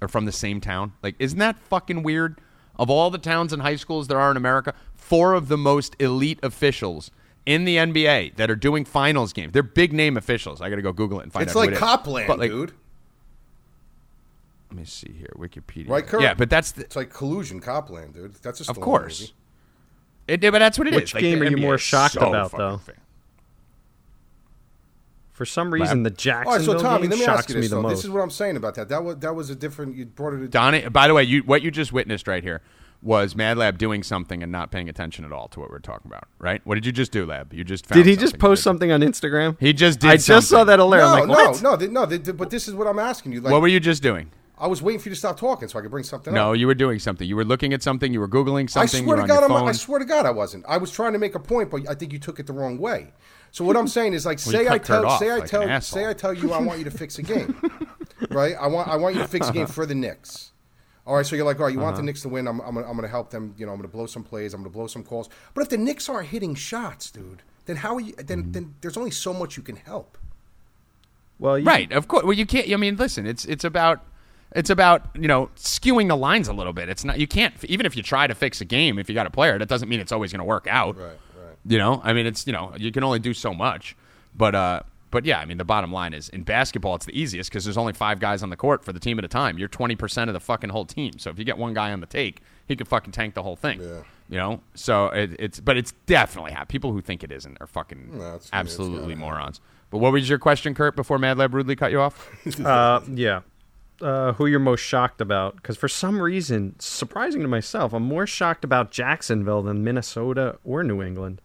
or 0.00 0.08
from 0.08 0.24
the 0.24 0.32
same 0.32 0.60
town. 0.60 0.92
Like, 1.02 1.14
isn't 1.18 1.38
that 1.38 1.58
fucking 1.58 2.02
weird? 2.02 2.38
Of 2.76 2.90
all 2.90 3.10
the 3.10 3.18
towns 3.18 3.52
and 3.52 3.62
high 3.62 3.76
schools 3.76 4.08
there 4.08 4.18
are 4.18 4.30
in 4.30 4.36
America, 4.36 4.74
four 4.94 5.34
of 5.34 5.48
the 5.48 5.56
most 5.58 5.94
elite 6.00 6.38
officials 6.42 7.10
in 7.46 7.64
the 7.64 7.76
NBA 7.76 8.36
that 8.36 8.50
are 8.50 8.56
doing 8.56 8.84
finals 8.84 9.32
games. 9.32 9.52
They're 9.52 9.62
big 9.62 9.92
name 9.92 10.16
officials. 10.16 10.60
I 10.60 10.70
got 10.70 10.76
to 10.76 10.82
go 10.82 10.92
Google 10.92 11.20
it 11.20 11.24
and 11.24 11.32
find 11.32 11.42
out. 11.42 11.48
It's 11.48 11.56
out. 11.56 11.58
like 11.60 11.68
who 11.68 11.72
it 11.72 11.76
is. 11.76 11.80
Copland, 11.80 12.26
But, 12.26 12.38
like, 12.38 12.50
dude. 12.50 12.72
Let 14.70 14.78
me 14.78 14.84
see 14.86 15.12
here, 15.16 15.32
Wikipedia. 15.36 15.88
Right, 15.88 16.06
Kurt? 16.06 16.22
Yeah, 16.22 16.34
but 16.34 16.50
that's 16.50 16.72
the, 16.72 16.82
It's 16.82 16.96
like 16.96 17.12
collusion, 17.12 17.60
Copland, 17.60 18.14
dude. 18.14 18.34
That's 18.42 18.66
a 18.66 18.70
of 18.70 18.80
course. 18.80 19.20
movie. 19.20 19.32
It, 20.26 20.40
but 20.40 20.58
that's 20.58 20.78
what 20.78 20.88
it 20.88 20.94
is. 20.94 21.00
Which 21.00 21.14
Like, 21.14 21.20
game 21.20 21.38
the 21.40 21.46
are 21.46 21.50
you 21.50 21.56
NBA 21.58 21.60
more 21.60 21.78
shocked 21.78 22.14
so 22.14 22.28
about, 22.28 22.50
though? 22.56 22.78
fa- 22.78 22.94
For 25.32 25.44
some 25.44 25.72
reason, 25.72 26.02
the 26.02 26.08
All 26.08 26.12
right, 26.12 26.18
Jacksonville 26.18 26.78
so 26.78 26.82
Tommy, 26.82 27.02
game 27.02 27.10
let 27.10 27.18
me 27.18 27.24
shocks 27.24 27.38
ask 27.40 27.48
you 27.50 27.54
me 27.56 27.60
this 27.62 27.70
the 27.70 27.76
though. 27.76 27.82
most. 27.82 27.90
This 27.96 28.04
is 28.04 28.10
what 28.10 28.22
I'm 28.22 28.30
saying 28.30 28.56
about 28.56 28.74
that. 28.76 28.88
That 28.88 29.04
was 29.04 29.18
that 29.18 29.34
was 29.34 29.50
a 29.50 29.54
different. 29.54 29.96
You 29.96 30.06
brought 30.06 30.32
it. 30.34 30.50
Donnie, 30.50 30.88
by 30.88 31.06
the 31.08 31.14
way, 31.14 31.22
you 31.24 31.42
what 31.42 31.62
you 31.62 31.70
just 31.70 31.92
witnessed 31.92 32.26
right 32.26 32.42
here 32.42 32.62
was 33.04 33.36
Mad 33.36 33.58
Lab 33.58 33.76
doing 33.78 34.02
something 34.02 34.42
and 34.42 34.50
not 34.50 34.70
paying 34.70 34.88
attention 34.88 35.24
at 35.24 35.32
all 35.32 35.46
to 35.48 35.60
what 35.60 35.70
we're 35.70 35.78
talking 35.78 36.10
about, 36.10 36.26
right? 36.38 36.60
What 36.64 36.76
did 36.76 36.86
you 36.86 36.92
just 36.92 37.12
do, 37.12 37.26
Lab? 37.26 37.52
You 37.52 37.62
just 37.62 37.86
found 37.86 38.02
Did 38.02 38.08
he 38.08 38.16
just 38.16 38.38
post 38.38 38.62
something 38.62 38.90
on 38.90 39.00
Instagram? 39.02 39.56
He 39.60 39.72
just 39.72 40.00
did 40.00 40.10
I 40.10 40.16
just 40.16 40.48
saw 40.48 40.64
that 40.64 40.80
alert. 40.80 40.98
no, 40.98 41.04
I'm 41.06 41.12
like, 41.12 41.28
no, 41.28 41.34
what? 41.50 41.62
no, 41.62 41.76
th- 41.76 41.90
no, 41.90 42.06
th- 42.06 42.24
th- 42.24 42.36
But 42.36 42.50
this 42.50 42.66
is 42.66 42.74
what 42.74 42.86
I'm 42.86 42.98
asking 42.98 43.32
you. 43.32 43.40
Like, 43.42 43.52
what 43.52 43.60
were 43.60 43.68
you 43.68 43.78
just 43.80 44.02
doing? 44.02 44.30
I 44.56 44.68
was 44.68 44.80
waiting 44.80 45.00
for 45.00 45.08
you 45.08 45.14
to 45.14 45.18
stop 45.18 45.38
talking 45.38 45.68
so 45.68 45.78
I 45.78 45.82
could 45.82 45.90
bring 45.90 46.04
something 46.04 46.32
No, 46.32 46.40
up. 46.40 46.46
No, 46.46 46.52
you 46.54 46.66
were 46.66 46.74
doing 46.74 46.98
something. 46.98 47.28
You 47.28 47.36
were 47.36 47.44
looking 47.44 47.72
at 47.74 47.82
something. 47.82 48.12
You 48.12 48.20
were 48.20 48.28
googling 48.28 48.70
something. 48.70 48.82
I 48.82 48.86
something. 48.86 49.04
swear 49.04 49.16
you 49.16 49.22
were 49.22 49.28
to 49.28 49.34
God, 49.34 49.44
I'm. 49.50 49.64
I 49.68 49.72
swear 49.72 49.98
to 49.98 50.04
God, 50.04 50.26
I 50.26 50.30
wasn't. 50.30 50.64
I 50.66 50.76
was 50.78 50.90
trying 50.90 51.12
to 51.12 51.18
make 51.18 51.34
a 51.34 51.40
point, 51.40 51.70
but 51.70 51.88
I 51.88 51.94
think 51.94 52.12
you 52.12 52.18
took 52.18 52.38
it 52.38 52.46
the 52.46 52.52
wrong 52.52 52.78
way. 52.78 53.12
So 53.50 53.64
what 53.64 53.76
I'm 53.76 53.88
saying 53.88 54.14
is, 54.14 54.24
like, 54.24 54.38
Well, 54.46 54.52
say 54.52 54.68
I 54.68 54.78
tell, 54.78 55.06
off 55.06 55.18
say 55.18 55.30
I 55.30 55.34
like 55.34 55.52
an 55.52 55.68
tell, 55.68 55.80
say 55.80 56.08
I 56.08 56.12
tell 56.12 56.32
you, 56.32 56.52
I 56.52 56.58
want 56.60 56.78
you 56.78 56.84
to 56.84 56.90
fix 56.90 57.18
a 57.18 57.22
game, 57.22 57.60
right? 58.30 58.54
I 58.60 58.66
want, 58.66 58.88
I 58.88 58.96
want 58.96 59.14
you 59.16 59.22
to 59.22 59.28
fix 59.28 59.48
a 59.48 59.52
game 59.52 59.66
for 59.66 59.86
the 59.86 59.94
Knicks. 59.94 60.52
All 61.06 61.14
right, 61.16 61.26
so 61.26 61.36
you're 61.36 61.44
like, 61.44 61.58
all 61.60 61.66
right, 61.66 61.74
you 61.74 61.80
want 61.80 61.96
the 61.96 62.00
Uh-huh. 62.00 62.06
Knicks 62.06 62.22
to 62.22 62.28
win? 62.30 62.48
I'm, 62.48 62.60
I'm, 62.60 62.74
gonna, 62.74 62.88
I'm 62.88 62.94
gonna 62.96 63.08
help 63.08 63.30
them. 63.30 63.54
You 63.58 63.66
know, 63.66 63.72
I'm 63.72 63.78
gonna 63.78 63.88
blow 63.88 64.06
some 64.06 64.22
plays. 64.24 64.54
I'm 64.54 64.60
gonna 64.62 64.70
blow 64.70 64.86
some 64.86 65.02
calls. 65.04 65.28
But 65.52 65.62
if 65.62 65.68
the 65.68 65.76
Knicks 65.76 66.08
aren't 66.08 66.28
hitting 66.28 66.54
shots, 66.54 67.10
dude, 67.10 67.42
then 67.66 67.76
how 67.76 67.94
are 67.96 68.00
you? 68.00 68.12
Then, 68.14 68.42
Mm-hmm. 68.44 68.52
then 68.52 68.74
there's 68.80 68.96
only 68.96 69.10
so 69.10 69.34
much 69.34 69.56
you 69.56 69.62
can 69.62 69.76
help. 69.76 70.16
Well, 71.38 71.58
you, 71.58 71.64
Right, 71.66 71.90
of 71.92 72.08
course. 72.08 72.24
Well, 72.24 72.32
you 72.32 72.46
can't. 72.46 72.70
I 72.70 72.76
mean, 72.76 72.96
listen. 72.96 73.26
It's 73.26 73.44
it's 73.44 73.64
about 73.64 74.02
it's 74.52 74.70
about 74.70 75.06
you 75.14 75.28
know 75.28 75.50
skewing 75.56 76.08
the 76.08 76.16
lines 76.16 76.48
a 76.48 76.52
little 76.54 76.72
bit. 76.72 76.88
It's 76.88 77.04
not. 77.04 77.18
You 77.18 77.26
can't 77.26 77.52
even 77.64 77.84
if 77.86 77.96
you 77.96 78.02
try 78.02 78.26
to 78.26 78.34
fix 78.34 78.60
a 78.60 78.64
game. 78.64 78.98
If 78.98 79.08
you 79.08 79.14
got 79.14 79.26
a 79.26 79.30
player, 79.30 79.58
that 79.58 79.68
doesn't 79.68 79.88
mean 79.88 80.00
it's 80.00 80.12
always 80.12 80.32
going 80.32 80.38
to 80.40 80.44
work 80.44 80.66
out. 80.70 80.96
Right, 80.96 81.04
right. 81.36 81.56
You 81.66 81.76
know, 81.78 82.00
I 82.02 82.12
mean, 82.14 82.24
it's 82.26 82.46
you 82.46 82.52
know 82.54 82.72
you 82.78 82.90
can 82.92 83.04
only 83.04 83.18
do 83.18 83.34
so 83.34 83.52
much. 83.52 83.96
But 84.36 84.54
uh, 84.54 84.80
but 85.14 85.24
yeah, 85.24 85.38
I 85.38 85.44
mean, 85.44 85.58
the 85.58 85.64
bottom 85.64 85.92
line 85.92 86.12
is 86.12 86.28
in 86.28 86.42
basketball, 86.42 86.96
it's 86.96 87.06
the 87.06 87.18
easiest 87.18 87.48
because 87.48 87.64
there's 87.64 87.78
only 87.78 87.92
five 87.92 88.18
guys 88.18 88.42
on 88.42 88.50
the 88.50 88.56
court 88.56 88.84
for 88.84 88.92
the 88.92 88.98
team 88.98 89.16
at 89.18 89.24
a 89.24 89.28
time. 89.28 89.56
You're 89.58 89.68
twenty 89.68 89.94
percent 89.94 90.28
of 90.28 90.34
the 90.34 90.40
fucking 90.40 90.70
whole 90.70 90.84
team. 90.84 91.18
So 91.18 91.30
if 91.30 91.38
you 91.38 91.44
get 91.44 91.56
one 91.56 91.72
guy 91.72 91.92
on 91.92 92.00
the 92.00 92.06
take, 92.06 92.40
he 92.66 92.74
could 92.74 92.88
fucking 92.88 93.12
tank 93.12 93.34
the 93.34 93.42
whole 93.44 93.54
thing. 93.56 93.80
Yeah. 93.80 94.02
You 94.28 94.38
know, 94.38 94.60
so 94.74 95.06
it, 95.06 95.36
it's 95.38 95.60
but 95.60 95.76
it's 95.76 95.92
definitely 96.06 96.50
happening. 96.50 96.66
People 96.66 96.92
who 96.92 97.00
think 97.00 97.22
it 97.22 97.30
isn't 97.30 97.56
are 97.60 97.66
fucking 97.68 98.10
No, 98.18 98.24
it's- 98.24 98.36
it's 98.42 98.50
absolutely 98.52 99.14
gotta 99.14 99.20
morons. 99.20 99.60
But 99.90 99.98
what 99.98 100.12
was 100.12 100.28
your 100.28 100.40
question, 100.40 100.74
Kurt? 100.74 100.96
Before 100.96 101.18
Mad 101.18 101.38
Lab 101.38 101.54
rudely 101.54 101.76
cut 101.76 101.92
you 101.92 102.00
off. 102.00 102.28
Uh, 102.64 103.00
yeah. 103.08 103.40
Uh, 104.02 104.32
who 104.32 104.46
you're 104.46 104.58
most 104.58 104.80
shocked 104.80 105.20
about? 105.20 105.54
Because 105.54 105.76
for 105.76 105.86
some 105.88 106.20
reason, 106.20 106.74
surprising 106.80 107.42
to 107.42 107.48
myself, 107.48 107.92
I'm 107.92 108.02
more 108.02 108.26
shocked 108.26 108.64
about 108.64 108.90
Jacksonville 108.90 109.62
than 109.62 109.84
Minnesota 109.84 110.58
or 110.64 110.82
New 110.82 111.00
England. 111.00 111.40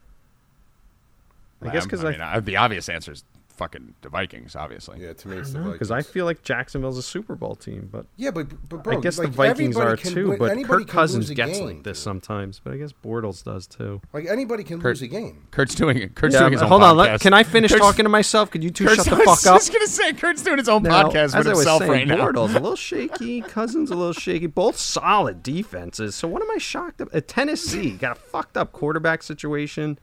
I 1.61 1.69
guess 1.71 1.83
because 1.85 2.03
I 2.03 2.07
I, 2.07 2.11
mean, 2.11 2.21
uh, 2.21 2.39
the 2.39 2.55
obvious 2.55 2.89
answer 2.89 3.11
is 3.11 3.23
fucking 3.59 3.93
the 4.01 4.07
Vikings, 4.09 4.55
obviously. 4.55 5.01
Yeah, 5.01 5.11
to 5.11 5.27
me, 5.27 5.37
it's 5.37 5.51
the 5.51 5.59
because 5.59 5.91
I 5.91 6.01
feel 6.01 6.23
like 6.23 6.41
Jacksonville's 6.43 6.97
a 6.97 7.03
Super 7.03 7.35
Bowl 7.35 7.55
team, 7.55 7.89
but 7.91 8.05
Yeah, 8.15 8.31
but 8.31 8.47
but 8.69 8.83
bro, 8.83 8.97
I 8.97 9.01
guess 9.01 9.19
like, 9.19 9.27
the 9.27 9.33
Vikings 9.33 9.75
are 9.75 9.97
can 9.97 10.13
too. 10.13 10.35
but 10.39 10.51
anybody 10.51 10.85
Kirk 10.85 10.91
Cousins 10.91 11.29
gets 11.29 11.57
game, 11.59 11.65
like 11.65 11.83
this 11.83 11.97
dude. 11.97 12.03
sometimes. 12.03 12.61
But 12.63 12.73
I 12.73 12.77
guess 12.77 12.93
Bortles 12.93 13.43
does 13.43 13.67
too. 13.67 14.01
Like 14.13 14.27
anybody 14.27 14.63
can 14.63 14.79
Kurt- 14.81 14.91
lose 14.95 15.01
a 15.01 15.07
game. 15.07 15.47
Kurt's 15.51 15.75
doing 15.75 15.97
it. 15.97 16.15
Kurt's 16.15 16.33
Yeah, 16.35 16.39
doing 16.39 16.53
his 16.53 16.61
own 16.61 16.69
hold 16.69 16.83
on. 16.83 16.95
podcast. 16.95 16.97
Let, 17.11 17.21
can 17.21 17.33
I 17.33 17.43
finish 17.43 17.71
Kurt's- 17.71 17.81
talking 17.83 18.05
to 18.05 18.09
myself? 18.09 18.49
Could 18.49 18.63
you 18.63 18.69
two 18.71 18.85
Kurt's, 18.87 19.03
shut 19.03 19.17
the 19.17 19.23
fuck 19.25 19.27
up? 19.27 19.27
I 19.47 19.51
was 19.53 19.67
just 19.67 19.73
gonna 19.73 19.87
say 19.87 20.13
Kurt's 20.13 20.41
doing 20.41 20.57
his 20.57 20.69
own 20.69 20.83
Now, 20.83 21.03
podcast 21.09 21.15
as 21.15 21.35
with 21.35 21.47
himself 21.47 21.79
saying, 21.81 21.91
right 21.91 22.07
now. 22.07 22.15
Bortles 22.29 22.51
a 22.55 22.59
little 22.59 22.75
shaky, 22.89 23.41
Cousins 23.41 23.91
a 23.91 23.95
little 23.95 24.13
shaky. 24.13 24.47
Both 24.47 24.77
solid 24.77 25.43
defenses. 25.43 26.15
So 26.15 26.27
what 26.29 26.41
am 26.41 26.49
I 26.51 26.57
shocked 26.59 27.01
about? 27.01 27.13
Uh, 27.13 27.21
Tennessee 27.27 27.91
got 27.91 28.13
a 28.15 28.19
fucked 28.19 28.55
up 28.55 28.71
quarterback 28.71 29.21
situation. 29.21 29.99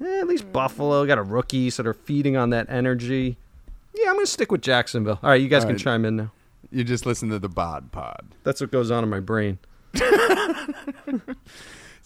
Eh, 0.00 0.20
at 0.20 0.26
least 0.26 0.52
Buffalo 0.52 1.04
got 1.06 1.18
a 1.18 1.22
rookie, 1.22 1.70
so 1.70 1.82
they're 1.82 1.94
feeding 1.94 2.36
on 2.36 2.50
that 2.50 2.68
energy. 2.68 3.36
Yeah, 3.94 4.10
I'm 4.10 4.16
gonna 4.16 4.26
stick 4.26 4.52
with 4.52 4.62
Jacksonville. 4.62 5.18
All 5.22 5.30
right, 5.30 5.40
you 5.40 5.48
guys 5.48 5.62
All 5.64 5.68
can 5.68 5.76
right. 5.76 5.82
chime 5.82 6.04
in 6.04 6.16
now. 6.16 6.32
You 6.70 6.84
just 6.84 7.06
listen 7.06 7.28
to 7.30 7.38
the 7.38 7.48
Bod 7.48 7.90
Pod. 7.92 8.26
That's 8.44 8.60
what 8.60 8.70
goes 8.70 8.90
on 8.90 9.02
in 9.02 9.10
my 9.10 9.20
brain. 9.20 9.58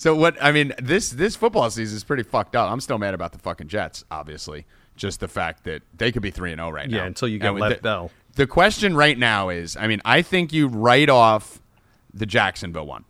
So 0.02 0.16
what? 0.16 0.36
I 0.42 0.50
mean, 0.50 0.72
this 0.82 1.10
this 1.10 1.36
football 1.36 1.70
season 1.70 1.96
is 1.96 2.02
pretty 2.02 2.24
fucked 2.24 2.56
up. 2.56 2.68
I'm 2.68 2.80
still 2.80 2.98
mad 2.98 3.14
about 3.14 3.30
the 3.30 3.38
fucking 3.38 3.68
Jets. 3.68 4.04
Obviously, 4.10 4.66
just 4.96 5.20
the 5.20 5.28
fact 5.28 5.62
that 5.62 5.82
they 5.96 6.10
could 6.10 6.22
be 6.22 6.32
three 6.32 6.50
and 6.50 6.58
zero 6.58 6.70
right 6.70 6.90
now. 6.90 6.96
Yeah, 6.96 7.04
until 7.04 7.28
you 7.28 7.38
get 7.38 7.50
And 7.50 7.60
with 7.60 7.82
Bell. 7.82 8.10
The 8.34 8.48
question 8.48 8.96
right 8.96 9.16
now 9.16 9.48
is, 9.48 9.76
I 9.76 9.86
mean, 9.86 10.02
I 10.04 10.22
think 10.22 10.52
you 10.52 10.66
write 10.66 11.08
off 11.08 11.62
the 12.12 12.26
Jacksonville 12.26 12.86
one. 12.86 13.04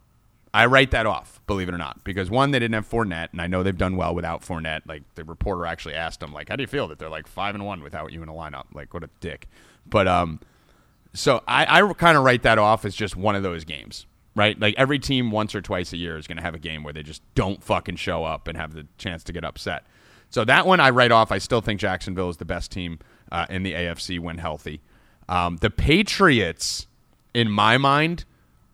I 0.54 0.66
write 0.66 0.90
that 0.90 1.06
off, 1.06 1.40
believe 1.46 1.68
it 1.68 1.74
or 1.74 1.78
not, 1.78 2.04
because 2.04 2.28
one, 2.28 2.50
they 2.50 2.58
didn't 2.58 2.74
have 2.74 2.88
Fournette, 2.88 3.32
and 3.32 3.40
I 3.40 3.46
know 3.46 3.62
they've 3.62 3.76
done 3.76 3.96
well 3.96 4.14
without 4.14 4.42
Fournette. 4.42 4.82
Like 4.86 5.02
the 5.14 5.24
reporter 5.24 5.64
actually 5.64 5.94
asked 5.94 6.20
them, 6.20 6.32
like, 6.32 6.50
"How 6.50 6.56
do 6.56 6.62
you 6.62 6.66
feel 6.66 6.88
that 6.88 6.98
they're 6.98 7.08
like 7.08 7.26
five 7.26 7.54
and 7.54 7.64
one 7.64 7.82
without 7.82 8.12
you 8.12 8.22
in 8.22 8.28
a 8.28 8.34
lineup?" 8.34 8.66
Like, 8.74 8.92
what 8.92 9.02
a 9.02 9.10
dick. 9.20 9.48
But 9.86 10.06
um, 10.06 10.40
so 11.14 11.42
I, 11.46 11.80
I 11.80 11.92
kind 11.94 12.16
of 12.16 12.24
write 12.24 12.42
that 12.42 12.58
off 12.58 12.84
as 12.84 12.94
just 12.94 13.16
one 13.16 13.34
of 13.34 13.42
those 13.42 13.64
games, 13.64 14.06
right? 14.34 14.58
Like 14.58 14.74
every 14.76 14.98
team 14.98 15.30
once 15.30 15.54
or 15.54 15.60
twice 15.60 15.92
a 15.92 15.96
year 15.96 16.16
is 16.16 16.26
going 16.26 16.36
to 16.38 16.42
have 16.42 16.54
a 16.54 16.58
game 16.58 16.82
where 16.82 16.92
they 16.92 17.02
just 17.02 17.22
don't 17.34 17.62
fucking 17.62 17.96
show 17.96 18.24
up 18.24 18.48
and 18.48 18.56
have 18.56 18.74
the 18.74 18.86
chance 18.98 19.24
to 19.24 19.32
get 19.32 19.44
upset. 19.44 19.84
So 20.30 20.44
that 20.46 20.66
one 20.66 20.80
I 20.80 20.90
write 20.90 21.12
off. 21.12 21.30
I 21.30 21.38
still 21.38 21.60
think 21.60 21.80
Jacksonville 21.80 22.30
is 22.30 22.38
the 22.38 22.46
best 22.46 22.70
team 22.70 22.98
uh, 23.30 23.46
in 23.50 23.62
the 23.62 23.72
AFC 23.72 24.18
when 24.18 24.38
healthy. 24.38 24.80
Um, 25.28 25.58
the 25.58 25.70
Patriots, 25.70 26.86
in 27.34 27.50
my 27.50 27.76
mind, 27.76 28.24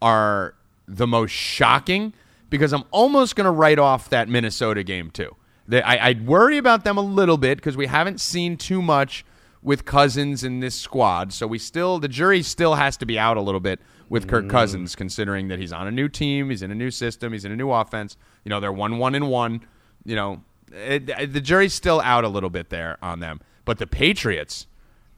are 0.00 0.54
the 0.88 1.06
most 1.06 1.30
shocking 1.30 2.14
because 2.50 2.72
I'm 2.72 2.84
almost 2.90 3.36
going 3.36 3.44
to 3.44 3.50
write 3.50 3.78
off 3.78 4.08
that 4.10 4.28
Minnesota 4.28 4.82
game 4.82 5.10
too. 5.10 5.36
They, 5.66 5.82
I, 5.82 6.10
I 6.10 6.14
worry 6.24 6.56
about 6.56 6.84
them 6.84 6.96
a 6.96 7.02
little 7.02 7.36
bit 7.36 7.58
because 7.58 7.76
we 7.76 7.86
haven't 7.86 8.20
seen 8.20 8.56
too 8.56 8.80
much 8.80 9.24
with 9.62 9.84
Cousins 9.84 10.42
in 10.42 10.60
this 10.60 10.74
squad. 10.74 11.32
So 11.32 11.46
we 11.46 11.58
still, 11.58 11.98
the 11.98 12.08
jury 12.08 12.42
still 12.42 12.76
has 12.76 12.96
to 12.98 13.06
be 13.06 13.18
out 13.18 13.36
a 13.36 13.42
little 13.42 13.60
bit 13.60 13.80
with 14.08 14.26
Kirk 14.26 14.46
mm. 14.46 14.50
Cousins, 14.50 14.96
considering 14.96 15.48
that 15.48 15.58
he's 15.58 15.72
on 15.72 15.86
a 15.86 15.90
new 15.90 16.08
team, 16.08 16.48
he's 16.48 16.62
in 16.62 16.70
a 16.70 16.74
new 16.74 16.90
system, 16.90 17.32
he's 17.32 17.44
in 17.44 17.52
a 17.52 17.56
new 17.56 17.70
offense. 17.70 18.16
You 18.44 18.50
know, 18.50 18.60
they're 18.60 18.72
one, 18.72 18.96
one, 18.96 19.14
and 19.14 19.28
one. 19.28 19.60
You 20.04 20.16
know, 20.16 20.42
it, 20.72 21.10
it- 21.10 21.32
the 21.34 21.40
jury's 21.40 21.74
still 21.74 22.00
out 22.00 22.24
a 22.24 22.28
little 22.28 22.50
bit 22.50 22.70
there 22.70 22.96
on 23.02 23.20
them. 23.20 23.40
But 23.66 23.76
the 23.76 23.86
Patriots 23.86 24.66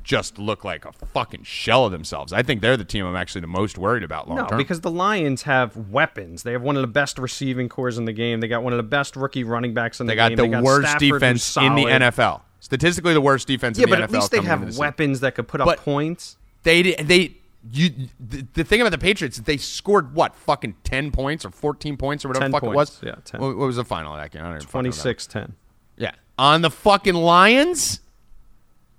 just 0.03 0.39
look 0.39 0.65
like 0.65 0.85
a 0.85 0.93
fucking 0.93 1.45
shell 1.45 1.87
of 1.87 1.93
themselves. 1.93 2.33
I 2.33 2.43
think 2.43 2.61
they're 2.61 2.77
the 2.77 2.85
team 2.85 3.05
I'm 3.07 3.17
actually 3.17 3.41
the 3.43 3.47
most 3.47 3.79
worried 3.79 4.03
about 4.03 4.29
long 4.29 4.39
term. 4.39 4.49
No, 4.53 4.57
because 4.57 4.81
the 4.81 4.91
Lions 4.91 5.43
have 5.43 5.77
weapons. 5.91 6.43
They 6.43 6.53
have 6.53 6.63
one 6.63 6.77
of 6.77 6.83
the 6.83 6.87
best 6.89 7.19
receiving 7.19 7.69
cores 7.69 7.99
in 7.99 8.05
the 8.05 8.13
game. 8.13 8.41
They 8.41 8.49
got 8.49 8.63
one 8.63 8.73
of 8.73 8.77
the 8.79 8.83
best 8.83 9.17
rookie 9.17 9.45
running 9.45 9.75
backs 9.75 10.01
in 10.01 10.07
the 10.07 10.15
game. 10.15 10.37
they 10.37 10.49
got 10.49 10.59
the 10.59 10.65
worst 10.65 10.89
Stafford, 10.91 11.21
defense 11.21 11.57
in 11.57 11.75
the. 11.75 11.85
NFL. 11.85 12.43
Statistically, 12.61 13.15
the 13.15 13.21
worst 13.21 13.47
defense 13.49 13.79
Yeah, 13.79 13.85
in 13.85 13.91
the 13.91 13.97
but 13.97 14.01
NFL. 14.03 14.05
at 14.05 14.13
least 14.13 14.31
they 14.33 14.43
have 14.43 14.61
the 14.61 14.67
season. 14.67 14.81
weapons 14.81 15.21
that 15.21 15.35
could 15.35 15.49
put 15.49 15.61
up 15.61 15.67
But- 15.67 15.79
points. 15.79 16.37
They 16.63 16.83
they 16.95 17.37
you 17.73 17.91
the, 18.19 18.47
the 18.55 18.65
thing 18.65 18.81
about 18.81 18.91
the 18.91 18.99
Patriots, 18.99 19.39
they 19.39 19.57
scored 19.57 20.15
what 20.15 20.35
fucking 20.35 20.75
ten 20.85 21.11
points 21.11 21.45
or 21.45 21.51
fourteen 21.51 21.97
points 21.97 22.25
or 22.25 22.29
whatever 22.29 22.45
10 22.45 22.51
the 22.51 22.57
fuck 22.57 22.63
it 22.63 22.67
points. 22.75 23.01
was. 23.03 23.07
Yeah, 23.07 23.15
10. 23.25 23.41
What, 23.41 23.57
what 23.57 23.67
was 23.67 23.77
the 23.77 23.85
final 23.85 24.13
of 24.15 24.21
that 24.21 24.31
game? 24.31 24.43
I 24.43 24.45
don't 24.47 24.57
even 24.57 24.67
fucking 24.67 24.73
26 24.93 25.27
10. 25.27 25.55
Yeah, 25.97 26.13
on 26.39 26.61
the 26.63 26.71
fucking 26.71 27.15
Lions. 27.15 28.01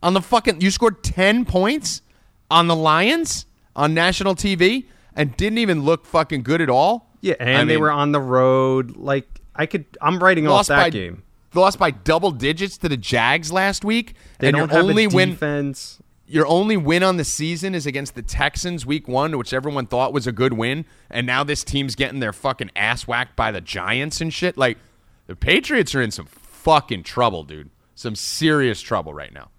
On 0.04 0.14
the 0.14 0.22
fucking, 0.22 0.62
you 0.62 0.72
scored 0.72 1.04
ten 1.04 1.46
points 1.46 2.02
on 2.50 2.68
the 2.68 2.76
Lions 2.76 3.46
on 3.76 3.94
national 3.94 4.36
TV 4.36 4.86
and 5.16 5.36
didn't 5.38 5.60
even 5.60 5.84
look 5.84 6.06
fucking 6.06 6.44
good 6.44 6.62
at 6.62 6.70
all. 6.70 7.10
Yeah, 7.22 7.36
and 7.40 7.58
I 7.58 7.66
they 7.66 7.78
were 7.78 7.92
on 7.92 8.12
the 8.12 8.20
road. 8.20 8.98
Like, 8.98 9.28
I 9.56 9.66
could, 9.66 9.86
I'm 10.02 10.22
writing 10.22 10.48
off 10.48 10.68
that 10.68 10.78
by 10.78 10.90
game. 10.90 11.24
lost 11.54 11.78
by 11.78 11.92
double 11.92 12.32
digits 12.32 12.78
to 12.80 12.90
the 12.90 12.98
Jags 12.98 13.52
last 13.52 13.86
week. 13.86 14.16
They 14.40 14.48
and 14.48 14.58
don't 14.58 14.70
your 14.70 14.78
have 14.78 14.90
only 14.90 15.04
a 15.06 15.10
win. 15.10 15.30
defense. 15.32 16.00
Your 16.26 16.48
only 16.48 16.78
win 16.78 17.04
on 17.04 17.18
the 17.18 17.26
season 17.26 17.76
is 17.76 17.86
against 17.86 18.16
the 18.16 18.22
Texans 18.22 18.86
week 18.86 19.08
one, 19.08 19.38
which 19.38 19.54
everyone 19.54 19.86
thought 19.86 20.14
was 20.14 20.26
a 20.28 20.32
good 20.32 20.54
win, 20.54 20.86
and 21.10 21.28
now 21.28 21.44
this 21.44 21.64
team's 21.64 21.94
getting 21.94 22.22
their 22.22 22.32
fucking 22.32 22.72
ass 22.76 23.06
whacked 23.06 23.36
by 23.36 23.52
the 23.52 23.60
Giants 23.60 24.22
and 24.22 24.34
shit. 24.34 24.58
Like 24.58 24.78
the 25.28 25.36
Patriots 25.36 25.94
are 25.94 26.02
in 26.02 26.10
some 26.10 26.26
fucking 26.26 27.04
trouble, 27.04 27.44
dude. 27.44 27.70
Some 27.96 28.16
serious 28.16 28.82
trouble 28.82 29.14
right 29.14 29.34
now. 29.34 29.50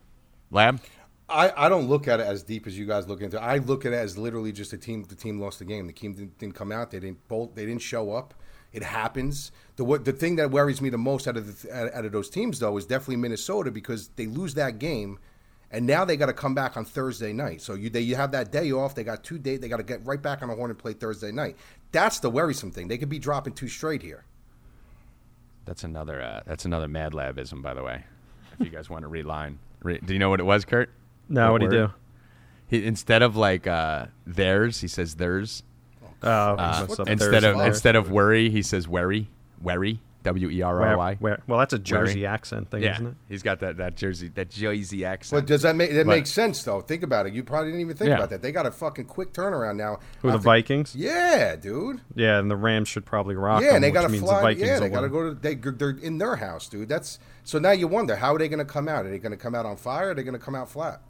Lab. 0.53 0.81
I, 1.29 1.67
I 1.67 1.69
don't 1.69 1.89
look 1.89 2.09
at 2.09 2.21
it 2.21 2.27
as 2.27 2.43
deep 2.43 2.67
as 2.67 2.79
you 2.79 2.85
guys 2.87 3.09
look 3.09 3.23
into. 3.23 3.39
it. 3.39 3.41
I 3.41 3.59
look 3.59 3.87
at 3.87 3.93
it 3.93 3.97
as 3.97 4.19
literally 4.19 4.53
just 4.53 4.73
a 4.73 4.79
team. 4.79 5.03
The 5.05 5.15
team 5.15 5.41
lost 5.41 5.59
the 5.59 5.65
game. 5.65 5.87
The 5.87 5.93
team 5.93 6.13
didn't, 6.13 6.39
didn't 6.39 6.55
come 6.55 6.71
out. 6.71 6.91
They 6.91 7.01
didn't 7.01 7.27
bolt. 7.29 7.57
They 7.57 7.65
didn't 7.65 7.83
show 7.83 8.13
up. 8.13 8.35
It 8.73 8.83
happens. 8.83 9.53
The 9.77 9.85
what 9.85 10.05
the 10.05 10.13
thing 10.13 10.37
that 10.37 10.51
worries 10.51 10.81
me 10.81 10.89
the 10.89 10.99
most 10.99 11.29
out 11.29 11.37
of 11.37 11.63
the, 11.63 11.97
out, 11.97 12.05
of 12.05 12.13
those 12.13 12.31
teams 12.31 12.59
though 12.59 12.77
is 12.79 12.87
definitely 12.87 13.17
Minnesota 13.17 13.71
because 13.71 14.09
they 14.17 14.27
lose 14.27 14.55
that 14.55 14.79
game, 14.79 15.19
and 15.71 15.87
now 15.87 16.05
they 16.05 16.17
got 16.17 16.27
to 16.27 16.33
come 16.33 16.55
back 16.55 16.77
on 16.77 16.85
Thursday 16.85 17.33
night. 17.33 17.61
So 17.61 17.75
you 17.75 17.91
they 17.91 18.01
you 18.01 18.17
have 18.17 18.33
that 18.33 18.51
day 18.51 18.73
off. 18.73 18.95
They 18.95 19.05
got 19.05 19.25
two 19.25 19.39
days. 19.39 19.61
They 19.61 19.69
got 19.69 19.77
to 19.77 19.83
get 19.83 20.05
right 20.07 20.21
back 20.21 20.43
on 20.43 20.49
the 20.49 20.55
horn 20.55 20.71
and 20.71 20.79
play 20.79 20.95
Thursday 20.95 21.33
night. 21.33 21.57
That's 21.93 22.21
the 22.21 22.31
worrisome 22.31 22.71
thing. 22.71 22.89
They 22.89 22.97
could 22.97 23.11
be 23.11 23.19
dropping 23.19 23.53
two 23.53 23.69
straight 23.69 24.03
here. 24.03 24.25
That's 25.67 25.85
another. 25.85 26.23
Uh, 26.23 26.41
that's 26.47 26.65
another 26.65 26.89
Mad 26.89 27.13
Labism, 27.13 27.63
by 27.63 27.75
the 27.75 27.83
way. 27.83 28.05
If 28.59 28.67
you 28.67 28.73
guys 28.73 28.89
want 28.89 29.03
to 29.03 29.09
read 29.09 29.27
line, 29.27 29.59
Re- 29.83 30.01
do 30.05 30.13
you 30.13 30.19
know 30.19 30.31
what 30.31 30.41
it 30.41 30.45
was, 30.45 30.65
Kurt? 30.65 30.91
No, 31.29 31.53
what 31.53 31.59
do 31.61 31.65
you 31.67 31.71
do? 31.71 31.91
He, 32.69 32.85
instead 32.87 33.23
of 33.23 33.37
like 33.37 33.67
uh, 33.67 34.07
theirs, 34.27 34.81
he 34.81 34.89
says 34.89 35.17
theirs. 35.17 35.63
Oh, 36.23 36.29
Uh, 36.29 36.87
instead 37.09 37.09
of 37.09 37.19
Thursday? 37.55 37.67
instead 37.67 37.97
of 37.97 38.11
worry, 38.11 38.49
he 38.51 38.63
says 38.63 38.87
worry, 38.87 39.29
worry, 39.61 40.01
W 40.23 40.51
E 40.51 40.63
R 40.63 40.83
R 40.83 40.97
Y. 40.97 41.17
Where, 41.19 41.33
where, 41.33 41.43
well, 41.47 41.59
that's 41.59 41.73
a 41.73 41.79
Jersey 41.79 42.25
accent 42.27 42.71
thing, 42.71 42.83
Yeah, 42.83 42.95
isn't 42.95 43.07
it? 43.09 43.15
he's 43.29 43.43
got 43.43 43.61
that 43.61 43.77
that 43.79 43.97
Jersey 43.97 44.29
that 44.35 44.51
Jersey 44.51 45.05
accent. 45.05 45.43
But 45.43 45.47
does 45.49 45.63
that 45.63 45.75
make 45.75 45.91
that 45.93 46.07
But- 46.07 46.13
makes 46.13 46.31
sense 46.31 46.63
though? 46.63 46.81
Think 46.81 47.03
about 47.03 47.27
it. 47.27 47.33
You 47.33 47.43
probably 47.43 47.69
didn't 47.71 47.81
even 47.81 47.97
think 47.97 48.09
Yeah. 48.11 48.17
about 48.17 48.31
that. 48.31 48.41
They 48.43 48.53
got 48.53 48.67
a 48.67 48.71
fucking 48.71 49.07
quick 49.07 49.33
turnaround 49.33 49.77
now. 49.77 49.99
Who 50.21 50.29
the 50.29 50.35
After- 50.35 50.45
Vikings? 50.45 50.95
Yeah, 50.95 51.57
dude. 51.57 52.01
Yeah, 52.15 52.39
and 52.39 52.51
the 52.51 52.57
Rams 52.57 52.89
should 52.89 53.05
probably 53.05 53.35
rock. 53.35 53.63
Yeah, 53.63 53.69
them, 53.69 53.75
and 53.77 53.85
they 53.85 53.91
got 53.91 54.03
to 54.03 54.09
means 54.09 54.23
fly. 54.25 54.37
The 54.37 54.43
Vikings 54.43 54.67
yeah, 54.69 54.79
they 54.81 54.89
got 54.89 55.01
to 55.01 55.09
go 55.09 55.29
to. 55.31 55.35
They, 55.35 55.55
they're 55.57 55.91
in 55.91 56.19
their 56.19 56.37
house, 56.37 56.69
dude. 56.69 56.89
That's 56.89 57.19
so 57.45 57.59
now 57.59 57.73
you 57.73 57.89
wonder 57.89 58.17
how 58.17 58.35
are 58.35 58.39
they 58.39 58.49
going 58.49 58.59
to 58.59 58.65
come 58.65 58.89
out? 58.89 59.05
Are 59.07 59.11
they 59.11 59.19
going 59.19 59.33
to 59.33 59.37
come 59.37 59.55
out 59.55 59.67
on 59.67 59.77
fire? 59.77 60.09
Or 60.09 60.11
are 60.11 60.15
they 60.15 60.23
going 60.23 60.39
to 60.39 60.45
come 60.45 60.55
out 60.55 60.69
flat? 60.71 61.01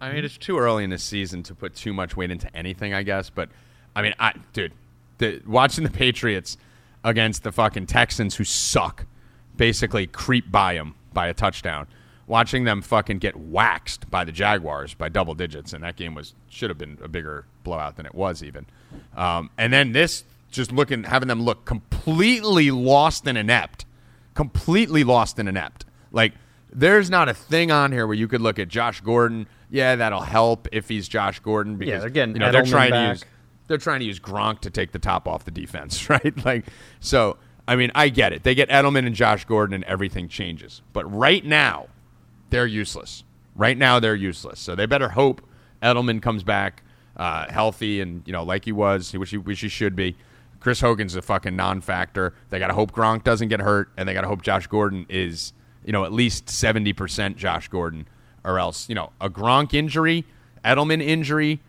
I 0.00 0.12
mean, 0.12 0.24
it's 0.24 0.36
too 0.36 0.58
early 0.58 0.84
in 0.84 0.90
the 0.90 0.98
season 0.98 1.42
to 1.44 1.54
put 1.54 1.74
too 1.74 1.92
much 1.92 2.16
weight 2.16 2.30
into 2.30 2.54
anything, 2.54 2.92
I 2.94 3.02
guess. 3.02 3.30
But 3.30 3.48
I 3.94 4.02
mean, 4.02 4.14
I 4.18 4.34
dude, 4.52 4.72
the, 5.18 5.40
watching 5.46 5.84
the 5.84 5.90
Patriots 5.90 6.58
against 7.06 7.44
the 7.44 7.52
fucking 7.52 7.86
Texans, 7.86 8.34
who 8.34 8.44
suck, 8.44 9.06
basically 9.56 10.08
creep 10.08 10.50
by 10.50 10.74
them 10.74 10.96
by 11.14 11.28
a 11.28 11.34
touchdown. 11.34 11.86
Watching 12.26 12.64
them 12.64 12.82
fucking 12.82 13.18
get 13.18 13.36
waxed 13.36 14.10
by 14.10 14.24
the 14.24 14.32
Jaguars 14.32 14.94
by 14.94 15.08
double 15.08 15.34
digits, 15.34 15.72
and 15.72 15.84
that 15.84 15.94
game 15.94 16.12
was 16.14 16.34
should 16.48 16.68
have 16.68 16.76
been 16.78 16.98
a 17.00 17.06
bigger 17.06 17.46
blowout 17.62 17.96
than 17.96 18.04
it 18.04 18.14
was 18.16 18.42
even. 18.42 18.66
Um, 19.16 19.50
and 19.56 19.72
then 19.72 19.92
this, 19.92 20.24
just 20.50 20.72
looking, 20.72 21.04
having 21.04 21.28
them 21.28 21.42
look 21.42 21.64
completely 21.64 22.72
lost 22.72 23.28
and 23.28 23.38
inept, 23.38 23.84
completely 24.34 25.04
lost 25.04 25.38
and 25.38 25.48
inept. 25.48 25.84
Like 26.10 26.32
there's 26.72 27.08
not 27.08 27.28
a 27.28 27.34
thing 27.34 27.70
on 27.70 27.92
here 27.92 28.08
where 28.08 28.16
you 28.16 28.26
could 28.26 28.40
look 28.40 28.58
at 28.58 28.66
Josh 28.66 29.00
Gordon. 29.00 29.46
Yeah, 29.70 29.94
that'll 29.94 30.20
help 30.20 30.66
if 30.72 30.88
he's 30.88 31.06
Josh 31.06 31.38
Gordon 31.38 31.76
because 31.76 32.00
they're 32.00 32.10
getting 32.10 32.34
you 32.34 32.40
know 32.40 32.50
they're 32.50 32.64
trying 32.64 32.90
to 32.90 33.08
use 33.10 33.24
they're 33.68 33.78
trying 33.78 34.00
to 34.00 34.06
use 34.06 34.20
Gronk 34.20 34.60
to 34.60 34.70
take 34.70 34.92
the 34.92 34.98
top 34.98 35.26
off 35.26 35.44
the 35.44 35.50
defense, 35.50 36.08
right? 36.10 36.44
Like 36.44 36.66
so. 37.00 37.38
I 37.68 37.74
mean, 37.74 37.90
I 37.96 38.10
get 38.10 38.32
it. 38.32 38.44
They 38.44 38.54
get 38.54 38.68
Edelman 38.68 39.06
and 39.06 39.14
Josh 39.14 39.44
Gordon, 39.44 39.74
and 39.74 39.82
everything 39.84 40.28
changes. 40.28 40.82
But 40.92 41.12
right 41.12 41.44
now, 41.44 41.88
they're 42.50 42.64
useless. 42.64 43.24
Right 43.56 43.76
now, 43.76 43.98
they're 43.98 44.14
useless. 44.14 44.60
So 44.60 44.76
they 44.76 44.86
better 44.86 45.08
hope 45.08 45.42
Edelman 45.82 46.22
comes 46.22 46.44
back 46.44 46.84
uh, 47.16 47.50
healthy 47.50 48.00
and 48.00 48.22
you 48.26 48.32
know 48.32 48.42
like 48.42 48.64
he 48.64 48.72
was, 48.72 49.12
which 49.12 49.30
he, 49.30 49.38
which 49.38 49.60
he 49.60 49.68
should 49.68 49.96
be. 49.96 50.16
Chris 50.60 50.80
Hogan's 50.80 51.14
a 51.14 51.22
fucking 51.22 51.54
non-factor. 51.54 52.34
They 52.50 52.58
got 52.58 52.68
to 52.68 52.74
hope 52.74 52.92
Gronk 52.92 53.24
doesn't 53.24 53.48
get 53.48 53.60
hurt, 53.60 53.90
and 53.96 54.08
they 54.08 54.14
got 54.14 54.22
to 54.22 54.28
hope 54.28 54.42
Josh 54.42 54.66
Gordon 54.66 55.06
is 55.08 55.52
you 55.84 55.92
know 55.92 56.04
at 56.04 56.12
least 56.12 56.48
seventy 56.50 56.92
percent 56.92 57.36
Josh 57.36 57.68
Gordon, 57.68 58.06
or 58.44 58.58
else 58.58 58.88
you 58.88 58.94
know 58.94 59.12
a 59.20 59.30
Gronk 59.30 59.74
injury, 59.74 60.24
Edelman 60.64 61.02
injury, 61.02 61.60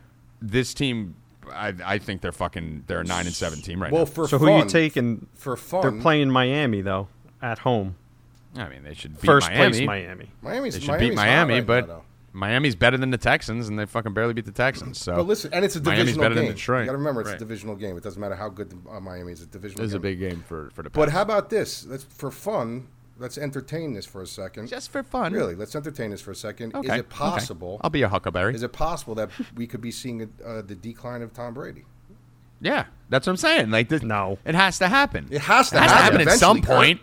this 0.41 0.73
team. 0.73 1.15
I, 1.51 1.73
I 1.83 1.97
think 1.97 2.21
they're 2.21 2.31
fucking 2.31 2.83
they're 2.87 3.01
a 3.01 3.03
nine 3.03 3.25
and 3.25 3.35
seven 3.35 3.61
team 3.61 3.81
right 3.81 3.91
Well, 3.91 4.01
now. 4.05 4.11
for 4.11 4.27
So 4.27 4.39
fun, 4.39 4.47
who 4.47 4.57
you 4.59 4.65
taking? 4.69 5.27
for 5.35 5.55
fun? 5.55 5.81
They're 5.81 6.01
playing 6.01 6.29
Miami 6.29 6.81
though 6.81 7.07
at 7.41 7.59
home. 7.59 7.95
I 8.55 8.69
mean, 8.69 8.83
they 8.83 8.93
should 8.93 9.13
beat 9.21 9.25
First 9.27 9.49
Miami. 9.49 9.71
place 9.71 9.85
Miami. 9.87 10.31
Miami's 10.41 10.73
They 10.75 10.79
should 10.79 10.87
Miami's 10.89 11.09
beat 11.09 11.15
Miami, 11.15 11.53
right 11.55 11.65
but 11.67 11.87
now. 11.87 12.01
Miami's 12.33 12.75
better 12.75 12.97
than 12.97 13.09
the 13.11 13.17
Texans, 13.17 13.67
and 13.67 13.77
they 13.79 13.85
fucking 13.85 14.13
barely 14.13 14.33
beat 14.33 14.45
the 14.45 14.51
Texans. 14.51 14.99
So, 14.99 15.15
But 15.15 15.23
listen, 15.25 15.51
and 15.53 15.65
it's 15.65 15.75
a 15.75 15.81
Miami's 15.81 15.99
divisional 16.05 16.23
better 16.25 16.35
game. 16.35 16.45
than 16.45 16.53
Detroit. 16.55 16.79
You 16.81 16.85
got 16.85 16.91
to 16.91 16.97
remember, 16.99 17.21
it's 17.21 17.29
Right. 17.31 17.35
a 17.35 17.39
divisional 17.39 17.75
game. 17.75 17.97
It 17.97 18.03
doesn't 18.03 18.19
matter 18.21 18.35
how 18.35 18.49
good 18.49 18.69
the, 18.69 18.89
uh, 18.91 18.99
Miami 18.99 19.31
is. 19.31 19.41
It's 19.41 19.49
a 19.49 19.51
divisional. 19.51 19.81
This 19.83 19.89
is 19.89 19.93
a 19.95 19.97
game. 19.97 20.01
big 20.01 20.19
game 20.19 20.43
for 20.47 20.69
for 20.73 20.83
the. 20.83 20.89
But 20.91 21.09
how 21.09 21.21
about 21.23 21.49
this? 21.49 21.85
Let's 21.85 22.03
for 22.03 22.29
fun. 22.31 22.87
Let's 23.19 23.37
entertain 23.37 23.93
this 23.93 24.05
for 24.05 24.21
a 24.21 24.27
second. 24.27 24.67
just 24.67 24.91
for 24.91 25.01
fun? 25.03 25.33
Really, 25.33 25.55
let's 25.55 25.75
entertain 25.75 26.11
this 26.11 26.21
for 26.21 26.31
a 26.31 26.35
second. 26.35 26.75
Okay. 26.75 26.93
Is 26.93 26.99
it 26.99 27.09
possible? 27.09 27.79
I'll 27.83 27.89
be 27.89 28.03
a 28.03 28.09
huckleberry. 28.09 28.53
Is 28.53 28.61
it 28.63 28.71
possible 28.73 29.15
that 29.15 29.31
we 29.55 29.65
could 29.65 29.81
be 29.81 29.91
seeing 29.91 30.21
uh, 30.45 30.61
the 30.61 30.75
decline 30.75 31.21
of 31.23 31.33
Tom 31.33 31.53
Brady? 31.53 31.85
yeah, 32.61 32.85
that's 33.09 33.25
what 33.27 33.31
I'm 33.33 33.37
saying. 33.37 33.69
Like, 33.71 33.89
this, 33.89 34.01
No. 34.01 34.37
it 34.45 34.55
has 34.55 34.79
to 34.79 34.87
happen. 34.87 35.27
It 35.31 35.41
has 35.41 35.69
to 35.71 35.77
It 35.77 35.79
has 35.81 35.91
to 35.91 35.97
happen 35.97 36.19
happen 36.19 36.27
at 36.33 36.39
some 36.39 36.61
point. 36.61 37.01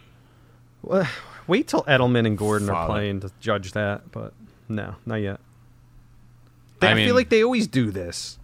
Well, 0.82 1.08
wait 1.46 1.68
till 1.68 1.82
Edelman 1.84 2.26
and 2.26 2.36
Gordon 2.38 2.68
are 2.70 2.86
playing 2.86 3.20
to 3.20 3.30
judge 3.40 3.72
that, 3.72 4.10
but 4.12 4.34
no, 4.68 4.96
not 5.06 5.16
yet. 5.16 5.40
They, 6.80 6.88
I 6.88 6.90
I, 6.90 6.94
mean- 6.94 7.06
feel 7.06 7.14
like 7.14 7.28
they 7.28 7.42
always 7.42 7.66
do 7.66 7.90
this, 7.90 8.38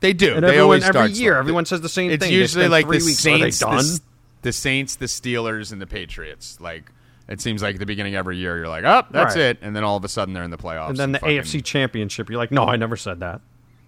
They 0.00 0.12
do. 0.12 0.34
and 0.34 0.42
they 0.44 0.48
everyone 0.48 0.62
always 0.64 0.84
every 0.84 1.10
year, 1.12 1.32
slow. 1.32 1.38
everyone 1.38 1.64
says 1.66 1.80
the 1.80 1.88
same 1.88 2.10
It's 2.10 2.22
thing. 2.24 2.32
It's 2.32 2.54
usually 2.54 2.68
like 2.68 2.86
three 2.86 2.98
the 2.98 3.04
weeks. 3.06 3.18
Saints, 3.18 3.62
Are 3.62 3.70
they 3.72 3.78
S- 3.78 3.88
done? 3.98 4.06
the 4.42 4.52
Saints, 4.52 4.96
the 4.96 5.06
Steelers, 5.06 5.72
and 5.72 5.80
the 5.80 5.86
Patriots. 5.86 6.60
Like, 6.60 6.90
it 7.28 7.40
seems 7.40 7.62
like 7.62 7.74
at 7.76 7.80
the 7.80 7.86
beginning 7.86 8.14
of 8.14 8.18
every 8.20 8.36
year, 8.36 8.56
you're 8.56 8.68
like, 8.68 8.84
oh, 8.84 9.02
that's 9.10 9.34
Right. 9.36 9.44
it, 9.44 9.58
and 9.62 9.74
then 9.74 9.84
all 9.84 9.96
of 9.96 10.04
a 10.04 10.08
sudden 10.08 10.34
they're 10.34 10.44
in 10.44 10.50
the 10.50 10.56
playoffs. 10.58 10.90
and 10.90 10.98
then 10.98 11.12
the 11.12 11.18
fucking- 11.18 11.38
AFC 11.38 11.64
Championship. 11.64 12.28
You're 12.30 12.38
like, 12.38 12.50
no, 12.52 12.64
I 12.64 12.76
never 12.76 12.96
said 12.96 13.20
that. 13.20 13.40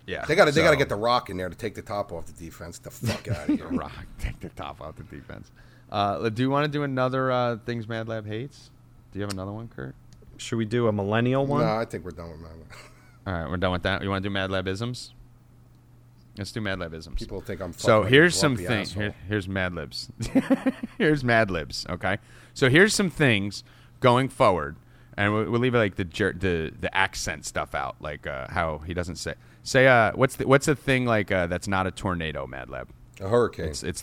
Yeah, 0.07 0.24
They 0.24 0.34
got 0.34 0.47
to. 0.47 0.53
They 0.53 0.62
got 0.62 0.70
to 0.70 0.76
get 0.76 0.89
the 0.89 0.97
Rock 0.97 1.28
in 1.28 1.36
there 1.36 1.51
to 1.51 1.55
take 1.55 1.74
the 1.74 1.82
top 1.82 2.12
off 2.12 2.24
the 2.24 2.32
defense. 2.32 2.78
The 2.78 2.91
fuck 2.91 3.28
out 3.28 3.47
of 3.49 3.57
here. 3.59 3.68
Rock, 3.68 3.93
take 4.18 4.41
the 4.41 4.49
top 4.49 4.80
off 4.80 4.97
the 4.97 5.03
defense. 5.03 5.51
Uh, 5.93 6.30
do 6.30 6.43
you 6.43 6.49
want 6.49 6.64
to 6.64 6.70
do 6.70 6.82
another 6.82 7.30
uh, 7.30 7.57
things 7.66 7.86
Mad 7.86 8.09
Lab 8.09 8.26
hates? 8.26 8.70
Do 9.12 9.18
you 9.18 9.22
have 9.22 9.32
another 9.32 9.53
one, 9.53 9.68
Kurt? 9.68 9.95
Should 10.39 10.57
we 10.57 10.64
do 10.64 10.89
a 10.89 10.93
millennial 10.93 11.45
one? 11.45 11.61
No, 11.61 11.76
I 11.76 11.84
think 11.84 12.05
we're 12.07 12.12
done 12.12 12.30
with 12.30 12.41
that. 12.41 12.76
All 13.26 13.32
right, 13.34 13.51
we're 13.51 13.57
done 13.59 13.72
with 13.72 13.82
that. 13.82 14.03
You 14.03 14.09
want 14.09 14.22
to 14.22 14.28
do 14.28 14.32
Mad 14.32 14.51
Lab 14.51 14.66
isms? 14.66 15.12
Let's 16.39 16.53
do 16.53 16.61
Mad 16.62 16.78
Lab 16.78 16.95
isms. 16.95 17.18
People 17.20 17.41
think 17.43 17.61
I'm. 17.61 17.72
So 17.74 17.78
fucking 17.78 17.95
like 18.05 18.07
a 18.07 18.14
here's 18.14 18.34
some 18.39 18.57
things. 18.57 18.93
Here, 18.95 19.14
here's 19.28 19.47
Mad 19.49 19.74
Libs. 19.74 20.09
here's 20.99 21.22
Mad 21.24 21.51
Libs. 21.51 21.84
Okay. 21.91 22.16
So 22.59 22.68
here's 22.68 22.92
some 22.92 23.09
things 23.09 23.62
going 24.00 24.28
forward, 24.28 24.74
and 25.16 25.32
we'll, 25.32 25.48
we'll 25.48 25.61
leave 25.61 25.74
like 25.74 25.94
the 25.94 26.02
jer- 26.04 26.32
the 26.32 26.72
the 26.80 26.92
accent 26.92 27.46
stuff 27.46 27.72
out, 27.72 27.94
like 28.00 28.26
uh, 28.26 28.48
how 28.50 28.78
he 28.78 28.94
doesn't 28.94 29.14
say 29.14 29.34
say 29.62 29.86
uh 29.86 30.11
what's 30.16 30.34
the 30.34 30.48
what's 30.48 30.66
the 30.66 30.74
thing 30.74 31.04
like 31.06 31.30
uh, 31.30 31.46
that's 31.46 31.68
not 31.68 31.86
a 31.86 31.92
tornado, 31.92 32.48
Mad 32.48 32.68
Lab. 32.68 32.88
A 33.20 33.28
hurricane. 33.28 33.66
It's 33.66 33.84
it's 33.84 34.02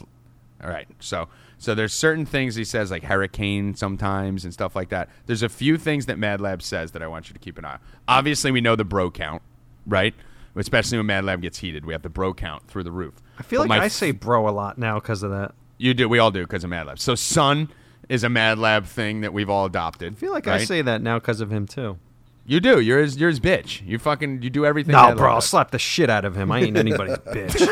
all 0.63 0.69
right. 0.69 0.87
So 1.01 1.27
so 1.57 1.75
there's 1.75 1.93
certain 1.93 2.25
things 2.25 2.55
he 2.55 2.63
says 2.63 2.91
like 2.91 3.03
hurricane 3.03 3.75
sometimes 3.75 4.45
and 4.45 4.53
stuff 4.53 4.73
like 4.73 4.87
that. 4.87 5.09
There's 5.25 5.43
a 5.43 5.49
few 5.49 5.77
things 5.77 6.05
that 6.05 6.17
Mad 6.17 6.39
Lab 6.39 6.61
says 6.61 6.93
that 6.93 7.01
I 7.03 7.07
want 7.07 7.27
you 7.27 7.33
to 7.33 7.39
keep 7.39 7.57
an 7.57 7.65
eye. 7.65 7.73
on. 7.73 7.79
Obviously, 8.07 8.51
we 8.51 8.61
know 8.61 8.77
the 8.77 8.85
bro 8.85 9.11
count, 9.11 9.41
right? 9.85 10.13
Especially 10.55 10.97
when 10.97 11.07
Mad 11.07 11.25
Lab 11.25 11.41
gets 11.41 11.57
heated, 11.57 11.85
we 11.85 11.91
have 11.91 12.03
the 12.03 12.09
bro 12.09 12.33
count 12.33 12.69
through 12.69 12.83
the 12.83 12.91
roof. 12.93 13.15
I 13.37 13.43
feel 13.43 13.63
But 13.63 13.69
like 13.69 13.79
my 13.79 13.83
I 13.83 13.87
f- 13.87 13.91
say 13.91 14.11
bro 14.11 14.47
a 14.47 14.51
lot 14.51 14.77
now 14.77 14.97
because 15.01 15.23
of 15.23 15.31
that. 15.31 15.53
you 15.77 15.93
do. 15.93 16.07
We 16.07 16.19
all 16.19 16.31
do 16.31 16.43
because 16.43 16.63
of 16.63 16.69
Mad 16.69 16.87
Lab. 16.87 16.99
So 16.99 17.15
son 17.15 17.67
is 18.09 18.23
a 18.23 18.29
Mad 18.29 18.57
Lab 18.59 18.85
thing 18.85 19.21
that 19.21 19.33
we've 19.33 19.49
all 19.49 19.65
adopted. 19.65 20.13
I 20.13 20.15
feel 20.15 20.31
like 20.31 20.47
I 20.47 20.63
say 20.63 20.81
that 20.81 21.01
now 21.01 21.19
because 21.19 21.41
of 21.41 21.51
him 21.51 21.65
too. 21.67 21.97
you 22.45 22.59
do. 22.59 22.79
You're 22.79 23.01
his, 23.01 23.17
you're 23.17 23.29
his 23.29 23.39
bitch. 23.39 23.85
You 23.85 23.97
fucking 23.99 24.41
you 24.41 24.49
do 24.49 24.65
everything. 24.65 24.93
No, 24.93 25.07
Mad 25.07 25.17
bro, 25.17 25.27
Lab 25.27 25.35
I'll 25.35 25.41
slap 25.41 25.71
the 25.71 25.79
shit 25.79 26.09
out 26.09 26.25
of 26.25 26.35
him. 26.35 26.51
I 26.51 26.61
ain't 26.61 26.77
anybody's 26.77 27.17
bitch. 27.27 27.67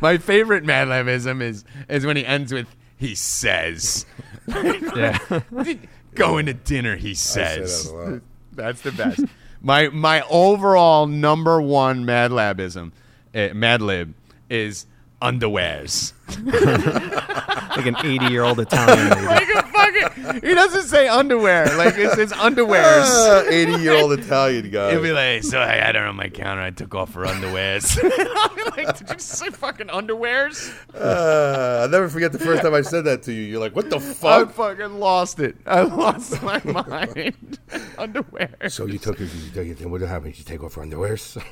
My 0.00 0.18
favorite 0.18 0.64
Mad 0.64 0.88
Labism 0.88 1.42
is 1.42 1.64
is 1.88 2.04
when 2.06 2.16
he 2.16 2.24
ends 2.26 2.52
with 2.52 2.66
he 2.96 3.14
says. 3.14 4.06
yeah. 4.48 5.18
Going 6.14 6.46
to 6.46 6.54
dinner, 6.54 6.96
he 6.96 7.10
I 7.10 7.14
say 7.14 7.44
says. 7.44 7.84
that 7.84 7.92
a 7.92 7.96
lot. 7.96 8.22
That's 8.52 8.80
the 8.80 8.92
best. 8.92 9.20
My 9.60 9.88
my 9.88 10.22
overall 10.30 11.06
number 11.06 11.60
one 11.62 12.04
Mad 12.04 12.30
Labism, 12.32 12.92
uh, 13.34 13.48
Mad 13.54 13.82
Lib, 13.82 14.14
is 14.50 14.86
underwears. 15.20 16.12
like 17.76 17.86
an 17.86 17.96
80 18.04 18.26
year 18.26 18.42
old 18.44 18.60
Italian 18.60 19.08
lady. 19.10 19.26
like 19.26 19.48
a 19.48 19.62
fucking, 19.62 20.40
he 20.48 20.54
doesn't 20.54 20.82
say 20.84 21.08
underwear. 21.08 21.64
Like 21.76 21.94
it's, 21.96 22.18
it's 22.18 22.32
underwears. 22.34 23.48
Eighty-year-old 23.50 24.12
Italian 24.12 24.70
guy. 24.70 24.90
He'll 24.92 25.02
be 25.02 25.12
like, 25.12 25.42
so 25.42 25.58
I 25.60 25.66
had 25.68 25.94
her 25.94 26.04
on 26.04 26.16
my 26.16 26.28
counter. 26.28 26.60
I 26.62 26.70
took 26.70 26.94
off 26.94 27.14
her 27.14 27.24
underwears. 27.24 27.98
I'll 28.36 28.54
be 28.54 28.62
like, 28.84 28.98
did 28.98 29.08
you 29.10 29.18
say 29.18 29.48
fucking 29.50 29.86
underwears? 29.88 30.72
Uh, 30.94 31.80
I'll 31.82 31.88
never 31.88 32.08
forget 32.08 32.32
the 32.32 32.38
first 32.38 32.62
time 32.62 32.74
I 32.74 32.82
said 32.82 33.04
that 33.04 33.22
to 33.24 33.32
you. 33.32 33.42
You're 33.42 33.60
like, 33.60 33.74
"What 33.74 33.88
the 33.90 34.00
fuck? 34.00 34.48
I 34.48 34.52
fuck?" 34.52 34.76
fucking 34.78 34.98
lost 34.98 35.40
it. 35.40 35.56
I 35.66 35.82
lost 35.82 36.42
my 36.42 36.60
mind. 36.64 37.58
underwear. 37.96 38.50
So 38.68 38.86
you 38.86 38.98
took 38.98 39.18
it. 39.20 39.28
Then 39.54 39.90
what 39.90 40.00
happened? 40.02 40.34
Did 40.34 40.38
you 40.40 40.44
take 40.44 40.62
off 40.62 40.74
her 40.74 40.82
underwears? 40.82 41.42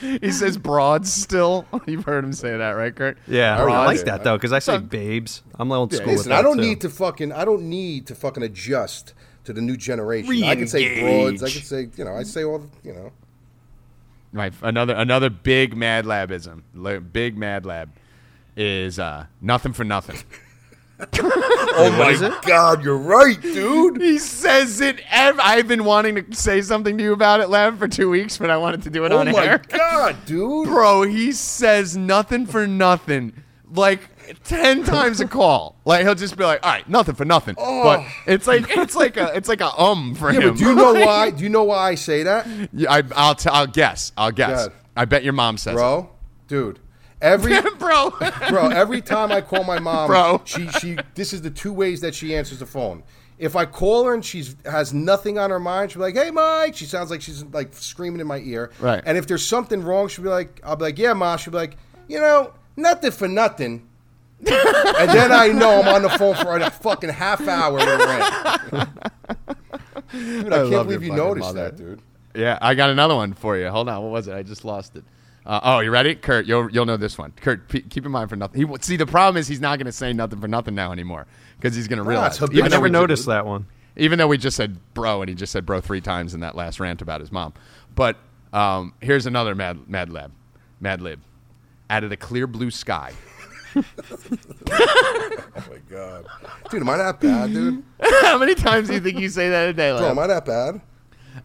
He 0.00 0.32
says 0.32 0.56
broads 0.56 1.12
still. 1.12 1.66
You've 1.86 2.04
heard 2.04 2.24
him 2.24 2.32
say 2.32 2.56
that, 2.56 2.70
right, 2.72 2.94
Kurt? 2.94 3.18
Yeah, 3.26 3.56
I 3.62 3.84
like 3.86 4.00
that 4.04 4.24
though 4.24 4.36
because 4.36 4.52
I 4.52 4.58
say 4.58 4.78
babes. 4.78 5.42
I'm 5.58 5.70
old 5.72 5.92
school 5.92 6.06
with 6.06 6.16
Listen, 6.16 6.30
that 6.30 6.38
I 6.38 6.42
don't 6.42 6.56
too. 6.56 6.62
need 6.62 6.80
to 6.82 6.90
fucking. 6.90 7.32
I 7.32 7.44
don't 7.44 7.68
need 7.68 8.06
to 8.08 8.14
fucking 8.14 8.42
adjust 8.42 9.14
to 9.44 9.52
the 9.52 9.60
new 9.60 9.76
generation. 9.76 10.42
I 10.44 10.54
can 10.56 10.66
say 10.66 10.86
Re-engage. 10.88 11.38
broads. 11.40 11.42
I 11.42 11.50
can 11.50 11.62
say, 11.66 11.88
you 11.96 12.04
know, 12.04 12.14
I 12.14 12.22
say 12.22 12.44
all, 12.44 12.58
the, 12.60 12.68
you 12.82 12.92
know. 12.94 13.12
Right. 14.32 14.52
Another 14.62 14.94
another 14.94 15.30
big 15.30 15.76
Mad 15.76 16.04
Labism. 16.06 16.62
li- 16.74 16.98
Big 16.98 17.36
Mad 17.38 17.64
Lab 17.64 17.90
is 18.56 18.98
uh, 18.98 19.26
nothing 19.40 19.72
for 19.72 19.84
nothing. 19.84 20.18
Oh 21.00 21.90
my 21.98 22.38
god, 22.46 22.84
you're 22.84 22.96
right, 22.96 23.40
dude. 23.40 24.00
He 24.00 24.18
says 24.18 24.80
it. 24.80 25.00
Ev- 25.10 25.40
I've 25.42 25.66
been 25.66 25.84
wanting 25.84 26.14
to 26.24 26.34
say 26.34 26.60
something 26.62 26.96
to 26.98 27.02
you 27.04 27.12
about 27.12 27.40
it, 27.40 27.48
Lab, 27.50 27.78
for 27.78 27.88
two 27.88 28.08
weeks, 28.10 28.38
but 28.38 28.48
I 28.50 28.56
wanted 28.56 28.82
to 28.82 28.90
do 28.90 29.04
it 29.04 29.12
Oh 29.12 29.18
on 29.18 29.28
air. 29.28 29.60
Oh 29.72 29.72
my 29.72 29.78
god, 29.78 30.16
dude. 30.26 30.68
Bro, 30.68 31.02
he 31.02 31.32
says 31.32 31.96
nothing 31.96 32.46
for 32.46 32.66
nothing 32.66 33.42
like 33.72 34.00
ten 34.44 34.84
times 34.84 35.20
a 35.20 35.26
call. 35.26 35.76
Like 35.84 36.02
he'll 36.04 36.14
just 36.14 36.36
be 36.36 36.44
like, 36.44 36.64
"All 36.64 36.70
right, 36.72 36.88
nothing 36.88 37.14
for 37.16 37.24
nothing." 37.24 37.56
But 37.56 38.04
it's 38.26 38.46
like 38.46 38.64
it's 38.68 38.94
like 38.94 39.16
a 39.16 39.34
it's 39.36 39.48
like 39.48 39.60
a 39.60 39.76
um 39.78 40.14
for 40.14 40.28
Oh. 40.28 40.32
Yeah, 40.32 40.40
him. 40.48 40.54
do 40.54 40.64
you 40.64 40.74
know 40.76 40.92
why? 41.06 41.30
Do 41.30 41.42
you 41.42 41.48
know 41.50 41.64
why 41.64 41.88
I 41.90 41.94
say 41.96 42.22
that, 42.22 42.46
Yeah, 42.72 42.92
I, 42.92 43.02
I'll 43.16 43.34
t- 43.34 43.50
I'll 43.52 43.66
guess. 43.66 44.12
I'll 44.16 44.30
guess. 44.32 44.68
God. 44.68 44.76
I 44.96 45.04
bet 45.06 45.24
your 45.24 45.32
mom 45.32 45.56
says 45.58 45.74
bro? 45.74 46.08
Dude, 46.46 46.78
every 47.20 47.60
bro. 47.78 48.10
bro, 48.48 48.68
every 48.68 49.00
time 49.00 49.32
I 49.32 49.40
call 49.40 49.64
my 49.64 49.78
mom, 49.78 50.08
Bro. 50.08 50.42
she 50.44 50.68
she 50.68 50.96
this 51.14 51.32
is 51.32 51.42
the 51.42 51.50
two 51.50 51.72
ways 51.72 52.00
that 52.00 52.14
she 52.14 52.34
answers 52.34 52.58
the 52.58 52.66
phone. 52.66 53.02
If 53.38 53.56
I 53.56 53.64
call 53.66 54.04
her 54.04 54.14
and 54.14 54.24
she's 54.24 54.54
has 54.64 54.94
nothing 54.94 55.38
on 55.38 55.50
her 55.50 55.58
mind, 55.58 55.90
she'll 55.90 56.00
be 56.00 56.04
like, 56.12 56.14
"Hey, 56.16 56.30
Mike." 56.30 56.76
She 56.76 56.84
sounds 56.84 57.10
like 57.10 57.20
she's 57.20 57.42
like 57.44 57.74
screaming 57.74 58.20
in 58.20 58.26
my 58.26 58.38
ear. 58.38 58.70
Right. 58.78 59.02
And 59.04 59.18
if 59.18 59.26
there's 59.26 59.44
something 59.44 59.82
wrong, 59.82 60.08
she'll 60.08 60.24
be 60.24 60.30
like, 60.30 60.60
"I'll 60.64 60.76
be 60.76 60.84
like, 60.84 60.98
yeah, 60.98 61.12
ma." 61.14 61.36
She'll 61.36 61.50
be 61.52 61.58
like, 61.58 61.76
"You 62.06 62.20
know, 62.20 62.52
nothing 62.76 63.10
for 63.10 63.26
nothing." 63.26 63.88
and 64.46 65.10
then 65.10 65.32
I 65.32 65.48
know 65.48 65.80
I'm 65.80 65.88
on 65.88 66.02
the 66.02 66.10
phone 66.10 66.34
for 66.34 66.56
a 66.58 66.70
fucking 66.70 67.10
half 67.10 67.46
hour 67.48 67.74
with. 67.74 67.84
Dude, 70.12 70.52
I, 70.52 70.66
I 70.66 70.70
can't 70.70 70.86
believe 70.86 71.02
you 71.02 71.12
noticed 71.12 71.46
mother. 71.48 71.70
that, 71.70 71.76
dude. 71.76 72.00
Yeah, 72.34 72.58
I 72.60 72.74
got 72.74 72.90
another 72.90 73.14
one 73.14 73.32
for 73.32 73.56
you. 73.56 73.68
Hold 73.68 73.88
on, 73.88 74.02
what 74.02 74.10
was 74.12 74.28
it? 74.28 74.34
I 74.34 74.42
just 74.42 74.64
lost 74.64 74.96
it. 74.96 75.04
Uh, 75.46 75.60
oh, 75.62 75.80
you 75.80 75.90
ready, 75.90 76.14
Kurt? 76.14 76.46
You'll 76.46 76.70
you'll 76.70 76.86
know 76.86 76.96
this 76.96 77.18
one. 77.18 77.32
Kurt, 77.32 77.68
p- 77.68 77.82
keep 77.82 78.06
in 78.06 78.12
mind 78.12 78.30
for 78.30 78.36
nothing. 78.36 78.66
He 78.66 78.76
see 78.80 78.96
the 78.96 79.06
problem 79.06 79.36
is 79.38 79.46
he's 79.46 79.60
not 79.60 79.78
going 79.78 79.86
to 79.86 79.92
say 79.92 80.12
nothing 80.12 80.40
for 80.40 80.48
nothing 80.48 80.74
now 80.74 80.90
anymore 80.90 81.26
because 81.58 81.76
he's 81.76 81.86
going 81.86 81.98
to 81.98 82.02
realize. 82.02 82.32
it's 82.32 82.38
habitual. 82.38 82.64
I 82.64 82.68
never 82.68 82.88
noticed 82.88 83.26
that 83.26 83.44
one. 83.44 83.66
even 83.96 84.18
though 84.18 84.26
we 84.26 84.38
just 84.38 84.56
said 84.56 84.78
bro 84.94 85.20
and 85.20 85.28
he 85.28 85.34
just 85.34 85.52
said 85.52 85.66
bro 85.66 85.80
three 85.82 86.00
times 86.00 86.32
in 86.34 86.40
that 86.40 86.54
last 86.54 86.80
rant 86.80 87.02
about 87.02 87.20
his 87.20 87.30
mom. 87.30 87.52
But 87.94 88.16
um, 88.54 88.94
here's 89.02 89.26
another 89.26 89.54
mad 89.54 89.86
mad 89.88 90.10
lab, 90.10 90.32
mad 90.80 91.02
lib, 91.02 91.20
out 91.90 92.04
of 92.04 92.10
the 92.10 92.16
clear 92.16 92.46
blue 92.46 92.70
sky. 92.70 93.12
Oh 95.56 95.64
my 95.70 95.78
god, 95.90 96.26
dude, 96.70 96.82
am 96.82 96.88
I 96.88 96.96
that 96.96 97.20
bad, 97.20 97.52
dude? 97.52 97.82
How 98.22 98.38
many 98.38 98.54
times 98.54 98.88
do 98.88 98.94
you 98.94 99.00
think 99.00 99.18
you 99.18 99.28
say 99.28 99.48
that 99.50 99.68
a 99.68 99.72
day? 99.72 99.96
Bro, 99.96 100.08
am 100.10 100.18
I 100.18 100.26
that 100.26 100.44
bad? 100.44 100.80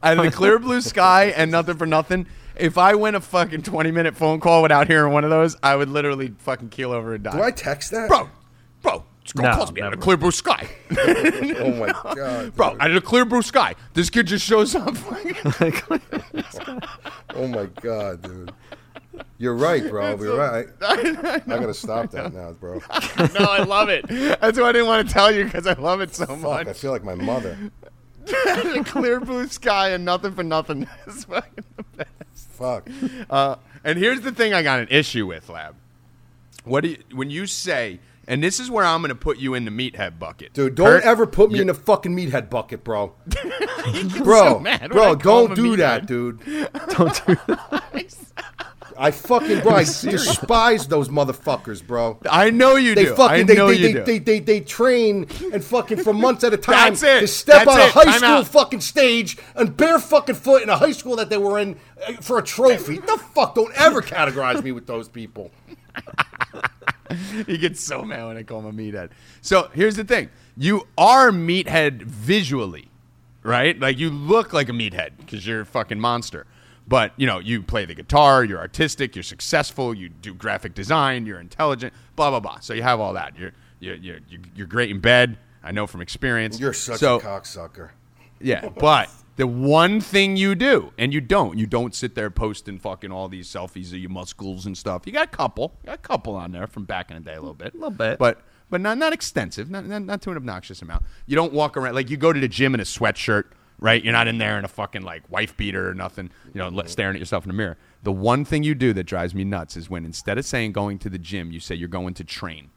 out 0.03 0.17
of 0.17 0.23
the 0.23 0.31
clear 0.31 0.59
blue 0.59 0.81
sky 0.81 1.25
and 1.35 1.51
nothing 1.51 1.77
for 1.77 1.85
nothing. 1.85 2.27
If 2.59 2.77
I 2.77 2.95
went 2.95 3.15
a 3.15 3.21
fucking 3.21 3.63
20 3.63 3.91
minute 3.91 4.15
phone 4.15 4.39
call 4.39 4.61
without 4.61 4.87
hearing 4.87 5.13
one 5.13 5.23
of 5.23 5.29
those, 5.29 5.55
I 5.63 5.75
would 5.75 5.89
literally 5.89 6.33
fucking 6.39 6.69
keel 6.69 6.91
over 6.91 7.13
and 7.15 7.23
die. 7.23 7.31
Do 7.37 7.41
I 7.43 7.51
text 7.51 7.91
that, 7.91 8.07
Bro, 8.09 8.29
bro, 8.81 9.03
this 9.23 9.33
girl 9.33 9.45
No, 9.45 9.55
calls 9.55 9.71
me 9.71 9.81
out 9.81 9.87
of 9.93 9.99
never. 9.99 10.01
clear 10.01 10.17
blue 10.17 10.31
sky. 10.31 10.69
Oh 11.59 11.71
my 11.73 11.87
god, 12.15 12.55
bro, 12.55 12.71
dude. 12.71 12.81
out 12.81 12.89
of 12.89 12.95
the 12.95 13.01
clear 13.01 13.25
blue 13.25 13.41
sky. 13.41 13.75
This 13.93 14.09
kid 14.09 14.27
just 14.27 14.45
shows 14.45 14.75
up. 14.75 14.95
Oh 17.35 17.47
my 17.47 17.65
god, 17.81 18.21
dude. 18.23 18.51
You're 19.37 19.55
right, 19.55 19.87
bro. 19.87 20.15
You're 20.17 20.37
right. 20.37 20.67
I 20.81 21.41
gotta 21.47 21.73
stop 21.73 22.11
that 22.11 22.33
now, 22.33 22.51
bro. 22.53 22.75
no, 23.39 23.45
I 23.45 23.63
love 23.63 23.89
it. 23.89 24.07
That's 24.07 24.57
why 24.59 24.69
I 24.69 24.71
didn't 24.71 24.87
want 24.87 25.07
to 25.07 25.13
tell 25.13 25.31
you 25.31 25.45
because 25.45 25.67
I 25.67 25.73
love 25.73 26.01
it 26.01 26.15
so 26.15 26.25
Fuck, 26.25 26.39
much. 26.41 26.67
I 26.67 26.73
feel 26.73 26.91
like 26.91 27.03
my 27.03 27.15
mother. 27.15 27.57
the 28.25 28.83
clear 28.85 29.19
blue 29.19 29.47
sky 29.47 29.89
and 29.89 30.05
nothing 30.05 30.33
for 30.33 30.43
nothing 30.43 30.87
is 31.07 31.25
fucking 31.25 31.63
the 31.77 31.83
best. 31.97 32.09
Fuck. 32.59 32.89
Uh, 33.29 33.55
and 33.83 33.97
here's 33.97 34.21
the 34.21 34.31
thing 34.31 34.53
I 34.53 34.61
got 34.61 34.79
an 34.79 34.87
issue 34.91 35.25
with, 35.25 35.49
Lab. 35.49 35.75
What 36.65 36.81
do 36.81 36.89
you, 36.89 36.97
when 37.13 37.29
you 37.31 37.45
say, 37.47 37.99
and 38.27 38.43
this 38.43 38.59
is 38.59 38.69
where 38.69 38.83
I'm 38.85 39.01
going 39.01 39.09
to 39.09 39.15
put 39.15 39.37
you 39.37 39.53
in 39.55 39.63
the 39.65 39.71
meathead 39.71 40.19
bucket, 40.19 40.53
Dude, 40.53 40.75
don't 40.75 40.87
Kurt, 40.87 41.03
ever 41.03 41.25
put 41.25 41.49
me 41.49 41.55
you- 41.55 41.61
in 41.61 41.67
the 41.67 41.73
fucking 41.73 42.15
meathead 42.15 42.49
bucket, 42.49 42.83
bro. 42.83 43.13
Bro, 44.23 44.53
so 44.53 44.59
mad 44.59 44.91
bro, 44.91 45.13
I 45.13 45.15
call 45.15 45.45
him 45.45 45.47
don't 45.47 45.51
a 45.51 45.55
do 45.55 45.75
that, 45.77 46.05
dude. 46.05 46.39
Don't 46.45 47.25
do 47.25 47.35
that. 47.47 47.83
I 48.99 49.11
fucking, 49.11 49.61
bro, 49.61 49.71
I 49.75 49.83
despise 49.85 50.85
those 50.87 51.07
motherfuckers, 51.07 51.85
bro. 51.85 52.19
I 52.29 52.49
know 52.49 52.75
you 52.75 52.95
They 52.95 53.05
do. 53.05 53.13
I 53.13 53.15
fucking, 53.15 53.45
they, 53.45 53.55
know 53.55 53.67
they, 53.67 53.75
you 53.77 53.81
they, 53.87 53.93
do. 53.93 54.03
they, 54.03 54.19
they, 54.19 54.39
they 54.39 54.59
train 54.59 55.25
and 55.53 55.63
fucking 55.63 56.03
for 56.03 56.13
months 56.13 56.43
at 56.43 56.53
a 56.53 56.57
time 56.57 56.95
That's 56.95 57.03
it. 57.03 57.19
to 57.21 57.27
step 57.27 57.65
That's 57.65 57.69
on 57.69 57.79
a 57.79 57.83
it. 57.85 57.91
high 57.91 58.03
Time 58.03 58.13
school 58.15 58.29
out. 58.29 58.47
fucking 58.47 58.81
stage 58.81 59.37
and 59.55 59.75
bare 59.77 59.99
fucking 59.99 60.35
foot 60.35 60.63
in 60.63 60.69
a 60.69 60.75
high 60.77 60.91
school 60.91 61.15
that 61.15 61.29
they 61.29 61.37
were 61.37 61.57
in 61.59 61.79
uh, 62.05 62.13
for 62.19 62.37
a 62.39 62.43
trophy. 62.43 62.97
the 62.97 63.17
fuck, 63.33 63.55
don't 63.55 63.73
ever 63.79 64.01
categorize 64.01 64.61
me 64.61 64.73
with 64.73 64.85
those 64.85 65.07
people. 65.07 65.49
he 67.47 67.57
gets 67.57 67.79
so 67.81 68.03
mad 68.03 68.27
when 68.27 68.35
I 68.37 68.43
call 68.43 68.59
him 68.59 68.65
a 68.67 68.73
meathead. 68.73 69.11
So 69.41 69.69
here's 69.73 69.95
the 69.95 70.03
thing: 70.03 70.29
you 70.57 70.87
are 70.97 71.31
meathead 71.31 72.01
visually, 72.03 72.89
right? 73.43 73.79
Like 73.79 73.97
you 73.97 74.09
look 74.09 74.51
like 74.53 74.67
a 74.69 74.73
meathead 74.73 75.11
because 75.17 75.47
you're 75.47 75.61
a 75.61 75.65
fucking 75.65 75.99
monster. 75.99 76.45
But 76.89 77.13
you 77.17 77.27
know, 77.27 77.37
you 77.39 77.61
play 77.61 77.85
the 77.85 77.93
guitar, 77.95 78.43
you're 78.43 78.59
artistic, 78.59 79.15
you're 79.15 79.23
successful, 79.23 79.93
you 79.93 80.09
do 80.09 80.33
graphic 80.33 80.73
design, 80.73 81.25
you're 81.27 81.39
intelligent, 81.39 81.93
blah 82.15 82.31
blah 82.31 82.39
blah. 82.39 82.59
So 82.59 82.73
you 82.73 82.81
have 82.83 82.99
all 82.99 83.13
that. 83.13 83.37
You're 83.37 83.51
you're 83.79 83.95
you're, 83.95 84.19
you're- 84.27 84.49
you're 84.55 84.67
great 84.67 84.89
in 84.89 84.99
bed. 84.99 85.37
I 85.63 85.71
know 85.71 85.85
from 85.87 86.01
experience. 86.01 86.59
You're 86.59 86.73
such 86.73 86.99
so, 86.99 87.17
a 87.17 87.21
cocksucker. 87.21 87.89
Yeah, 88.41 88.69
but 88.69 89.09
the 89.35 89.45
one 89.45 89.99
thing 90.01 90.35
you 90.37 90.55
do, 90.55 90.91
and 90.97 91.13
you 91.13 91.19
don't, 91.21 91.57
you 91.57 91.65
don't 91.67 91.93
sit 91.93 92.15
there 92.15 92.29
posting 92.29 92.79
fucking 92.79 93.11
all 93.11 93.27
these 93.27 93.47
selfies 93.49 93.91
of 93.91 93.99
your 93.99 94.09
muscles 94.09 94.65
and 94.65 94.77
stuff. 94.77 95.03
You 95.05 95.11
got 95.11 95.27
a 95.27 95.31
couple, 95.31 95.73
you 95.83 95.87
got 95.87 95.95
a 95.95 96.01
couple 96.01 96.35
on 96.35 96.53
there 96.53 96.65
from 96.67 96.85
back 96.85 97.11
in 97.11 97.17
the 97.17 97.23
day, 97.23 97.35
a 97.35 97.39
little 97.39 97.53
bit, 97.53 97.73
a 97.73 97.77
little 97.77 97.91
bit. 97.91 98.17
but 98.17 98.41
but 98.69 98.79
not 98.81 98.97
not 98.97 99.11
extensive, 99.13 99.69
not, 99.69 99.85
not 99.85 100.03
not 100.03 100.21
to 100.23 100.31
an 100.31 100.37
obnoxious 100.37 100.81
amount. 100.81 101.03
You 101.25 101.35
don't 101.35 101.51
walk 101.53 101.75
around 101.75 101.95
like 101.95 102.09
you 102.09 102.17
go 102.17 102.31
to 102.31 102.39
the 102.39 102.47
gym 102.47 102.73
in 102.73 102.79
a 102.79 102.83
sweatshirt, 102.83 103.45
right? 103.79 104.03
You're 104.03 104.13
not 104.13 104.27
in 104.27 104.37
there 104.37 104.57
in 104.59 104.65
a 104.65 104.69
fucking 104.69 105.01
like 105.01 105.29
wife 105.31 105.55
beater 105.57 105.89
or 105.89 105.93
nothing, 105.93 106.29
you 106.53 106.59
know, 106.59 106.81
staring 106.85 107.15
at 107.15 107.19
yourself 107.19 107.43
in 107.45 107.49
the 107.49 107.53
mirror. 107.55 107.77
The 108.03 108.11
one 108.11 108.45
thing 108.45 108.63
you 108.63 108.75
do 108.75 108.93
that 108.93 109.03
drives 109.03 109.33
me 109.35 109.43
nuts 109.43 109.75
is 109.77 109.89
when 109.89 110.05
instead 110.05 110.37
of 110.37 110.45
saying 110.45 110.71
going 110.73 110.99
to 110.99 111.09
the 111.09 111.17
gym, 111.19 111.51
you 111.51 111.59
say 111.59 111.75
you're 111.75 111.87
going 111.89 112.13
to 112.15 112.23
train. 112.23 112.69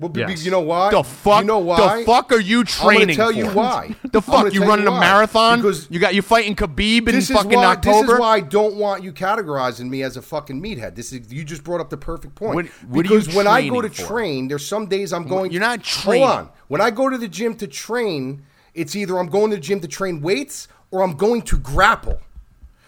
Well, 0.00 0.12
Yes. 0.14 0.44
you 0.44 0.52
know 0.52 0.60
why? 0.60 0.92
The 0.92 1.02
fuck? 1.02 1.40
You 1.40 1.46
know 1.48 1.58
why? 1.58 1.98
The 1.98 2.06
fuck 2.06 2.30
are 2.30 2.38
you 2.38 2.62
training? 2.62 3.10
I'm 3.10 3.16
tell 3.16 3.32
you 3.32 3.46
for? 3.46 3.54
why. 3.56 3.96
The 4.12 4.22
fuck? 4.22 4.54
You 4.54 4.64
running 4.64 4.86
a 4.86 4.92
marathon? 4.92 5.58
Because 5.58 5.88
you 5.90 5.98
got 5.98 6.14
you 6.14 6.22
fighting 6.22 6.54
Khabib 6.54 7.08
in 7.08 7.20
fucking 7.20 7.58
why, 7.58 7.64
October? 7.64 8.06
This 8.06 8.14
is 8.14 8.20
why 8.20 8.36
I 8.36 8.40
don't 8.40 8.76
want 8.76 9.02
you 9.02 9.12
categorizing 9.12 9.88
me 9.88 10.04
as 10.04 10.16
a 10.16 10.22
fucking 10.22 10.62
meathead. 10.62 10.94
This 10.94 11.12
is 11.12 11.32
you 11.32 11.42
just 11.42 11.64
brought 11.64 11.80
up 11.80 11.90
the 11.90 11.96
perfect 11.96 12.36
point. 12.36 12.54
What- 12.54 12.66
what 12.88 13.06
are 13.06 13.08
you 13.12 13.18
because 13.18 13.34
when 13.34 13.48
I 13.48 13.68
go 13.68 13.80
to 13.82 13.88
for? 13.88 14.06
train, 14.06 14.46
there's 14.46 14.64
some 14.64 14.86
days 14.86 15.12
I'm 15.12 15.26
going. 15.26 15.50
You're 15.50 15.60
not 15.62 15.82
training. 15.82 16.28
Hold 16.28 16.38
on. 16.46 16.48
When 16.68 16.80
I 16.80 16.92
go 16.92 17.08
to 17.08 17.18
the 17.18 17.26
gym 17.26 17.56
to 17.56 17.66
train, 17.66 18.42
it's 18.78 18.96
either 18.96 19.18
I'm 19.18 19.28
going 19.28 19.50
to 19.50 19.56
the 19.56 19.62
gym 19.62 19.80
to 19.80 19.88
train 19.88 20.20
weights 20.20 20.68
or 20.90 21.02
I'm 21.02 21.14
going 21.14 21.42
to 21.42 21.58
grapple. 21.58 22.20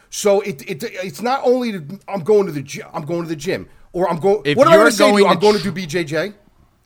So 0.08 0.40
it, 0.40 0.62
it 0.68 0.82
it's 0.82 1.22
not 1.22 1.42
only 1.44 1.72
to, 1.72 2.00
I'm 2.08 2.22
going 2.22 2.46
to 2.46 2.52
the 2.52 2.62
gym. 2.62 2.86
I'm 2.92 3.04
going 3.04 3.22
to 3.22 3.28
the 3.28 3.36
gym 3.36 3.68
or 3.92 4.08
I'm 4.08 4.18
going. 4.18 4.42
If 4.44 4.56
what 4.56 4.66
am 4.66 4.72
I 4.72 4.76
going 4.76 4.90
to 4.90 4.96
say 4.96 5.10
to 5.10 5.18
you? 5.18 5.26
I'm 5.26 5.38
going 5.38 5.56
to 5.56 5.62
do 5.62 5.72
BJJ. 5.72 6.34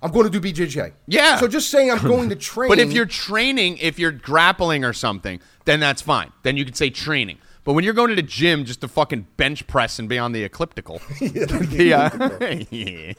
I'm 0.03 0.11
going 0.11 0.31
to 0.31 0.39
do 0.39 0.53
BJJ. 0.53 0.93
Yeah. 1.07 1.39
So 1.39 1.49
just 1.49 1.71
saying 1.71 1.91
I'm 1.91 1.99
going 2.03 2.29
to 2.29 2.37
train. 2.37 2.69
But 2.69 2.79
if 2.79 2.93
you're 2.93 3.07
training, 3.07 3.79
if 3.79 3.99
you're 3.99 4.13
grappling 4.13 4.85
or 4.85 4.93
something, 4.93 5.41
then 5.65 5.81
that's 5.81 6.03
fine. 6.03 6.33
Then 6.43 6.57
you 6.57 6.65
can 6.65 6.75
say 6.75 6.91
training. 6.91 7.39
But 7.65 7.73
when 7.73 7.85
you're 7.85 7.95
going 7.95 8.11
to 8.11 8.15
the 8.15 8.23
gym 8.23 8.67
just 8.67 8.83
to 8.83 8.89
fucking 8.89 9.27
bench 9.39 9.67
press 9.67 9.99
and 9.99 10.07
be 10.07 10.19
on 10.19 10.33
the 10.33 10.45
elliptical, 10.45 10.99
the, 11.19 11.95
uh, 11.95 12.67
yeah. 12.71 13.13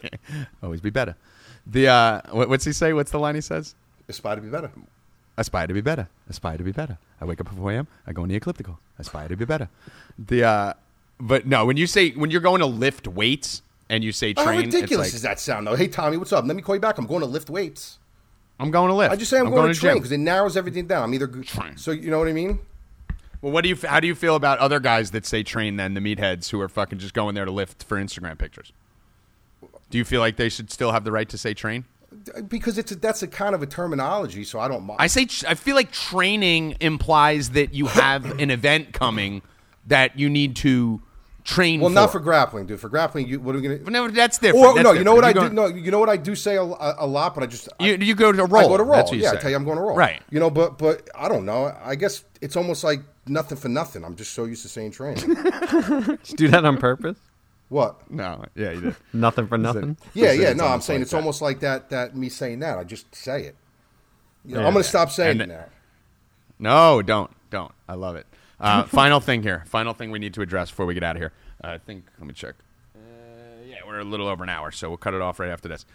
always 0.61 0.81
be 0.81 0.91
better. 0.91 1.15
The 1.65 1.87
uh, 1.87 2.21
what, 2.29 2.49
what's 2.49 2.65
he 2.65 2.73
say? 2.73 2.93
What's 2.93 3.09
the 3.09 3.19
line 3.19 3.33
he 3.33 3.41
says? 3.41 3.73
aspire 4.07 4.35
to 4.35 4.41
be 4.41 4.49
better. 4.49 4.71
Aspire 5.37 5.67
to 5.67 5.73
be 5.73 5.81
better. 5.81 6.07
Aspire 6.29 6.57
to 6.57 6.63
be 6.63 6.71
better. 6.71 6.97
I 7.21 7.25
wake 7.25 7.39
up 7.39 7.47
at 7.47 7.53
4 7.53 7.71
a.m. 7.71 7.87
I 8.05 8.13
go 8.13 8.23
in 8.23 8.29
the 8.29 8.35
ecliptical. 8.35 8.79
Aspire 8.99 9.27
to 9.29 9.35
be 9.35 9.45
better. 9.45 9.69
The 10.17 10.43
uh, 10.43 10.73
but 11.19 11.45
no, 11.45 11.65
when 11.65 11.77
you 11.77 11.87
say 11.87 12.11
when 12.11 12.31
you're 12.31 12.41
going 12.41 12.59
to 12.59 12.65
lift 12.65 13.07
weights 13.07 13.61
and 13.89 14.03
you 14.03 14.11
say 14.11 14.33
train, 14.33 14.47
How 14.47 14.57
ridiculous 14.57 15.13
like, 15.13 15.21
that 15.21 15.39
sound, 15.39 15.67
though? 15.67 15.75
Hey, 15.75 15.87
Tommy, 15.87 16.17
what's 16.17 16.33
up? 16.33 16.45
Let 16.45 16.55
me 16.55 16.61
call 16.61 16.75
you 16.75 16.81
back. 16.81 16.97
I'm 16.97 17.05
going 17.05 17.21
to 17.21 17.27
lift 17.27 17.49
weights. 17.49 17.99
I'm 18.59 18.71
going 18.71 18.89
to 18.89 18.95
lift. 18.95 19.11
I 19.11 19.15
just 19.15 19.29
say 19.29 19.37
I'm, 19.37 19.45
going, 19.45 19.55
going, 19.55 19.73
to 19.73 19.79
train 19.79 19.95
because 19.95 20.11
it 20.11 20.17
narrows 20.17 20.55
everything 20.55 20.87
down. 20.87 21.03
I'm 21.03 21.13
either 21.13 21.27
Train. 21.27 21.77
so 21.77 21.91
you 21.91 22.09
know 22.09 22.19
what 22.19 22.27
I 22.27 22.33
mean. 22.33 22.59
Well, 23.41 23.51
what 23.51 23.63
do 23.63 23.69
you? 23.69 23.75
How 23.75 23.99
do 23.99 24.07
you 24.07 24.15
feel 24.15 24.35
about 24.35 24.59
other 24.59 24.79
guys 24.79 25.11
that 25.11 25.25
say 25.25 25.43
train? 25.43 25.75
Then 25.75 25.93
the 25.93 25.99
meatheads 25.99 26.49
who 26.49 26.59
are 26.61 26.69
fucking 26.69 26.99
just 26.99 27.13
going 27.13 27.35
there 27.35 27.45
to 27.45 27.51
lift 27.51 27.83
for 27.83 27.97
Instagram 27.97 28.37
pictures. 28.37 28.71
Do 29.89 29.97
you 29.97 30.05
feel 30.05 30.19
like 30.19 30.37
they 30.37 30.49
should 30.49 30.71
still 30.71 30.91
have 30.91 31.03
the 31.03 31.11
right 31.11 31.29
to 31.29 31.37
say 31.37 31.53
train? 31.53 31.85
Because 32.47 32.77
it's 32.77 32.91
a, 32.91 32.95
that's 32.95 33.23
a 33.23 33.27
kind 33.27 33.55
of 33.55 33.61
a 33.61 33.65
terminology, 33.65 34.43
so 34.43 34.59
I 34.59 34.67
don't 34.67 34.83
mind. 34.83 34.97
I 34.99 35.07
say 35.07 35.27
I 35.47 35.55
feel 35.55 35.75
like 35.75 35.91
training 35.91 36.77
implies 36.79 37.51
that 37.51 37.73
you 37.73 37.87
have 37.87 38.25
an 38.39 38.51
event 38.51 38.93
coming 38.93 39.41
that 39.87 40.17
you 40.17 40.29
need 40.29 40.55
to 40.57 41.01
train. 41.45 41.79
well, 41.79 41.89
for. 41.89 41.93
not 41.93 42.11
for 42.11 42.19
grappling, 42.19 42.65
dude. 42.65 42.79
For 42.79 42.89
grappling, 42.89 43.27
you 43.27 43.39
what 43.39 43.55
are 43.55 43.59
we 43.59 43.67
gonna? 43.67 43.79
But 43.79 43.93
no, 43.93 44.07
that's 44.09 44.39
different. 44.39 44.65
Or 44.65 44.73
That's 44.73 44.83
no, 44.83 44.91
you 44.91 45.03
know 45.03 45.15
what 45.15 45.23
different. 45.23 45.59
I 45.59 45.63
You 45.63 45.69
do? 45.69 45.73
No, 45.73 45.83
you 45.85 45.91
know 45.91 45.99
what 45.99 46.09
I 46.09 46.17
do 46.17 46.35
say 46.35 46.57
a, 46.57 46.63
a, 46.63 46.95
a 46.99 47.07
lot, 47.07 47.33
but 47.35 47.43
I 47.43 47.47
just 47.47 47.69
I, 47.79 47.85
You, 47.85 47.97
you 47.97 48.15
go 48.15 48.31
to 48.31 48.45
roll. 48.45 48.65
I 48.65 48.67
go 48.67 48.77
to 48.77 48.83
roll. 48.83 48.95
That's 48.95 49.13
yeah, 49.13 49.31
say. 49.31 49.37
I 49.37 49.39
tell 49.39 49.49
you 49.49 49.55
I'm 49.55 49.63
going 49.63 49.77
to 49.77 49.83
roll. 49.83 49.95
Right. 49.95 50.21
You 50.29 50.39
know, 50.39 50.49
but 50.49 50.77
but 50.77 51.09
I 51.15 51.29
don't 51.29 51.45
know. 51.45 51.75
I 51.81 51.95
guess 51.95 52.23
it's 52.41 52.55
almost 52.55 52.83
like 52.83 53.01
nothing 53.27 53.57
for 53.57 53.69
nothing. 53.69 54.03
I'm 54.03 54.15
just 54.15 54.33
so 54.33 54.45
used 54.45 54.63
to 54.63 54.69
saying 54.69 54.91
train. 54.91 55.15
Did 55.15 55.27
you 55.27 56.17
do 56.37 56.47
that 56.49 56.65
on 56.65 56.77
purpose? 56.77 57.17
What? 57.69 58.09
No. 58.11 58.45
Yeah, 58.55 58.71
you 58.71 58.81
did. 58.81 58.95
Nothing 59.13 59.47
for 59.47 59.57
nothing. 59.57 59.97
Yeah, 60.13 60.31
yeah. 60.31 60.53
No, 60.53 60.65
I'm 60.67 60.81
saying 60.81 60.99
like 60.99 61.03
it's 61.03 61.11
that. 61.11 61.17
almost 61.17 61.41
like 61.41 61.59
that. 61.61 61.89
That 61.89 62.15
me 62.15 62.29
saying 62.29 62.59
that. 62.59 62.77
I 62.77 62.83
just 62.83 63.13
say 63.15 63.43
it. 63.43 63.55
You 64.45 64.55
know, 64.55 64.61
Yeah, 64.61 64.67
I'm 64.67 64.73
going 64.73 64.83
to 64.83 64.87
yeah. 64.87 64.89
stop 64.89 65.11
saying 65.11 65.41
And- 65.41 65.51
that. 65.51 65.71
No, 66.59 67.01
don't, 67.01 67.29
don't. 67.49 67.71
I 67.89 67.95
love 67.95 68.15
it. 68.15 68.25
Uh, 68.59 68.83
final 68.85 69.19
thing 69.19 69.43
here. 69.43 69.63
Final 69.67 69.93
thing 69.93 70.11
we 70.11 70.19
need 70.19 70.33
to 70.35 70.41
address 70.41 70.69
before 70.69 70.85
we 70.85 70.93
get 70.93 71.03
out 71.03 71.15
of 71.17 71.21
here. 71.21 71.33
Uh, 71.63 71.69
I 71.69 71.77
think. 71.79 72.05
Let 72.19 72.27
me 72.27 72.33
check. 72.33 72.55
Uh, 72.95 72.99
yeah, 73.67 73.77
we're 73.85 73.99
a 73.99 74.03
little 74.05 74.27
over 74.27 74.43
an 74.43 74.49
hour, 74.49 74.71
so 74.71 74.87
we'll 74.89 74.97
cut 74.97 75.13
it 75.13 75.21
off 75.21 75.39
right 75.39 75.49
after 75.49 75.67
this. 75.67 75.85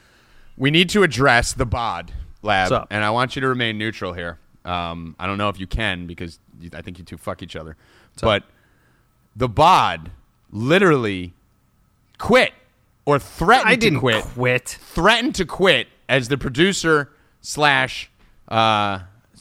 We 0.59 0.71
need 0.71 0.91
to 0.91 1.03
address 1.03 1.53
the 1.55 1.65
bod 1.65 2.13
lab, 2.43 2.71
What's 2.71 2.83
up? 2.83 2.89
and 2.91 3.03
I 3.05 3.11
want 3.11 3.37
you 3.37 3.41
to 3.41 3.49
remain 3.49 3.79
neutral 3.79 4.13
here. 4.13 4.39
Um, 4.65 5.17
I 5.19 5.27
don't 5.27 5.39
know 5.39 5.49
if 5.49 5.59
you 5.59 5.67
can 5.67 6.07
because 6.07 6.39
you, 6.61 6.69
I 6.75 6.83
think 6.83 6.99
you 6.99 7.05
two 7.05 7.17
fuck 7.17 7.43
each 7.43 7.57
other, 7.57 7.77
but 8.21 8.43
the 9.35 9.49
bod 9.49 10.11
literally 10.51 11.33
quit 12.21 12.53
or 13.05 13.19
threatened 13.19 13.69
I 13.69 13.75
didn't 13.75 13.95
to 13.95 14.01
quit 14.01 14.23
quit. 14.25 14.69
threatened 14.69 15.35
to 15.37 15.45
quit 15.45 15.89
as 16.09 16.29
the 16.29 16.39
producer 16.39 17.11
slash 17.41 18.11
uh, 18.49 19.01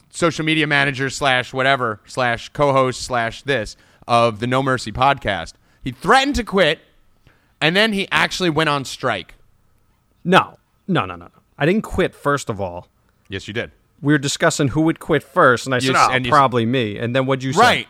social 0.09 0.43
media 0.45 0.65
manager 0.65 1.09
slash 1.11 1.53
whatever 1.53 1.99
slash 2.05 2.49
co-host 2.49 3.01
slash 3.01 3.43
this 3.43 3.75
of 4.07 4.39
the 4.39 4.47
No 4.47 4.63
Mercy 4.63 4.91
podcast. 4.91 5.53
He 5.83 5.91
threatened 5.91 6.35
to 6.35 6.43
quit, 6.43 6.79
and 7.61 7.75
then 7.75 7.93
he 7.93 8.07
actually 8.11 8.49
went 8.49 8.69
on 8.69 8.85
strike. 8.85 9.35
No, 10.23 10.57
no, 10.87 11.05
no, 11.05 11.15
no, 11.15 11.25
no. 11.25 11.31
I 11.57 11.65
didn't 11.65 11.83
quit. 11.83 12.13
First 12.15 12.49
of 12.49 12.59
all, 12.59 12.87
Yes, 13.29 13.47
you 13.47 13.53
did. 13.53 13.71
we 14.01 14.13
were 14.13 14.17
discussing 14.19 14.69
who 14.69 14.81
would 14.81 14.99
quit 14.99 15.23
first, 15.23 15.65
and 15.65 15.73
I 15.75 15.79
said, 15.79 15.93
Yes, 15.93 16.07
"Oh, 16.09 16.13
and 16.13 16.25
you- 16.25 16.31
probably 16.31 16.65
me." 16.65 16.97
And 16.97 17.15
then 17.15 17.25
what'd 17.25 17.43
you 17.43 17.53
say? 17.53 17.59
Right, 17.59 17.87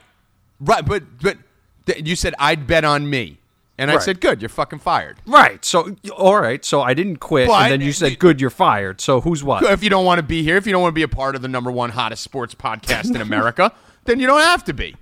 right. 0.59 0.85
But 0.85 1.03
but 1.21 1.37
th- 1.85 2.07
you 2.07 2.15
said 2.15 2.35
I'd 2.39 2.67
bet 2.67 2.83
on 2.85 3.09
me, 3.09 3.38
and 3.79 3.89
I 3.91 3.97
said, 3.99 4.21
"Good, 4.21 4.41
you're 4.41 4.49
fucking 4.49 4.79
fired." 4.79 5.17
Right. 5.25 5.63
So, 5.65 5.95
all 6.15 6.39
right. 6.39 6.63
So 6.63 6.81
I 6.81 6.93
didn't 6.93 7.17
quit, 7.17 7.47
But- 7.47 7.63
and 7.63 7.71
then 7.73 7.81
you 7.81 7.91
said, 7.93 8.19
"Good, 8.19 8.39
you're 8.41 8.49
fired." 8.49 9.01
So 9.01 9.21
who's 9.21 9.43
what? 9.43 9.63
If 9.63 9.83
you 9.83 9.89
don't 9.89 10.05
want 10.05 10.19
to 10.19 10.23
be 10.23 10.43
here, 10.43 10.57
if 10.57 10.65
you 10.65 10.71
don't 10.71 10.81
want 10.81 10.91
to 10.91 10.95
be 10.95 11.03
a 11.03 11.07
part 11.07 11.35
of 11.35 11.41
the 11.41 11.47
number 11.47 11.71
one 11.71 11.89
hottest 11.91 12.23
sports 12.23 12.53
podcast 12.55 13.13
in 13.15 13.21
America, 13.21 13.71
then 14.05 14.19
you 14.19 14.27
don't 14.27 14.41
have 14.41 14.63
to 14.65 14.73
be. 14.73 14.95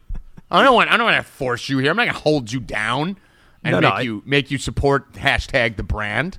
I 0.49 0.63
don't 0.63 0.75
want. 0.75 0.89
I 0.91 0.97
don't 0.97 1.05
want 1.05 1.17
to 1.25 1.29
force 1.31 1.67
you 1.69 1.79
here. 1.79 1.91
I'm 1.91 1.97
not 1.97 2.03
going 2.05 2.15
to 2.15 2.21
hold 2.21 2.51
you 2.51 2.59
down 2.61 3.17
and 3.63 3.71
No, 3.73 3.79
no, 3.79 3.89
make 3.89 3.93
I- 3.97 4.01
you 4.01 4.23
make 4.25 4.51
you 4.51 4.57
support 4.57 5.13
hashtag 5.13 5.75
the 5.75 5.83
brand. 5.83 6.37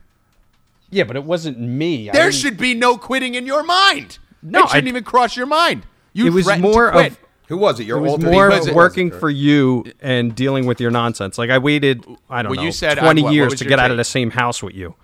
Yeah, 0.90 1.05
but 1.05 1.16
it 1.16 1.24
wasn't 1.24 1.59
me. 1.59 2.09
There 2.10 2.32
should 2.32 2.56
be 2.56 2.73
no 2.74 2.97
quitting 2.97 3.35
in 3.35 3.44
your 3.47 3.62
mind. 3.62 4.19
No, 4.43 4.60
it 4.60 4.69
shouldn't 4.70 4.86
I- 4.86 4.89
even 4.90 5.05
cross 5.05 5.36
your 5.36 5.44
mind. 5.47 5.85
You 6.15 6.27
It 6.28 6.31
was 6.32 6.47
more 6.59 6.86
to 6.86 6.93
quit. 6.93 7.12
of 7.12 7.19
Who 7.49 7.57
was 7.57 7.81
it? 7.81 7.87
Your 7.87 7.99
It 7.99 8.03
was 8.03 8.12
alter 8.12 8.31
more 8.31 8.49
ego? 8.51 8.59
was 8.59 8.70
working 8.73 9.11
for 9.11 9.31
you 9.31 9.85
and 10.01 10.35
dealing 10.35 10.66
with 10.66 10.81
your 10.81 10.91
nonsense. 10.91 11.39
Like 11.39 11.51
I 11.51 11.59
waited, 11.59 12.05
I 12.31 12.43
don't 12.43 12.51
Well, 12.51 12.57
know, 12.57 12.62
you 12.62 12.73
said, 12.73 12.99
twenty 12.99 13.23
what- 13.23 13.29
what 13.29 13.35
years 13.35 13.51
was 13.51 13.59
to 13.61 13.65
your 13.65 13.70
get 13.70 13.79
out 13.79 13.91
of 13.91 13.97
the 13.97 14.05
same 14.05 14.31
house 14.31 14.62
with 14.62 14.75
you. 14.75 14.95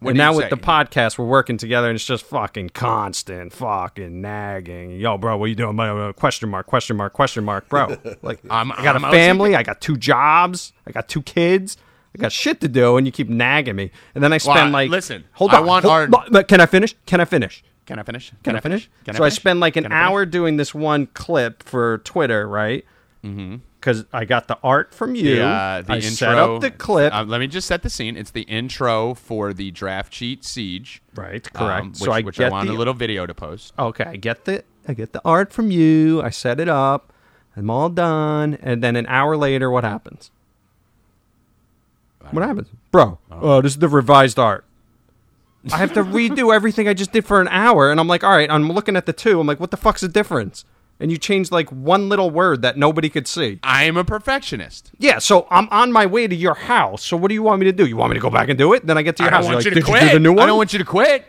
What 0.00 0.10
and 0.10 0.18
now 0.18 0.30
you 0.30 0.36
with 0.36 0.44
say? 0.44 0.50
the 0.50 0.56
podcast, 0.58 1.18
we're 1.18 1.24
working 1.24 1.56
together, 1.56 1.88
and 1.88 1.96
it's 1.96 2.04
just 2.04 2.24
fucking 2.24 2.68
constant, 2.68 3.52
fucking 3.52 4.20
nagging. 4.20 4.92
Yo, 5.00 5.18
bro, 5.18 5.36
what 5.36 5.46
you 5.46 5.56
doing? 5.56 5.78
Uh, 5.80 6.12
Question 6.12 6.48
mark? 6.50 6.66
Question 6.66 6.96
mark? 6.96 7.12
Question 7.14 7.44
mark? 7.44 7.68
Bro, 7.68 7.96
like 8.22 8.38
I'm- 8.48 8.70
I 8.70 8.84
got 8.84 8.94
I'm 8.94 9.02
a 9.04 9.08
OCD. 9.08 9.10
family, 9.10 9.56
I 9.56 9.64
got 9.64 9.80
two 9.80 9.96
jobs, 9.96 10.72
I 10.86 10.92
got 10.92 11.08
two 11.08 11.22
kids. 11.22 11.76
I 12.16 12.20
got 12.20 12.32
shit 12.32 12.60
to 12.62 12.68
do, 12.68 12.96
and 12.96 13.06
you 13.06 13.12
keep 13.12 13.28
nagging 13.28 13.76
me. 13.76 13.90
And 14.14 14.24
then 14.24 14.32
I 14.32 14.38
spend 14.38 14.56
Well, 14.56 14.70
like, 14.70 14.90
listen, 14.90 15.24
hold 15.32 15.52
I 15.52 15.58
on, 15.58 15.66
want 15.66 15.84
hold- 15.84 16.14
our- 16.14 16.30
but 16.30 16.48
can 16.48 16.60
I 16.60 16.66
finish? 16.66 16.94
Can 17.04 17.20
I 17.20 17.24
finish? 17.26 17.62
Can 17.88 17.98
I 17.98 18.02
finish? 18.02 18.32
Can 18.44 18.54
I 18.54 18.60
finish? 18.60 18.88
Can 19.04 19.14
so 19.14 19.24
I 19.24 19.26
finish? 19.28 19.36
spend 19.36 19.60
like 19.60 19.76
an 19.76 19.84
Can 19.84 19.92
I 19.92 20.02
hour 20.02 20.24
doing 20.26 20.58
this 20.58 20.74
one 20.74 21.06
clip 21.06 21.62
for 21.62 21.98
Twitter, 21.98 22.46
right? 22.46 22.84
Mm-hmm. 23.24 23.56
Because 23.80 24.04
I 24.12 24.24
got 24.24 24.46
the 24.48 24.58
art 24.62 24.92
from 24.92 25.14
you. 25.14 25.36
The, 25.36 25.84
the 25.86 25.92
I 25.92 25.96
intro. 25.96 26.10
set 26.10 26.34
up 26.38 26.60
the 26.60 26.70
clip. 26.70 27.14
Uh, 27.14 27.24
let 27.24 27.38
me 27.40 27.46
just 27.46 27.66
set 27.66 27.82
the 27.82 27.90
scene. 27.90 28.16
It's 28.16 28.30
the 28.32 28.42
intro 28.42 29.14
for 29.14 29.52
the 29.52 29.70
draft 29.70 30.12
sheet 30.12 30.44
siege. 30.44 31.00
right, 31.14 31.42
correct. 31.52 31.80
um, 31.82 31.88
which, 31.90 31.98
so 31.98 32.12
I 32.12 32.20
which 32.20 32.36
get 32.38 32.48
I 32.48 32.50
want 32.50 32.68
the 32.68 32.74
a 32.74 32.76
little 32.76 32.94
video 32.94 33.24
to 33.26 33.34
post. 33.34 33.72
okay. 33.78 34.04
I 34.04 34.16
get 34.16 34.44
the 34.44 34.64
I 34.86 34.94
get 34.94 35.12
the 35.12 35.22
art 35.24 35.52
from 35.52 35.70
you. 35.70 36.20
I 36.22 36.30
set 36.30 36.60
it 36.60 36.68
up. 36.68 37.12
I'm 37.56 37.70
all 37.70 37.88
done, 37.88 38.58
and 38.62 38.82
then 38.84 38.94
an 38.96 39.06
hour 39.06 39.36
later, 39.36 39.70
what 39.70 39.82
happens? 39.84 40.30
What 42.30 42.44
happens, 42.44 42.68
bro? 42.92 43.18
Oh, 43.30 43.60
this 43.62 43.72
is 43.72 43.78
the 43.78 43.88
revised 43.88 44.38
art. 44.38 44.64
I 45.72 45.76
have 45.78 45.92
to 45.94 46.02
redo 46.04 46.54
everything 46.54 46.88
I 46.88 46.94
just 46.94 47.12
did 47.12 47.24
for 47.24 47.40
an 47.40 47.48
hour, 47.48 47.90
and 47.90 47.98
I'm 48.00 48.08
like, 48.08 48.22
all 48.24 48.30
right. 48.30 48.50
I'm 48.50 48.70
looking 48.70 48.96
at 48.96 49.06
the 49.06 49.12
two. 49.12 49.40
I'm 49.40 49.46
like, 49.46 49.60
what 49.60 49.70
the 49.70 49.76
fuck's 49.76 50.00
the 50.00 50.08
difference? 50.08 50.64
And 51.00 51.12
you 51.12 51.16
changed 51.18 51.52
like 51.52 51.70
one 51.70 52.08
little 52.08 52.28
word 52.30 52.62
that 52.62 52.76
nobody 52.76 53.08
could 53.08 53.28
see. 53.28 53.60
I 53.62 53.84
am 53.84 53.96
a 53.96 54.02
perfectionist. 54.04 54.90
Yeah, 54.98 55.18
so 55.20 55.46
I'm 55.50 55.68
on 55.70 55.92
my 55.92 56.06
way 56.06 56.26
to 56.26 56.34
your 56.34 56.54
house. 56.54 57.04
So 57.04 57.16
what 57.16 57.28
do 57.28 57.34
you 57.34 57.42
want 57.44 57.60
me 57.60 57.66
to 57.66 57.72
do? 57.72 57.86
You 57.86 57.96
want 57.96 58.10
me 58.10 58.14
to 58.14 58.20
go 58.20 58.30
back 58.30 58.48
and 58.48 58.58
do 58.58 58.72
it? 58.72 58.84
Then 58.84 58.98
I 58.98 59.02
get 59.02 59.16
to 59.18 59.22
your 59.22 59.32
I 59.32 59.36
house. 59.36 59.44
don't 59.44 59.50
you're 59.52 59.56
want 59.58 59.64
you 59.66 59.70
like, 59.72 59.84
to 59.84 59.90
quit. 59.90 60.02
you 60.02 60.08
do 60.08 60.14
the 60.14 60.20
new 60.20 60.32
one? 60.32 60.40
I 60.42 60.46
don't 60.46 60.56
want 60.56 60.72
you 60.72 60.78
to 60.80 60.84
quit. 60.84 61.24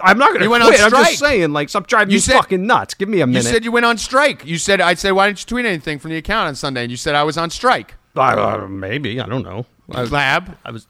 I'm 0.00 0.18
not 0.18 0.30
going 0.30 0.40
to 0.40 0.44
You 0.46 0.50
quit. 0.50 0.60
went 0.60 0.64
on 0.76 0.82
I'm 0.82 0.88
strike. 0.90 1.06
just 1.06 1.18
saying, 1.20 1.52
like, 1.52 1.68
stop 1.68 1.86
driving 1.86 2.10
You 2.10 2.16
me 2.16 2.20
said- 2.20 2.34
fucking 2.34 2.66
nuts. 2.66 2.94
Give 2.94 3.08
me 3.08 3.20
a 3.20 3.26
minute. 3.28 3.44
You 3.44 3.48
said 3.50 3.64
you 3.64 3.70
went 3.72 3.86
on 3.86 3.96
strike. 3.96 4.44
You 4.44 4.58
said 4.58 4.80
I 4.80 4.94
said 4.94 5.12
why 5.12 5.28
didn't 5.28 5.40
you 5.40 5.46
tweet 5.46 5.64
anything 5.66 5.98
from 6.00 6.10
the 6.10 6.16
account 6.16 6.48
on 6.48 6.54
Sunday? 6.56 6.82
And 6.82 6.90
you 6.90 6.96
said 6.96 7.14
I 7.14 7.22
was 7.22 7.38
on 7.38 7.50
strike. 7.50 7.94
uh, 8.16 8.66
maybe 8.68 9.20
I 9.20 9.26
don't 9.26 9.44
know. 9.44 9.66
I, 9.92 10.02
Lab. 10.02 10.58
I 10.64 10.72
was. 10.72 10.86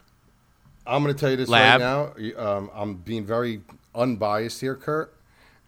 I'm 0.86 1.02
going 1.02 1.14
to 1.14 1.20
tell 1.20 1.30
you 1.30 1.36
this 1.36 1.48
Lab. 1.48 1.80
right 1.80 2.34
now. 2.36 2.42
Um, 2.42 2.70
I'm 2.74 2.94
being 2.94 3.24
very 3.26 3.62
unbiased 3.94 4.60
here, 4.60 4.74
Kurt. 4.76 5.12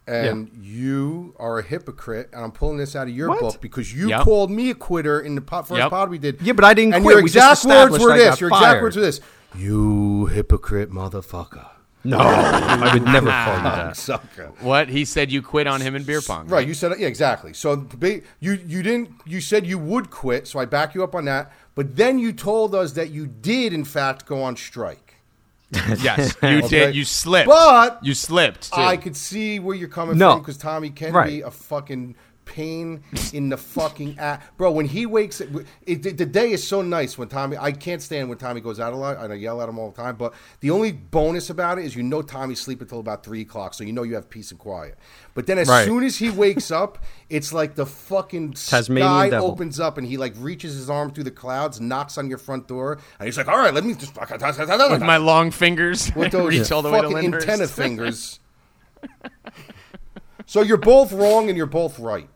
And 0.07 0.51
you 0.63 1.35
are 1.39 1.59
a 1.59 1.63
hypocrite, 1.63 2.31
and 2.33 2.43
I'm 2.43 2.51
pulling 2.51 2.79
this 2.79 2.97
out 2.97 3.09
of 3.09 3.15
your 3.15 3.29
What? 3.29 3.41
book 3.41 3.61
because 3.61 3.93
you 3.95 4.09
Yep. 4.09 4.23
called 4.23 4.51
me 4.51 4.71
a 4.71 4.75
quitter 4.75 5.21
in 5.21 5.35
the 5.35 5.43
po- 5.43 5.63
first 5.65 5.79
Yep. 5.79 5.91
pod 5.91 6.09
we 6.09 6.17
did. 6.17 6.41
Yeah, 6.41 6.55
but 6.55 6.65
I 6.65 6.73
didn't 6.73 6.95
and 6.95 7.05
quit. 7.05 7.17
Your 7.17 7.23
We 7.25 7.29
just 7.29 7.65
exact 7.67 7.91
words 7.91 8.03
were 8.03 8.13
I 8.13 8.17
this. 8.19 8.41
Your 8.41 8.49
exact 8.49 8.81
words 8.81 8.97
were 8.97 9.03
this. 9.03 9.21
You 9.55 10.27
hypocrite 10.27 10.91
motherfucker. 10.91 11.67
No, 12.05 12.17
I 12.21 12.95
would 12.95 13.03
never 13.05 13.29
call 13.29 13.57
you 13.57 13.63
that. 13.65 13.97
Sucker. 13.99 14.53
What 14.61 14.89
he 14.89 15.05
said 15.05 15.31
you 15.31 15.43
quit 15.43 15.67
on 15.67 15.83
him 15.83 15.95
in 15.95 16.05
beer 16.05 16.23
pong. 16.23 16.47
Right, 16.47 16.67
you 16.67 16.73
said 16.73 16.93
yeah, 16.99 17.07
exactly. 17.09 17.53
So 17.53 17.87
you 18.41 18.53
you 18.67 18.83
didn't 18.83 19.11
you 19.27 19.41
said 19.43 19.67
you 19.67 19.79
would 19.79 20.09
quit, 20.11 20.47
so 20.49 20.59
I 20.59 20.65
back 20.65 20.95
you 20.95 21.03
up 21.05 21.15
on 21.15 21.27
that. 21.27 21.53
But 21.75 21.97
then 21.97 22.19
you 22.19 22.33
told 22.33 22.75
us 22.75 22.93
that 22.93 23.11
you 23.11 23.27
did 23.27 23.73
in 23.75 23.85
fact 23.85 24.25
go 24.27 24.43
on 24.43 24.57
strike. 24.57 25.08
Yes, 26.01 26.35
you 26.43 26.49
Okay. 26.59 26.69
did. 26.69 26.95
You 26.97 27.05
slipped. 27.05 27.49
But 27.49 27.99
you 28.03 28.15
slipped. 28.15 28.73
Too. 28.73 28.81
I 28.81 28.97
could 28.97 29.17
see 29.17 29.59
where 29.59 29.77
you're 29.77 29.89
coming 29.89 30.17
No. 30.17 30.33
from 30.33 30.41
because 30.41 30.57
Tommy 30.57 30.91
can 30.91 31.13
Right. 31.13 31.27
be 31.27 31.41
a 31.43 31.51
fucking 31.51 32.15
pain 32.49 33.05
in 33.33 33.49
the 33.51 33.57
fucking 33.57 34.19
ass. 34.19 34.43
Bro, 34.57 34.73
when 34.73 34.87
he 34.87 35.07
wakes 35.07 35.41
up, 35.41 35.49
it, 35.87 36.03
the 36.03 36.27
day 36.27 36.51
is 36.51 36.67
so 36.67 36.83
nice 36.83 37.17
when 37.17 37.29
Tommy, 37.29 37.57
I 37.57 37.71
can't 37.73 38.03
stand 38.03 38.29
when 38.29 38.39
Tommy 38.39 38.61
goes 38.61 38.81
out 38.81 38.93
a 38.93 38.97
lot. 38.97 39.19
and 39.19 39.33
I 39.33 39.37
yell 39.37 39.61
at 39.63 39.69
him 39.69 39.79
all 39.79 39.91
the 39.91 40.03
time. 40.03 40.17
But 40.17 40.35
the 40.61 40.71
only 40.71 40.93
bonus 40.93 41.51
about 41.51 41.79
it 41.79 41.85
is 41.85 41.95
you 41.95 42.03
know 42.03 42.23
Tommy's 42.23 42.61
sleeping 42.61 42.87
until 42.87 43.01
about 43.01 43.25
3 43.25 43.43
o'clock, 43.43 43.75
so 43.75 43.85
you 43.85 43.93
know 43.93 44.03
you 44.03 44.15
have 44.15 44.29
peace 44.29 44.51
and 44.51 44.59
quiet. 44.59 44.99
But 45.35 45.47
then 45.47 45.59
as 45.59 45.69
Right. 45.69 45.85
soon 45.85 46.03
as 46.03 46.17
he 46.17 46.31
wakes 46.31 46.71
up, 46.71 46.99
it's 47.31 47.53
like 47.53 47.75
the 47.75 47.87
fucking 47.87 48.55
Tasmanian 48.55 49.09
sky 49.09 49.31
devil. 49.31 49.51
opens 49.51 49.79
up 49.79 49.99
and 49.99 50.07
he 50.07 50.17
like 50.17 50.35
reaches 50.39 50.75
his 50.75 50.89
arm 50.91 51.13
through 51.13 51.25
the 51.25 51.31
clouds, 51.31 51.81
knocks 51.81 52.19
on 52.19 52.29
your 52.29 52.39
front 52.39 52.67
door, 52.67 52.99
and 53.19 53.27
he's 53.27 53.37
like, 53.37 53.49
all 53.49 53.59
right, 53.59 53.73
let 53.75 53.85
me 53.85 53.95
just... 53.95 54.15
fuck 54.15 54.31
with 54.31 55.03
my 55.03 55.17
long 55.19 55.51
fingers 55.51 56.11
with 56.15 56.33
those 56.33 56.49
reach 56.49 56.73
all 56.73 56.83
the 56.83 56.91
way 56.91 57.03
to 57.03 57.11
fucking 57.11 57.35
antenna 57.35 57.69
fingers. 57.69 58.41
so 60.47 60.63
you're 60.63 60.77
both 60.77 61.13
wrong 61.13 61.49
and 61.49 61.57
you're 61.57 61.67
both 61.67 61.99
right. 61.99 62.29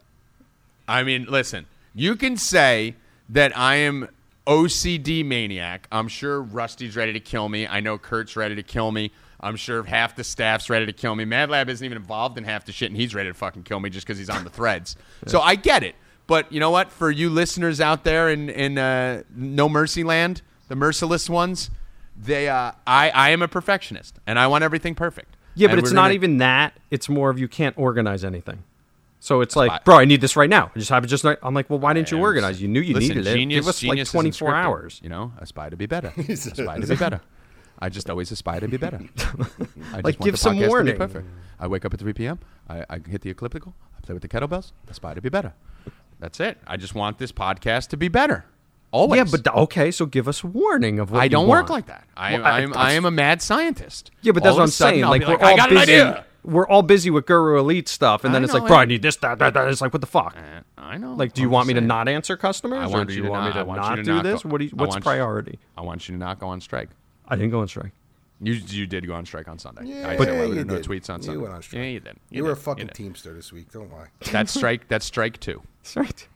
I 0.92 1.02
mean, 1.04 1.26
listen, 1.28 1.66
you 1.94 2.16
can 2.16 2.36
say 2.36 2.96
that 3.28 3.56
I 3.56 3.76
am 3.76 4.08
OCD 4.46 5.24
maniac. 5.24 5.86
I'm 5.92 6.08
sure 6.08 6.42
Rusty's 6.42 6.96
ready 6.96 7.12
to 7.12 7.20
kill 7.20 7.48
me. 7.48 7.66
I 7.66 7.80
know 7.80 7.96
Kurt's 7.98 8.36
ready 8.36 8.54
to 8.56 8.62
kill 8.62 8.90
me. 8.92 9.10
I'm 9.40 9.56
sure 9.56 9.82
half 9.82 10.14
the 10.14 10.22
staff's 10.24 10.68
ready 10.70 10.86
to 10.86 10.92
kill 10.92 11.14
me. 11.16 11.24
Mad 11.24 11.50
Lab 11.50 11.68
isn't 11.68 11.84
even 11.84 11.96
involved 11.96 12.38
in 12.38 12.44
half 12.44 12.64
the 12.64 12.72
shit, 12.72 12.90
and 12.90 12.96
he's 13.00 13.14
ready 13.14 13.28
to 13.30 13.34
fucking 13.34 13.62
kill 13.64 13.80
me 13.80 13.90
just 13.90 14.06
because 14.06 14.18
he's 14.18 14.30
on 14.30 14.44
the 14.44 14.50
threads. 14.58 14.96
So 15.26 15.40
I 15.40 15.54
get 15.56 15.82
it. 15.82 15.94
But 16.26 16.52
you 16.52 16.60
know 16.60 16.70
what? 16.70 16.92
For 16.92 17.10
you 17.10 17.30
listeners 17.30 17.80
out 17.80 18.04
there 18.04 18.28
in 18.30 18.48
in 18.50 18.78
uh, 18.78 19.22
No 19.34 19.68
Mercy 19.68 20.04
Land, 20.04 20.42
the 20.68 20.76
merciless 20.76 21.28
ones, 21.28 21.70
they 22.16 22.48
uh, 22.48 22.72
I 22.86 23.10
I 23.10 23.30
am 23.30 23.42
a 23.42 23.48
perfectionist, 23.48 24.18
and 24.26 24.38
I 24.38 24.46
want 24.46 24.62
everything 24.62 24.94
perfect. 24.94 25.36
Yeah, 25.54 25.66
but 25.68 25.72
And 25.78 25.80
it's 25.82 25.92
not 25.92 26.02
gonna- 26.04 26.14
even 26.14 26.38
that. 26.38 26.78
It's 26.90 27.08
more 27.08 27.28
of 27.30 27.38
you 27.38 27.48
can't 27.48 27.76
organize 27.76 28.24
anything. 28.24 28.62
So 29.24 29.40
it's 29.40 29.54
fine. 29.54 29.68
like, 29.68 29.84
bro, 29.84 29.98
I 29.98 30.04
need 30.04 30.20
this 30.20 30.34
right 30.34 30.50
now. 30.50 30.72
I 30.74 30.78
just 30.80 30.90
have 30.90 31.04
it 31.04 31.06
just. 31.06 31.22
Not, 31.22 31.38
I'm 31.44 31.54
like, 31.54 31.70
well, 31.70 31.78
why 31.78 31.92
didn't 31.92 32.10
you 32.10 32.18
organize? 32.18 32.60
You 32.60 32.66
knew 32.66 32.80
you 32.80 32.92
listen, 32.94 33.18
needed 33.18 33.32
genius, 33.32 33.58
it. 33.58 33.60
Give 33.60 33.68
us 33.68 33.82
like 33.84 33.90
genius 33.92 34.08
isn't 34.08 34.20
24 34.20 34.54
hours. 34.54 35.00
You 35.02 35.10
know, 35.10 35.32
aspire 35.38 35.70
to 35.70 35.76
be 35.76 35.86
better. 35.86 36.12
aspire 36.28 36.80
to 36.80 36.86
be 36.88 36.96
better. 36.96 37.20
I 37.78 37.88
just 37.88 38.10
always 38.10 38.32
aspire 38.32 38.58
to 38.58 38.66
be 38.66 38.76
better. 38.78 38.96
I 39.18 39.22
just 39.22 39.22
Like, 39.92 40.04
want 40.04 40.18
give 40.22 40.32
the 40.32 40.38
some 40.38 40.54
podcast 40.56 40.58
to 40.58 40.62
be 40.64 40.68
warning. 40.68 40.96
perfect. 40.96 41.26
I 41.60 41.66
wake 41.68 41.84
up 41.84 41.94
at 41.94 42.00
3 42.00 42.12
p.m. 42.14 42.40
I, 42.68 42.84
I 42.90 42.98
hit 43.08 43.20
the 43.22 43.30
elliptical. 43.30 43.74
I 43.96 44.00
play 44.04 44.12
with 44.12 44.22
the 44.22 44.28
kettlebells. 44.28 44.72
Aspire 44.90 45.14
to 45.14 45.20
be 45.22 45.28
better. 45.28 45.54
That's 46.18 46.40
it. 46.40 46.58
I 46.66 46.76
just 46.76 46.94
want 46.96 47.18
this 47.18 47.30
podcast 47.30 47.88
to 47.90 47.96
be 47.96 48.08
better. 48.08 48.44
Always. 48.90 49.18
Yeah, 49.18 49.38
but 49.44 49.54
okay, 49.54 49.90
so 49.92 50.04
give 50.04 50.26
us 50.26 50.42
warning 50.42 50.98
of 50.98 51.12
what 51.12 51.22
I 51.22 51.28
don't 51.28 51.46
want. 51.46 51.62
work 51.62 51.70
like 51.70 51.86
that. 51.86 52.06
I, 52.16 52.32
Well, 52.34 52.44
I- 52.44 52.50
I'm, 52.60 52.76
I 52.76 52.92
am 52.92 53.04
a 53.04 53.10
mad 53.12 53.40
scientist. 53.40 54.10
Yeah, 54.20 54.32
but 54.32 54.42
All 54.42 54.44
that's 54.46 54.56
what 54.56 54.62
I'm 54.62 54.68
a 54.68 54.72
sudden, 54.72 54.94
saying. 54.94 55.04
I'll 55.04 55.10
Like, 55.10 55.26
we're 55.26 55.46
I 55.46 55.50
all 55.52 55.56
got 55.56 55.70
busy. 55.70 56.02
An 56.44 56.48
idea. 56.50 56.56
We're 56.56 56.66
all 56.68 56.82
busy 56.82 57.10
with 57.10 57.26
Guru 57.26 57.58
Elite 57.58 57.88
stuff, 57.88 58.24
and 58.24 58.34
then 58.34 58.42
I 58.42 58.44
it's 58.44 58.52
know, 58.54 58.60
like, 58.60 58.68
bro, 58.68 58.76
I 58.78 58.84
need 58.84 59.02
this, 59.02 59.16
that, 59.16 59.38
that, 59.38 59.54
that. 59.54 59.68
It's 59.68 59.80
like, 59.80 59.92
what 59.92 60.00
the 60.00 60.06
fuck? 60.06 60.36
Uh, 60.36 60.60
I 60.78 60.98
know. 60.98 61.14
Like, 61.14 61.32
do 61.32 61.40
you 61.42 61.48
I'm 61.48 61.52
want 61.52 61.64
just 61.66 61.74
me 61.76 61.80
to 61.80 61.86
not 61.86 62.08
answer 62.08 62.36
customers, 62.36 62.92
I 62.92 62.98
or 62.98 63.04
do 63.04 63.14
you 63.14 63.24
you 63.24 63.30
want 63.30 63.44
not- 63.44 63.54
me 63.54 63.60
to 63.60 63.64
want 63.66 63.80
not 63.80 63.94
to 63.96 64.02
do 64.02 64.14
not 64.14 64.22
this? 64.24 64.42
go- 64.42 64.48
What 64.50 64.58
do 64.58 64.64
you, 64.64 64.70
I 64.78 64.82
what's 64.82 64.94
you- 64.96 65.00
priority? 65.02 65.58
I 65.76 65.82
want 65.82 66.08
you 66.08 66.14
to 66.14 66.18
not 66.18 66.38
go 66.40 66.48
on 66.48 66.60
strike. 66.60 66.88
I 67.28 67.36
didn't 67.36 67.50
go 67.50 67.60
on 67.60 67.68
strike. 67.68 67.92
You 68.44 68.54
you 68.54 68.86
did 68.88 69.06
go 69.06 69.14
on 69.14 69.24
strike 69.24 69.46
on 69.46 69.58
Sunday. 69.60 69.82
Yeah, 69.84 70.08
I 70.08 70.16
but 70.16 70.24
said, 70.26 70.32
well, 70.32 70.36
there 70.40 70.46
you 70.48 70.54
were 70.56 70.64
no 70.64 70.76
did. 70.78 70.84
tweets 70.84 71.08
on 71.08 71.22
Sunday. 71.22 71.26
You 71.26 71.26
Sunday. 71.26 71.42
went 71.42 71.54
on 71.54 71.62
strike. 71.62 71.78
Yeah, 71.78 71.88
you 71.88 72.00
did. 72.00 72.16
You, 72.30 72.42
were 72.44 72.50
a 72.50 72.56
fucking 72.56 72.88
teamster 72.88 73.32
this 73.32 73.52
week. 73.52 73.70
Don't 73.70 73.92
lie. 73.92 74.08
That's 74.32 74.52
strike. 74.52 74.88
That's 74.88 75.06
strike 75.06 75.38
two. 75.38 75.62
That's 75.84 75.96
right. 75.96 76.26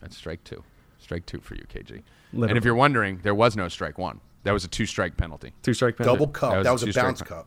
That's 0.00 0.16
strike 0.16 0.44
two. 0.44 0.62
Strike 1.00 1.26
two 1.26 1.40
for 1.40 1.54
you, 1.56 1.64
KG. 1.72 2.02
And 2.32 2.56
if 2.56 2.64
you're 2.64 2.74
wondering, 2.76 3.20
there 3.24 3.34
was 3.34 3.56
no 3.56 3.68
strike 3.68 3.98
one. 3.98 4.20
That 4.44 4.52
was 4.52 4.64
a 4.64 4.68
two 4.68 4.86
strike 4.86 5.16
penalty. 5.16 5.52
Two 5.62 5.74
strike 5.74 5.96
penalty. 5.96 6.16
Double 6.18 6.30
cup. 6.32 6.52
That 6.52 6.58
was 6.58 6.64
That 6.64 6.70
a 6.70 6.72
was, 6.74 6.82
a 6.82 6.86
two-strike 6.86 7.04
bounce 7.06 7.22
cup. 7.22 7.46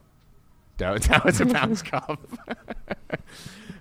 That 0.77 1.25
was 1.25 1.41
a 1.41 1.45
bounce 1.45 1.81
cup. 1.81 2.21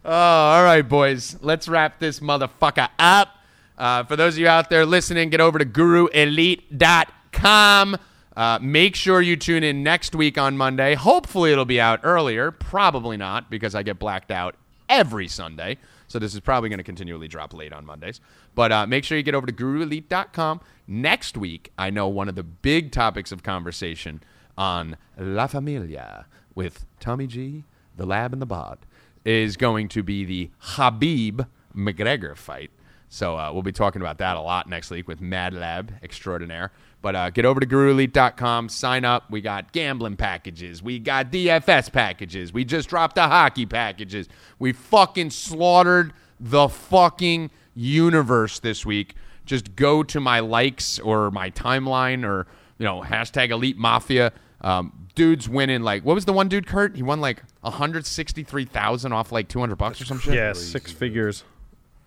oh, 0.05 0.11
all 0.11 0.65
right, 0.65 0.81
boys. 0.81 1.37
Let's 1.43 1.69
wrap 1.69 1.99
this 1.99 2.21
motherfucker 2.21 2.89
up. 2.99 3.29
Uh, 3.77 4.05
for 4.05 4.17
those 4.17 4.33
of 4.35 4.39
you 4.39 4.49
out 4.49 4.71
there 4.71 4.87
listening, 4.87 5.29
get 5.29 5.43
over 5.43 5.59
to 5.59 5.67
guruelite.com. 5.67 7.99
Uh, 8.35 8.59
make 8.63 8.97
sure 8.97 9.21
you 9.21 9.37
tune 9.37 9.63
in 9.63 9.83
next 9.83 10.15
week 10.15 10.39
on 10.39 10.57
Monday. 10.57 10.95
Hopefully, 10.95 11.53
it'll 11.53 11.67
be 11.67 11.79
out 11.81 12.01
earlier. 12.03 12.51
Probably 12.51 13.19
not, 13.19 13.51
because 13.51 13.75
I 13.75 13.83
get 13.83 13.99
blacked 13.99 14.31
out 14.31 14.55
every 14.89 15.29
Sunday. 15.29 15.77
So 16.09 16.19
this 16.19 16.33
is 16.35 16.41
probably 16.41 16.71
going 16.71 16.79
to 16.79 16.85
continually 16.85 17.29
drop 17.29 17.53
late 17.53 17.75
on 17.75 17.85
Mondays. 17.85 18.23
But 18.55 18.73
uh, 18.73 18.87
make 18.87 19.05
sure 19.05 19.19
you 19.19 19.25
get 19.25 19.35
over 19.35 19.47
to 19.47 19.53
guruelite.com. 19.53 20.63
Next 20.87 21.37
week, 21.37 21.73
I 21.77 21.91
know 21.91 22.09
one 22.09 22.29
of 22.29 22.37
the 22.37 22.43
big 22.43 22.91
topics 22.93 23.33
of 23.33 23.43
conversation 23.43 24.23
on 24.57 24.97
La 25.19 25.47
Familia 25.47 26.25
with 26.57 26.85
Tommy 26.99 27.29
G, 27.29 27.63
the 27.97 28.05
Lab, 28.05 28.33
and 28.33 28.43
the 28.43 28.47
Bod 28.47 28.79
is 29.25 29.57
going 29.57 29.89
to 29.89 30.03
be 30.03 30.25
the 30.25 30.51
Khabib 30.63 31.47
McGregor 31.77 32.37
fight. 32.37 32.71
So 33.09 33.37
uh, 33.37 33.53
we'll 33.53 33.63
be 33.63 33.73
talking 33.73 34.03
about 34.03 34.19
that 34.19 34.37
a 34.37 34.41
lot 34.41 34.69
next 34.69 34.91
week 34.91 35.07
with 35.07 35.21
Mad 35.21 35.55
Lab 35.55 35.93
Extraordinaire. 36.03 36.73
But 37.03 37.15
uh, 37.15 37.31
get 37.31 37.45
over 37.45 37.61
to 37.61 37.67
GuruElite.com, 37.67 38.69
sign 38.69 39.05
up. 39.05 39.31
We 39.31 39.41
got 39.41 39.73
gambling 39.73 40.17
packages. 40.17 40.83
We 40.83 40.99
got 40.99 41.31
DFS 41.31 41.93
packages. 41.93 42.53
We 42.53 42.65
just 42.65 42.89
dropped 42.89 43.15
the 43.15 43.23
hockey 43.23 43.67
packages. 43.67 44.29
We 44.59 44.73
fucking 44.73 45.31
slaughtered 45.31 46.13
the 46.41 46.69
fucking 46.69 47.51
universe 47.75 48.59
this 48.59 48.85
week. 48.85 49.15
Just 49.45 49.77
go 49.77 50.03
to 50.03 50.19
my 50.19 50.41
likes 50.41 50.99
or 50.99 51.31
my 51.31 51.51
timeline 51.51 52.25
or, 52.25 52.47
you 52.79 52.85
know, 52.85 53.03
hashtag 53.03 53.51
Elite 53.51 53.79
Mafia. 53.79 54.33
Um, 54.61 55.09
dude's 55.15 55.49
winning 55.49 55.83
like, 55.83 56.05
what 56.05 56.15
was 56.15 56.25
the 56.25 56.33
one 56.33 56.49
dude, 56.49 56.67
Kurt? 56.67 56.97
He 56.97 57.03
won 57.03 57.21
like 57.21 57.43
163000 57.61 59.13
off 59.13 59.33
like 59.33 59.49
200 59.49 59.77
bucks 59.77 60.01
or 60.01 60.05
some 60.05 60.19
shit? 60.19 60.35
Yeah, 60.35 60.53
six 60.53 60.93
figures. 60.93 61.45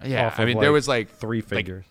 Yeah, 0.03 0.27
off 0.27 0.39
I 0.39 0.43
of, 0.43 0.47
mean, 0.47 0.59
there 0.59 0.71
was 0.71 0.87
like 0.87 1.09
three 1.09 1.41
like, 1.41 1.49
figures. 1.49 1.85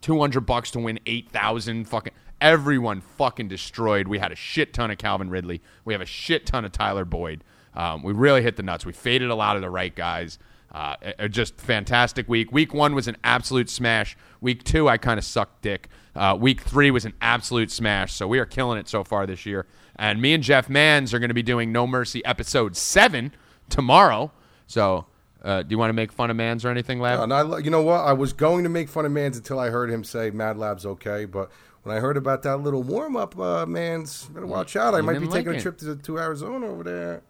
200 0.00 0.40
bucks 0.40 0.72
to 0.72 0.80
win 0.80 0.98
8,000 1.06 1.86
fucking 1.86 2.12
everyone 2.40 3.00
fucking 3.00 3.48
destroyed. 3.48 4.08
We 4.08 4.18
had 4.18 4.32
a 4.32 4.36
shit 4.36 4.74
ton 4.74 4.90
of 4.90 4.98
Calvin 4.98 5.30
Ridley. 5.30 5.62
We 5.84 5.94
have 5.94 6.00
a 6.00 6.06
shit 6.06 6.44
ton 6.44 6.64
of 6.64 6.72
Tyler 6.72 7.04
Boyd. 7.04 7.44
Um, 7.74 8.02
we 8.02 8.12
really 8.12 8.42
hit 8.42 8.56
the 8.56 8.62
nuts. 8.62 8.84
We 8.84 8.92
faded 8.92 9.30
a 9.30 9.34
lot 9.34 9.56
of 9.56 9.62
the 9.62 9.70
right 9.70 9.94
guys. 9.94 10.38
Uh, 10.72 11.28
just 11.28 11.60
fantastic 11.60 12.28
week. 12.28 12.50
Week 12.50 12.72
one 12.72 12.94
was 12.94 13.06
an 13.06 13.16
absolute 13.22 13.68
smash. 13.68 14.16
Week 14.40 14.64
two, 14.64 14.88
I 14.88 14.96
kind 14.96 15.18
of 15.18 15.24
sucked 15.24 15.60
dick. 15.60 15.88
Uh, 16.16 16.36
week 16.38 16.62
three 16.62 16.90
was 16.90 17.04
an 17.04 17.12
absolute 17.20 17.70
smash. 17.70 18.14
So 18.14 18.26
we 18.26 18.38
are 18.38 18.46
killing 18.46 18.78
it 18.78 18.88
so 18.88 19.04
far 19.04 19.26
this 19.26 19.44
year. 19.44 19.66
And 19.96 20.22
me 20.22 20.32
and 20.32 20.42
Jeff 20.42 20.70
Mans 20.70 21.12
are 21.12 21.18
going 21.18 21.28
to 21.28 21.34
be 21.34 21.42
doing 21.42 21.72
No 21.72 21.86
Mercy 21.86 22.24
episode 22.24 22.76
seven 22.76 23.32
tomorrow. 23.68 24.32
So 24.66 25.06
uh, 25.42 25.62
do 25.62 25.68
you 25.70 25.78
want 25.78 25.90
to 25.90 25.94
make 25.94 26.10
fun 26.10 26.30
of 26.30 26.36
Mans 26.36 26.64
or 26.64 26.70
anything, 26.70 27.00
Lab? 27.00 27.20
And 27.20 27.32
I, 27.32 27.58
you 27.58 27.70
know 27.70 27.82
what? 27.82 28.00
I 28.00 28.14
was 28.14 28.32
going 28.32 28.64
to 28.64 28.70
make 28.70 28.88
fun 28.88 29.04
of 29.04 29.12
Mans 29.12 29.36
until 29.36 29.58
I 29.58 29.68
heard 29.68 29.90
him 29.90 30.04
say 30.04 30.30
Mad 30.30 30.56
Lab's 30.56 30.86
okay. 30.86 31.26
But 31.26 31.50
when 31.82 31.94
I 31.94 32.00
heard 32.00 32.16
about 32.16 32.42
that 32.44 32.58
little 32.58 32.82
warm 32.82 33.16
up, 33.16 33.38
uh, 33.38 33.66
Mans, 33.66 34.24
better 34.26 34.46
watch 34.46 34.76
out. 34.76 34.94
I 34.94 34.98
you 34.98 35.02
might 35.02 35.18
be 35.18 35.26
like 35.26 35.44
taking 35.44 35.58
a 35.58 35.60
trip 35.60 35.78
to, 35.78 35.96
to 35.96 36.18
Arizona 36.18 36.66
over 36.66 36.84
there. 36.84 37.22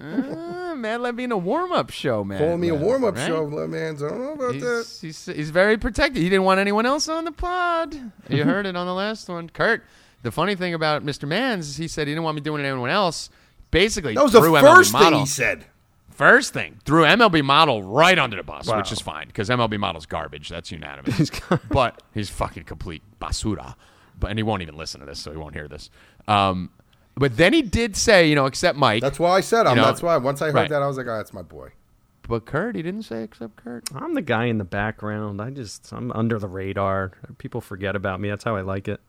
Uh, 0.00 0.74
Mad 0.76 1.00
Lab 1.00 1.16
being 1.16 1.32
a 1.32 1.36
warm 1.38 1.72
up 1.72 1.90
show, 1.90 2.24
man. 2.24 2.38
Call 2.38 2.56
me 2.56 2.68
a 2.68 2.74
warm 2.74 3.04
up 3.04 3.16
right? 3.16 3.26
show, 3.26 3.46
Mans. 3.46 4.02
I 4.02 4.08
don't 4.08 4.20
know 4.20 4.32
about 4.32 4.54
that. 4.60 4.86
He's, 5.00 5.00
he's, 5.26 5.26
he's 5.36 5.50
very 5.50 5.76
protected. 5.76 6.22
He 6.22 6.28
didn't 6.28 6.44
want 6.44 6.60
anyone 6.60 6.86
else 6.86 7.08
on 7.08 7.24
the 7.24 7.32
pod. 7.32 7.94
You 8.28 8.44
heard 8.44 8.66
it 8.66 8.76
on 8.76 8.86
the 8.86 8.94
last 8.94 9.28
one. 9.28 9.48
Kurt, 9.50 9.84
the 10.22 10.30
funny 10.30 10.54
thing 10.54 10.74
about 10.74 11.04
Mr. 11.04 11.28
Mans 11.28 11.68
is 11.68 11.76
he 11.76 11.88
said 11.88 12.06
he 12.08 12.12
didn't 12.14 12.24
want 12.24 12.36
me 12.36 12.40
doing 12.40 12.60
it 12.60 12.64
to 12.64 12.68
anyone 12.70 12.90
else. 12.90 13.30
Basically, 13.70 14.14
That 14.14 14.22
was 14.24 14.32
the 14.32 14.40
threw 14.40 14.58
first 14.58 14.92
MLB 14.92 14.98
thing 14.98 15.02
model, 15.04 15.20
he 15.20 15.26
said. 15.26 15.64
First 16.10 16.52
thing, 16.52 16.78
threw 16.84 17.04
MLB 17.04 17.42
model 17.42 17.82
right 17.82 18.18
under 18.18 18.36
the 18.36 18.42
bus, 18.42 18.66
Wow. 18.66 18.78
which 18.78 18.92
is 18.92 19.00
fine 19.00 19.28
because 19.28 19.48
MLB 19.48 19.78
model's 19.78 20.06
garbage. 20.06 20.48
That's 20.50 20.70
unanimous. 20.70 21.30
but 21.70 22.02
he's 22.12 22.28
fucking 22.28 22.64
complete 22.64 23.02
basura. 23.20 23.74
But 24.18 24.28
and 24.30 24.38
he 24.38 24.42
won't 24.42 24.60
even 24.60 24.76
listen 24.76 25.00
to 25.00 25.06
this, 25.06 25.18
so 25.18 25.30
he 25.30 25.38
won't 25.38 25.54
hear 25.54 25.66
this. 25.66 25.88
Um, 26.28 26.70
but 27.20 27.36
then 27.36 27.52
he 27.52 27.60
did 27.60 27.96
say, 27.96 28.26
you 28.26 28.34
know, 28.34 28.46
except 28.46 28.78
Mike. 28.78 29.02
That's 29.02 29.18
why 29.18 29.32
I 29.32 29.40
said 29.40 29.66
him. 29.66 29.76
know, 29.76 29.84
that's 29.84 30.02
why 30.02 30.16
once 30.16 30.40
I 30.40 30.46
heard 30.46 30.54
right. 30.54 30.70
that, 30.70 30.80
I 30.80 30.86
was 30.86 30.96
like, 30.96 31.06
oh, 31.06 31.18
that's 31.18 31.34
my 31.34 31.42
boy. 31.42 31.72
but 32.26 32.46
Kurt, 32.46 32.76
he 32.76 32.82
didn't 32.82 33.02
say 33.02 33.22
except 33.22 33.56
Kurt. 33.56 33.84
I'm 33.94 34.14
the 34.14 34.22
guy 34.22 34.46
in 34.46 34.56
the 34.56 34.64
background. 34.64 35.42
I 35.42 35.50
just 35.50 35.92
I'm 35.92 36.10
under 36.12 36.38
the 36.38 36.48
radar. 36.48 37.12
People 37.36 37.60
forget 37.60 37.94
about 37.94 38.20
me. 38.20 38.30
That's 38.30 38.42
how 38.42 38.56
I 38.56 38.62
like 38.62 38.88
it. 38.88 39.00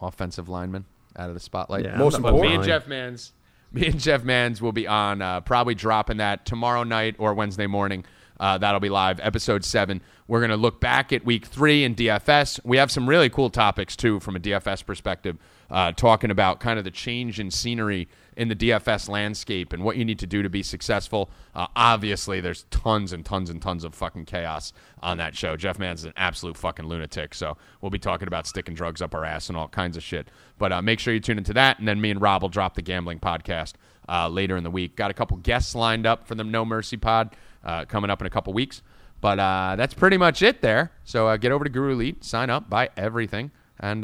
offensive 0.00 0.48
lineman 0.48 0.86
out 1.14 1.28
of 1.28 1.34
the 1.34 1.40
spotlight. 1.40 1.84
Yeah, 1.84 1.98
Most 1.98 2.14
I'm 2.14 2.22
the 2.22 2.32
But 2.32 2.40
me 2.40 2.54
and. 2.54 2.64
Jeff 2.64 2.86
Mans, 2.86 3.34
me 3.70 3.86
and 3.86 4.00
Jeff 4.00 4.24
Mans 4.24 4.62
will 4.62 4.72
be 4.72 4.86
on 4.86 5.20
uh, 5.20 5.42
probably 5.42 5.74
dropping 5.74 6.16
that 6.16 6.46
tomorrow 6.46 6.84
night 6.84 7.16
or 7.18 7.34
Wednesday 7.34 7.66
morning. 7.66 8.04
Uh, 8.40 8.56
that'll 8.56 8.80
be 8.80 8.88
live, 8.88 9.20
episode 9.20 9.64
seven. 9.64 10.00
We're 10.26 10.40
going 10.40 10.50
to 10.50 10.56
look 10.56 10.80
back 10.80 11.12
at 11.12 11.24
week 11.24 11.44
three 11.44 11.84
in 11.84 11.94
DFS. 11.94 12.60
We 12.64 12.76
have 12.76 12.90
some 12.90 13.08
really 13.08 13.28
cool 13.28 13.50
topics 13.50 13.96
too 13.96 14.20
from 14.20 14.36
a 14.36 14.40
DFS 14.40 14.86
perspective, 14.86 15.36
uh, 15.70 15.92
talking 15.92 16.30
about 16.30 16.60
kind 16.60 16.78
of 16.78 16.84
the 16.84 16.90
change 16.90 17.38
in 17.38 17.50
scenery 17.50 18.08
in 18.36 18.48
the 18.48 18.56
DFS 18.56 19.08
landscape 19.08 19.72
and 19.72 19.82
what 19.82 19.96
you 19.96 20.04
need 20.04 20.18
to 20.20 20.26
do 20.26 20.42
to 20.42 20.48
be 20.48 20.62
successful. 20.62 21.28
Uh, 21.54 21.66
obviously, 21.74 22.40
there's 22.40 22.64
tons 22.70 23.12
and 23.12 23.24
tons 23.24 23.50
and 23.50 23.60
tons 23.60 23.82
of 23.82 23.94
fucking 23.94 24.24
chaos 24.24 24.72
on 25.02 25.18
that 25.18 25.36
show. 25.36 25.56
Jeff 25.56 25.78
Mans 25.78 26.00
is 26.00 26.06
an 26.06 26.12
absolute 26.16 26.56
fucking 26.56 26.86
lunatic, 26.86 27.34
so 27.34 27.56
we'll 27.80 27.90
be 27.90 27.98
talking 27.98 28.28
about 28.28 28.46
sticking 28.46 28.74
drugs 28.74 29.02
up 29.02 29.14
our 29.14 29.24
ass 29.24 29.48
and 29.48 29.58
all 29.58 29.68
kinds 29.68 29.96
of 29.96 30.02
shit. 30.04 30.28
But 30.56 30.72
uh, 30.72 30.80
make 30.80 31.00
sure 31.00 31.12
you 31.12 31.20
tune 31.20 31.36
into 31.38 31.52
that, 31.54 31.80
and 31.80 31.88
then 31.88 32.00
me 32.00 32.12
and 32.12 32.20
Rob 32.20 32.42
will 32.42 32.48
drop 32.48 32.74
the 32.74 32.82
gambling 32.82 33.18
podcast 33.18 33.74
uh, 34.08 34.28
later 34.28 34.56
in 34.56 34.64
the 34.64 34.70
week. 34.70 34.96
Got 34.96 35.10
a 35.10 35.14
couple 35.14 35.36
guests 35.38 35.74
lined 35.74 36.06
up 36.06 36.26
for 36.26 36.36
the 36.36 36.44
No 36.44 36.64
Mercy 36.64 36.96
Pod 36.96 37.34
uh, 37.64 37.84
coming 37.84 38.08
up 38.08 38.20
in 38.20 38.26
a 38.26 38.30
couple 38.30 38.52
weeks. 38.52 38.82
But 39.20 39.40
uh, 39.40 39.74
that's 39.76 39.94
pretty 39.94 40.16
much 40.16 40.42
it 40.42 40.62
there. 40.62 40.92
So 41.02 41.26
uh, 41.26 41.36
get 41.36 41.50
over 41.50 41.64
to 41.64 41.70
Guru 41.70 41.92
Elite, 41.92 42.22
sign 42.22 42.50
up, 42.50 42.70
buy 42.70 42.90
everything. 42.96 43.50
And 43.80 44.02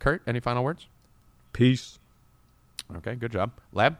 Kurt, 0.00 0.22
any 0.26 0.40
final 0.40 0.64
words? 0.64 0.89
Peace. 1.52 1.98
Okay, 2.96 3.14
good 3.14 3.32
job. 3.32 3.52
Lab? 3.72 3.96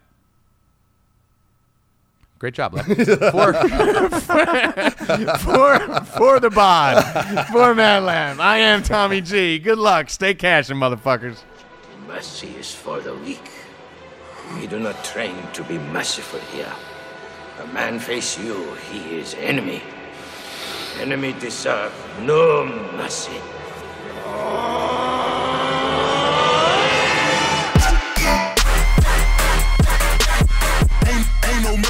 Great 2.39 2.55
job, 2.55 2.75
Lab. 2.75 2.87
for, 2.87 3.53
for, 5.39 6.05
for 6.17 6.41
the 6.41 6.51
bod, 6.51 7.03
for 7.53 7.75
Mad 7.75 8.03
Lab, 8.03 8.41
I 8.41 8.59
am 8.59 8.83
Tommy 8.83 9.21
G. 9.21 9.59
Good 9.59 9.79
luck. 9.79 10.09
Stay 10.09 10.35
cashing, 10.35 10.77
motherfuckers. 10.77 11.43
Mercy 12.07 12.49
is 12.59 12.75
for 12.75 13.01
the 13.01 13.15
weak. 13.15 13.51
We 14.55 14.67
do 14.67 14.81
not 14.81 15.05
train 15.05 15.37
to 15.53 15.63
be 15.65 15.79
merciful 15.79 16.41
here. 16.53 16.73
A 17.63 17.67
man 17.69 17.99
face 17.99 18.39
you, 18.39 18.75
he 18.91 19.17
is 19.17 19.35
enemy. 19.35 19.83
Enemy 20.99 21.35
deserve 21.35 21.93
no 22.23 22.65
mercy. 22.97 23.39
Oh. 24.25 25.20